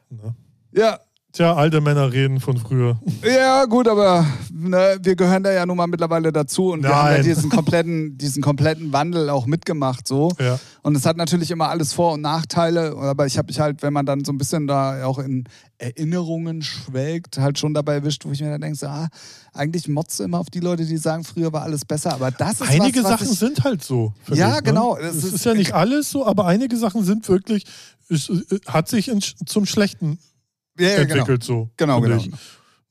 Ne? 0.08 0.34
Ja, 0.74 1.00
Tja, 1.32 1.54
alte 1.54 1.80
Männer 1.80 2.12
reden 2.12 2.40
von 2.40 2.58
früher. 2.58 2.98
Ja, 3.24 3.64
gut, 3.64 3.88
aber 3.88 4.26
ne, 4.52 4.98
wir 5.00 5.16
gehören 5.16 5.42
da 5.42 5.50
ja 5.50 5.64
nun 5.64 5.78
mal 5.78 5.86
mittlerweile 5.86 6.30
dazu 6.30 6.72
und 6.72 6.82
wir 6.82 6.94
haben 6.94 7.06
ja 7.06 7.12
Nein. 7.14 7.22
diesen 7.22 7.48
kompletten, 7.48 8.18
diesen 8.18 8.42
kompletten 8.42 8.92
Wandel 8.92 9.30
auch 9.30 9.46
mitgemacht 9.46 10.06
so. 10.06 10.30
Ja. 10.38 10.58
Und 10.82 10.94
es 10.94 11.06
hat 11.06 11.16
natürlich 11.16 11.50
immer 11.50 11.70
alles 11.70 11.94
Vor- 11.94 12.12
und 12.12 12.20
Nachteile, 12.20 12.94
aber 12.98 13.24
ich 13.24 13.38
habe 13.38 13.46
mich 13.46 13.58
halt, 13.60 13.82
wenn 13.82 13.94
man 13.94 14.04
dann 14.04 14.26
so 14.26 14.32
ein 14.32 14.36
bisschen 14.36 14.66
da 14.66 15.06
auch 15.06 15.18
in 15.18 15.44
Erinnerungen 15.78 16.60
schwelgt, 16.60 17.38
halt 17.38 17.58
schon 17.58 17.72
dabei 17.72 17.94
erwischt, 17.94 18.26
wo 18.26 18.32
ich 18.32 18.42
mir 18.42 18.50
dann 18.50 18.60
denke, 18.60 18.76
so, 18.76 18.88
ah, 18.88 19.08
eigentlich 19.54 19.88
motzt 19.88 20.20
du 20.20 20.24
immer 20.24 20.38
auf 20.38 20.50
die 20.50 20.60
Leute, 20.60 20.84
die 20.84 20.98
sagen, 20.98 21.24
früher 21.24 21.50
war 21.50 21.62
alles 21.62 21.86
besser, 21.86 22.12
aber 22.12 22.30
das 22.30 22.60
ist 22.60 22.68
Einige 22.68 22.98
was, 23.04 23.04
was 23.04 23.20
Sachen 23.20 23.32
ich, 23.32 23.38
sind 23.38 23.64
halt 23.64 23.82
so. 23.82 24.12
Ja, 24.28 24.58
ich, 24.58 24.64
genau. 24.64 24.98
Es 24.98 25.16
Es 25.16 25.24
ist, 25.24 25.34
ist- 25.36 25.44
ja 25.46 25.54
nicht 25.54 25.72
alles 25.72 26.10
so, 26.10 26.26
aber 26.26 26.44
einige 26.46 26.76
Sachen 26.76 27.02
sind 27.04 27.26
wirklich, 27.30 27.64
es, 28.10 28.28
äh, 28.28 28.42
hat 28.66 28.88
sich 28.88 29.08
in, 29.08 29.20
zum 29.46 29.64
Schlechten 29.64 30.18
ja, 30.78 30.88
ja, 30.88 30.96
genau. 31.04 31.14
entwickelt 31.14 31.44
so. 31.44 31.70
Genau, 31.76 32.00
genau. 32.00 32.16
Ich. 32.16 32.30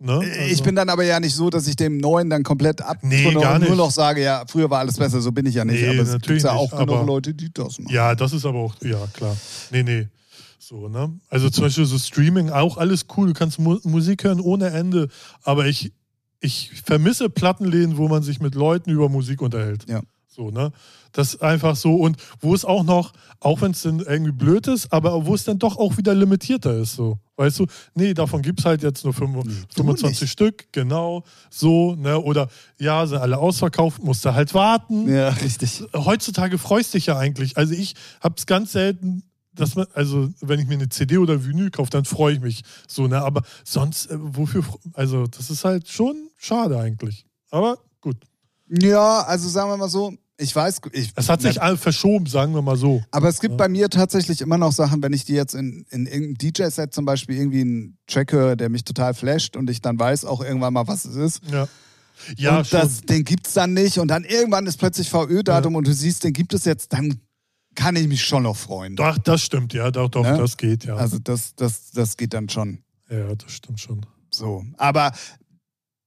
Ne? 0.03 0.19
Ich 0.45 0.51
Also- 0.51 0.63
bin 0.63 0.75
dann 0.75 0.89
aber 0.89 1.03
ja 1.03 1.19
nicht 1.19 1.35
so, 1.35 1.49
dass 1.51 1.67
ich 1.67 1.75
dem 1.75 1.97
Neuen 1.97 2.29
dann 2.29 2.41
komplett 2.41 2.81
ab 2.81 2.97
Nee, 3.03 3.27
und 3.27 3.35
nur 3.35 3.59
nicht. 3.59 3.75
noch 3.75 3.91
sage, 3.91 4.23
ja, 4.23 4.43
früher 4.47 4.67
war 4.69 4.79
alles 4.79 4.97
besser, 4.97 5.21
so 5.21 5.31
bin 5.31 5.45
ich 5.45 5.53
ja 5.55 5.63
nicht. 5.63 5.79
Nee, 5.81 5.89
aber 5.89 5.99
es 6.01 6.11
gibt 6.13 6.27
ja 6.27 6.33
nicht, 6.33 6.45
auch 6.47 6.71
genug 6.71 6.89
aber- 6.97 7.05
Leute, 7.05 7.33
die 7.35 7.53
das 7.53 7.77
machen. 7.77 7.93
Ja, 7.93 8.15
das 8.15 8.33
ist 8.33 8.43
aber 8.45 8.57
auch, 8.59 8.75
ja, 8.81 9.05
klar. 9.13 9.37
Nee, 9.69 9.83
nee. 9.83 10.07
So, 10.57 10.87
ne? 10.87 11.11
Also 11.29 11.49
zum 11.51 11.65
Beispiel 11.65 11.85
so 11.85 11.99
Streaming, 11.99 12.49
auch 12.49 12.77
alles 12.77 13.05
cool. 13.15 13.27
Du 13.27 13.33
kannst 13.33 13.59
Mu 13.59 13.77
Musik 13.83 14.23
hören 14.23 14.39
ohne 14.39 14.69
Ende. 14.71 15.09
Aber 15.43 15.65
ich, 15.67 15.91
ich 16.39 16.71
vermisse 16.83 17.29
Plattenläden, 17.29 17.97
wo 17.97 18.07
man 18.07 18.23
sich 18.23 18.39
mit 18.39 18.55
Leuten 18.55 18.89
über 18.89 19.09
Musik 19.09 19.41
unterhält. 19.41 19.85
Ja. 19.89 20.01
So, 20.33 20.49
ne? 20.49 20.71
Das 21.11 21.33
ist 21.33 21.43
einfach 21.43 21.75
so. 21.75 21.95
Und 21.95 22.15
wo 22.39 22.55
es 22.55 22.63
auch 22.63 22.83
noch, 22.83 23.11
auch 23.41 23.59
wenn 23.59 23.71
es 23.71 23.81
dann 23.81 23.99
irgendwie 23.99 24.31
blöd 24.31 24.65
ist, 24.67 24.93
aber 24.93 25.25
wo 25.25 25.35
es 25.35 25.43
dann 25.43 25.59
doch 25.59 25.75
auch 25.77 25.97
wieder 25.97 26.15
limitierter 26.15 26.77
ist. 26.77 26.95
So. 26.95 27.19
Weißt 27.35 27.59
du, 27.59 27.65
nee, 27.95 28.13
davon 28.13 28.41
gibt 28.41 28.59
es 28.59 28.65
halt 28.65 28.81
jetzt 28.81 29.03
nur 29.03 29.13
fünf- 29.13 29.43
25 29.75 30.21
nicht. 30.21 30.31
Stück, 30.31 30.71
genau. 30.71 31.23
So, 31.49 31.95
ne? 31.95 32.17
Oder 32.17 32.47
ja, 32.79 33.05
sind 33.07 33.17
alle 33.17 33.39
ausverkauft, 33.39 34.01
musst 34.01 34.23
du 34.23 34.33
halt 34.33 34.53
warten 34.53 35.09
Ja, 35.13 35.29
richtig. 35.29 35.83
heutzutage 35.93 36.57
freust 36.57 36.93
dich 36.93 37.07
ja 37.07 37.17
eigentlich. 37.17 37.57
Also 37.57 37.73
ich 37.73 37.95
habe 38.21 38.35
es 38.37 38.45
ganz 38.45 38.71
selten, 38.71 39.23
dass 39.53 39.75
man, 39.75 39.85
also 39.93 40.29
wenn 40.39 40.61
ich 40.61 40.67
mir 40.67 40.75
eine 40.75 40.87
CD 40.87 41.17
oder 41.17 41.43
Vinyl 41.45 41.71
kaufe, 41.71 41.89
dann 41.89 42.05
freue 42.05 42.35
ich 42.35 42.39
mich 42.39 42.61
so, 42.87 43.07
ne? 43.07 43.21
Aber 43.21 43.41
sonst, 43.65 44.05
äh, 44.09 44.15
wofür, 44.17 44.63
also 44.93 45.27
das 45.27 45.49
ist 45.49 45.65
halt 45.65 45.89
schon 45.89 46.29
schade 46.37 46.79
eigentlich. 46.79 47.25
Aber. 47.49 47.77
Ja, 48.81 49.21
also 49.21 49.49
sagen 49.49 49.69
wir 49.69 49.77
mal 49.77 49.89
so, 49.89 50.13
ich 50.37 50.55
weiß, 50.55 50.81
ich, 50.93 51.11
Es 51.15 51.29
hat 51.29 51.41
sich 51.41 51.61
all 51.61 51.77
verschoben, 51.77 52.25
sagen 52.25 52.53
wir 52.55 52.61
mal 52.61 52.77
so. 52.77 53.03
aber 53.11 53.29
es 53.29 53.39
gibt 53.41 53.51
Ja. 53.53 53.57
bei 53.57 53.67
mir 53.69 53.89
tatsächlich 53.89 54.41
immer 54.41 54.57
noch 54.57 54.71
Sachen, 54.71 55.03
wenn 55.03 55.13
ich 55.13 55.25
die 55.25 55.33
jetzt 55.33 55.53
in, 55.53 55.85
in 55.89 56.07
irgendeinem 56.07 56.53
DJ-Set 56.53 56.93
zum 56.93 57.05
Beispiel 57.05 57.35
irgendwie 57.37 57.61
einen 57.61 57.97
Track 58.07 58.31
höre, 58.31 58.55
der 58.55 58.69
mich 58.69 58.83
total 58.83 59.13
flasht 59.13 59.55
und 59.55 59.69
ich 59.69 59.81
dann 59.81 59.99
weiß 59.99 60.25
auch 60.25 60.41
irgendwann 60.41 60.73
mal, 60.73 60.87
was 60.87 61.05
es 61.05 61.15
ist. 61.15 61.41
Ja. 61.51 61.67
Ja, 62.37 62.59
und 62.59 62.67
schon. 62.67 62.79
das, 62.81 63.01
den 63.01 63.23
gibt's 63.25 63.53
dann 63.53 63.73
nicht 63.73 63.97
und 63.99 64.07
dann 64.07 64.23
irgendwann 64.23 64.65
ist 64.67 64.77
plötzlich 64.77 65.09
VÖ-Datum 65.09 65.75
und 65.75 65.87
du 65.87 65.93
siehst, 65.93 66.23
den 66.23 66.33
gibt 66.33 66.53
es 66.53 66.65
jetzt, 66.65 66.93
dann 66.93 67.19
kann 67.75 67.95
ich 67.95 68.07
mich 68.07 68.23
schon 68.23 68.43
noch 68.43 68.55
freuen. 68.57 68.95
Doch, 68.95 69.17
das 69.17 69.41
stimmt, 69.41 69.73
ja, 69.73 69.89
doch, 69.91 70.09
doch, 70.09 70.23
Ne? 70.23 70.37
das 70.37 70.57
geht, 70.57 70.85
ja. 70.85 70.95
Also 70.95 71.17
das, 71.19 71.55
das, 71.55 71.91
das 71.91 72.17
geht 72.17 72.33
dann 72.33 72.47
schon. 72.49 72.83
ja, 73.09 73.33
das 73.35 73.51
stimmt 73.51 73.79
schon. 73.79 74.05
So. 74.29 74.63
Aber 74.77 75.11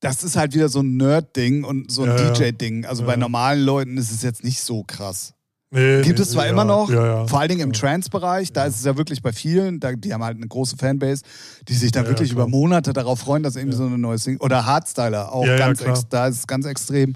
das 0.05 0.23
ist 0.23 0.37
halt 0.37 0.55
wieder 0.55 0.69
so 0.69 0.81
ein 0.81 0.97
Nerd-Ding 0.97 1.65
und 1.65 1.91
so 1.91 2.03
ein 2.03 2.09
Ja. 2.11 2.31
DJ-Ding. 2.33 2.85
Also 2.85 3.05
bei 3.05 3.13
Ja. 3.13 3.17
normalen 3.17 3.63
Leuten 3.63 3.97
ist 3.97 4.13
es 4.13 4.23
jetzt 4.23 4.45
nicht 4.45 4.61
so 4.61 4.85
krass. 4.85 5.33
Nee, 5.71 6.03
Gibt 6.03 6.19
nee, 6.19 6.23
es 6.23 6.31
zwar 6.31 6.45
ja, 6.45 6.53
immer 6.53 6.65
noch, 6.65 6.89
vor 7.29 7.41
allen 7.41 7.49
Dingen 7.49 7.63
im. 7.63 7.73
Trance-Bereich, 7.73 8.53
da 8.53 8.65
ist 8.67 8.77
es 8.77 8.85
ja 8.85 8.97
wirklich 8.97 9.23
bei 9.23 9.33
vielen, 9.33 9.81
da, 9.81 9.93
die 9.93 10.13
haben 10.15 10.23
halt 10.23 10.37
eine 10.37 10.47
große 10.47 10.77
Fanbase, 10.77 11.23
die 11.67 11.75
sich 11.75 11.91
da 11.91 12.07
wirklich 12.07 12.31
über 12.31 12.47
Monate 12.47 12.93
darauf 12.93 13.19
freuen, 13.21 13.43
dass 13.43 13.57
irgendwie 13.57 13.77
so 13.77 13.87
eine 13.87 13.99
neue 13.99 14.19
Single, 14.19 14.41
oder 14.41 14.67
Hardstyler, 14.67 15.33
auch 15.33 15.45
ganz 15.45 15.81
ex, 15.81 16.09
da 16.09 16.29
ist 16.29 16.39
es 16.39 16.47
ganz 16.47 16.67
extrem. 16.67 17.15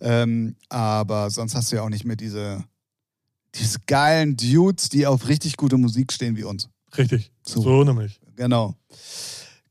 Ähm, 0.00 0.56
aber 0.70 1.30
sonst 1.30 1.54
hast 1.54 1.70
du 1.70 1.76
ja 1.76 1.82
auch 1.82 1.88
nicht 1.88 2.04
mehr 2.04 2.16
diese, 2.16 2.64
diese 3.54 3.78
geilen 3.86 4.36
Dudes, 4.36 4.88
die 4.88 5.06
auf 5.06 5.28
richtig 5.28 5.56
gute 5.56 5.76
Musik 5.76 6.12
stehen 6.12 6.36
wie 6.36 6.44
uns. 6.44 6.68
Richtig. 6.98 7.30
So. 7.46 7.62
So, 7.62 7.84
nämlich. 7.84 8.18
Genau. 8.34 8.74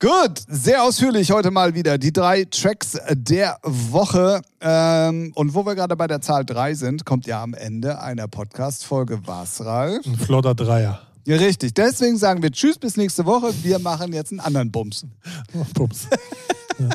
Gut, 0.04 0.44
sehr 0.50 0.84
ausführlich 0.84 1.32
heute 1.32 1.50
mal 1.50 1.76
wieder 1.76 1.98
die 1.98 2.12
drei 2.12 2.44
Tracks 2.44 2.98
der 3.10 3.58
Woche. 3.64 4.42
Ähm, 4.60 5.32
und 5.34 5.54
wo 5.54 5.66
wir 5.66 5.76
gerade 5.76 5.96
bei 5.96 6.08
der 6.08 6.20
Zahl 6.20 6.44
3 6.44 6.74
sind, 6.74 7.06
kommt 7.06 7.26
ja 7.26 7.42
am 7.42 7.54
Ende 7.54 8.02
einer 8.02 8.28
Podcast-Folge 8.28 9.22
was, 9.26 9.64
Ralf? 9.64 10.06
Ein 10.06 10.18
flotter 10.18 10.56
Dreier. 10.56 11.00
Ja, 11.26 11.38
richtig. 11.38 11.74
Deswegen 11.76 12.18
sagen 12.18 12.44
wir 12.44 12.52
Tschüss 12.52 12.78
bis 12.78 12.98
nächste 12.98 13.26
Woche. 13.26 13.54
Wir 13.64 13.80
machen 13.80 14.12
jetzt 14.12 14.32
einen 14.32 14.42
anderen 14.42 14.72
Bums. 14.72 15.06
Oh, 15.54 15.64
Pups. 15.74 16.08
ja. 16.80 16.90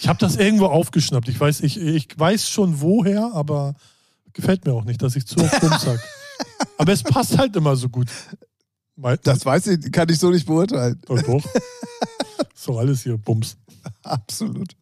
Ich 0.00 0.06
habe 0.06 0.18
das 0.18 0.36
irgendwo 0.36 0.66
aufgeschnappt. 0.66 1.30
Ich 1.30 1.40
weiß, 1.40 1.62
ich, 1.62 1.80
ich 1.80 2.08
weiß 2.14 2.50
schon 2.50 2.82
woher, 2.82 3.30
aber 3.32 3.72
gefällt 4.34 4.66
mir 4.66 4.74
auch 4.74 4.84
nicht, 4.84 5.00
dass 5.00 5.16
ich 5.16 5.24
zu 5.24 5.40
oft 5.40 5.60
Bums 5.62 5.80
sag. 5.80 5.98
Aber 6.76 6.92
es 6.92 7.02
passt 7.02 7.38
halt 7.38 7.56
immer 7.56 7.74
so 7.76 7.88
gut. 7.88 8.08
Das 8.96 9.44
weiß 9.44 9.66
ich, 9.68 9.92
kann 9.92 10.08
ich 10.08 10.18
so 10.18 10.30
nicht 10.30 10.46
beurteilen. 10.46 11.00
Doch, 11.06 11.20
doch. 11.22 11.44
Doch 12.66 12.78
alles 12.78 13.02
hier 13.02 13.18
Bums. 13.18 13.56
Absolut. 14.02 14.76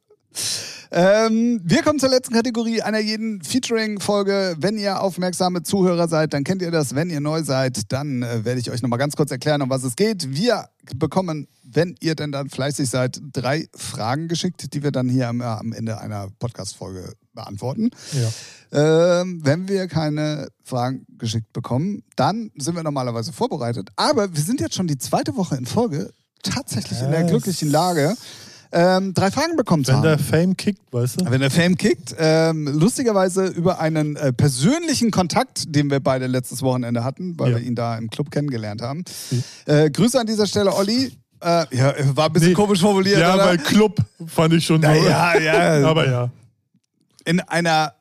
Ähm, 0.94 1.60
wir 1.64 1.82
kommen 1.82 1.98
zur 1.98 2.10
letzten 2.10 2.34
Kategorie 2.34 2.82
einer 2.82 2.98
jeden 3.00 3.42
Featuring-Folge. 3.42 4.56
Wenn 4.58 4.76
ihr 4.76 5.00
aufmerksame 5.00 5.62
Zuhörer 5.62 6.06
seid, 6.06 6.34
dann 6.34 6.44
kennt 6.44 6.60
ihr 6.60 6.70
das. 6.70 6.94
Wenn 6.94 7.08
ihr 7.08 7.20
neu 7.20 7.42
seid, 7.42 7.92
dann 7.92 8.22
äh, 8.22 8.44
werde 8.44 8.60
ich 8.60 8.70
euch 8.70 8.82
nochmal 8.82 8.98
ganz 8.98 9.16
kurz 9.16 9.30
erklären, 9.30 9.62
um 9.62 9.70
was 9.70 9.84
es 9.84 9.96
geht. 9.96 10.34
Wir 10.34 10.68
bekommen, 10.96 11.48
wenn 11.62 11.94
ihr 12.00 12.14
denn 12.14 12.30
dann 12.30 12.50
fleißig 12.50 12.90
seid, 12.90 13.20
drei 13.32 13.68
Fragen 13.74 14.28
geschickt, 14.28 14.74
die 14.74 14.82
wir 14.82 14.90
dann 14.92 15.08
hier 15.08 15.28
am, 15.28 15.40
äh, 15.40 15.44
am 15.44 15.72
Ende 15.72 15.98
einer 15.98 16.28
Podcast-Folge 16.38 17.14
beantworten. 17.32 17.90
Ja. 18.12 19.20
Ähm, 19.22 19.40
wenn 19.42 19.68
wir 19.68 19.88
keine 19.88 20.48
Fragen 20.62 21.06
geschickt 21.16 21.52
bekommen, 21.54 22.02
dann 22.16 22.50
sind 22.56 22.76
wir 22.76 22.82
normalerweise 22.82 23.32
vorbereitet. 23.32 23.88
Aber 23.96 24.34
wir 24.34 24.42
sind 24.42 24.60
jetzt 24.60 24.74
schon 24.74 24.86
die 24.88 24.98
zweite 24.98 25.36
Woche 25.36 25.56
in 25.56 25.64
Folge 25.64 26.12
tatsächlich 26.42 27.00
in 27.00 27.10
der 27.10 27.22
Yes. 27.22 27.30
glücklichen 27.30 27.70
Lage, 27.70 28.14
ähm, 28.72 29.12
drei 29.14 29.30
Fragen 29.30 29.56
bekommen 29.56 29.84
zu 29.84 29.92
Wenn 29.92 30.02
der 30.02 30.12
haben. 30.12 30.24
Fame 30.24 30.56
kickt, 30.56 30.80
weißt 30.92 31.20
du? 31.20 31.30
Wenn 31.30 31.40
der 31.40 31.50
Fame 31.50 31.76
kickt, 31.76 32.14
ähm, 32.18 32.66
lustigerweise 32.68 33.46
über 33.46 33.78
einen 33.80 34.16
äh, 34.16 34.32
persönlichen 34.32 35.10
Kontakt, 35.10 35.64
den 35.74 35.90
wir 35.90 36.00
beide 36.00 36.26
letztes 36.26 36.62
Wochenende 36.62 37.04
hatten, 37.04 37.38
weil 37.38 37.52
Ja. 37.52 37.56
wir 37.58 37.64
ihn 37.64 37.74
da 37.74 37.96
im 37.98 38.08
Club 38.10 38.30
kennengelernt 38.30 38.80
haben. 38.82 39.04
Mhm. 39.30 39.44
Äh, 39.66 39.90
Grüße 39.90 40.18
an 40.18 40.26
dieser 40.26 40.46
Stelle, 40.46 40.74
Olli. 40.74 41.12
Äh, 41.40 41.76
ja, 41.76 41.92
war 42.16 42.26
ein 42.26 42.32
bisschen 42.32 42.50
Nee. 42.50 42.54
komisch 42.54 42.80
formuliert, 42.80 43.18
Ja, 43.18 43.34
oder? 43.34 43.46
weil 43.46 43.58
Club 43.58 43.96
fand 44.26 44.54
ich 44.54 44.64
schon 44.64 44.80
so. 44.80 44.88
ja, 44.88 45.38
ja. 45.38 45.86
Aber 45.88 46.08
ja. 46.08 46.30
in 47.24 47.40
einer 47.40 47.92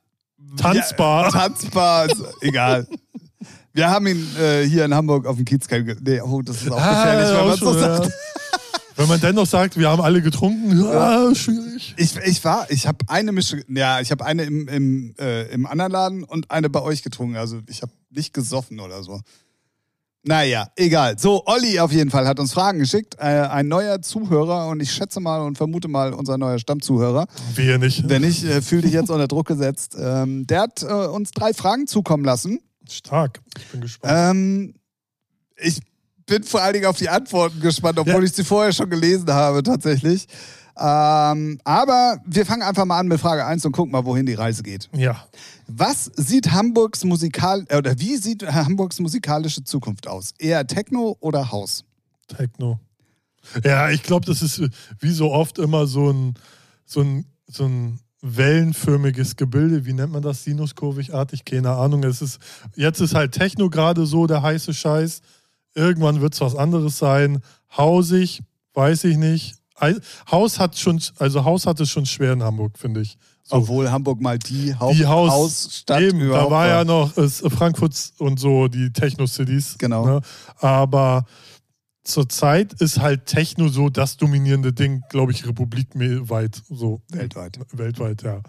Tanzbar. 0.57 1.25
Ja, 1.25 1.31
Tanzbar, 1.31 2.07
egal. 2.41 2.85
Wir 3.73 3.89
haben 3.89 4.05
ihn 4.07 4.27
äh, 4.37 4.63
hier 4.63 4.83
in 4.85 4.93
Hamburg 4.93 5.25
auf 5.25 5.37
dem 5.37 5.45
Kiez 5.45 5.65
kennengelernt. 5.67 6.05
Nee, 6.05 6.19
oh, 6.21 6.41
das 6.41 6.57
ist 6.61 6.71
auch 6.71 6.75
gefährlich, 6.75 7.29
wenn 7.29 7.37
auch 7.37 7.47
man 7.47 7.57
so 7.57 7.73
sagt. 7.73 8.11
Wenn 9.01 9.07
man 9.07 9.19
dennoch 9.19 9.47
sagt, 9.47 9.77
wir 9.77 9.89
haben 9.89 10.01
alle 10.01 10.21
getrunken, 10.21 10.79
ja, 10.79 11.33
schwierig. 11.33 11.95
Ich, 11.97 12.15
ich 12.17 12.43
war, 12.43 12.69
ich 12.69 12.85
habe 12.85 12.99
eine 13.07 13.31
Mische, 13.31 13.63
ja, 13.67 13.99
ich 13.99 14.11
habe 14.11 14.23
eine 14.23 14.43
im, 14.43 14.67
im, 14.67 15.15
äh, 15.17 15.51
im 15.51 15.65
anderen 15.65 15.91
Laden 15.91 16.23
und 16.23 16.51
eine 16.51 16.69
bei 16.69 16.83
euch 16.83 17.01
getrunken. 17.01 17.35
Also 17.35 17.61
ich 17.67 17.81
habe 17.81 17.91
nicht 18.11 18.31
gesoffen 18.31 18.79
oder 18.79 19.01
so. 19.01 19.19
Naja, 20.23 20.67
egal. 20.75 21.17
So, 21.17 21.43
Olli 21.47 21.79
auf 21.79 21.91
jeden 21.91 22.11
Fall 22.11 22.27
hat 22.27 22.39
uns 22.39 22.53
Fragen 22.53 22.77
geschickt. 22.77 23.15
Äh, 23.17 23.23
ein 23.23 23.67
neuer 23.67 24.03
Zuhörer 24.03 24.67
und 24.67 24.79
ich 24.79 24.91
schätze 24.91 25.19
mal 25.19 25.41
und 25.41 25.57
vermute 25.57 25.87
mal 25.87 26.13
unser 26.13 26.37
neuer 26.37 26.59
Stammzuhörer. 26.59 27.25
Wir 27.55 27.79
nicht. 27.79 28.07
Wenn 28.07 28.21
nicht, 28.21 28.43
äh, 28.43 28.61
fühl 28.61 28.83
dich 28.83 28.93
jetzt 28.93 29.09
unter 29.09 29.27
Druck 29.27 29.47
gesetzt. 29.47 29.97
Ähm, 29.99 30.45
der 30.45 30.61
hat 30.61 30.83
äh, 30.83 30.85
uns 30.85 31.31
drei 31.31 31.55
Fragen 31.55 31.87
zukommen 31.87 32.23
lassen. 32.23 32.59
Stark. 32.87 33.41
Ich 33.57 33.65
bin 33.69 33.81
gespannt. 33.81 34.13
Ähm, 34.15 34.75
ich 35.57 35.79
bin 36.25 36.43
vor 36.43 36.61
allen 36.61 36.73
Dingen 36.73 36.85
auf 36.85 36.97
die 36.97 37.09
Antworten 37.09 37.59
gespannt, 37.59 37.99
obwohl 37.99 38.13
Ja. 38.15 38.23
ich 38.23 38.33
sie 38.33 38.43
vorher 38.43 38.71
schon 38.73 38.89
gelesen 38.89 39.29
habe, 39.31 39.63
tatsächlich. 39.63 40.27
Ähm, 40.77 41.59
aber 41.63 42.19
wir 42.25 42.45
fangen 42.45 42.61
einfach 42.63 42.85
mal 42.85 42.97
an 42.99 43.07
mit 43.07 43.19
Frage 43.19 43.45
1 43.45 43.65
und 43.65 43.71
gucken 43.73 43.91
mal, 43.91 44.05
wohin 44.05 44.25
die 44.25 44.33
Reise 44.33 44.63
geht. 44.63 44.89
ja. 44.95 45.25
Was 45.73 46.11
sieht 46.15 46.51
Hamburgs 46.51 47.03
musikal 47.05 47.63
äh, 47.69 47.77
oder 47.77 47.97
wie 47.97 48.17
sieht 48.17 48.43
Hamburgs 48.45 48.99
musikalische 48.99 49.63
Zukunft 49.63 50.05
aus? 50.07 50.33
Eher 50.37 50.67
Techno 50.67 51.15
oder 51.21 51.51
Haus? 51.51 51.85
Techno. 52.27 52.79
Ja, 53.63 53.89
ich 53.89 54.03
glaube, 54.03 54.25
das 54.25 54.41
ist 54.41 54.59
äh, 54.59 54.69
wie 54.99 55.11
so 55.11 55.31
oft 55.31 55.59
immer 55.59 55.87
so 55.87 56.11
ein, 56.11 56.33
so 56.85 57.01
ein, 57.01 57.25
so 57.47 57.65
ein 57.65 57.99
wellenförmiges 58.21 59.35
Gebilde. 59.37 59.85
Wie 59.85 59.93
nennt 59.93 60.11
man 60.11 60.21
das? 60.21 60.43
Sinuskurvigartig? 60.43 61.45
Keine 61.45 61.71
Ahnung. 61.71 62.03
Es 62.03 62.21
ist, 62.21 62.39
jetzt 62.75 62.99
ist 62.99 63.15
halt 63.15 63.31
Techno 63.31 63.69
gerade 63.69 64.05
so 64.05 64.27
der 64.27 64.41
heiße 64.41 64.73
Scheiß. 64.73 65.21
Irgendwann 65.75 66.21
wird 66.21 66.33
es 66.33 66.41
was 66.41 66.55
anderes 66.55 66.97
sein. 66.97 67.41
Hausig, 67.75 68.41
weiß 68.73 69.05
ich 69.05 69.17
nicht. 69.17 69.55
Haus 70.29 70.59
hat 70.59 70.77
schon, 70.77 71.01
also 71.17 71.43
Haus 71.43 71.65
hat 71.65 71.79
es 71.79 71.89
schon 71.89 72.05
schwer 72.05 72.33
in 72.33 72.43
Hamburg, 72.43 72.77
finde 72.77 73.01
ich. 73.01 73.17
So. 73.43 73.55
Obwohl 73.57 73.89
Hamburg 73.91 74.21
mal 74.21 74.37
die, 74.37 74.75
Haupt 74.75 74.97
die 74.97 75.05
Haus, 75.05 75.31
Hausstadt 75.31 76.01
eben, 76.01 76.19
da 76.19 76.25
überhaupt 76.25 76.51
war 76.51 76.67
ja 76.67 76.83
noch 76.83 77.17
äh, 77.17 77.27
Frankfurt 77.29 78.13
und 78.19 78.39
so 78.39 78.67
die 78.67 78.93
Techno-Cities. 78.93 79.75
Genau. 79.79 80.05
Ne? 80.05 80.21
Aber 80.57 81.25
zurzeit 82.03 82.73
ist 82.73 82.99
halt 82.99 83.25
Techno 83.25 83.67
so 83.67 83.89
das 83.89 84.17
dominierende 84.17 84.73
Ding, 84.73 85.01
glaube 85.09 85.31
ich, 85.31 85.47
republikweit 85.47 86.61
so. 86.69 87.01
Weltweit. 87.09 87.59
Weltweit, 87.71 88.21
ja. 88.21 88.41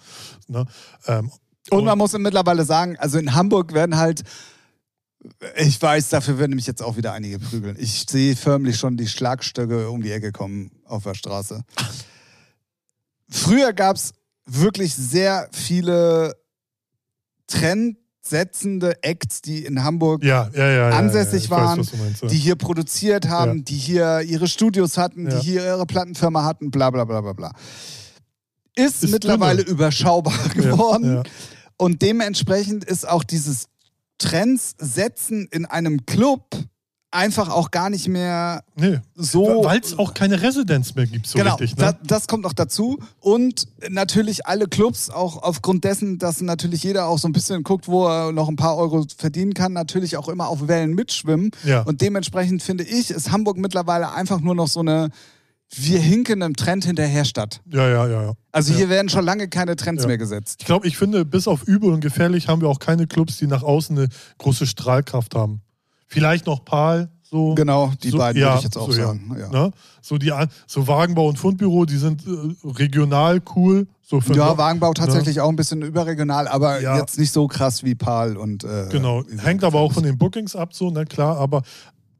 Ne? 0.48 0.66
Ähm, 1.06 1.30
Und 1.70 1.84
man 1.84 1.96
muss 1.96 2.12
mittlerweile 2.18 2.64
sagen, 2.64 2.96
also 2.98 3.18
in 3.18 3.34
Hamburg 3.34 3.72
werden 3.72 3.96
halt, 3.96 4.22
ich 5.56 5.80
weiß, 5.80 6.08
dafür 6.08 6.38
werden 6.38 6.56
mich 6.56 6.66
jetzt 6.66 6.82
auch 6.82 6.96
wieder 6.96 7.12
einige 7.12 7.38
prügeln. 7.38 7.76
Ich 7.78 8.06
sehe 8.08 8.36
förmlich 8.36 8.76
schon 8.76 8.96
die 8.96 9.06
Schlagstöcke 9.06 9.88
um 9.90 10.02
die 10.02 10.10
Ecke 10.10 10.32
kommen 10.32 10.70
auf 10.84 11.04
der 11.04 11.14
Straße. 11.14 11.62
Früher 13.28 13.72
gab 13.72 13.96
es 13.96 14.12
wirklich 14.46 14.94
sehr 14.94 15.48
viele 15.52 16.34
trendsetzende 17.46 19.02
Acts, 19.02 19.42
die 19.42 19.64
in 19.64 19.84
Hamburg 19.84 20.24
ja, 20.24 20.50
ja, 20.54 20.70
ja, 20.70 20.88
ansässig 20.90 21.50
waren, 21.50 21.80
Weiß, 21.80 21.92
meinst, 21.96 22.22
die 22.24 22.36
hier 22.36 22.56
produziert 22.56 23.28
haben, 23.28 23.64
die 23.64 23.76
hier 23.76 24.20
ihre 24.22 24.48
Studios 24.48 24.98
hatten, 24.98 25.28
die 25.28 25.38
hier 25.38 25.64
ihre 25.64 25.86
Plattenfirma 25.86 26.44
hatten, 26.44 26.70
bla 26.70 26.90
bla 26.90 27.04
bla 27.04 27.20
bla 27.20 27.32
bla. 27.32 27.52
Ist, 28.74 29.04
Ist 29.04 29.10
mittlerweile 29.10 29.62
überschaubar 29.62 30.48
geworden. 30.54 31.22
Und 31.76 32.00
dementsprechend 32.00 32.84
ist 32.84 33.06
auch 33.08 33.24
dieses 33.24 33.66
Trends 34.22 34.74
setzen 34.78 35.48
in 35.50 35.66
einem 35.66 36.06
Club 36.06 36.44
einfach 37.10 37.50
auch 37.50 37.70
gar 37.70 37.90
nicht 37.90 38.08
mehr 38.08 38.64
Nee. 38.74 38.98
so. 39.14 39.62
Weil 39.64 39.80
es 39.80 39.98
auch 39.98 40.14
keine 40.14 40.40
Residenz 40.40 40.94
mehr 40.94 41.06
gibt, 41.06 41.26
so 41.26 41.38
genau, 41.38 41.56
richtig. 41.56 41.76
da, 41.78 41.90
Ne? 41.92 41.98
das 42.04 42.26
kommt 42.26 42.42
noch 42.42 42.54
dazu. 42.54 42.98
Und 43.20 43.68
natürlich 43.90 44.46
alle 44.46 44.66
Clubs, 44.66 45.10
auch 45.10 45.42
aufgrund 45.42 45.84
dessen, 45.84 46.18
dass 46.18 46.40
natürlich 46.40 46.82
jeder 46.84 47.06
auch 47.08 47.18
so 47.18 47.28
ein 47.28 47.32
bisschen 47.32 47.64
guckt, 47.64 47.86
wo 47.86 48.06
er 48.08 48.32
noch 48.32 48.48
ein 48.48 48.56
paar 48.56 48.78
Euro 48.78 49.04
verdienen 49.14 49.52
kann, 49.52 49.74
natürlich 49.74 50.16
auch 50.16 50.28
immer 50.28 50.48
auf 50.48 50.68
Wellen 50.68 50.94
mitschwimmen. 50.94 51.50
Ja. 51.64 51.82
Und 51.82 52.00
dementsprechend 52.00 52.62
finde 52.62 52.84
ich, 52.84 53.10
ist 53.10 53.30
Hamburg 53.30 53.58
mittlerweile 53.58 54.12
einfach 54.12 54.40
nur 54.40 54.54
noch 54.54 54.68
so 54.68 54.80
eine 54.80 55.10
wir 55.74 55.98
hinken 55.98 56.42
einem 56.42 56.54
Trend 56.56 56.84
hinterher 56.84 57.24
statt. 57.24 57.60
ja, 57.70 57.88
ja, 57.88 58.06
ja, 58.06 58.22
ja. 58.22 58.32
Also 58.52 58.72
Ja. 58.72 58.78
hier 58.78 58.88
werden 58.90 59.08
schon 59.08 59.24
lange 59.24 59.48
keine 59.48 59.76
Trends 59.76 60.02
Ja. 60.02 60.08
mehr 60.08 60.18
gesetzt. 60.18 60.56
Ich 60.60 60.66
glaube, 60.66 60.86
ich 60.86 60.96
finde, 60.98 61.24
bis 61.24 61.48
auf 61.48 61.62
übel 61.64 61.90
und 61.92 62.00
gefährlich 62.00 62.48
haben 62.48 62.60
wir 62.60 62.68
auch 62.68 62.78
keine 62.78 63.06
Clubs, 63.06 63.38
die 63.38 63.46
nach 63.46 63.62
außen 63.62 63.96
eine 63.98 64.08
große 64.38 64.66
Strahlkraft 64.66 65.34
haben. 65.34 65.62
Vielleicht 66.08 66.44
noch 66.46 66.64
Pal, 66.64 67.08
so. 67.22 67.54
Genau, 67.54 67.90
die 68.02 68.10
so, 68.10 68.18
beiden 68.18 68.42
würde 68.42 68.56
ich 68.58 68.62
jetzt 68.64 68.76
auch 68.76 68.84
so, 68.86 68.92
sagen. 68.92 69.34
Ne? 69.50 69.70
So, 70.02 70.18
die, 70.18 70.30
so 70.66 70.86
Wagenbau 70.86 71.28
und 71.28 71.38
Fundbüro, 71.38 71.86
die 71.86 71.96
sind 71.96 72.26
äh, 72.26 72.30
regional 72.68 73.40
cool. 73.56 73.86
So 74.02 74.20
für 74.20 74.34
Ja, 74.34 74.58
Wagenbau 74.58 74.92
tatsächlich 74.92 75.40
auch 75.40 75.48
ein 75.48 75.56
bisschen 75.56 75.80
überregional, 75.80 76.46
aber 76.48 76.82
jetzt 76.98 77.18
nicht 77.18 77.32
so 77.32 77.48
krass 77.48 77.82
wie 77.82 77.94
Pal 77.94 78.36
und. 78.36 78.64
Äh, 78.64 78.88
Genau, 78.90 79.22
hängt 79.38 79.64
aber 79.64 79.80
auch 79.80 79.92
von 79.94 80.02
den 80.02 80.18
Bookings 80.18 80.54
ab, 80.54 80.74
so, 80.74 80.90
na 80.90 81.06
klar. 81.06 81.38
Aber 81.38 81.62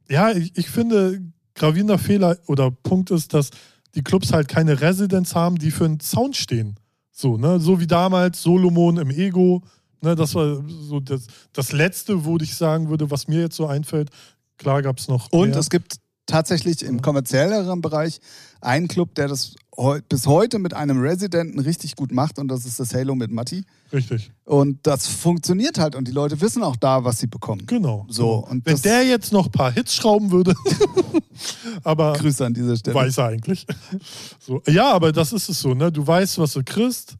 ja, 0.09 0.31
ich, 0.31 0.57
ich 0.57 0.71
finde, 0.71 1.21
gravierender 1.55 1.97
Fehler 1.97 2.37
oder 2.47 2.71
Punkt 2.71 3.11
ist, 3.11 3.33
dass 3.33 3.51
die 3.95 4.03
Clubs 4.03 4.33
halt 4.33 4.47
keine 4.47 4.81
Residenz 4.81 5.35
haben, 5.35 5.57
die 5.57 5.71
für 5.71 5.85
einen 5.85 5.99
Sound 5.99 6.35
stehen. 6.35 6.77
So, 7.11 7.37
ne? 7.37 7.59
So 7.59 7.79
wie 7.79 7.87
damals 7.87 8.41
Solomon 8.41 8.97
im 8.97 9.11
Ego. 9.11 9.61
Ne? 10.01 10.15
Das 10.15 10.33
war 10.33 10.63
so 10.67 10.99
das, 10.99 11.27
das 11.53 11.71
Letzte, 11.71 12.25
wo 12.25 12.37
ich 12.37 12.55
sagen 12.55 12.89
würde, 12.89 13.11
was 13.11 13.27
mir 13.27 13.41
jetzt 13.41 13.55
so 13.55 13.67
einfällt. 13.67 14.09
Klar 14.57 14.81
gab 14.81 14.97
es 14.97 15.07
noch. 15.07 15.31
Und 15.31 15.49
mehr. 15.49 15.59
es 15.59 15.69
gibt 15.69 15.97
tatsächlich 16.25 16.83
im 16.83 17.01
kommerzielleren 17.01 17.81
Bereich 17.81 18.19
einen 18.61 18.87
Club, 18.87 19.13
der 19.15 19.27
das 19.27 19.55
heu 19.77 19.99
bis 20.07 20.27
heute 20.27 20.59
mit 20.59 20.73
einem 20.73 20.99
Residenten 20.99 21.59
richtig 21.59 21.95
gut 21.95 22.11
macht 22.11 22.39
und 22.39 22.47
das 22.47 22.65
ist 22.65 22.79
das 22.79 22.93
Halo 22.93 23.15
mit 23.15 23.31
Matti. 23.31 23.63
Richtig. 23.91 24.31
Und 24.45 24.85
das 24.85 25.07
funktioniert 25.07 25.79
halt 25.79 25.95
und 25.95 26.07
die 26.07 26.11
Leute 26.11 26.39
wissen 26.41 26.63
auch 26.63 26.75
da, 26.75 27.03
was 27.03 27.19
sie 27.19 27.27
bekommen. 27.27 27.65
Genau. 27.65 28.05
So, 28.09 28.45
und 28.47 28.65
Wenn 28.65 28.81
der 28.81 29.03
jetzt 29.05 29.31
noch 29.31 29.45
ein 29.45 29.51
paar 29.51 29.71
Hits 29.71 29.95
schrauben 29.95 30.31
würde. 30.31 30.53
aber 31.83 32.13
Grüße 32.13 32.45
an 32.45 32.53
dieser 32.53 32.75
Stelle. 32.77 32.95
weiß 32.95 33.17
er 33.17 33.27
eigentlich. 33.27 33.65
So. 34.39 34.61
Ja, 34.67 34.91
aber 34.91 35.11
das 35.11 35.33
ist 35.33 35.49
es 35.49 35.59
so, 35.59 35.73
ne? 35.73 35.91
Du 35.91 36.05
weißt, 36.05 36.37
was 36.37 36.53
du 36.53 36.63
kriegst. 36.63 37.15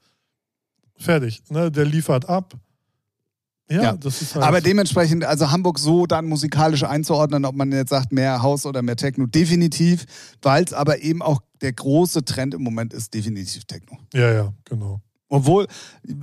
Fertig. 0.97 1.41
Ne? 1.49 1.72
Der 1.72 1.86
liefert 1.86 2.30
ab. 2.30 2.54
Ja, 3.70 3.82
Ja. 3.82 3.93
das 3.93 4.22
ist 4.22 4.36
halt. 4.36 4.43
Aber 4.45 4.59
dementsprechend, 4.61 5.24
also 5.24 5.49
Hamburg 5.51 5.80
so 5.80 6.05
dann 6.05 6.26
musikalisch 6.26 6.84
einzuordnen, 6.84 7.45
ob 7.45 7.55
man 7.55 7.72
jetzt 7.72 7.89
sagt, 7.89 8.11
mehr 8.11 8.41
Haus 8.41 8.66
oder 8.66 8.82
mehr 8.82 8.97
Techno, 8.97 9.26
definitiv, 9.26 10.05
weil 10.41 10.64
es 10.64 10.74
aber 10.74 11.01
eben 11.01 11.22
auch 11.22 11.41
der 11.61 11.74
große 11.74 12.26
Trend 12.26 12.53
im 12.53 12.61
Moment 12.64 12.93
ist, 12.93 13.14
definitiv 13.14 13.64
Techno. 13.66 13.97
ja, 14.14 14.32
ja, 14.34 14.53
genau. 14.66 15.01
Obwohl, 15.30 15.68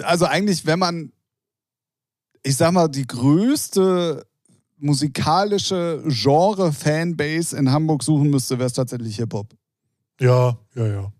also 0.02 0.26
eigentlich, 0.26 0.66
wenn 0.66 0.78
man, 0.78 1.12
ich 2.42 2.56
sag 2.56 2.72
mal, 2.72 2.88
die 2.88 3.06
größte 3.06 4.24
musikalische 4.78 6.02
Genre-Fanbase 6.06 7.56
in 7.56 7.70
Hamburg 7.72 8.02
suchen 8.02 8.30
müsste, 8.30 8.58
wäre 8.58 8.66
es 8.68 8.72
tatsächlich 8.72 9.16
Hip-Hop. 9.16 9.48
Ja, 10.20 10.56
ja, 10.74 10.86
ja. 10.86 11.12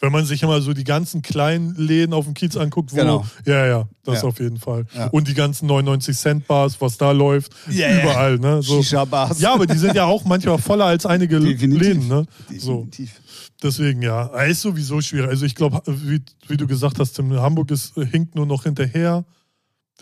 Wenn 0.00 0.12
man 0.12 0.24
sich 0.24 0.42
immer 0.42 0.60
so 0.60 0.72
die 0.74 0.84
ganzen 0.84 1.22
kleinen 1.22 1.74
Läden 1.74 2.12
auf 2.14 2.24
dem 2.24 2.34
Kiez 2.34 2.56
anguckt, 2.56 2.92
wo. 2.92 2.96
Genau. 2.96 3.26
Ja, 3.44 3.66
ja, 3.66 3.88
das 4.04 4.22
Ja. 4.22 4.28
auf 4.28 4.38
jeden 4.38 4.58
Fall. 4.58 4.84
Ja. 4.94 5.06
Und 5.08 5.26
die 5.28 5.34
ganzen 5.34 5.66
99 5.66 6.16
Cent 6.16 6.46
Bars, 6.46 6.80
was 6.80 6.96
da 6.98 7.10
läuft, 7.12 7.52
Yeah. 7.70 8.02
überall, 8.02 8.38
ne? 8.38 8.62
So. 8.62 8.82
Shisha-Bars. 8.82 9.40
Ja, 9.40 9.54
aber 9.54 9.66
die 9.66 9.76
sind 9.78 9.94
ja 9.94 10.04
auch 10.04 10.24
manchmal 10.24 10.58
voller 10.58 10.84
als 10.86 11.04
einige 11.06 11.40
Definitiv. 11.40 11.80
Läden, 11.82 12.08
ne? 12.08 12.26
So. 12.58 12.84
Definitiv. 12.84 13.20
Deswegen 13.62 14.02
ja, 14.02 14.26
ist 14.44 14.60
sowieso 14.60 15.00
schwierig. 15.00 15.30
Also 15.30 15.44
ich 15.44 15.56
glaube, 15.56 15.82
wie, 15.86 16.22
wie 16.46 16.56
du 16.56 16.66
gesagt 16.68 17.00
hast, 17.00 17.14
Tim, 17.14 17.32
Hamburg 17.32 17.72
ist, 17.72 17.94
hinkt 17.94 18.36
nur 18.36 18.46
noch 18.46 18.62
hinterher, 18.62 19.24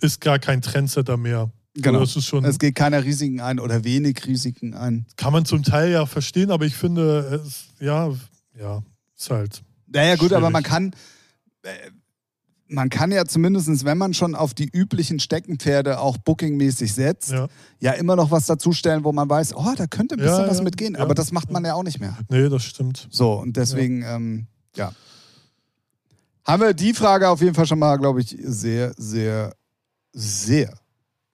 ist 0.03 0.21
gar 0.21 0.39
kein 0.39 0.61
Trendsetter 0.61 1.17
mehr. 1.17 1.51
Genau. 1.79 2.05
Schon, 2.07 2.45
Es 2.45 2.59
geht 2.59 2.75
keiner 2.75 3.03
Risiken 3.05 3.41
ein 3.41 3.59
oder 3.61 3.83
wenig 3.85 4.27
Risiken 4.27 4.75
ein. 4.75 5.07
kann 5.17 5.33
man 5.33 5.45
zum 5.47 5.63
Teil 5.63 5.91
ja 5.91 6.05
verstehen, 6.07 6.51
aber 6.51 6.65
ich 6.67 6.75
finde, 6.75 7.43
es, 7.47 7.67
ja, 7.81 8.11
ja, 8.59 8.83
ist 9.17 9.31
halt. 9.31 9.63
Naja, 9.87 10.17
gut, 10.17 10.33
aber 10.33 10.49
Schwierig. 10.49 10.53
man 10.53 10.63
kann, 10.63 10.95
äh, 11.63 11.69
man 12.69 12.91
kann 12.91 13.13
ja 13.13 13.25
zumindest, 13.25 13.85
wenn 13.85 13.97
man 13.99 14.13
schon 14.15 14.35
auf 14.35 14.53
die 14.55 14.69
üblichen 14.69 15.21
Steckenpferde 15.21 16.01
auch 16.01 16.17
bookingmäßig 16.19 16.93
setzt, 16.93 17.31
ja. 17.31 17.47
Ja. 17.81 17.93
immer 17.93 18.17
noch 18.17 18.31
was 18.31 18.47
dazustellen, 18.47 19.05
wo 19.05 19.13
man 19.13 19.29
weiß, 19.29 19.55
oh, 19.55 19.73
da 19.77 19.87
könnte 19.87 20.17
ein 20.17 20.19
bisschen 20.21 20.45
Ja, 20.45 20.49
was 20.49 20.59
ja, 20.59 20.65
mitgehen. 20.65 20.97
aber 20.97 21.15
das 21.15 21.31
macht 21.33 21.51
man 21.51 21.65
ja 21.65 21.75
auch 21.75 21.85
nicht 21.85 22.01
mehr. 22.01 22.17
Nee, 22.29 22.49
das 22.49 22.65
stimmt. 22.65 23.07
So, 23.11 23.35
und 23.35 23.57
deswegen, 23.57 24.03
ähm, 24.03 24.47
ja. 24.75 24.93
Haben 26.45 26.63
wir 26.63 26.75
die 26.75 26.95
Frage 26.95 27.29
auf 27.29 27.41
jeden 27.41 27.55
Fall 27.55 27.67
schon 27.67 27.79
mal, 27.79 27.97
glaube 27.97 28.21
ich, 28.21 28.37
sehr, 28.41 28.93
sehr, 28.97 29.55
sehr 30.13 30.73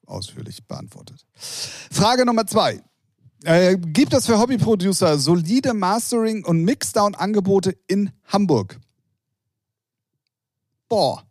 ausführlich 0.07 0.67
beantwortet. 0.67 1.25
Frage 1.91 2.25
Nummer 2.25 2.47
zwei. 2.47 2.81
Äh, 3.45 3.77
gibt 3.77 4.15
es 4.15 4.27
für 4.27 4.39
Hobbyproducer 4.39 5.19
solide 5.19 5.75
Mastering- 5.75 6.45
und 6.45 6.63
Mixdown-Angebote 6.65 7.77
in 7.89 8.11
Hamburg? 8.27 8.79
Boah. 10.89 11.23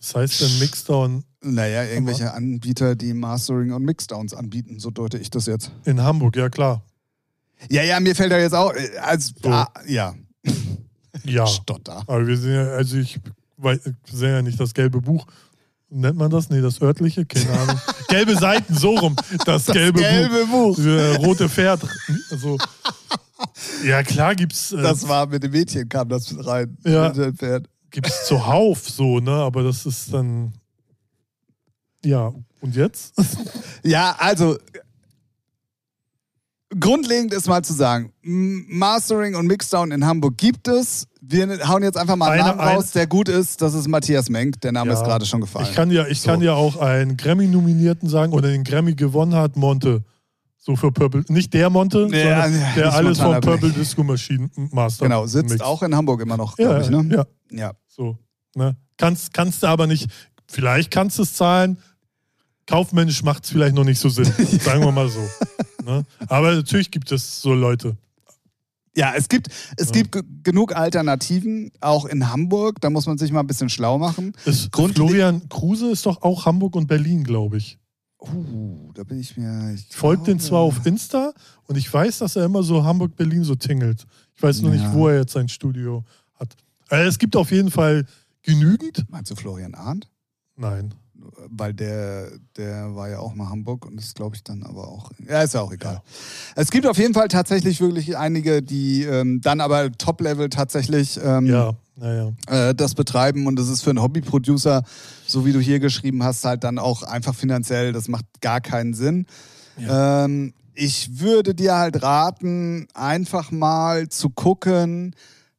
Das 0.00 0.14
heißt, 0.14 0.40
der 0.40 0.48
Mixdown 0.58 1.24
Naja, 1.42 1.84
irgendwelche 1.84 2.32
Anbieter, 2.32 2.96
die 2.96 3.14
Mastering 3.14 3.72
und 3.72 3.84
Mixdowns 3.84 4.34
anbieten, 4.34 4.78
so 4.80 4.90
deute 4.90 5.18
ich 5.18 5.30
das 5.30 5.46
jetzt. 5.46 5.70
in 5.84 6.00
Hamburg, 6.02 6.36
ja 6.36 6.48
klar. 6.48 6.82
Ja, 7.70 7.82
ja, 7.84 8.00
mir 8.00 8.14
fällt 8.16 8.32
da 8.32 8.38
jetzt 8.38 8.54
auch, 8.54 8.72
äh, 8.72 8.98
als, 8.98 9.32
So. 9.40 9.48
ah, 9.50 9.72
ja, 9.86 10.14
Ja. 11.24 11.46
Stotter. 11.48 12.02
Aber 12.06 12.26
wir 12.26 12.36
sind 12.36 12.54
ja, 12.54 12.66
also 12.72 12.96
ich 12.96 13.20
weiß, 13.58 13.84
wir 13.84 13.94
sehen 14.10 14.30
ja 14.30 14.42
nicht 14.42 14.58
das 14.58 14.74
gelbe 14.74 15.00
Buch. 15.00 15.26
Nennt 15.94 16.16
man 16.16 16.30
das? 16.30 16.48
Nee, 16.48 16.62
das 16.62 16.80
örtliche? 16.80 17.26
Keine 17.26 17.50
Ahnung. 17.50 17.80
gelbe 18.08 18.34
Seiten, 18.34 18.74
so 18.74 18.96
rum. 18.96 19.14
Das, 19.44 19.66
gelbe, 19.66 20.00
gelbe 20.00 20.46
Buch. 20.46 20.76
Buch. 20.76 20.84
Äh, 20.84 21.16
rote 21.16 21.50
Pferd. 21.50 21.82
Also, 22.30 22.56
ja, 23.84 24.02
klar 24.02 24.34
gibt's, 24.34 24.72
äh, 24.72 24.80
Das 24.80 25.06
war 25.06 25.26
mit 25.26 25.42
dem 25.42 25.50
Mädchen, 25.50 25.86
kam 25.88 26.08
das 26.08 26.32
mit 26.32 26.46
rein. 26.46 26.78
Ja. 26.84 27.12
Pferd. 27.12 27.68
gibt's 27.90 28.26
zuhauf 28.26 28.88
so, 28.88 29.20
ne? 29.20 29.32
Aber 29.32 29.62
das 29.62 29.84
ist 29.84 30.12
dann. 30.14 30.54
Ja, 32.04 32.32
und 32.60 32.74
jetzt? 32.74 33.14
Ja, 33.84 34.14
also 34.18 34.56
grundlegend 36.78 37.32
ist 37.32 37.48
mal 37.48 37.62
zu 37.62 37.72
sagen, 37.72 38.12
Mastering 38.22 39.34
und 39.34 39.46
Mixdown 39.46 39.90
in 39.92 40.04
Hamburg 40.06 40.36
gibt 40.38 40.68
es. 40.68 41.06
Wir 41.20 41.68
hauen 41.68 41.82
jetzt 41.82 41.96
einfach 41.96 42.16
mal 42.16 42.30
einen 42.30 42.42
Eine- 42.42 42.56
Namen 42.56 42.76
raus, 42.76 42.90
der 42.92 43.06
gut 43.06 43.28
ist. 43.28 43.62
Das 43.62 43.74
ist 43.74 43.88
Matthias 43.88 44.28
Menk. 44.28 44.60
Der 44.62 44.72
Name 44.72 44.90
Ja. 44.92 44.96
ist 44.98 45.04
gerade 45.04 45.24
schon 45.26 45.40
gefallen. 45.40 45.66
Ich 45.68 45.74
kann 45.74 45.90
ja, 45.90 46.06
ich 46.06 46.20
So. 46.20 46.30
kann 46.30 46.40
ja 46.42 46.54
auch 46.54 46.76
einen 46.78 47.16
Grammy-Nominierten 47.16 48.08
sagen 48.08 48.32
oder 48.32 48.48
den 48.48 48.64
Grammy 48.64 48.94
gewonnen 48.94 49.34
hat, 49.34 49.56
Monte. 49.56 50.02
So 50.58 50.76
für 50.76 50.92
Purple. 50.92 51.24
Nicht 51.28 51.52
der 51.54 51.70
Monte, 51.70 52.08
Ja, 52.12 52.42
sondern 52.42 52.60
ja, 52.60 52.72
der 52.76 52.94
alles 52.94 53.18
von 53.18 53.40
Purple. 53.40 53.70
Disco 53.70 54.04
Machine 54.04 54.48
Master. 54.70 55.06
genau, 55.06 55.26
sitzt 55.26 55.50
Mix. 55.50 55.60
auch 55.60 55.82
in 55.82 55.94
Hamburg 55.94 56.20
immer 56.22 56.36
noch, 56.36 56.56
Ja, 56.58 56.78
glaube 56.78 56.82
ich. 56.82 56.90
Ne? 57.08 57.16
ja, 57.16 57.26
ja. 57.58 57.72
so. 57.88 58.16
Ne? 58.54 58.76
Kannst, 58.96 59.32
kannst 59.34 59.62
du 59.64 59.66
aber 59.66 59.86
nicht, 59.88 60.08
vielleicht 60.46 60.90
kannst 60.92 61.18
du 61.18 61.22
es 61.22 61.34
zahlen, 61.34 61.78
kaufmännisch 62.66 63.24
macht 63.24 63.42
es 63.44 63.50
vielleicht 63.50 63.74
noch 63.74 63.82
nicht 63.84 63.98
so 63.98 64.08
Sinn. 64.08 64.24
sagen 64.60 64.82
wir 64.84 64.92
mal 64.92 65.08
so. 65.08 65.20
Ne? 65.84 66.04
Aber 66.28 66.54
natürlich 66.54 66.90
gibt 66.90 67.10
es 67.12 67.40
so 67.40 67.54
Leute. 67.54 67.96
Ja, 68.94 69.14
es 69.16 69.28
gibt, 69.28 69.48
es 69.78 69.86
Ja. 69.86 69.92
gibt 69.92 70.12
ge- 70.12 70.22
genug 70.42 70.76
Alternativen, 70.76 71.70
auch 71.80 72.04
in 72.04 72.30
Hamburg. 72.30 72.80
Da 72.82 72.90
muss 72.90 73.06
man 73.06 73.16
sich 73.16 73.32
mal 73.32 73.40
ein 73.40 73.46
bisschen 73.46 73.70
schlau 73.70 73.98
machen. 73.98 74.34
Grundle- 74.70 74.94
Florian 74.96 75.48
Kruse 75.48 75.90
ist 75.90 76.04
doch 76.04 76.20
auch 76.22 76.44
Hamburg 76.44 76.76
und 76.76 76.86
Berlin, 76.88 77.24
glaube 77.24 77.56
ich. 77.56 77.78
Uh, 78.20 78.92
da 78.94 79.02
bin 79.02 79.18
ich 79.18 79.36
mir. 79.36 79.72
Ich 79.74 79.86
folge 79.96 80.22
den 80.24 80.38
zwar 80.38 80.60
auf 80.60 80.84
Insta 80.86 81.32
und 81.64 81.76
ich 81.76 81.92
weiß, 81.92 82.18
dass 82.18 82.36
er 82.36 82.44
immer 82.44 82.62
so 82.62 82.84
Hamburg-Berlin 82.84 83.42
so 83.44 83.54
tingelt. 83.56 84.06
Ich 84.36 84.42
weiß 84.42 84.60
nur 84.60 84.72
Ja. 84.74 84.80
nicht, 84.82 84.94
wo 84.94 85.08
er 85.08 85.20
jetzt 85.20 85.32
sein 85.32 85.48
Studio 85.48 86.04
hat. 86.38 86.54
Äh, 86.90 87.06
es 87.06 87.18
gibt 87.18 87.34
auf 87.34 87.50
jeden 87.50 87.70
Fall 87.70 88.06
genügend. 88.42 89.04
Meinst 89.08 89.30
du 89.30 89.34
Florian 89.36 89.74
Arndt? 89.74 90.08
Nein. 90.56 90.94
Weil 91.48 91.74
der, 91.74 92.30
der 92.56 92.94
war 92.94 93.08
ja 93.08 93.18
auch 93.18 93.34
mal 93.34 93.48
Hamburg 93.48 93.86
und 93.86 93.98
ist, 93.98 94.14
glaube 94.14 94.36
ich, 94.36 94.42
dann 94.44 94.62
aber 94.62 94.88
auch. 94.88 95.10
Ja, 95.28 95.42
ist 95.42 95.54
ja 95.54 95.60
auch 95.60 95.72
egal. 95.72 96.02
Es 96.56 96.70
gibt 96.70 96.86
auf 96.86 96.98
jeden 96.98 97.14
Fall 97.14 97.28
tatsächlich 97.28 97.80
wirklich 97.80 98.16
einige, 98.16 98.62
die 98.62 99.04
ähm, 99.04 99.40
dann 99.40 99.60
aber 99.60 99.90
Top-Level 99.92 100.48
tatsächlich 100.48 101.18
ähm, 101.22 101.46
Ja, 101.46 101.74
naja. 101.96 102.32
äh, 102.46 102.74
das 102.74 102.94
betreiben 102.94 103.46
und 103.46 103.56
das 103.56 103.68
ist 103.68 103.82
für 103.82 103.90
einen 103.90 104.02
Hobby-Producer, 104.02 104.82
so 105.26 105.44
wie 105.46 105.52
du 105.52 105.60
hier 105.60 105.78
geschrieben 105.80 106.22
hast, 106.22 106.44
halt 106.44 106.64
dann 106.64 106.78
auch 106.78 107.02
einfach 107.02 107.34
finanziell, 107.34 107.92
das 107.92 108.08
macht 108.08 108.24
gar 108.40 108.60
keinen 108.60 108.94
Sinn. 108.94 109.26
Ähm, 109.78 110.52
ich 110.74 111.20
würde 111.20 111.54
dir 111.54 111.76
halt 111.76 112.02
raten, 112.02 112.86
einfach 112.94 113.50
mal 113.50 114.08
zu 114.08 114.30
gucken, 114.30 115.14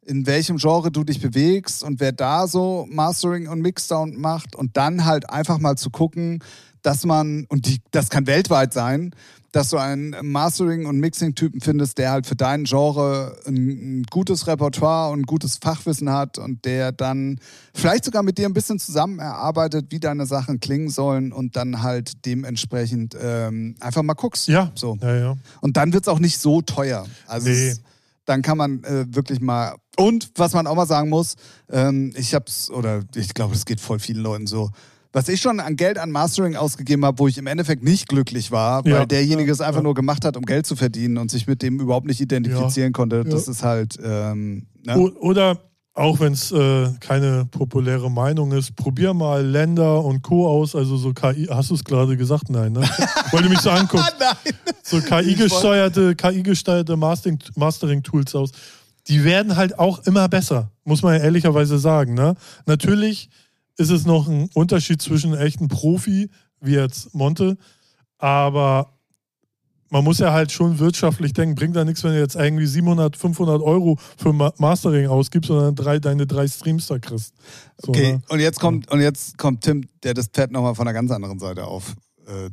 in 0.05 0.25
welchem 0.25 0.57
Genre 0.57 0.91
du 0.91 1.03
dich 1.03 1.21
bewegst 1.21 1.83
und 1.83 1.99
wer 1.99 2.11
da 2.11 2.47
so 2.47 2.85
Mastering 2.89 3.47
und 3.47 3.61
Mixdown 3.61 4.19
macht 4.19 4.55
und 4.55 4.75
dann 4.77 5.05
halt 5.05 5.29
einfach 5.29 5.59
mal 5.59 5.75
zu 5.77 5.89
gucken, 5.89 6.39
dass 6.81 7.05
man, 7.05 7.45
und 7.49 7.65
die, 7.67 7.79
das 7.91 8.09
kann 8.09 8.27
weltweit 8.27 8.73
sein, 8.73 9.15
dass 9.53 9.69
du 9.69 9.77
einen 9.77 10.15
Mastering- 10.31 10.87
und 10.87 10.99
Mixing-Typen 10.99 11.61
findest, 11.61 11.99
der 11.99 12.09
halt 12.11 12.25
für 12.25 12.35
dein 12.35 12.63
Genre 12.63 13.37
ein, 13.45 13.99
ein 14.01 14.03
gutes 14.09 14.47
Repertoire 14.47 15.11
und 15.13 15.19
ein 15.19 15.25
gutes 15.25 15.57
Fachwissen 15.61 16.09
hat 16.11 16.39
und 16.39 16.65
der 16.65 16.91
dann 16.91 17.39
vielleicht 17.73 18.03
sogar 18.03 18.23
mit 18.23 18.39
dir 18.39 18.47
ein 18.47 18.53
bisschen 18.53 18.79
zusammen 18.79 19.19
erarbeitet, 19.19 19.85
wie 19.91 19.99
deine 19.99 20.25
Sachen 20.25 20.59
klingen 20.59 20.89
sollen 20.89 21.31
und 21.31 21.55
dann 21.55 21.83
halt 21.83 22.25
dementsprechend 22.25 23.15
ähm, 23.21 23.75
einfach 23.79 24.01
mal 24.01 24.15
guckst. 24.15 24.47
Ja, 24.47 24.71
So. 24.75 24.97
ja, 25.01 25.15
ja. 25.15 25.35
Und 25.61 25.77
dann 25.77 25.93
wird 25.93 26.05
es 26.05 26.07
auch 26.07 26.19
nicht 26.19 26.39
so 26.39 26.61
teuer. 26.63 27.05
Also 27.27 27.47
Nee. 27.47 27.67
es, 27.69 27.81
dann 28.25 28.41
kann 28.41 28.57
man 28.57 28.83
äh, 28.83 29.05
wirklich 29.09 29.41
mal. 29.41 29.75
Und 29.97 30.31
was 30.35 30.53
man 30.53 30.65
auch 30.67 30.75
mal 30.75 30.85
sagen 30.87 31.09
muss, 31.09 31.35
ähm, 31.69 32.13
ich 32.15 32.33
hab's, 32.33 32.69
oder 32.69 33.01
ich 33.15 33.33
glaube, 33.33 33.53
es 33.55 33.65
geht 33.65 33.79
voll 33.79 33.99
vielen 33.99 34.21
Leuten 34.23 34.47
so. 34.47 34.69
Was 35.15 35.29
ich 35.29 35.41
schon 35.41 35.59
an 35.59 35.75
Geld 35.75 35.99
an 35.99 36.09
Mastering 36.09 36.55
ausgegeben 36.55 37.05
habe, 37.05 37.19
wo 37.19 37.27
ich 37.27 37.37
im 37.37 37.45
Endeffekt 37.45 37.83
nicht 37.83 38.07
glücklich 38.07 38.49
war, 38.51 38.83
Ja. 38.87 38.99
weil 38.99 39.05
derjenige 39.05 39.51
es 39.51 39.61
einfach 39.61 39.81
Ja. 39.81 39.83
nur 39.83 39.93
gemacht 39.93 40.25
hat, 40.25 40.35
um 40.37 40.43
Geld 40.43 40.65
zu 40.65 40.75
verdienen 40.75 41.17
und 41.19 41.29
sich 41.29 41.45
mit 41.45 41.61
dem 41.61 41.79
überhaupt 41.79 42.07
nicht 42.07 42.19
identifizieren 42.19 42.93
konnte, 42.93 43.17
Ja. 43.17 43.23
das 43.23 43.47
ist 43.47 43.61
halt. 43.61 43.97
Ähm, 44.03 44.65
ne? 44.83 44.97
Oder 44.97 45.59
auch 45.95 46.19
wenn 46.19 46.33
es 46.33 46.51
äh, 46.51 46.89
keine 46.99 47.45
populäre 47.45 48.09
Meinung 48.09 48.51
ist, 48.51 48.75
probier 48.75 49.13
mal 49.13 49.45
Länder 49.45 50.03
und 50.03 50.23
Co. 50.23 50.47
aus, 50.47 50.75
also 50.75 50.97
so 50.97 51.13
KI, 51.13 51.45
hast 51.49 51.69
du 51.69 51.75
es 51.75 51.83
gerade 51.83 52.17
gesagt? 52.17 52.49
Nein, 52.49 52.73
ne? 52.73 52.81
Wollte 53.31 53.49
mich 53.49 53.59
so 53.59 53.69
angucken. 53.69 54.03
Nein. 54.19 54.53
So 54.81 54.99
KI-gesteuerte, 55.01 56.15
KI-gesteuerte 56.15 56.93
Mastering- 56.95 57.39
Mastering-Tools 57.55 58.33
aus. 58.35 58.51
Die 59.07 59.23
werden 59.23 59.55
halt 59.55 59.77
auch 59.77 59.99
immer 60.05 60.27
besser, 60.29 60.71
muss 60.83 61.03
man 61.03 61.15
ja 61.15 61.23
ehrlicherweise 61.23 61.77
sagen. 61.77 62.13
Ne? 62.15 62.35
Natürlich 62.65 63.29
ist 63.77 63.91
es 63.91 64.05
noch 64.05 64.27
ein 64.27 64.49
Unterschied 64.53 65.01
zwischen 65.01 65.35
echten 65.35 65.67
Profi, 65.67 66.29
wie 66.59 66.73
jetzt 66.73 67.13
Monte, 67.13 67.57
aber 68.17 68.93
man 69.93 70.03
muss 70.03 70.17
ja 70.17 70.33
halt 70.33 70.51
schon 70.51 70.79
wirtschaftlich 70.79 71.33
denken. 71.33 71.53
Bringt 71.53 71.75
da 71.75 71.85
nichts, 71.85 72.03
wenn 72.03 72.13
du 72.13 72.19
jetzt 72.19 72.35
irgendwie 72.35 72.65
700, 72.65 73.15
500 73.15 73.61
Euro 73.61 73.97
für 74.17 74.33
Ma 74.33 74.51
Mastering 74.57 75.07
ausgibst 75.07 75.51
dann 75.51 75.75
drei, 75.75 75.99
deine 75.99 76.25
drei 76.25 76.47
Streams 76.47 76.87
da 76.87 76.97
kriegst. 76.97 77.33
So, 77.77 77.89
Okay, 77.91 78.13
ne? 78.13 78.21
und 78.29 78.39
jetzt 78.39 78.59
kommt, 78.59 78.89
und 78.91 79.01
jetzt 79.01 79.37
kommt 79.37 79.63
Tim, 79.63 79.87
der 80.01 80.15
das 80.15 80.27
Pferd 80.27 80.51
nochmal 80.51 80.73
von 80.73 80.87
einer 80.87 80.93
ganz 80.95 81.11
anderen 81.11 81.37
Seite 81.37 81.65
auf 81.65 81.93
äh, 82.25 82.49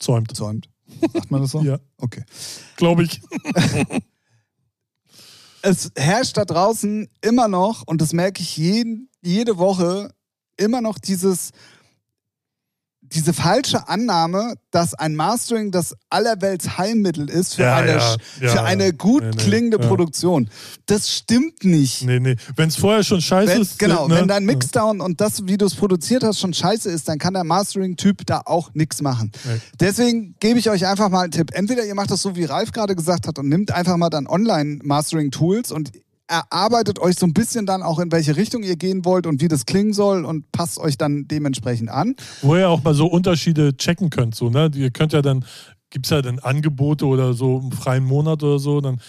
Zäumt. 0.00 0.36
zäumt. 0.36 0.68
Sagt 1.12 1.30
man 1.30 1.42
das 1.42 1.52
so? 1.52 1.60
Ja, 1.62 1.78
Okay. 1.98 2.24
glaube 2.76 3.04
ich. 3.04 3.20
es 5.62 5.92
herrscht 5.96 6.36
da 6.36 6.44
draußen 6.44 7.08
immer 7.22 7.46
noch, 7.48 7.82
und 7.86 8.00
das 8.00 8.12
merke 8.12 8.42
ich 8.42 8.56
jeden, 8.56 9.08
jede 9.22 9.58
Woche, 9.58 10.10
immer 10.56 10.80
noch 10.80 10.98
dieses, 10.98 11.50
diese 13.12 13.32
falsche 13.32 13.88
Annahme, 13.88 14.54
dass 14.70 14.94
ein 14.94 15.16
Mastering 15.16 15.70
das 15.70 15.94
allerwelts 16.10 16.78
Heilmittel 16.78 17.28
ist 17.28 17.54
für 17.54 17.62
Ja, 17.62 17.76
eine, 17.76 17.92
ja, 17.92 18.16
ja, 18.40 18.48
für 18.50 18.62
eine 18.62 18.92
gut 18.92 19.22
Nee, 19.22 19.30
nee, 19.30 19.36
klingende 19.36 19.80
ja. 19.80 19.86
Produktion. 19.88 20.48
Das 20.86 21.10
stimmt 21.10 21.64
nicht. 21.64 22.02
Nee, 22.04 22.20
nee. 22.20 22.36
Wenn 22.56 22.68
es 22.68 22.76
vorher 22.76 23.02
schon 23.02 23.20
scheiße 23.20 23.52
Wenn, 23.52 23.62
ist. 23.62 23.78
genau, 23.78 24.06
ne? 24.08 24.16
wenn 24.16 24.28
dein 24.28 24.44
Mixdown 24.44 25.00
und 25.00 25.20
das, 25.20 25.46
wie 25.46 25.58
du 25.58 25.66
es 25.66 25.74
produziert 25.74 26.22
hast, 26.22 26.38
schon 26.38 26.54
scheiße 26.54 26.90
ist, 26.90 27.08
dann 27.08 27.18
kann 27.18 27.34
der 27.34 27.44
Mastering-Typ 27.44 28.26
da 28.26 28.42
auch 28.44 28.70
nichts 28.74 29.02
machen. 29.02 29.32
Nee. 29.44 29.60
Deswegen 29.80 30.36
gebe 30.40 30.58
ich 30.58 30.70
euch 30.70 30.86
einfach 30.86 31.08
mal 31.08 31.22
einen 31.22 31.32
Tipp. 31.32 31.50
Entweder 31.52 31.84
ihr 31.84 31.94
macht 31.94 32.10
das 32.10 32.22
so, 32.22 32.36
wie 32.36 32.44
Ralf 32.44 32.72
gerade 32.72 32.94
gesagt 32.94 33.26
hat, 33.26 33.38
und 33.38 33.48
nimmt 33.48 33.72
einfach 33.72 33.96
mal 33.96 34.10
dann 34.10 34.26
Online-Mastering-Tools 34.26 35.72
und 35.72 35.92
erarbeitet 36.30 37.00
euch 37.00 37.16
so 37.18 37.26
ein 37.26 37.34
bisschen 37.34 37.66
dann 37.66 37.82
auch, 37.82 37.98
in 37.98 38.12
welche 38.12 38.36
Richtung 38.36 38.62
ihr 38.62 38.76
gehen 38.76 39.04
wollt 39.04 39.26
und 39.26 39.40
wie 39.42 39.48
das 39.48 39.66
klingen 39.66 39.92
soll 39.92 40.24
und 40.24 40.50
passt 40.52 40.78
euch 40.78 40.96
dann 40.96 41.26
dementsprechend 41.26 41.90
an. 41.90 42.14
Wo 42.42 42.56
ihr 42.56 42.68
auch 42.68 42.82
mal 42.82 42.94
so 42.94 43.06
Unterschiede 43.06 43.76
checken 43.76 44.10
könnt. 44.10 44.34
So, 44.34 44.48
ne? 44.48 44.70
Ihr 44.74 44.90
könnt 44.90 45.12
ja 45.12 45.22
dann, 45.22 45.44
gibt 45.90 46.06
es 46.06 46.10
ja 46.10 46.22
dann 46.22 46.38
Angebote 46.38 47.04
oder 47.06 47.34
so 47.34 47.58
im 47.58 47.72
freien 47.72 48.04
Monat 48.04 48.42
oder 48.44 48.60
so, 48.60 48.80
dann 48.80 49.00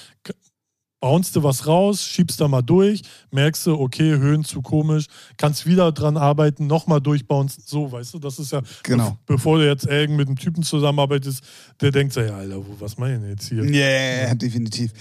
bounst 1.02 1.36
du 1.36 1.44
was 1.44 1.68
raus, 1.68 2.06
schiebst 2.06 2.40
da 2.40 2.48
mal 2.48 2.62
durch, 2.62 3.02
merkst 3.32 3.66
du, 3.66 3.74
okay, 3.74 4.12
Höhen 4.18 4.46
zu 4.46 4.62
komisch, 4.62 5.08
kannst 5.36 5.66
wieder 5.66 5.92
dran 5.92 6.16
arbeiten, 6.16 6.68
nochmal 6.68 7.02
durchbouncen, 7.02 7.64
so, 7.66 7.92
weißt 7.92 8.14
du, 8.14 8.20
das 8.20 8.38
ist 8.40 8.52
ja, 8.52 8.62
Genau. 8.84 9.10
bev- 9.10 9.16
bevor 9.26 9.58
du 9.58 9.68
jetzt 9.68 9.86
irgend 9.88 10.16
mit 10.16 10.28
einem 10.28 10.38
Typen 10.38 10.62
zusammenarbeitest, 10.64 11.44
der 11.82 11.92
denkt 11.92 12.14
so, 12.14 12.22
ja, 12.22 12.38
Alter, 12.38 12.58
wo- 12.58 12.76
was 12.80 12.96
denn 12.96 13.28
jetzt 13.28 13.50
hier? 13.50 13.64
Yeah, 13.64 14.36
definitiv. 14.36 14.92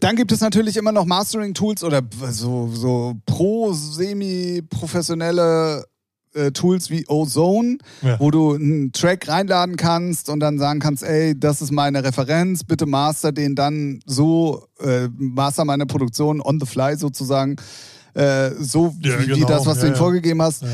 Dann 0.00 0.14
gibt 0.16 0.30
es 0.32 0.40
natürlich 0.40 0.76
immer 0.76 0.92
noch 0.92 1.04
Mastering-Tools 1.04 1.82
oder 1.82 2.02
so, 2.30 2.70
so 2.72 3.16
pro-semi-professionelle 3.26 5.84
äh, 6.38 6.52
Tools 6.52 6.90
wie 6.90 7.04
Ozone, 7.08 7.78
Ja. 8.02 8.18
wo 8.20 8.30
du 8.30 8.54
einen 8.54 8.92
Track 8.92 9.28
reinladen 9.28 9.76
kannst 9.76 10.28
und 10.30 10.40
dann 10.40 10.58
sagen 10.58 10.80
kannst, 10.80 11.02
ey, 11.02 11.38
das 11.38 11.60
ist 11.60 11.72
meine 11.72 12.02
Referenz, 12.04 12.64
bitte 12.64 12.86
master 12.86 13.32
den 13.32 13.54
dann 13.54 14.00
so, 14.06 14.64
äh, 14.80 15.08
master 15.16 15.64
meine 15.64 15.86
Produktion 15.86 16.40
on 16.40 16.60
the 16.60 16.66
fly 16.66 16.96
sozusagen, 16.96 17.56
äh, 18.14 18.50
so 18.58 18.94
Ja, 19.02 19.20
wie, 19.20 19.26
genau. 19.26 19.46
das, 19.48 19.66
was 19.66 19.80
du 19.80 19.86
ihm 19.88 19.94
vorgegeben 19.96 20.40
hast. 20.42 20.64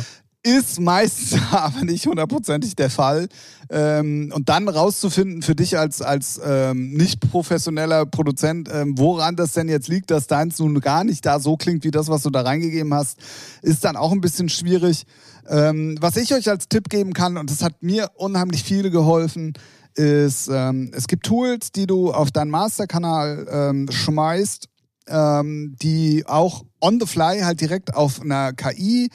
Ist 0.47 0.79
meistens 0.79 1.41
aber 1.53 1.85
nicht 1.85 2.07
hundertprozentig 2.07 2.77
der 2.77 2.91
Fall. 2.91 3.29
Ähm, 3.71 4.31
und 4.35 4.51
dann 4.51 4.69
rauszufinden 4.69 5.41
für 5.41 5.55
dich 5.55 5.79
als, 5.79 6.03
als 6.03 6.39
ähm, 6.45 6.93
nicht 6.93 7.19
professioneller 7.31 8.05
Produzent, 8.05 8.69
ähm, 8.71 8.99
woran 8.99 9.37
das 9.37 9.53
denn 9.53 9.71
jetzt 9.71 9.89
liegt, 9.89 10.11
dass 10.11 10.27
deins 10.27 10.59
nun 10.59 10.79
gar 10.81 11.03
nicht 11.03 11.25
da 11.25 11.41
so 11.41 11.57
klingt 11.57 11.83
wie 11.85 11.91
das, 11.91 12.09
was 12.09 12.25
du 12.25 12.31
da 12.31 12.43
reingegeben 12.43 12.93
hast, 12.93 13.19
ist 13.63 13.85
dann 13.85 13.97
auch 13.97 14.13
ein 14.13 14.21
bisschen 14.21 14.51
schwierig. 14.51 15.07
Ähm, 15.49 15.97
was 16.01 16.19
ich 16.19 16.35
euch 16.35 16.51
als 16.51 16.69
Tipp 16.69 16.91
geben 16.91 17.15
kann, 17.15 17.39
und 17.39 17.51
das 17.51 17.63
hat 17.63 17.83
mir 17.83 18.11
unheimlich 18.15 18.65
viel 18.65 18.91
geholfen, 18.91 19.55
ist, 19.95 20.51
ähm, 20.53 20.91
es 20.95 21.07
gibt 21.07 21.25
Tools, 21.25 21.73
die 21.73 21.87
du 21.87 22.13
auf 22.13 22.31
deinen 22.33 22.51
Masterkanal 22.51 23.47
ähm, 23.51 23.91
schmeißt, 23.91 24.69
die 25.07 26.25
auch 26.27 26.65
on 26.81 26.99
the 26.99 27.07
fly 27.07 27.41
halt 27.41 27.61
direkt 27.61 27.95
auf 27.95 28.23
einer 28.23 28.55
KI 28.55 29.11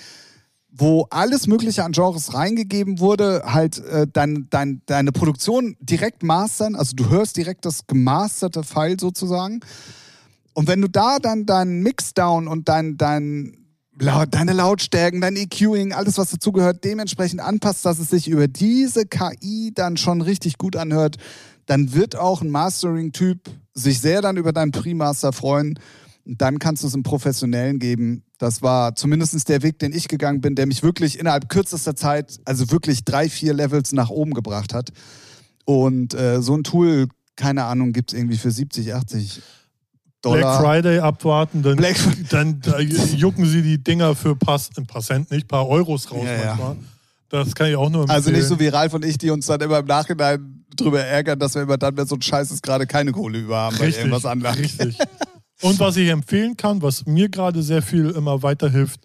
wo 0.79 1.05
alles 1.09 1.45
Mögliche 1.47 1.83
an 1.83 1.91
Genres 1.91 2.33
reingegeben 2.33 2.99
wurde, 2.99 3.43
halt 3.45 3.79
äh, 3.85 4.07
dein, 4.11 4.47
dein, 4.49 4.81
deine 4.85 5.11
Produktion 5.11 5.75
direkt 5.81 6.23
mastern, 6.23 6.75
also 6.75 6.95
du 6.95 7.09
hörst 7.09 7.35
direkt 7.35 7.65
das 7.65 7.85
gemasterte 7.85 8.63
File 8.63 8.99
sozusagen. 8.99 9.59
Und 10.53 10.67
wenn 10.67 10.81
du 10.81 10.87
da 10.87 11.19
dann 11.19 11.45
deinen 11.45 11.83
Mixdown 11.83 12.47
und 12.47 12.69
dein, 12.69 12.97
dein, 12.97 13.57
deine 13.93 14.53
Lautstärken, 14.53 15.19
dein 15.19 15.35
EQing, 15.35 15.91
alles 15.93 16.17
was 16.17 16.31
dazugehört, 16.31 16.83
dementsprechend 16.85 17.41
anpasst, 17.41 17.85
dass 17.85 17.99
es 17.99 18.09
sich 18.09 18.29
über 18.29 18.47
diese 18.47 19.05
KI 19.05 19.71
dann 19.75 19.97
schon 19.97 20.21
richtig 20.21 20.57
gut 20.57 20.77
anhört, 20.77 21.17
dann 21.65 21.93
wird 21.93 22.15
auch 22.15 22.41
ein 22.41 22.49
Mastering-Typ 22.49 23.49
sich 23.73 23.99
sehr 23.99 24.21
dann 24.21 24.37
über 24.37 24.53
deinen 24.53 24.71
Pre-Master 24.71 25.33
freuen. 25.33 25.77
Dann 26.25 26.59
kannst 26.59 26.83
du 26.83 26.87
es 26.87 26.93
im 26.93 27.03
Professionellen 27.03 27.79
geben. 27.79 28.23
Das 28.37 28.61
war 28.61 28.95
zumindest 28.95 29.49
der 29.49 29.63
Weg, 29.63 29.79
den 29.79 29.93
ich 29.93 30.07
gegangen 30.07 30.41
bin, 30.41 30.55
der 30.55 30.67
mich 30.67 30.83
wirklich 30.83 31.19
innerhalb 31.19 31.49
kürzester 31.49 31.95
Zeit, 31.95 32.39
also 32.45 32.71
wirklich 32.71 33.03
drei, 33.03 33.29
vier 33.29 33.53
Levels 33.53 33.91
nach 33.91 34.09
oben 34.09 34.33
gebracht 34.33 34.73
hat. 34.73 34.91
Und 35.65 36.13
äh, 36.13 36.41
so 36.41 36.55
ein 36.55 36.63
Tool, 36.63 37.07
keine 37.35 37.65
Ahnung, 37.65 37.93
gibt 37.93 38.11
es 38.11 38.17
irgendwie 38.17 38.37
für 38.37 38.51
70, 38.51 38.93
80 38.93 39.41
Dollar. 40.21 40.59
Black 40.59 40.61
Friday 40.61 40.99
abwarten, 40.99 41.61
dann, 41.63 41.77
Black 41.77 41.95
dann 42.29 42.59
da 42.59 42.79
jucken 42.79 43.45
sie 43.45 43.61
die 43.61 43.81
Dinger 43.81 44.15
für 44.15 44.35
Pass, 44.35 44.69
ein 44.77 44.85
paar 44.85 45.01
Cent, 45.01 45.31
nicht, 45.31 45.45
ein 45.45 45.47
paar 45.47 45.67
Euros 45.67 46.11
raus 46.11 46.25
ja, 46.25 46.45
manchmal. 46.45 46.75
Ja. 46.75 46.77
Das 47.29 47.55
kann 47.55 47.69
ich 47.69 47.75
auch 47.75 47.89
nur 47.89 48.01
empfehlen. 48.01 48.17
Also 48.17 48.31
nicht 48.31 48.45
so 48.45 48.59
wie 48.59 48.67
Ralf 48.67 48.93
und 48.93 49.05
ich, 49.05 49.17
die 49.17 49.29
uns 49.29 49.45
dann 49.45 49.61
immer 49.61 49.79
im 49.79 49.85
Nachhinein 49.85 50.65
drüber 50.75 51.01
ärgern, 51.01 51.39
dass 51.39 51.55
wir 51.55 51.61
immer 51.61 51.77
dann, 51.77 51.95
wenn 51.95 52.07
so 52.07 52.15
ein 52.15 52.21
Scheiß 52.21 52.51
ist, 52.51 52.63
gerade 52.63 52.87
keine 52.87 53.11
Kohle 53.11 53.39
über 53.39 53.57
haben, 53.57 53.79
weil 53.79 53.91
irgendwas 53.91 54.25
anlangt. 54.25 54.59
Richtig. 54.59 54.97
Und 55.61 55.79
was 55.79 55.97
ich 55.97 56.09
empfehlen 56.09 56.55
kann, 56.55 56.81
was 56.81 57.05
mir 57.05 57.29
gerade 57.29 57.61
sehr 57.63 57.81
viel 57.81 58.09
immer 58.11 58.43
weiterhilft, 58.43 59.01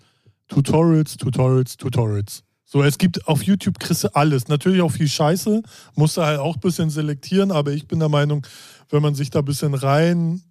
Tutorials, 0.48 1.16
Tutorials, 1.16 1.76
Tutorials. 1.76 2.44
So, 2.64 2.82
es 2.82 2.98
gibt 2.98 3.26
auf 3.28 3.43
YouTube 3.43 3.78
kriegst 3.78 4.05
du 4.05 4.14
alles. 4.14 4.48
Natürlich 4.48 4.82
auch 4.82 4.90
viel 4.90 5.09
Scheiße, 5.09 5.62
musst 5.94 6.16
du 6.16 6.22
halt 6.22 6.39
auch 6.39 6.56
ein 6.56 6.60
bisschen 6.60 6.90
selektieren, 6.90 7.51
aber 7.52 7.72
ich 7.72 7.86
bin 7.86 7.98
der 7.98 8.09
Meinung, 8.09 8.47
wenn 8.90 9.02
man 9.02 9.14
sich 9.14 9.31
da 9.31 9.40
ein 9.40 9.44
bisschen 9.44 9.74
rein 9.74 10.43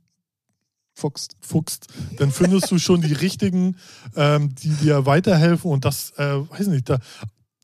fuchst, 0.93 1.35
fuchst 1.41 1.88
dann 2.17 2.31
findest 2.31 2.69
du 2.71 2.77
schon 2.77 3.01
die 3.01 3.13
richtigen, 3.13 3.77
ähm, 4.15 4.53
die 4.55 4.69
dir 4.69 5.05
weiterhelfen 5.05 5.71
und 5.71 5.85
das, 5.85 6.11
äh, 6.17 6.49
weiß 6.49 6.67
nicht, 6.67 6.89
da, 6.89 6.99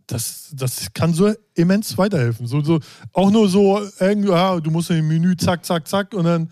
das, 0.08 0.50
das 0.54 0.88
kann 0.94 1.14
so 1.14 1.32
immens 1.54 1.98
weiterhelfen. 1.98 2.48
So, 2.48 2.62
so, 2.62 2.80
auch 3.14 3.30
nur 3.30 3.48
so, 3.48 3.80
irgendwie, 4.00 4.30
ja, 4.30 4.60
du 4.60 4.72
musst 4.72 4.90
in 4.90 4.98
dem 4.98 5.08
Menü 5.08 5.38
zack, 5.38 5.64
zack, 5.64 5.88
zack 5.88 6.14
und 6.14 6.26
dann 6.26 6.50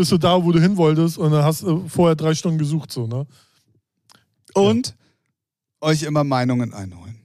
bist 0.00 0.12
du 0.12 0.16
da, 0.16 0.42
wo 0.42 0.50
du 0.50 0.58
hin 0.58 0.78
wolltest 0.78 1.18
und 1.18 1.30
dann 1.30 1.44
hast 1.44 1.62
du 1.62 1.86
vorher 1.86 2.16
drei 2.16 2.34
Stunden 2.34 2.56
gesucht. 2.56 2.90
So, 2.90 3.06
ne? 3.06 3.26
Und 4.54 4.88
ja. 5.82 5.88
euch 5.88 6.02
immer 6.04 6.24
Meinungen 6.24 6.72
einholen. 6.72 7.19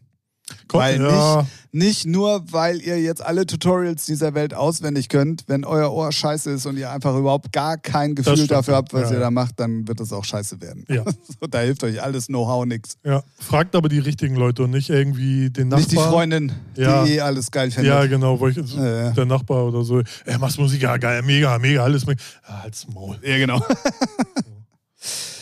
Kommt, 0.67 0.83
weil 0.83 1.01
ja. 1.01 1.37
nicht, 1.41 1.49
nicht 1.71 2.05
nur, 2.07 2.43
weil 2.51 2.81
ihr 2.81 3.01
jetzt 3.01 3.23
alle 3.23 3.45
Tutorials 3.45 4.05
dieser 4.05 4.33
Welt 4.33 4.53
auswendig 4.53 5.09
könnt, 5.09 5.43
wenn 5.47 5.65
euer 5.65 5.91
Ohr 5.91 6.11
scheiße 6.11 6.51
ist 6.51 6.65
und 6.65 6.77
ihr 6.77 6.91
einfach 6.91 7.15
überhaupt 7.17 7.51
gar 7.51 7.77
kein 7.77 8.15
Gefühl 8.15 8.47
dafür 8.47 8.75
habt, 8.75 8.93
was 8.93 9.09
ja, 9.09 9.17
ihr 9.17 9.19
da 9.19 9.31
macht, 9.31 9.59
dann 9.59 9.87
wird 9.87 9.99
es 9.99 10.13
auch 10.13 10.23
scheiße 10.23 10.61
werden. 10.61 10.85
Ja. 10.89 11.03
so, 11.39 11.47
da 11.47 11.59
hilft 11.59 11.83
euch 11.83 12.01
alles 12.01 12.27
Know-how 12.27 12.65
nichts. 12.65 12.97
Ja, 13.03 13.23
fragt 13.39 13.75
aber 13.75 13.89
die 13.89 13.99
richtigen 13.99 14.35
Leute 14.35 14.63
und 14.63 14.71
nicht 14.71 14.89
irgendwie 14.89 15.49
den 15.49 15.67
Nachbar. 15.67 15.79
Nicht 15.79 15.91
die 15.91 15.97
Freundin, 15.97 16.51
die 16.75 16.81
eh 16.81 17.21
alles 17.21 17.51
geil 17.51 17.71
findet. 17.71 17.93
Ja, 17.93 18.05
genau, 18.05 18.39
wo 18.39 18.47
ich, 18.47 18.55
der 18.55 19.25
Nachbar 19.25 19.65
oder 19.65 19.83
so, 19.83 20.01
er 20.25 20.39
macht 20.39 20.57
Musik, 20.57 20.81
ja 20.81 20.97
geil, 20.97 21.21
mega, 21.23 21.57
mega, 21.59 21.83
alles 21.83 22.05
mega. 22.05 22.21
Ja, 22.47 22.63
halt's 22.63 22.87
Maul. 22.87 23.17
Ja, 23.23 23.37
genau. 23.37 23.59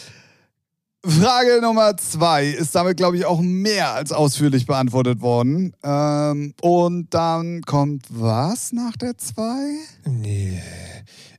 Frage 1.06 1.60
Nummer 1.62 1.98
zwei 1.98 2.48
ist 2.48 2.74
damit, 2.76 2.96
glaube 2.96 3.18
ich, 3.18 3.26
auch 3.26 3.42
mehr 3.42 3.94
als 3.94 4.14
ausführlich 4.14 4.66
beantwortet 4.66 5.20
worden. 5.20 5.76
Ähm, 5.84 6.54
und 6.62 7.14
dann 7.14 7.62
kommt 7.64 8.06
was 8.10 8.72
nach 8.72 8.96
der 8.96 9.18
zwei? 9.18 9.80
Nee, 10.06 10.62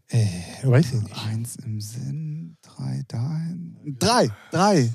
äh, 0.09 0.27
weiß 0.65 0.93
ich 0.93 1.03
nicht. 1.03 1.27
Eins 1.27 1.57
im 1.65 1.81
Sinn, 1.81 2.57
drei 2.61 3.05
dahin. 3.09 3.97
Drei, 3.99 4.29
drei, 4.51 4.93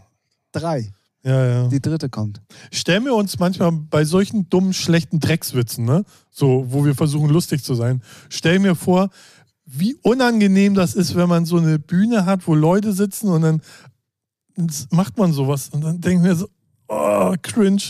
drei. 0.51 0.91
Ja, 1.23 1.45
ja. 1.45 1.67
Die 1.67 1.81
dritte 1.81 2.07
kommt. 2.07 2.39
Stellen 2.71 3.05
wir 3.05 3.15
uns 3.15 3.39
manchmal 3.39 3.71
bei 3.71 4.05
solchen 4.05 4.49
dummen, 4.49 4.73
schlechten 4.73 5.19
Dreckswitzen, 5.19 5.83
ne? 5.83 6.05
So, 6.29 6.65
wo 6.69 6.85
wir 6.85 6.93
versuchen, 6.93 7.29
lustig 7.29 7.63
zu 7.63 7.73
sein, 7.73 8.03
stellen 8.29 8.61
mir 8.61 8.75
vor, 8.75 9.09
wie 9.65 9.95
unangenehm 10.01 10.73
das 10.73 10.95
ist, 10.95 11.15
wenn 11.15 11.29
man 11.29 11.45
so 11.45 11.57
eine 11.57 11.77
Bühne 11.77 12.25
hat, 12.25 12.47
wo 12.47 12.55
Leute 12.55 12.93
sitzen 12.93 13.29
und 13.29 13.41
dann 13.41 13.61
macht 14.91 15.17
man 15.17 15.33
sowas 15.33 15.69
und 15.69 15.81
dann 15.81 16.01
denke 16.01 16.23
ich 16.23 16.29
mir 16.29 16.35
so, 16.35 16.49
oh, 16.87 17.35
cringe. 17.41 17.81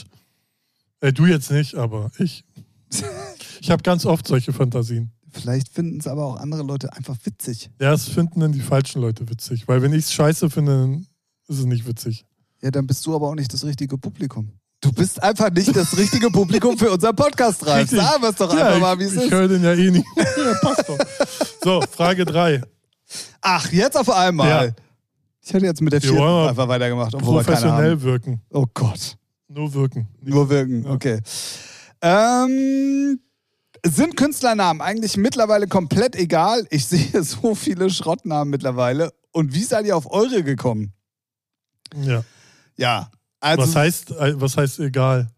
Ey, 1.02 1.14
du 1.14 1.26
jetzt 1.26 1.52
nicht, 1.52 1.76
aber 1.76 2.12
ich. 2.18 2.44
ich 3.62 3.72
habe 3.72 3.84
ganz 3.84 4.06
oft 4.06 4.28
solche 4.28 4.52
Fantasien. 4.54 5.12
Vielleicht 5.32 5.70
finden 5.70 6.00
es 6.00 6.08
aber 6.08 6.26
auch 6.26 6.38
andere 6.38 6.64
Leute 6.64 6.92
einfach 6.94 7.16
witzig. 7.24 7.70
Ja, 7.80 7.94
es 7.94 8.08
finden 8.08 8.40
dann 8.40 8.52
die 8.52 8.62
falschen 8.62 9.02
Leute 9.02 9.30
witzig. 9.30 9.68
Weil 9.68 9.82
wenn 9.82 9.94
ich 9.94 10.06
es 10.06 10.14
scheiße 10.14 10.50
finde, 10.50 10.72
dann 10.72 11.08
ist 11.48 11.60
es 11.60 11.66
nicht 11.66 11.88
witzig. 11.88 12.26
Ja, 12.62 12.72
dann 12.72 12.88
bist 12.88 13.06
du 13.06 13.16
aber 13.16 13.30
auch 13.30 13.36
nicht 13.36 13.54
das 13.54 13.64
richtige 13.64 13.98
Publikum. 13.98 14.52
Du 14.82 14.92
bist 14.92 15.22
einfach 15.22 15.52
nicht 15.52 15.76
das 15.76 15.98
richtige 15.98 16.30
Publikum 16.30 16.78
für 16.78 16.92
unseren 16.92 17.16
Podcast, 17.16 17.66
Ralf. 17.66 17.90
Sagen 17.90 18.22
wir 18.22 18.30
es 18.30 18.36
doch 18.36 18.54
ja, 18.54 18.68
einfach 18.68 18.80
mal, 18.80 19.00
wie 19.00 19.04
es 19.04 19.14
ist. 19.14 19.26
Ich 19.26 19.32
höre 19.32 19.48
den 19.48 19.64
ja 19.64 19.74
eh 19.74 19.92
nicht. 19.92 20.06
ja, 20.16 20.54
passt 20.62 20.88
doch. 20.88 20.98
So, 21.62 21.82
Frage 21.92 22.26
3. 22.26 22.62
Ach, 23.42 23.72
jetzt 23.72 23.98
auf 23.98 24.10
einmal. 24.10 24.68
Ja. 24.68 24.74
Ich 25.50 25.54
hätte 25.56 25.66
jetzt 25.66 25.82
mit 25.82 25.92
der 25.92 26.00
vierten 26.00 26.20
einfach 26.22 26.68
weitergemacht. 26.68 27.12
Professionell 27.18 28.00
wirken. 28.04 28.40
Oh 28.52 28.68
Gott. 28.72 29.18
Nur 29.48 29.74
wirken. 29.74 30.08
Nur 30.22 30.48
wirken, 30.48 30.84
ja. 30.84 30.92
okay. 30.92 31.20
Ähm, 32.04 33.20
sind 33.84 34.16
Künstlernamen 34.16 34.80
eigentlich 34.80 35.18
mittlerweile 35.18 35.66
komplett 35.66 36.16
egal? 36.16 36.68
Ich 36.70 36.86
sehe 36.86 37.24
so 37.24 37.56
viele 37.56 37.90
Schrottnamen 37.90 38.52
mittlerweile. 38.52 39.12
Und 39.32 39.56
wie 39.56 39.64
seid 39.64 39.88
ihr 39.88 39.98
auf 39.98 40.12
eure 40.12 40.44
gekommen? 40.44 40.94
Ja. 41.96 42.24
Ja. 42.76 43.10
Also, 43.40 43.64
was, 43.64 43.76
heißt, 43.76 44.12
äh, 44.12 44.40
was 44.40 44.56
heißt 44.56 44.80
egal? 44.82 45.32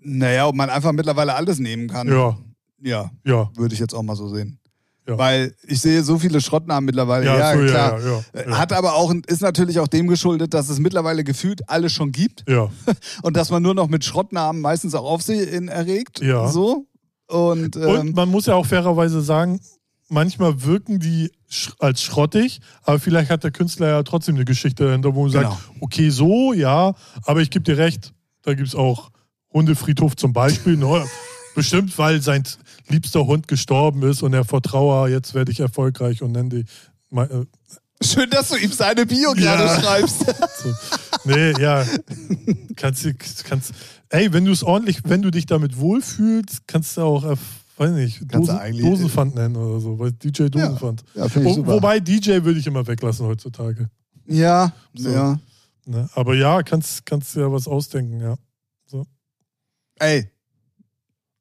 Naja, 0.00 0.46
ob 0.46 0.54
man 0.54 0.70
einfach 0.70 0.92
mittlerweile 0.92 1.34
alles 1.34 1.58
nehmen 1.58 1.88
kann. 1.88 2.06
Ja. 2.06 2.38
Ja. 2.80 3.10
Ja. 3.24 3.50
Würde 3.56 3.74
ich 3.74 3.80
jetzt 3.80 3.94
auch 3.94 4.02
mal 4.04 4.14
so 4.14 4.28
sehen. 4.28 4.60
Ja. 5.08 5.16
Weil 5.16 5.54
ich 5.66 5.80
sehe 5.80 6.02
so 6.02 6.18
viele 6.18 6.38
Schrottnamen 6.40 6.84
mittlerweile. 6.84 7.24
Ja, 7.24 7.54
ja 7.54 7.66
klar. 7.66 8.00
Ja, 8.34 8.58
Hat 8.58 8.74
aber 8.74 8.94
auch, 8.94 9.12
ist 9.26 9.40
natürlich 9.40 9.80
auch 9.80 9.88
dem 9.88 10.06
geschuldet, 10.06 10.52
dass 10.52 10.68
es 10.68 10.78
mittlerweile 10.78 11.24
gefühlt 11.24 11.68
alles 11.70 11.92
schon 11.92 12.12
gibt. 12.12 12.44
Ja. 12.46 12.70
Und 13.22 13.36
dass 13.36 13.50
man 13.50 13.62
nur 13.62 13.74
noch 13.74 13.88
mit 13.88 14.04
Schrottnamen 14.04 14.60
meistens 14.60 14.94
auch 14.94 15.04
Aufsehen 15.04 15.68
erregt. 15.68 16.20
Ja. 16.20 16.48
So. 16.48 16.86
Und, 17.26 17.76
ähm, 17.76 17.82
Und 17.82 18.16
man 18.16 18.28
muss 18.28 18.46
ja 18.46 18.54
auch 18.54 18.66
fairerweise 18.66 19.22
sagen, 19.22 19.60
manchmal 20.08 20.62
wirken 20.62 20.98
die 20.98 21.32
als 21.78 22.02
schrottig, 22.02 22.60
aber 22.82 22.98
vielleicht 22.98 23.30
hat 23.30 23.44
der 23.44 23.50
Künstler 23.50 23.88
ja 23.88 24.02
trotzdem 24.02 24.34
eine 24.34 24.44
Geschichte 24.44 24.84
dahinter, 24.84 25.14
wo 25.14 25.22
man 25.22 25.32
genau. 25.32 25.50
sagt, 25.50 25.62
okay, 25.80 26.10
so, 26.10 26.52
ja, 26.52 26.94
aber 27.24 27.40
ich 27.40 27.50
gebe 27.50 27.64
dir 27.64 27.78
recht, 27.78 28.12
da 28.42 28.52
gibt 28.52 28.68
es 28.68 28.74
auch 28.74 29.10
Hundefriedhof 29.52 30.16
zum 30.16 30.34
Beispiel. 30.34 30.76
Ne? 30.76 31.06
Bestimmt, 31.54 31.96
weil 31.98 32.20
sein 32.20 32.44
liebster 32.88 33.26
Hund 33.26 33.48
gestorben 33.48 34.02
ist 34.02 34.22
und 34.22 34.34
er 34.34 34.44
vor 34.44 34.62
Trauer, 34.62 35.08
jetzt 35.08 35.34
werde 35.34 35.52
ich 35.52 35.60
erfolgreich 35.60 36.22
und 36.22 36.32
nenne 36.32 36.48
die. 36.48 37.16
Äh, 37.16 37.46
Schön, 38.00 38.30
dass 38.30 38.48
du 38.48 38.56
ihm 38.56 38.70
seine 38.70 39.06
Bio 39.06 39.34
ja. 39.34 39.56
gerade 39.56 39.80
schreibst. 39.80 40.18
so. 40.62 40.72
Nee, 41.24 41.52
ja. 41.60 41.84
Kannst 42.76 43.04
du, 43.04 43.12
kannst, 43.44 43.72
ey, 44.10 44.32
wenn 44.32 44.44
du 44.44 44.52
es 44.52 44.62
ordentlich, 44.62 45.00
wenn 45.04 45.22
du 45.22 45.30
dich 45.30 45.46
damit 45.46 45.78
wohlfühlst, 45.78 46.68
kannst 46.68 46.96
du 46.96 47.00
auch, 47.02 47.24
äh, 47.24 47.36
weiß 47.76 47.90
nicht, 47.92 48.32
Dosen, 48.32 48.58
Dosenpfand 48.78 49.34
nennen 49.34 49.56
oder 49.56 49.80
so, 49.80 49.98
weil 49.98 50.12
DJ 50.12 50.46
Dosenpfand. 50.46 51.02
Ja, 51.14 51.26
ja 51.26 51.44
Wo, 51.44 51.66
wobei 51.66 51.98
DJ 51.98 52.44
würde 52.44 52.60
ich 52.60 52.66
immer 52.66 52.86
weglassen 52.86 53.26
heutzutage. 53.26 53.90
Ja, 54.26 54.72
so. 54.94 55.10
ja. 55.10 55.40
Ne? 55.86 56.08
Aber 56.14 56.34
ja, 56.34 56.62
kannst, 56.62 57.04
kannst 57.04 57.34
du 57.34 57.40
ja 57.40 57.50
was 57.50 57.66
ausdenken, 57.66 58.20
ja. 58.20 58.36
So. 58.86 59.06
Ey, 59.98 60.30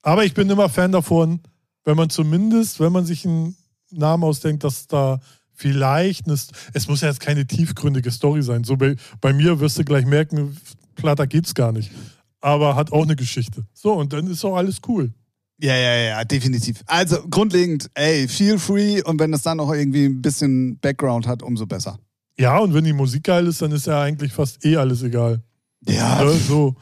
aber 0.08 0.24
ich 0.24 0.34
bin 0.34 0.50
immer 0.50 0.70
Fan 0.70 0.94
davon, 0.94 1.42
wenn 1.84 1.98
man 1.98 2.10
zumindest, 2.10 2.80
wenn 2.80 2.94
man 2.94 3.06
sich 3.06 3.26
einen 3.26 3.58
Namen 3.92 4.24
ausdenkt, 4.24 4.64
dass 4.64 4.88
da 4.88 5.20
vielleicht 5.54 6.28
eine, 6.28 6.38
es 6.74 6.88
muss 6.88 7.02
ja 7.02 7.10
jetzt 7.10 7.20
keine 7.20 7.46
tiefgründige 7.46 8.10
Story 8.12 8.42
sein. 8.42 8.64
So 8.64 8.78
bei, 8.78 8.96
bei 9.20 9.34
mir 9.34 9.60
wirst 9.60 9.78
du 9.78 9.84
gleich 9.84 10.06
merken, 10.06 10.56
platter 10.96 11.28
geht's 11.28 11.54
gar 11.54 11.74
nicht. 11.74 11.92
Aber 12.40 12.78
hat 12.78 12.94
auch 12.94 13.04
eine 13.04 13.18
Geschichte. 13.18 13.66
So, 13.74 13.96
und 13.96 14.14
dann 14.14 14.28
ist 14.28 14.46
auch 14.46 14.56
alles 14.56 14.78
cool. 14.88 15.12
Ja, 15.60 15.76
ja, 15.76 15.96
ja, 15.96 16.24
definitiv. 16.24 16.84
Also 16.86 17.28
grundlegend, 17.28 17.90
ey, 17.94 18.30
feel 18.30 18.60
free 18.60 19.04
und 19.04 19.20
wenn 19.20 19.34
es 19.34 19.42
dann 19.42 19.58
noch 19.58 19.74
irgendwie 19.74 20.06
ein 20.06 20.22
bisschen 20.22 20.80
Background 20.80 21.28
hat, 21.28 21.44
umso 21.44 21.66
besser. 21.66 22.00
Ja, 22.40 22.60
und 22.60 22.74
wenn 22.74 22.86
die 22.86 22.94
Musik 22.94 23.26
geil 23.26 23.46
ist, 23.48 23.62
dann 23.62 23.74
ist 23.74 23.88
ja 23.88 24.04
eigentlich 24.04 24.32
fast 24.32 24.64
eh 24.64 24.78
alles 24.78 25.04
egal. 25.04 25.44
Ja. 25.86 26.24
ja 26.24 26.32
so. 26.32 26.76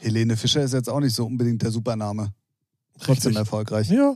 Helene 0.00 0.36
Fischer 0.36 0.62
ist 0.62 0.74
jetzt 0.74 0.88
auch 0.88 1.00
nicht 1.00 1.14
so 1.14 1.26
unbedingt 1.26 1.62
der 1.62 1.70
Supername. 1.70 2.32
Trotzdem 2.98 3.30
Richtig. 3.30 3.36
erfolgreich. 3.36 3.90
Ja, 3.90 4.14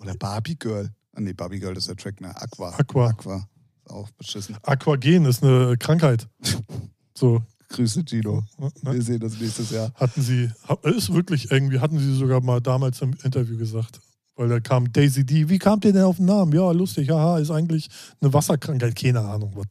Oder 0.00 0.14
Barbie 0.14 0.56
Girl. 0.56 0.90
Ah, 1.12 1.20
nee, 1.20 1.32
Barbie 1.32 1.58
Girl 1.60 1.76
ist 1.76 1.88
der 1.88 1.96
Track, 1.96 2.20
ne? 2.20 2.34
Aqua. 2.40 2.70
Aqua. 2.78 3.08
Aqua. 3.08 3.48
Ist 3.84 3.90
auch 3.90 4.10
beschissen. 4.12 4.56
Aquagen 4.62 5.24
ist 5.26 5.42
eine 5.42 5.76
Krankheit. 5.78 6.28
So, 7.12 7.42
Grüße, 7.68 8.02
Gino. 8.08 8.44
ne? 8.58 8.70
Wir 8.94 9.02
sehen 9.02 9.22
uns 9.22 9.38
nächstes 9.38 9.70
Jahr. 9.70 9.92
hatten 9.94 10.22
sie, 10.22 10.48
ist 10.84 11.12
wirklich 11.12 11.50
irgendwie, 11.50 11.78
hatten 11.78 11.98
sie 11.98 12.16
sogar 12.16 12.40
mal 12.40 12.60
damals 12.62 13.02
im 13.02 13.12
Interview 13.24 13.58
gesagt. 13.58 14.00
Weil 14.36 14.48
da 14.48 14.58
kam 14.60 14.90
Daisy 14.90 15.26
D. 15.26 15.50
Wie 15.50 15.58
kamt 15.58 15.84
ihr 15.84 15.92
denn 15.92 16.04
auf 16.04 16.16
den 16.16 16.24
Namen? 16.24 16.52
Ja, 16.54 16.70
lustig, 16.72 17.10
haha, 17.10 17.38
ist 17.38 17.50
eigentlich 17.50 17.90
eine 18.22 18.32
Wasserkrankheit. 18.32 18.96
Keine 18.96 19.20
Ahnung, 19.20 19.52
was. 19.54 19.66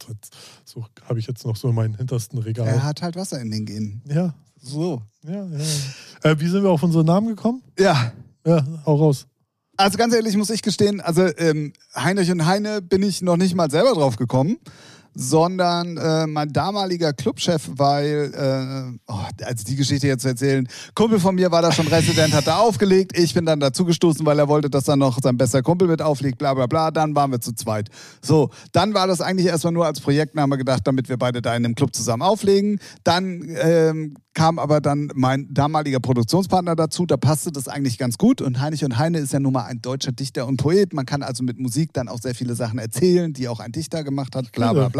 So 0.64 0.86
habe 1.02 1.18
ich 1.18 1.26
jetzt 1.26 1.44
noch 1.44 1.56
so 1.56 1.70
in 1.70 1.74
meinem 1.74 1.96
hintersten 1.96 2.38
Er 2.38 2.44
Regal. 2.44 2.82
hat 2.84 3.02
halt 3.02 3.16
Wasser 3.16 3.40
in 3.40 3.50
den 3.50 3.66
Genen. 3.66 4.00
Ja, 4.06 4.32
So. 4.62 5.02
ja, 5.24 5.44
ja. 5.46 6.30
Äh, 6.30 6.40
wie 6.40 6.48
sind 6.48 6.62
wir 6.62 6.70
auf 6.70 6.82
unseren 6.82 7.06
Namen 7.06 7.28
gekommen? 7.28 7.62
Ja. 7.78 8.12
Ja, 8.46 8.64
hau 8.86 8.96
raus. 8.96 9.26
Also 9.76 9.96
ganz 9.96 10.14
ehrlich 10.14 10.36
muss 10.36 10.50
ich 10.50 10.62
gestehen, 10.62 11.00
also 11.00 11.22
ähm, 11.38 11.72
Heinrich 11.94 12.30
und 12.30 12.44
Heine 12.44 12.82
bin 12.82 13.02
ich 13.02 13.22
noch 13.22 13.36
nicht 13.36 13.54
mal 13.54 13.70
selber 13.70 13.92
drauf 13.94 14.16
gekommen, 14.16 14.58
sondern 15.14 15.96
äh, 15.96 16.26
mein 16.26 16.52
damaliger 16.52 17.12
Clubchef, 17.12 17.70
weil, 17.76 18.32
äh, 18.34 18.98
oh, 19.12 19.18
also 19.44 19.64
die 19.64 19.76
Geschichte 19.76 20.06
jetzt 20.06 20.22
zu 20.22 20.28
erzählen, 20.28 20.68
Kumpel 20.94 21.20
von 21.20 21.34
mir 21.34 21.50
war 21.50 21.62
da 21.62 21.72
schon 21.72 21.86
Resident, 21.88 22.32
hat 22.34 22.46
da 22.46 22.58
aufgelegt, 22.58 23.18
ich 23.18 23.34
bin 23.34 23.44
dann 23.44 23.60
dazugestoßen, 23.60 24.24
weil 24.24 24.38
er 24.38 24.48
wollte, 24.48 24.70
dass 24.70 24.84
dann 24.84 24.98
noch 24.98 25.18
sein 25.22 25.36
bester 25.36 25.62
Kumpel 25.62 25.88
mit 25.88 26.02
auflegt, 26.02 26.38
bla 26.38 26.54
bla 26.54 26.66
bla, 26.66 26.90
dann 26.90 27.14
waren 27.14 27.30
wir 27.32 27.40
zu 27.40 27.52
zweit. 27.52 27.88
So, 28.22 28.50
dann 28.72 28.94
war 28.94 29.06
das 29.06 29.20
eigentlich 29.20 29.46
erstmal 29.46 29.72
nur 29.72 29.86
als 29.86 30.00
Projektname 30.00 30.56
gedacht, 30.58 30.82
damit 30.84 31.08
wir 31.08 31.16
beide 31.16 31.42
da 31.42 31.54
in 31.56 31.62
dem 31.62 31.74
Club 31.74 31.94
zusammen 31.94 32.22
auflegen. 32.22 32.78
Dann 33.04 33.44
ähm, 33.60 34.16
kam 34.34 34.58
aber 34.58 34.80
dann 34.80 35.10
mein 35.14 35.48
damaliger 35.50 35.98
Produktionspartner 35.98 36.76
dazu, 36.76 37.04
da 37.04 37.16
passte 37.16 37.50
das 37.50 37.68
eigentlich 37.68 37.98
ganz 37.98 38.16
gut. 38.16 38.40
Und 38.40 38.60
Heinrich 38.60 38.84
und 38.84 38.96
Heine 38.96 39.18
ist 39.18 39.32
ja 39.32 39.40
nun 39.40 39.52
mal 39.52 39.64
ein 39.64 39.82
deutscher 39.82 40.12
Dichter 40.12 40.46
und 40.46 40.56
Poet, 40.56 40.92
man 40.92 41.04
kann 41.04 41.22
also 41.22 41.42
mit 41.42 41.58
Musik 41.58 41.92
dann 41.92 42.08
auch 42.08 42.20
sehr 42.20 42.34
viele 42.34 42.54
Sachen 42.54 42.78
erzählen, 42.78 43.32
die 43.32 43.48
auch 43.48 43.60
ein 43.60 43.72
Dichter 43.72 44.04
gemacht 44.04 44.36
hat, 44.36 44.52
bla 44.52 44.72
bla 44.72 44.88
bla. 44.88 44.99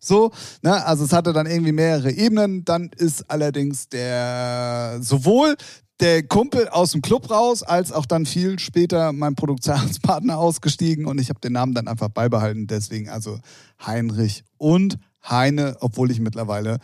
So, 0.00 0.30
ne, 0.62 0.84
also 0.84 1.04
es 1.04 1.12
hatte 1.12 1.32
dann 1.32 1.46
irgendwie 1.46 1.72
mehrere 1.72 2.10
Ebenen, 2.10 2.64
dann 2.64 2.90
ist 2.96 3.30
allerdings 3.30 3.88
der 3.88 4.98
sowohl 5.00 5.56
der 6.00 6.22
Kumpel 6.24 6.68
aus 6.68 6.92
dem 6.92 7.00
Club 7.00 7.30
raus, 7.30 7.62
als 7.62 7.90
auch 7.90 8.06
dann 8.06 8.26
viel 8.26 8.58
später 8.58 9.12
mein 9.12 9.34
Produktionspartner 9.34 10.36
ausgestiegen 10.38 11.06
und 11.06 11.18
ich 11.18 11.30
habe 11.30 11.40
den 11.40 11.52
Namen 11.52 11.74
dann 11.74 11.88
einfach 11.88 12.08
beibehalten, 12.08 12.66
deswegen 12.66 13.08
also 13.08 13.38
Heinrich 13.84 14.44
und 14.58 14.98
Heine, 15.28 15.76
obwohl 15.80 16.10
ich 16.10 16.20
mittlerweile 16.20 16.78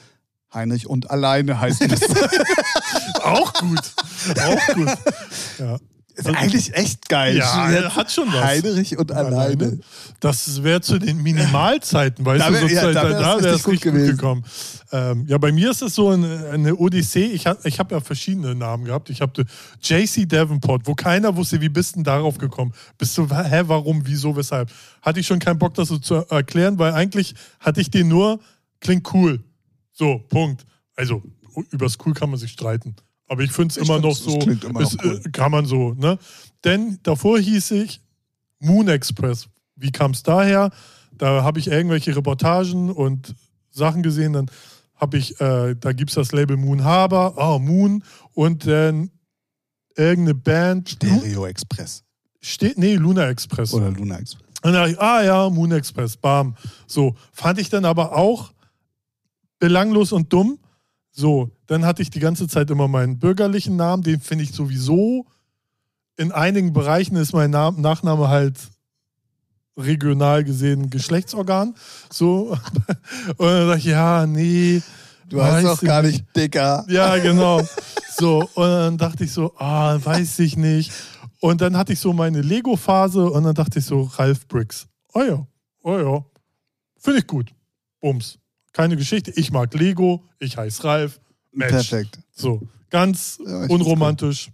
Heinrich 0.53 0.87
und 0.87 1.11
alleine 1.11 1.61
heißen 1.61 1.89
müsste. 1.89 2.15
Auch 3.23 3.53
gut. 3.55 3.93
Auch 4.41 4.75
gut. 4.75 4.89
Ja. 5.59 5.79
Ist 6.15 6.27
eigentlich 6.29 6.75
echt 6.75 7.09
geil. 7.09 7.37
Ja, 7.37 7.71
Jetzt 7.71 7.97
hat 7.97 8.13
schon 8.13 8.29
was. 8.33 8.43
Heinrich 8.45 8.99
und 8.99 9.11
alleine. 9.13 9.79
Das 10.21 10.63
wäre 10.63 10.81
zu 10.81 10.99
den 10.99 11.23
Minimalzeiten, 11.23 12.25
weißt 12.25 12.41
Da 12.41 12.49
du, 12.49 12.53
wär- 12.55 12.61
so 12.61 12.67
ja, 12.69 12.81
Zeit, 12.83 12.95
da 12.97 13.09
wär's 13.09 13.21
da 13.21 13.43
wäre 13.43 13.55
es 13.55 13.67
richtig 13.67 13.73
richtig 13.73 13.83
gut 13.83 13.83
gut, 13.83 13.93
gewesen. 13.93 14.17
gekommen. 14.17 14.45
Ähm, 14.93 15.27
ja, 15.27 15.39
bei 15.39 15.53
mir 15.53 15.71
ist 15.71 15.81
es 15.83 15.95
so 15.95 16.11
eine, 16.11 16.51
eine 16.51 16.77
Odyssee. 16.77 17.25
Ich, 17.25 17.47
hab- 17.47 17.65
ich 17.65 17.79
habe 17.79 17.95
ja 17.95 18.01
verschiedene 18.01 18.55
Namen 18.55 18.85
gehabt. 18.85 19.09
Ich 19.11 19.21
habe 19.23 19.45
JC 19.83 20.27
Davenport, 20.29 20.83
wo 20.87 20.95
keiner 20.95 21.35
wusste, 21.37 21.61
wie 21.61 21.69
bist 21.71 21.93
du 21.93 21.99
denn 21.99 22.05
darauf 22.05 22.37
gekommen? 22.39 22.73
Bist 22.99 23.17
du, 23.17 23.27
hä, 23.29 23.63
warum, 23.67 24.03
wieso, 24.07 24.37
weshalb? 24.37 24.71
Hatte 25.01 25.21
ich 25.21 25.27
schon 25.27 25.39
keinen 25.39 25.59
Bock, 25.59 25.75
das 25.75 25.89
so 25.89 25.99
zu 25.99 26.17
erklären, 26.29 26.79
weil 26.79 26.93
eigentlich 26.93 27.35
hatte 27.59 27.81
ich 27.81 27.91
den 27.91 28.09
nur, 28.09 28.39
klingt 28.81 29.13
cool. 29.15 29.43
So, 29.93 30.19
Punkt. 30.29 30.67
Also, 30.95 31.23
übers 31.71 31.97
Cool 32.05 32.13
kann 32.15 32.29
man 32.31 32.39
sich 32.39 32.53
streiten. 32.53 32.97
Aber 33.33 33.41
ich 33.41 33.51
finde 33.51 33.73
es 33.73 33.79
immer 33.79 33.99
noch 33.99 34.15
so, 34.15 34.39
klingt 34.41 34.63
immer 34.63 34.83
noch 34.83 34.93
es, 34.93 34.99
cool. 35.03 35.23
äh, 35.25 35.31
kann 35.31 35.51
man 35.51 35.65
so, 35.65 35.95
ne? 35.95 36.19
Denn 36.65 36.99
davor 37.03 37.39
hieß 37.39 37.71
ich 37.71 38.03
Moon 38.59 38.89
Express. 38.89 39.49
Wie 39.75 39.91
kam 39.91 40.11
es 40.11 40.23
daher? 40.23 40.71
Da 41.17 41.43
habe 41.43 41.59
ich 41.59 41.69
irgendwelche 41.69 42.15
Reportagen 42.15 42.91
und 42.91 43.35
Sachen 43.71 44.03
gesehen. 44.03 44.35
Dann 44.35 44.51
habe 44.97 45.17
ich, 45.17 45.41
äh, 45.41 45.75
da 45.81 45.93
gibt 45.93 46.11
es 46.11 46.17
das 46.17 46.33
Label 46.33 46.59
Moon 46.59 46.85
Harbor, 46.85 47.33
oh, 47.39 47.59
Moon 47.59 48.05
und 48.35 48.67
dann 48.67 49.11
irgendeine 49.97 50.35
Band. 50.35 50.91
Stereo 50.91 51.47
Express 51.47 52.05
Steht, 52.39 52.77
nee, 52.77 52.97
Luna 52.97 53.31
Express. 53.31 53.73
oder 53.73 53.91
Luna 53.91 54.19
Express. 54.19 54.43
Und 54.63 54.73
dann 54.73 54.75
dachte 54.75 54.91
ich, 54.91 55.01
ah 55.01 55.25
ja, 55.25 55.49
Moon 55.49 55.73
Express, 55.73 56.19
bam. 56.19 56.55
So, 56.87 57.17
fand 57.33 57.59
ich 57.59 57.71
dann 57.71 57.87
aber 57.87 58.15
auch 58.15 58.53
belanglos 59.59 60.13
und 60.13 60.31
dumm. 60.31 60.59
So, 61.13 61.51
dann 61.67 61.85
hatte 61.85 62.01
ich 62.01 62.11
die 62.11 62.21
ganze 62.21 62.49
Zeit 62.49 62.71
immer 62.71 62.89
meinen 62.89 63.19
bürgerlichen 63.19 63.77
Namen, 63.77 64.03
den 64.03 64.21
finde 64.21 64.45
ich 64.45 64.53
sowieso. 64.53 65.27
In 66.17 66.33
einigen 66.33 66.73
Bereichen 66.73 67.17
ist 67.17 67.35
mein 67.35 67.51
Nam 67.51 67.81
Nachname 67.81 68.29
halt 68.29 68.57
regional 69.77 70.43
gesehen 70.43 70.89
Geschlechtsorgan. 70.91 71.75
So, 72.11 72.57
und 73.37 73.47
dann 73.47 73.69
dachte 73.69 73.79
ich, 73.79 73.85
ja, 73.85 74.27
nee. 74.27 74.83
Du 75.29 75.43
heißt 75.43 75.67
doch 75.67 75.81
gar 75.81 76.03
nicht 76.03 76.25
Dicker. 76.37 76.85
ja, 76.89 77.17
genau. 77.19 77.63
So, 78.19 78.49
und 78.55 78.69
dann 78.69 78.99
dachte 78.99 79.25
ich 79.25 79.33
so, 79.33 79.55
ah, 79.57 79.99
weiß 80.03 80.39
ich 80.41 80.57
nicht. 80.57 80.93
Und 81.41 81.61
dann 81.61 81.77
hatte 81.77 81.93
ich 81.93 82.01
so 82.01 82.13
meine 82.13 82.41
Lego-Phase 82.41 83.31
und 83.31 83.45
dann 83.45 83.55
dachte 83.55 83.79
ich 83.79 83.85
so, 83.85 84.03
Ralph 84.03 84.47
Briggs. 84.47 84.87
Oh 85.15 85.23
ja, 85.23 85.47
oh 85.83 85.99
ja. 85.99 86.25
Finde 86.99 87.21
ich 87.21 87.27
gut. 87.27 87.53
Bums. 88.01 88.39
Keine 88.73 88.97
Geschichte. 88.97 89.33
Ich 89.37 89.51
mag 89.51 89.73
Lego, 89.75 90.23
ich 90.39 90.57
heiße 90.57 90.85
Ralph. 90.85 91.21
Match. 91.53 91.71
Perfekt. 91.71 92.19
So, 92.35 92.63
ganz 92.91 93.39
Ja, 93.45 93.67
unromantisch 93.67 94.51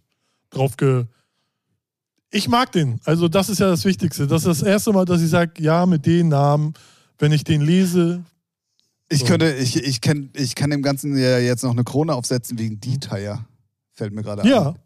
drauf 0.50 0.76
ge. 0.76 1.04
Ich 2.30 2.48
mag 2.48 2.72
den. 2.72 3.00
Also, 3.04 3.28
das 3.28 3.48
ist 3.48 3.58
ja 3.60 3.68
das 3.68 3.84
Wichtigste. 3.84 4.26
Das 4.26 4.42
ist 4.44 4.60
das 4.60 4.62
erste 4.62 4.92
Mal, 4.92 5.04
dass 5.04 5.22
ich 5.22 5.30
sage, 5.30 5.62
ja, 5.62 5.86
mit 5.86 6.04
den 6.04 6.28
Namen, 6.28 6.74
wenn 7.18 7.32
ich 7.32 7.44
den 7.44 7.62
lese, 7.62 8.24
Ich 9.08 9.20
So. 9.20 9.26
könnte, 9.26 9.54
ich, 9.54 9.76
ich, 9.76 10.00
kann, 10.02 10.28
ich 10.34 10.54
kann 10.54 10.68
dem 10.70 10.82
Ganzen 10.82 11.16
ja 11.16 11.38
jetzt 11.38 11.62
noch 11.62 11.70
eine 11.70 11.84
Krone 11.84 12.14
aufsetzen 12.14 12.58
wegen 12.58 12.78
Detail. 12.80 13.38
Fällt 13.94 14.12
mir 14.12 14.22
gerade 14.22 14.46
ja. 14.46 14.70
ein. 14.70 14.78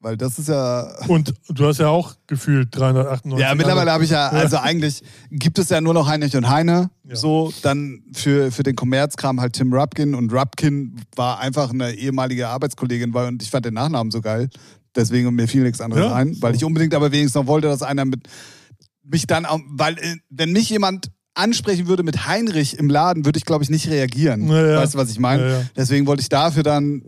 Weil 0.00 0.16
das 0.16 0.38
ist 0.38 0.48
ja. 0.48 0.94
Und 1.08 1.34
du 1.48 1.66
hast 1.66 1.78
ja 1.78 1.88
auch 1.88 2.14
gefühlt 2.26 2.68
398. 2.76 3.40
Ja, 3.40 3.54
mittlerweile 3.54 3.90
habe 3.90 4.04
ich 4.04 4.10
ja, 4.10 4.28
also 4.28 4.58
eigentlich 4.58 5.02
gibt 5.30 5.58
es 5.58 5.70
ja 5.70 5.80
nur 5.80 5.94
noch 5.94 6.06
Heinrich 6.06 6.36
und 6.36 6.48
Heine. 6.48 6.90
Ja. 7.04 7.16
So, 7.16 7.52
dann 7.62 8.02
für, 8.12 8.52
für 8.52 8.62
den 8.62 8.76
Kommerzkram 8.76 9.40
halt 9.40 9.54
Tim 9.54 9.72
Rupkin. 9.72 10.14
Und 10.14 10.32
Rupkin 10.32 11.00
war 11.16 11.40
einfach 11.40 11.70
eine 11.70 11.94
ehemalige 11.94 12.48
Arbeitskollegin, 12.48 13.14
weil, 13.14 13.28
und 13.28 13.42
ich 13.42 13.50
fand 13.50 13.64
den 13.64 13.74
Nachnamen 13.74 14.10
so 14.10 14.20
geil. 14.20 14.50
Deswegen 14.94 15.34
mir 15.34 15.48
fiel 15.48 15.62
nichts 15.62 15.80
anderes 15.80 16.04
Ja, 16.04 16.14
ein, 16.14 16.36
weil 16.40 16.52
so. 16.52 16.58
ich 16.58 16.64
unbedingt 16.64 16.94
aber 16.94 17.12
wenigstens 17.12 17.34
noch 17.34 17.46
wollte, 17.46 17.68
dass 17.68 17.82
einer 17.82 18.04
mit 18.04 18.28
mich 19.02 19.26
dann 19.26 19.46
auch, 19.46 19.60
weil 19.68 19.98
äh, 19.98 20.16
wenn 20.30 20.52
mich 20.52 20.70
jemand 20.70 21.10
ansprechen 21.34 21.86
würde 21.86 22.02
mit 22.02 22.26
Heinrich 22.26 22.78
im 22.78 22.88
Laden, 22.88 23.24
würde 23.24 23.38
ich 23.38 23.44
glaube 23.44 23.62
ich 23.62 23.70
nicht 23.70 23.88
reagieren. 23.88 24.48
Ja, 24.48 24.66
ja. 24.66 24.76
Weißt 24.78 24.94
du, 24.94 24.98
was 24.98 25.10
ich 25.10 25.18
meine? 25.18 25.50
Ja. 25.50 25.62
Deswegen 25.76 26.06
wollte 26.06 26.22
ich 26.22 26.28
dafür 26.28 26.62
dann, 26.62 27.02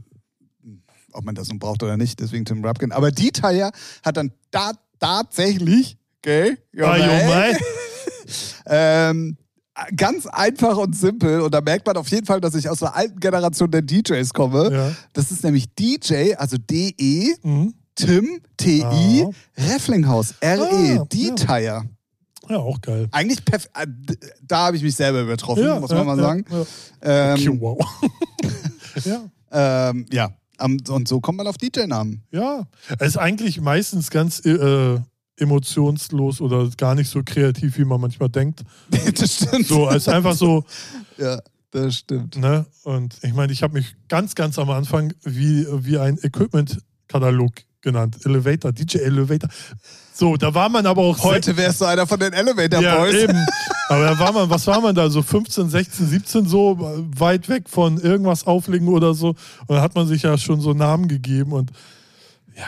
ob 1.12 1.24
man 1.24 1.35
das 1.35 1.48
nun 1.48 1.59
braucht 1.59 1.82
oder 1.82 1.97
nicht, 1.97 2.20
deswegen 2.20 2.44
Tim 2.44 2.64
Rupkin. 2.64 2.93
Aber 2.93 3.10
Detail 3.10 3.70
hat 4.05 4.16
dann 4.16 4.32
da 4.51 4.72
tatsächlich, 4.98 5.97
gell? 6.22 6.59
Ah, 6.80 6.97
mei. 6.97 7.56
ähm, 8.66 9.36
ganz 9.97 10.26
einfach 10.26 10.76
und 10.76 10.97
simpel. 10.97 11.40
Und 11.40 11.55
da 11.55 11.60
merkt 11.60 11.86
man 11.86 11.97
auf 11.97 12.09
jeden 12.09 12.26
Fall, 12.26 12.40
dass 12.40 12.55
ich 12.55 12.68
aus 12.68 12.82
einer 12.82 12.94
alten 12.97 13.20
Generation 13.20 13.70
der 13.70 13.82
DJs 13.82 14.32
komme. 14.32 14.72
Ja. 14.72 14.93
Das 15.12 15.30
ist 15.30 15.44
nämlich 15.44 15.66
DJ, 15.74 16.35
also 16.35 16.56
D-E, 16.59 17.35
Mhm. 17.43 17.74
Tim, 17.94 18.40
T-I, 18.56 19.24
Ah. 19.24 19.30
Refflinghaus, 19.56 20.35
R-E, 20.40 20.98
Ah, 21.01 21.05
D-Tire. 21.10 21.85
Ja, 22.48 22.56
auch 22.56 22.80
geil. 22.80 23.09
Eigentlich 23.10 23.40
äh, 23.74 23.86
Da 24.43 24.66
habe 24.66 24.76
ich 24.76 24.82
mich 24.82 24.94
selber 24.94 25.22
übertroffen, 25.22 25.64
Ja, 25.64 25.78
muss 25.80 25.90
man 25.90 25.98
ja, 25.98 26.05
mal 26.05 26.16
ja, 26.16 26.22
sagen. 26.22 26.44
Ja. 27.02 27.35
Ähm, 27.35 27.35
Okay, 27.35 27.60
wow. 27.60 27.78
ja, 29.05 29.90
ähm, 29.90 30.06
ja. 30.10 30.30
Und 30.60 31.09
so 31.09 31.20
kommt 31.20 31.39
man 31.39 31.47
auf 31.47 31.56
DJ-Namen. 31.59 32.22
ja. 32.30 32.66
Es 32.98 33.09
ist 33.09 33.16
eigentlich 33.16 33.60
meistens 33.60 34.10
ganz 34.10 34.44
äh, 34.44 34.98
emotionslos 35.36 36.40
oder 36.40 36.68
gar 36.76 36.94
nicht 36.94 37.09
so 37.09 37.22
kreativ, 37.24 37.78
wie 37.78 37.85
man 37.85 38.01
manchmal 38.01 38.28
denkt. 38.28 38.64
das 38.90 39.35
stimmt. 39.36 39.66
So, 39.66 39.89
es 39.89 39.97
ist 39.98 40.09
einfach 40.09 40.35
so, 40.35 40.64
Ja, 41.18 41.40
das 41.70 41.97
stimmt. 41.97 42.36
ne? 42.36 42.66
Und 42.85 43.16
ich 43.22 43.35
meine, 43.35 43.52
ich 43.52 43.62
habe 43.62 43.74
mich 43.74 43.94
ganz, 44.09 44.35
ganz 44.35 44.59
am 44.59 44.70
Anfang 44.70 45.12
wie, 45.22 45.66
wie 45.85 45.98
ein 45.98 46.18
Equipment-Katalog 46.22 47.52
genannt. 47.80 48.18
Elevator, 48.24 48.72
DJ 48.72 48.98
Elevator. 48.98 49.48
So, 50.12 50.36
da 50.36 50.52
war 50.52 50.68
man 50.68 50.84
aber 50.84 51.02
auch 51.02 51.22
Heute 51.22 51.56
wärst 51.56 51.80
du 51.80 51.84
einer 51.84 52.06
von 52.06 52.18
den 52.18 52.32
Elevator 52.32 52.80
ja, 52.80 52.96
Boys. 52.96 53.14
eben. 53.14 53.46
Aber 53.88 54.05
da 54.05 54.18
war 54.18 54.32
man, 54.32 54.50
was 54.50 54.66
war 54.66 54.82
man 54.82 54.94
da, 54.94 55.09
so 55.09 55.22
15, 55.22 55.70
16, 55.70 56.09
17 56.09 56.46
so 56.46 56.76
weit 57.16 57.48
weg 57.48 57.70
von 57.70 57.98
irgendwas 57.98 58.46
auflegen 58.46 58.88
oder 58.88 59.14
so. 59.14 59.28
Und 59.28 59.70
da 59.70 59.80
hat 59.80 59.94
man 59.94 60.06
sich 60.06 60.24
ja 60.24 60.36
schon 60.36 60.60
so 60.60 60.74
Namen 60.74 61.09
gegeben 61.09 61.52
und 61.52 61.70
ja, 62.55 62.66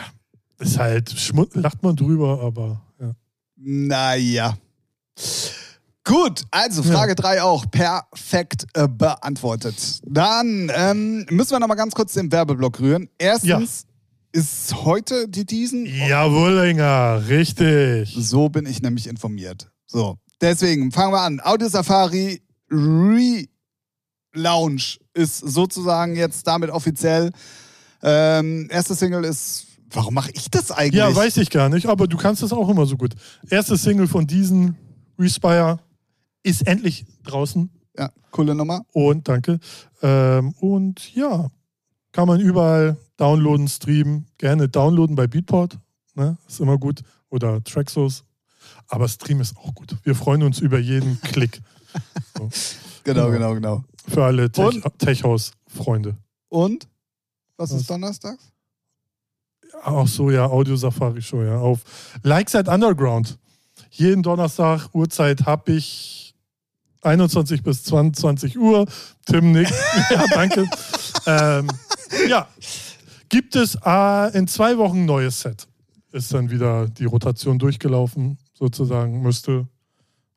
ist 0.57 0.79
halt, 0.79 1.13
lacht 1.53 1.83
man 1.83 1.95
drüber, 1.95 2.41
aber 2.41 2.81
ja. 2.99 3.13
Naja. 3.57 4.57
Gut, 6.03 6.43
also 6.49 6.81
Frage 6.81 7.13
3 7.13 7.43
auch 7.43 7.69
perfekt 7.69 8.65
äh, 8.73 8.87
beantwortet. 8.87 10.01
Dann 10.03 10.71
ähm, 10.73 11.27
müssen 11.29 11.51
wir 11.51 11.59
noch 11.59 11.67
mal 11.67 11.75
ganz 11.75 11.93
kurz 11.93 12.13
den 12.13 12.31
Werbeblock 12.31 12.79
rühren. 12.79 13.07
Erstens, 13.19 13.85
ist 14.31 14.73
heute 14.83 15.27
die 15.27 15.45
Diesen. 15.45 15.85
Jawollinger, 15.85 17.27
richtig. 17.27 18.15
So 18.17 18.49
bin 18.49 18.65
ich 18.65 18.81
nämlich 18.81 19.07
informiert. 19.07 19.69
So, 19.85 20.17
deswegen 20.39 20.91
fangen 20.91 21.13
wir 21.13 21.21
an. 21.21 21.41
Audio 21.43 21.67
Safari 21.67 22.41
Relaunch 22.71 23.39
ist 25.13 25.37
sozusagen 25.39 26.15
jetzt 26.15 26.47
damit 26.47 26.69
offiziell. 26.69 27.31
Ähm, 28.01 28.67
erste 28.71 28.95
Single 28.95 29.25
ist. 29.25 29.67
Warum 29.93 30.13
mache 30.13 30.31
ich 30.33 30.49
das 30.49 30.71
eigentlich? 30.71 30.99
Ja, 30.99 31.13
weiß 31.13 31.35
ich 31.37 31.49
gar 31.49 31.67
nicht, 31.67 31.85
aber 31.87 32.07
du 32.07 32.15
kannst 32.15 32.41
das 32.41 32.53
auch 32.53 32.69
immer 32.69 32.85
so 32.85 32.95
gut. 32.95 33.13
Erste 33.49 33.75
Single 33.75 34.07
von 34.07 34.25
diesen 34.25 34.77
Respire 35.19 35.79
ist 36.43 36.65
endlich 36.65 37.05
draußen. 37.23 37.69
Ja, 37.97 38.09
coole 38.31 38.55
Nummer. 38.55 38.85
Und 38.93 39.27
danke. 39.27 39.59
Ähm, 40.01 40.53
und 40.61 41.13
ja, 41.13 41.49
kann 42.13 42.25
man 42.25 42.39
überall 42.39 42.95
downloaden, 43.21 43.67
streamen. 43.67 44.25
Gerne 44.37 44.67
downloaden 44.67 45.15
bei 45.15 45.27
Beatport. 45.27 45.77
Ne? 46.15 46.37
Ist 46.47 46.59
immer 46.59 46.77
gut. 46.77 47.01
Oder 47.29 47.63
Traxos. 47.63 48.23
Aber 48.87 49.07
Stream 49.07 49.39
ist 49.41 49.55
auch 49.57 49.73
gut. 49.73 49.95
Wir 50.03 50.15
freuen 50.15 50.43
uns 50.43 50.59
über 50.59 50.79
jeden 50.79 51.21
Klick. 51.23 51.61
So. 52.37 52.49
Genau, 53.03 53.29
genau, 53.31 53.53
genau. 53.53 53.83
Für 54.07 54.25
alle 54.25 54.51
Tech- 54.51 54.65
Und? 54.65 54.99
Tech-House-Freunde. 54.99 56.17
Und? 56.49 56.87
Was 57.57 57.71
Was? 57.71 57.81
ist 57.81 57.89
donnerstags? 57.89 58.43
Ach 59.83 60.07
so, 60.07 60.29
ja, 60.31 60.45
Audio 60.45 60.75
Safari 60.75 61.21
Show, 61.21 61.43
ja. 61.43 61.57
Auf 61.57 61.79
Like 62.23 62.49
Side 62.49 62.69
Underground. 62.69 63.37
Jeden 63.91 64.21
Donnerstag, 64.23 64.89
Uhrzeit 64.93 65.45
habe 65.45 65.73
ich 65.73 66.35
21 67.01 67.63
bis 67.63 67.83
22 67.85 68.57
Uhr. 68.57 68.85
Tim 69.25 69.51
nickt. 69.53 69.71
ja, 70.09 70.25
danke. 70.27 70.65
ähm, 71.25 71.67
ja, 72.27 72.47
gibt 73.31 73.55
es 73.55 73.75
äh, 73.83 74.37
in 74.37 74.47
zwei 74.47 74.77
Wochen 74.77 74.99
ein 74.99 75.05
neues 75.05 75.41
Set. 75.41 75.67
Ist 76.11 76.33
dann 76.33 76.51
wieder 76.51 76.87
die 76.87 77.05
Rotation 77.05 77.57
durchgelaufen, 77.57 78.37
sozusagen, 78.53 79.21
müsste. 79.21 79.67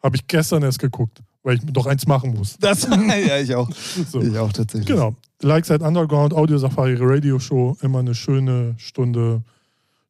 Habe 0.03 0.17
ich 0.17 0.27
gestern 0.27 0.63
erst 0.63 0.79
geguckt, 0.79 1.21
weil 1.43 1.57
ich 1.57 1.61
doch 1.67 1.87
eins 1.87 2.07
machen 2.07 2.35
muss. 2.35 2.57
Das, 2.61 2.83
ja, 3.27 3.39
ich 3.39 3.55
auch. 3.55 3.69
So. 4.11 4.23
Ich 4.23 4.39
auch 4.39 4.53
tatsächlich. 4.53 4.87
Genau. 4.87 5.15
Like 5.43 5.67
Side 5.67 5.85
Underground, 5.85 6.33
Audio 6.33 6.57
Safari 6.57 6.97
Radio 6.99 7.39
Show, 7.39 7.77
immer 7.83 7.99
eine 7.99 8.15
schöne 8.15 8.75
Stunde 8.79 9.43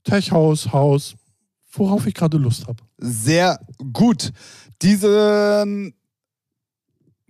Tech 0.04 0.30
House, 0.30 0.72
Haus, 0.72 1.16
worauf 1.72 2.06
ich 2.06 2.14
gerade 2.14 2.36
Lust 2.36 2.68
habe. 2.68 2.82
Sehr 2.98 3.58
gut. 3.92 4.32
Diesen 4.82 5.94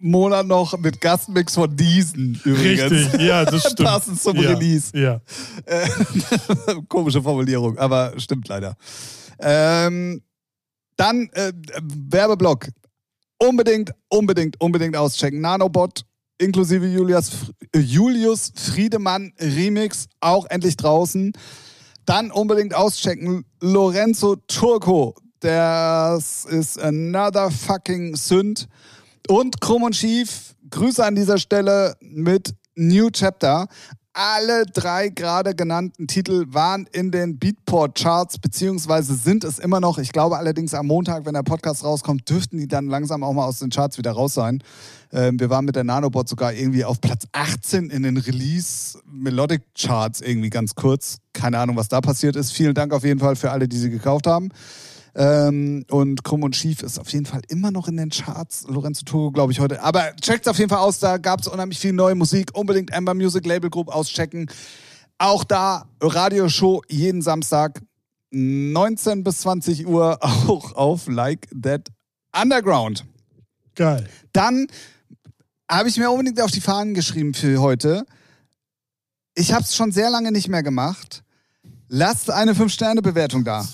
Monat 0.04 0.46
noch 0.46 0.78
mit 0.78 1.00
Gastmix 1.00 1.54
von 1.54 1.74
diesen 1.74 2.40
übrigens. 2.44 2.90
Richtig, 2.90 3.20
ja, 3.22 3.44
das 3.44 3.62
stimmt. 3.72 3.88
Passend 3.88 4.20
zum 4.20 4.36
ja, 4.36 4.50
Release. 4.50 4.96
Ja. 4.96 5.20
Äh, 5.64 5.88
Komische 6.88 7.22
Formulierung, 7.22 7.78
aber 7.78 8.12
stimmt 8.18 8.48
leider. 8.48 8.76
Ähm, 9.38 10.22
dann 10.96 11.28
äh, 11.32 11.52
Werbeblock. 11.82 12.68
Unbedingt, 13.38 13.92
unbedingt, 14.08 14.60
unbedingt 14.60 14.96
auschecken. 14.96 15.40
Nanobot 15.40 16.04
inklusive 16.38 16.86
Julius, 16.86 17.30
äh, 17.72 17.78
Julius 17.78 18.52
Friedemann 18.54 19.32
Remix 19.40 20.06
auch 20.20 20.46
endlich 20.50 20.76
draußen. 20.76 21.32
Dann 22.04 22.30
unbedingt 22.30 22.74
auschecken. 22.74 23.44
Lorenzo 23.60 24.36
Turco. 24.46 25.14
Das 25.40 26.44
ist 26.44 26.78
another 26.78 27.50
fucking 27.50 28.16
Sünd. 28.16 28.68
Und 29.28 29.60
Krumm 29.60 29.84
und 29.84 29.96
Schief. 29.96 30.54
Grüße 30.70 31.04
an 31.04 31.14
dieser 31.14 31.38
Stelle 31.38 31.94
mit 32.00 32.54
New 32.74 33.10
Chapter. 33.10 33.68
Alle 34.12 34.66
drei 34.66 35.08
gerade 35.08 35.54
genannten 35.54 36.06
Titel 36.06 36.44
waren 36.48 36.86
in 36.92 37.10
den 37.10 37.38
Beatport-Charts, 37.38 38.38
beziehungsweise 38.38 39.14
sind 39.14 39.44
es 39.44 39.58
immer 39.58 39.80
noch. 39.80 39.98
Ich 39.98 40.12
glaube 40.12 40.36
allerdings 40.36 40.74
am 40.74 40.86
Montag, 40.86 41.26
wenn 41.26 41.34
der 41.34 41.42
Podcast 41.42 41.84
rauskommt, 41.84 42.28
dürften 42.28 42.58
die 42.58 42.68
dann 42.68 42.86
langsam 42.86 43.24
auch 43.24 43.32
mal 43.32 43.46
aus 43.46 43.60
den 43.60 43.70
Charts 43.70 43.98
wieder 43.98 44.12
raus 44.12 44.34
sein. 44.34 44.62
Ähm, 45.10 45.40
wir 45.40 45.50
waren 45.50 45.64
mit 45.64 45.74
der 45.74 45.84
Nanobot 45.84 46.28
sogar 46.28 46.52
irgendwie 46.52 46.84
auf 46.84 47.00
Platz 47.00 47.24
18 47.32 47.90
in 47.90 48.04
den 48.04 48.18
Release-Melodic-Charts 48.18 50.20
irgendwie 50.20 50.50
ganz 50.50 50.74
kurz. 50.74 51.18
Keine 51.32 51.58
Ahnung, 51.58 51.76
was 51.76 51.88
da 51.88 52.00
passiert 52.00 52.36
ist. 52.36 52.52
Vielen 52.52 52.74
Dank 52.74 52.92
auf 52.92 53.04
jeden 53.04 53.20
Fall 53.20 53.36
für 53.36 53.50
alle, 53.50 53.68
die 53.68 53.78
sie 53.78 53.90
gekauft 53.90 54.26
haben. 54.26 54.50
Ähm, 55.16 55.84
und 55.90 56.24
Krumm 56.24 56.42
und 56.42 56.56
Schief 56.56 56.82
ist 56.82 56.98
auf 56.98 57.08
jeden 57.12 57.26
Fall 57.26 57.42
immer 57.48 57.70
noch 57.70 57.86
in 57.86 57.96
den 57.96 58.10
Charts. 58.10 58.66
Lorenzo 58.68 59.04
Togo, 59.04 59.30
glaube 59.30 59.52
ich, 59.52 59.60
heute. 59.60 59.82
Aber 59.82 60.14
checkt 60.16 60.48
auf 60.48 60.58
jeden 60.58 60.70
Fall 60.70 60.80
aus, 60.80 60.98
da 60.98 61.18
gab 61.18 61.40
es 61.40 61.46
unheimlich 61.46 61.78
viel 61.78 61.92
neue 61.92 62.14
Musik. 62.14 62.50
Unbedingt 62.54 62.92
Amber 62.92 63.14
Music 63.14 63.46
Label 63.46 63.70
Group 63.70 63.88
auschecken. 63.88 64.50
Auch 65.18 65.44
da 65.44 65.86
Radioshow 66.00 66.82
jeden 66.88 67.22
Samstag 67.22 67.80
19 68.30 69.22
bis 69.22 69.40
20 69.40 69.86
Uhr 69.86 70.18
auch 70.20 70.72
auf 70.74 71.06
Like 71.06 71.48
That 71.62 71.88
Underground. 72.34 73.04
Geil. 73.76 74.08
Dann 74.32 74.66
habe 75.70 75.88
ich 75.88 75.96
mir 75.96 76.10
unbedingt 76.10 76.40
auf 76.40 76.50
die 76.50 76.60
Fahnen 76.60 76.94
geschrieben 76.94 77.34
für 77.34 77.60
heute. 77.60 78.04
Ich 79.36 79.52
habe 79.52 79.62
es 79.62 79.74
schon 79.74 79.92
sehr 79.92 80.10
lange 80.10 80.32
nicht 80.32 80.48
mehr 80.48 80.62
gemacht. 80.62 81.22
Lasst 81.88 82.30
eine 82.30 82.52
5-Sterne-Bewertung 82.52 83.44
da. 83.44 83.66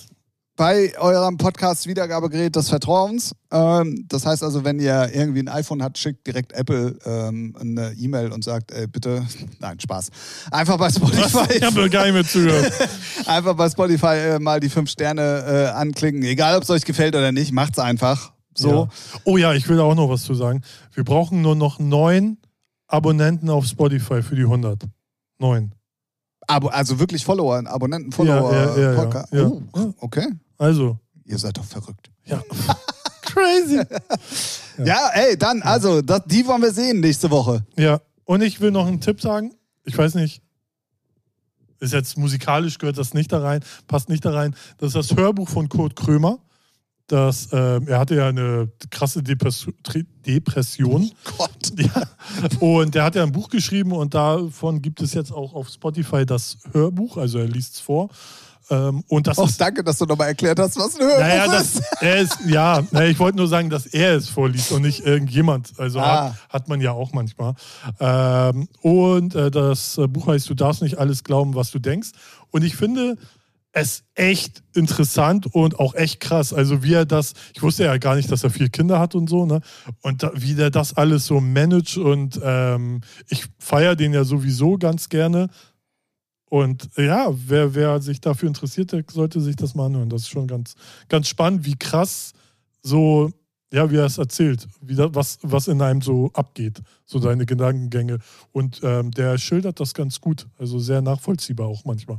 Bei 0.60 0.92
eurem 0.98 1.38
Podcast 1.38 1.86
Wiedergabegerät 1.86 2.54
des 2.54 2.68
Vertrauens. 2.68 3.34
Ähm, 3.50 4.04
das 4.08 4.26
heißt 4.26 4.42
also, 4.42 4.62
wenn 4.62 4.78
ihr 4.78 5.08
irgendwie 5.14 5.40
ein 5.40 5.48
iPhone 5.48 5.82
habt, 5.82 5.96
schickt 5.96 6.26
direkt 6.26 6.52
Apple 6.52 6.98
ähm, 7.06 7.56
eine 7.58 7.94
E-Mail 7.94 8.30
und 8.30 8.44
sagt, 8.44 8.70
ey, 8.70 8.86
bitte, 8.86 9.26
nein, 9.58 9.80
Spaß. 9.80 10.10
Einfach 10.50 10.76
bei 10.76 10.88
Was? 10.88 10.96
Spotify. 10.96 11.56
Ich 11.56 11.62
habe 11.62 11.88
gar 11.88 12.04
nicht 12.04 12.12
mehr 12.12 12.26
zugehört. 12.26 12.74
Einfach 13.26 13.54
bei 13.54 13.70
Spotify 13.70 14.34
äh, 14.34 14.38
mal 14.38 14.60
die 14.60 14.68
5 14.68 14.90
Sterne 14.90 15.22
äh, 15.22 15.66
anklicken. 15.68 16.22
Egal, 16.24 16.58
ob 16.58 16.64
es 16.64 16.68
euch 16.68 16.84
gefällt 16.84 17.14
oder 17.14 17.32
nicht, 17.32 17.52
macht's 17.52 17.78
einfach. 17.78 18.34
So. 18.54 18.70
Ja. 18.70 18.88
Oh 19.24 19.38
ja, 19.38 19.54
ich 19.54 19.66
will 19.66 19.78
da 19.78 19.84
auch 19.84 19.94
noch 19.94 20.10
was 20.10 20.24
zu 20.24 20.34
sagen. 20.34 20.60
Wir 20.92 21.04
brauchen 21.04 21.40
nur 21.40 21.56
noch 21.56 21.78
neun 21.78 22.36
Abonnenten 22.86 23.48
auf 23.48 23.64
Spotify 23.64 24.22
für 24.22 24.36
die 24.36 24.42
100. 24.42 24.82
Neun. 25.38 25.74
Abo, 26.46 26.68
also 26.68 26.98
wirklich 26.98 27.24
Follower, 27.24 27.66
Abonnenten, 27.66 28.12
Follower, 28.12 28.52
Ja, 28.52 28.76
ja, 28.76 28.92
ja, 28.92 28.94
Podcast. 28.94 29.32
ja. 29.32 29.50
Oh, 29.72 29.94
okay. 30.00 30.26
Also, 30.60 30.98
Ihr 31.24 31.38
seid 31.38 31.56
doch 31.56 31.64
verrückt. 31.64 32.10
ja. 32.26 32.42
Crazy. 33.22 33.80
Ja, 34.84 35.08
ey, 35.14 35.36
dann, 35.38 35.62
also, 35.62 36.02
das, 36.02 36.22
die 36.26 36.44
wollen 36.46 36.62
wir 36.62 36.72
sehen 36.72 36.98
nächste 37.00 37.30
Woche. 37.30 37.64
Ja, 37.78 38.00
und 38.24 38.42
ich 38.42 38.60
will 38.60 38.70
noch 38.72 38.86
einen 38.86 39.00
Tipp 39.00 39.20
sagen. 39.20 39.54
Ich 39.84 39.96
weiß 39.96 40.16
nicht, 40.16 40.42
ist 41.78 41.92
jetzt 41.92 42.18
musikalisch 42.18 42.76
gehört 42.78 42.98
das 42.98 43.14
nicht 43.14 43.30
da 43.32 43.40
rein, 43.40 43.60
passt 43.86 44.08
nicht 44.08 44.24
da 44.24 44.32
rein. 44.32 44.54
Das 44.78 44.94
ist 44.94 45.10
das 45.10 45.16
Hörbuch 45.16 45.48
von 45.48 45.68
Kurt 45.68 45.94
Krömer. 45.96 46.38
Das, 47.06 47.48
ähm, 47.52 47.86
er 47.88 47.98
hatte 48.00 48.16
ja 48.16 48.28
eine 48.28 48.70
krasse 48.90 49.22
Depress 49.22 49.66
Tre- 49.84 50.04
Depression. 50.26 51.10
Gott. 51.38 51.50
Ja. 51.78 52.02
Und 52.60 52.94
der 52.94 53.04
hat 53.04 53.14
ja 53.14 53.22
ein 53.22 53.32
Buch 53.32 53.48
geschrieben 53.48 53.92
und 53.92 54.12
davon 54.14 54.82
gibt 54.82 55.00
es 55.02 55.14
jetzt 55.14 55.32
auch 55.32 55.54
auf 55.54 55.68
Spotify 55.68 56.26
das 56.26 56.58
Hörbuch, 56.72 57.16
also 57.16 57.38
er 57.38 57.46
liest 57.48 57.74
es 57.74 57.80
vor. 57.80 58.08
Ähm, 58.70 59.02
und 59.08 59.26
das 59.26 59.36
Oh, 59.38 59.44
ist 59.46 59.60
danke, 59.60 59.82
dass 59.82 59.98
du 59.98 60.04
nochmal 60.06 60.28
erklärt 60.28 60.58
hast, 60.58 60.76
was 60.78 60.94
ein 60.94 61.02
Hörbuch 61.06 61.20
naja, 61.20 61.44
ist. 61.54 61.82
ist, 62.00 62.38
ja, 62.46 62.82
naja, 62.92 63.08
ich 63.10 63.18
wollte 63.18 63.38
nur 63.38 63.48
sagen, 63.48 63.68
dass 63.68 63.86
er 63.86 64.14
es 64.16 64.28
vorliest 64.28 64.70
und 64.72 64.82
nicht 64.82 65.04
irgendjemand. 65.04 65.72
Also 65.78 65.98
Ah. 66.00 66.26
hat, 66.30 66.48
hat 66.50 66.68
man 66.68 66.80
ja 66.80 66.92
auch 66.92 67.12
manchmal. 67.12 67.54
Ähm, 67.98 68.68
und 68.82 69.34
äh, 69.34 69.50
das 69.50 69.98
äh, 69.98 70.06
Buch 70.06 70.26
heißt 70.28 70.48
Du 70.48 70.54
darfst 70.54 70.82
nicht 70.82 70.98
alles 70.98 71.24
glauben, 71.24 71.54
was 71.54 71.70
du 71.70 71.78
denkst. 71.78 72.10
Und 72.50 72.62
ich 72.64 72.76
finde 72.76 73.16
es 73.72 74.02
echt 74.16 74.64
interessant 74.74 75.46
und 75.54 75.78
auch 75.78 75.94
echt 75.94 76.18
krass. 76.18 76.52
Also 76.52 76.82
wie 76.82 76.94
er 76.94 77.06
das, 77.06 77.34
ich 77.54 77.62
wusste 77.62 77.84
ja 77.84 77.96
gar 77.98 78.16
nicht, 78.16 78.30
dass 78.32 78.42
er 78.42 78.50
vier 78.50 78.68
Kinder 78.68 78.98
hat 78.98 79.14
und 79.14 79.30
so, 79.30 79.46
ne? 79.46 79.60
Und 80.02 80.24
da, 80.24 80.32
wie 80.34 80.54
der 80.54 80.70
das 80.70 80.96
alles 80.96 81.26
so 81.26 81.40
managt 81.40 81.96
und 81.96 82.40
ähm, 82.42 83.00
ich 83.28 83.44
feiere 83.60 83.94
den 83.94 84.12
ja 84.12 84.24
sowieso 84.24 84.76
ganz 84.76 85.08
gerne. 85.08 85.50
Und 86.50 86.90
ja, 86.96 87.32
wer, 87.32 87.76
wer 87.76 88.02
sich 88.02 88.20
dafür 88.20 88.48
interessiert, 88.48 88.90
der 88.90 89.04
sollte 89.08 89.40
sich 89.40 89.54
das 89.54 89.76
mal 89.76 89.86
anhören. 89.86 90.10
Das 90.10 90.22
ist 90.22 90.30
schon 90.30 90.48
ganz, 90.48 90.74
ganz 91.08 91.28
spannend, 91.28 91.64
wie 91.64 91.76
krass 91.76 92.32
so, 92.82 93.30
ja, 93.72 93.88
wie 93.88 93.96
er 93.96 94.06
es 94.06 94.18
erzählt, 94.18 94.66
wie 94.80 94.96
da, 94.96 95.14
was, 95.14 95.38
was 95.42 95.68
in 95.68 95.80
einem 95.80 96.02
so 96.02 96.28
abgeht, 96.32 96.82
so 97.06 97.20
seine 97.20 97.46
Gedankengänge. 97.46 98.18
Und 98.50 98.80
ähm, 98.82 99.12
der 99.12 99.38
schildert 99.38 99.78
das 99.78 99.94
ganz 99.94 100.20
gut, 100.20 100.48
also 100.58 100.80
sehr 100.80 101.00
nachvollziehbar 101.00 101.68
auch 101.68 101.84
manchmal. 101.84 102.18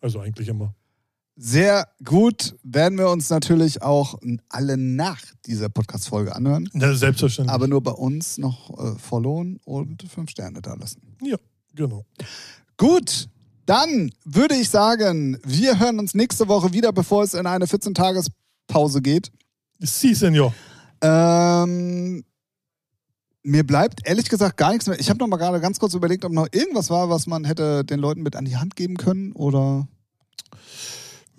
Also 0.00 0.18
eigentlich 0.18 0.48
immer. 0.48 0.74
Sehr 1.36 1.86
gut. 2.04 2.56
Werden 2.64 2.98
wir 2.98 3.10
uns 3.10 3.30
natürlich 3.30 3.80
auch 3.80 4.18
alle 4.48 4.76
nach 4.76 5.20
dieser 5.46 5.68
Podcast-Folge 5.68 6.34
anhören. 6.34 6.68
Ja, 6.74 6.92
selbstverständlich. 6.92 7.54
Aber 7.54 7.68
nur 7.68 7.80
bei 7.80 7.92
uns 7.92 8.38
noch 8.38 8.76
äh, 8.76 8.98
followen 8.98 9.60
und 9.64 10.02
fünf 10.02 10.30
Sterne 10.30 10.60
da 10.62 10.74
lassen. 10.74 11.16
ja, 11.22 11.36
genau. 11.76 12.04
Gut, 12.76 13.28
dann 13.68 14.10
würde 14.24 14.54
ich 14.54 14.70
sagen, 14.70 15.38
wir 15.44 15.78
hören 15.78 15.98
uns 15.98 16.14
nächste 16.14 16.48
Woche 16.48 16.72
wieder, 16.72 16.90
bevor 16.90 17.22
es 17.22 17.34
in 17.34 17.46
eine 17.46 17.66
14-Tages-Pause 17.66 19.02
geht. 19.02 19.30
Sie, 19.78 20.14
Senor. 20.14 20.54
Ähm, 21.02 22.24
mir 23.42 23.66
bleibt 23.66 24.00
ehrlich 24.06 24.30
gesagt 24.30 24.56
gar 24.56 24.72
nichts 24.72 24.86
mehr. 24.86 24.98
Ich 24.98 25.10
habe 25.10 25.18
noch 25.18 25.26
mal 25.26 25.36
gerade 25.36 25.60
ganz 25.60 25.78
kurz 25.78 25.92
überlegt, 25.92 26.24
ob 26.24 26.32
noch 26.32 26.48
irgendwas 26.50 26.88
war, 26.88 27.10
was 27.10 27.26
man 27.26 27.44
hätte 27.44 27.84
den 27.84 28.00
Leuten 28.00 28.22
mit 28.22 28.36
an 28.36 28.46
die 28.46 28.56
Hand 28.56 28.74
geben 28.74 28.96
können 28.96 29.32
oder 29.32 29.86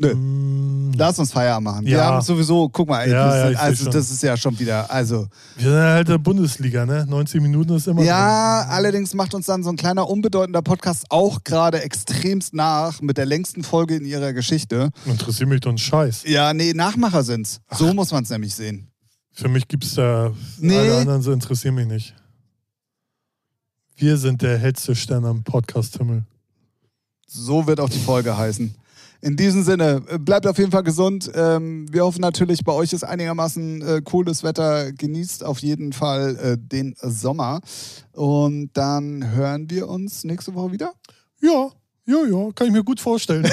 Nö. 0.02 0.14
Mm, 0.16 0.94
Lass 0.98 1.18
uns 1.20 1.32
Feierabend 1.32 1.66
machen. 1.66 1.86
Wir 1.86 1.98
Ja. 1.98 2.06
haben 2.06 2.22
sowieso, 2.22 2.68
guck 2.70 2.88
mal, 2.90 3.02
ey, 3.04 3.12
Ja, 3.12 3.26
das, 3.28 3.36
ja, 3.36 3.50
seh 3.50 3.56
also 3.58 3.90
das 3.90 4.12
ist 4.12 4.24
ja 4.24 4.36
schon 4.36 4.58
wieder, 4.60 4.90
also. 4.92 5.28
Wir 5.58 5.70
sind 5.72 5.80
halt 5.80 6.08
der 6.10 6.18
Bundesliga, 6.18 6.86
ne? 6.86 7.06
90 7.08 7.42
Minuten 7.42 7.76
ist 7.76 7.88
immer. 7.88 8.02
Ja, 8.04 8.62
drin. 8.64 8.72
allerdings 8.72 9.14
macht 9.14 9.34
uns 9.34 9.46
dann 9.46 9.64
so 9.64 9.70
ein 9.70 9.76
kleiner 9.78 10.10
unbedeutender 10.10 10.62
Podcast 10.62 11.06
auch 11.10 11.44
gerade 11.44 11.82
extremst 11.84 12.54
nach 12.54 13.02
mit 13.02 13.18
der 13.18 13.26
längsten 13.26 13.64
Folge 13.64 13.96
in 13.96 14.06
ihrer 14.06 14.34
Geschichte. 14.34 14.90
Interessiert 15.06 15.48
mich 15.50 15.62
doch 15.62 15.72
ein 15.72 15.78
Scheiß. 15.78 16.24
Ja, 16.26 16.54
nee, 16.54 16.74
Nachmacher 16.74 17.24
sind's. 17.24 17.60
So 17.72 17.94
muss 17.94 18.12
man 18.12 18.24
es 18.24 18.30
nämlich 18.30 18.56
sehen. 18.56 18.88
Für 19.32 19.48
mich 19.48 19.68
gibt's 19.68 19.96
da. 19.96 20.32
Nee. 20.60 20.78
Alle 20.78 20.98
anderen 20.98 21.22
so 21.22 21.32
interessieren 21.32 21.76
mich 21.76 21.88
nicht. 21.88 22.14
Wir 23.96 24.18
sind 24.18 24.42
der 24.42 24.58
hellste 24.58 24.96
Stern 24.96 25.26
am 25.26 25.44
Podcast-Himmel. 25.44 26.24
So 27.28 27.68
wird 27.68 27.80
auch 27.80 27.90
die 27.90 28.00
Folge 28.00 28.38
heißen. 28.38 28.74
In 29.22 29.36
diesem 29.36 29.64
Sinne, 29.64 30.02
äh, 30.08 30.18
bleibt 30.18 30.48
auf 30.48 30.58
jeden 30.58 30.72
Fall 30.72 30.84
gesund. 30.84 31.30
Ähm, 31.34 31.86
wir 31.92 32.06
hoffen 32.06 32.22
natürlich, 32.22 32.64
bei 32.64 32.72
euch 32.72 32.94
ist 32.94 33.04
einigermaßen 33.04 33.82
äh, 33.82 34.02
cooles 34.04 34.44
Wetter. 34.44 34.92
Genießt 34.94 35.44
auf 35.44 35.60
jeden 35.60 35.94
Fall 35.94 36.38
äh, 36.38 36.58
den 36.58 36.96
Sommer. 37.02 37.62
Und 38.14 38.72
dann 38.74 39.32
hören 39.32 39.70
wir 39.70 39.90
uns 39.90 40.24
nächste 40.24 40.54
Woche 40.56 40.72
wieder. 40.72 40.94
Ja, 41.42 41.70
ja, 42.06 42.26
ja, 42.26 42.52
kann 42.56 42.68
ich 42.68 42.74
mir 42.74 42.84
gut 42.84 43.00
vorstellen. 43.00 43.48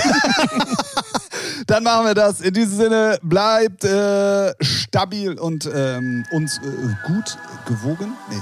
Dann 1.66 1.82
machen 1.82 2.06
wir 2.06 2.14
das. 2.14 2.40
In 2.40 2.54
diesem 2.54 2.76
Sinne, 2.76 3.18
bleibt 3.22 3.84
äh, 3.84 4.54
stabil 4.60 5.38
und 5.38 5.68
ähm, 5.72 6.24
uns 6.32 6.58
äh, 6.58 6.62
gut 7.06 7.38
gewogen. 7.66 8.12
Nee, 8.30 8.40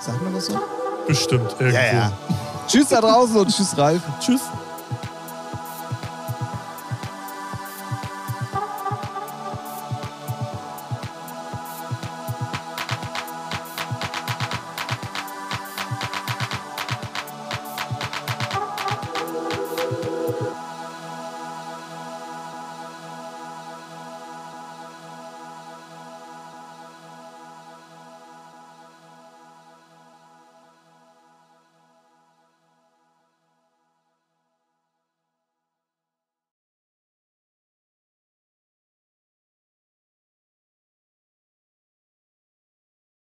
sagt 0.00 0.22
man 0.22 0.34
das 0.34 0.46
so? 0.46 0.60
Bestimmt 1.06 1.56
irgendwo. 1.58 2.14
Tschüss 2.66 2.88
da 2.88 3.00
draußen 3.00 3.36
und 3.36 3.48
tschüss, 3.48 3.76
Ralf. 3.76 4.02
Tschüss. 4.20 4.42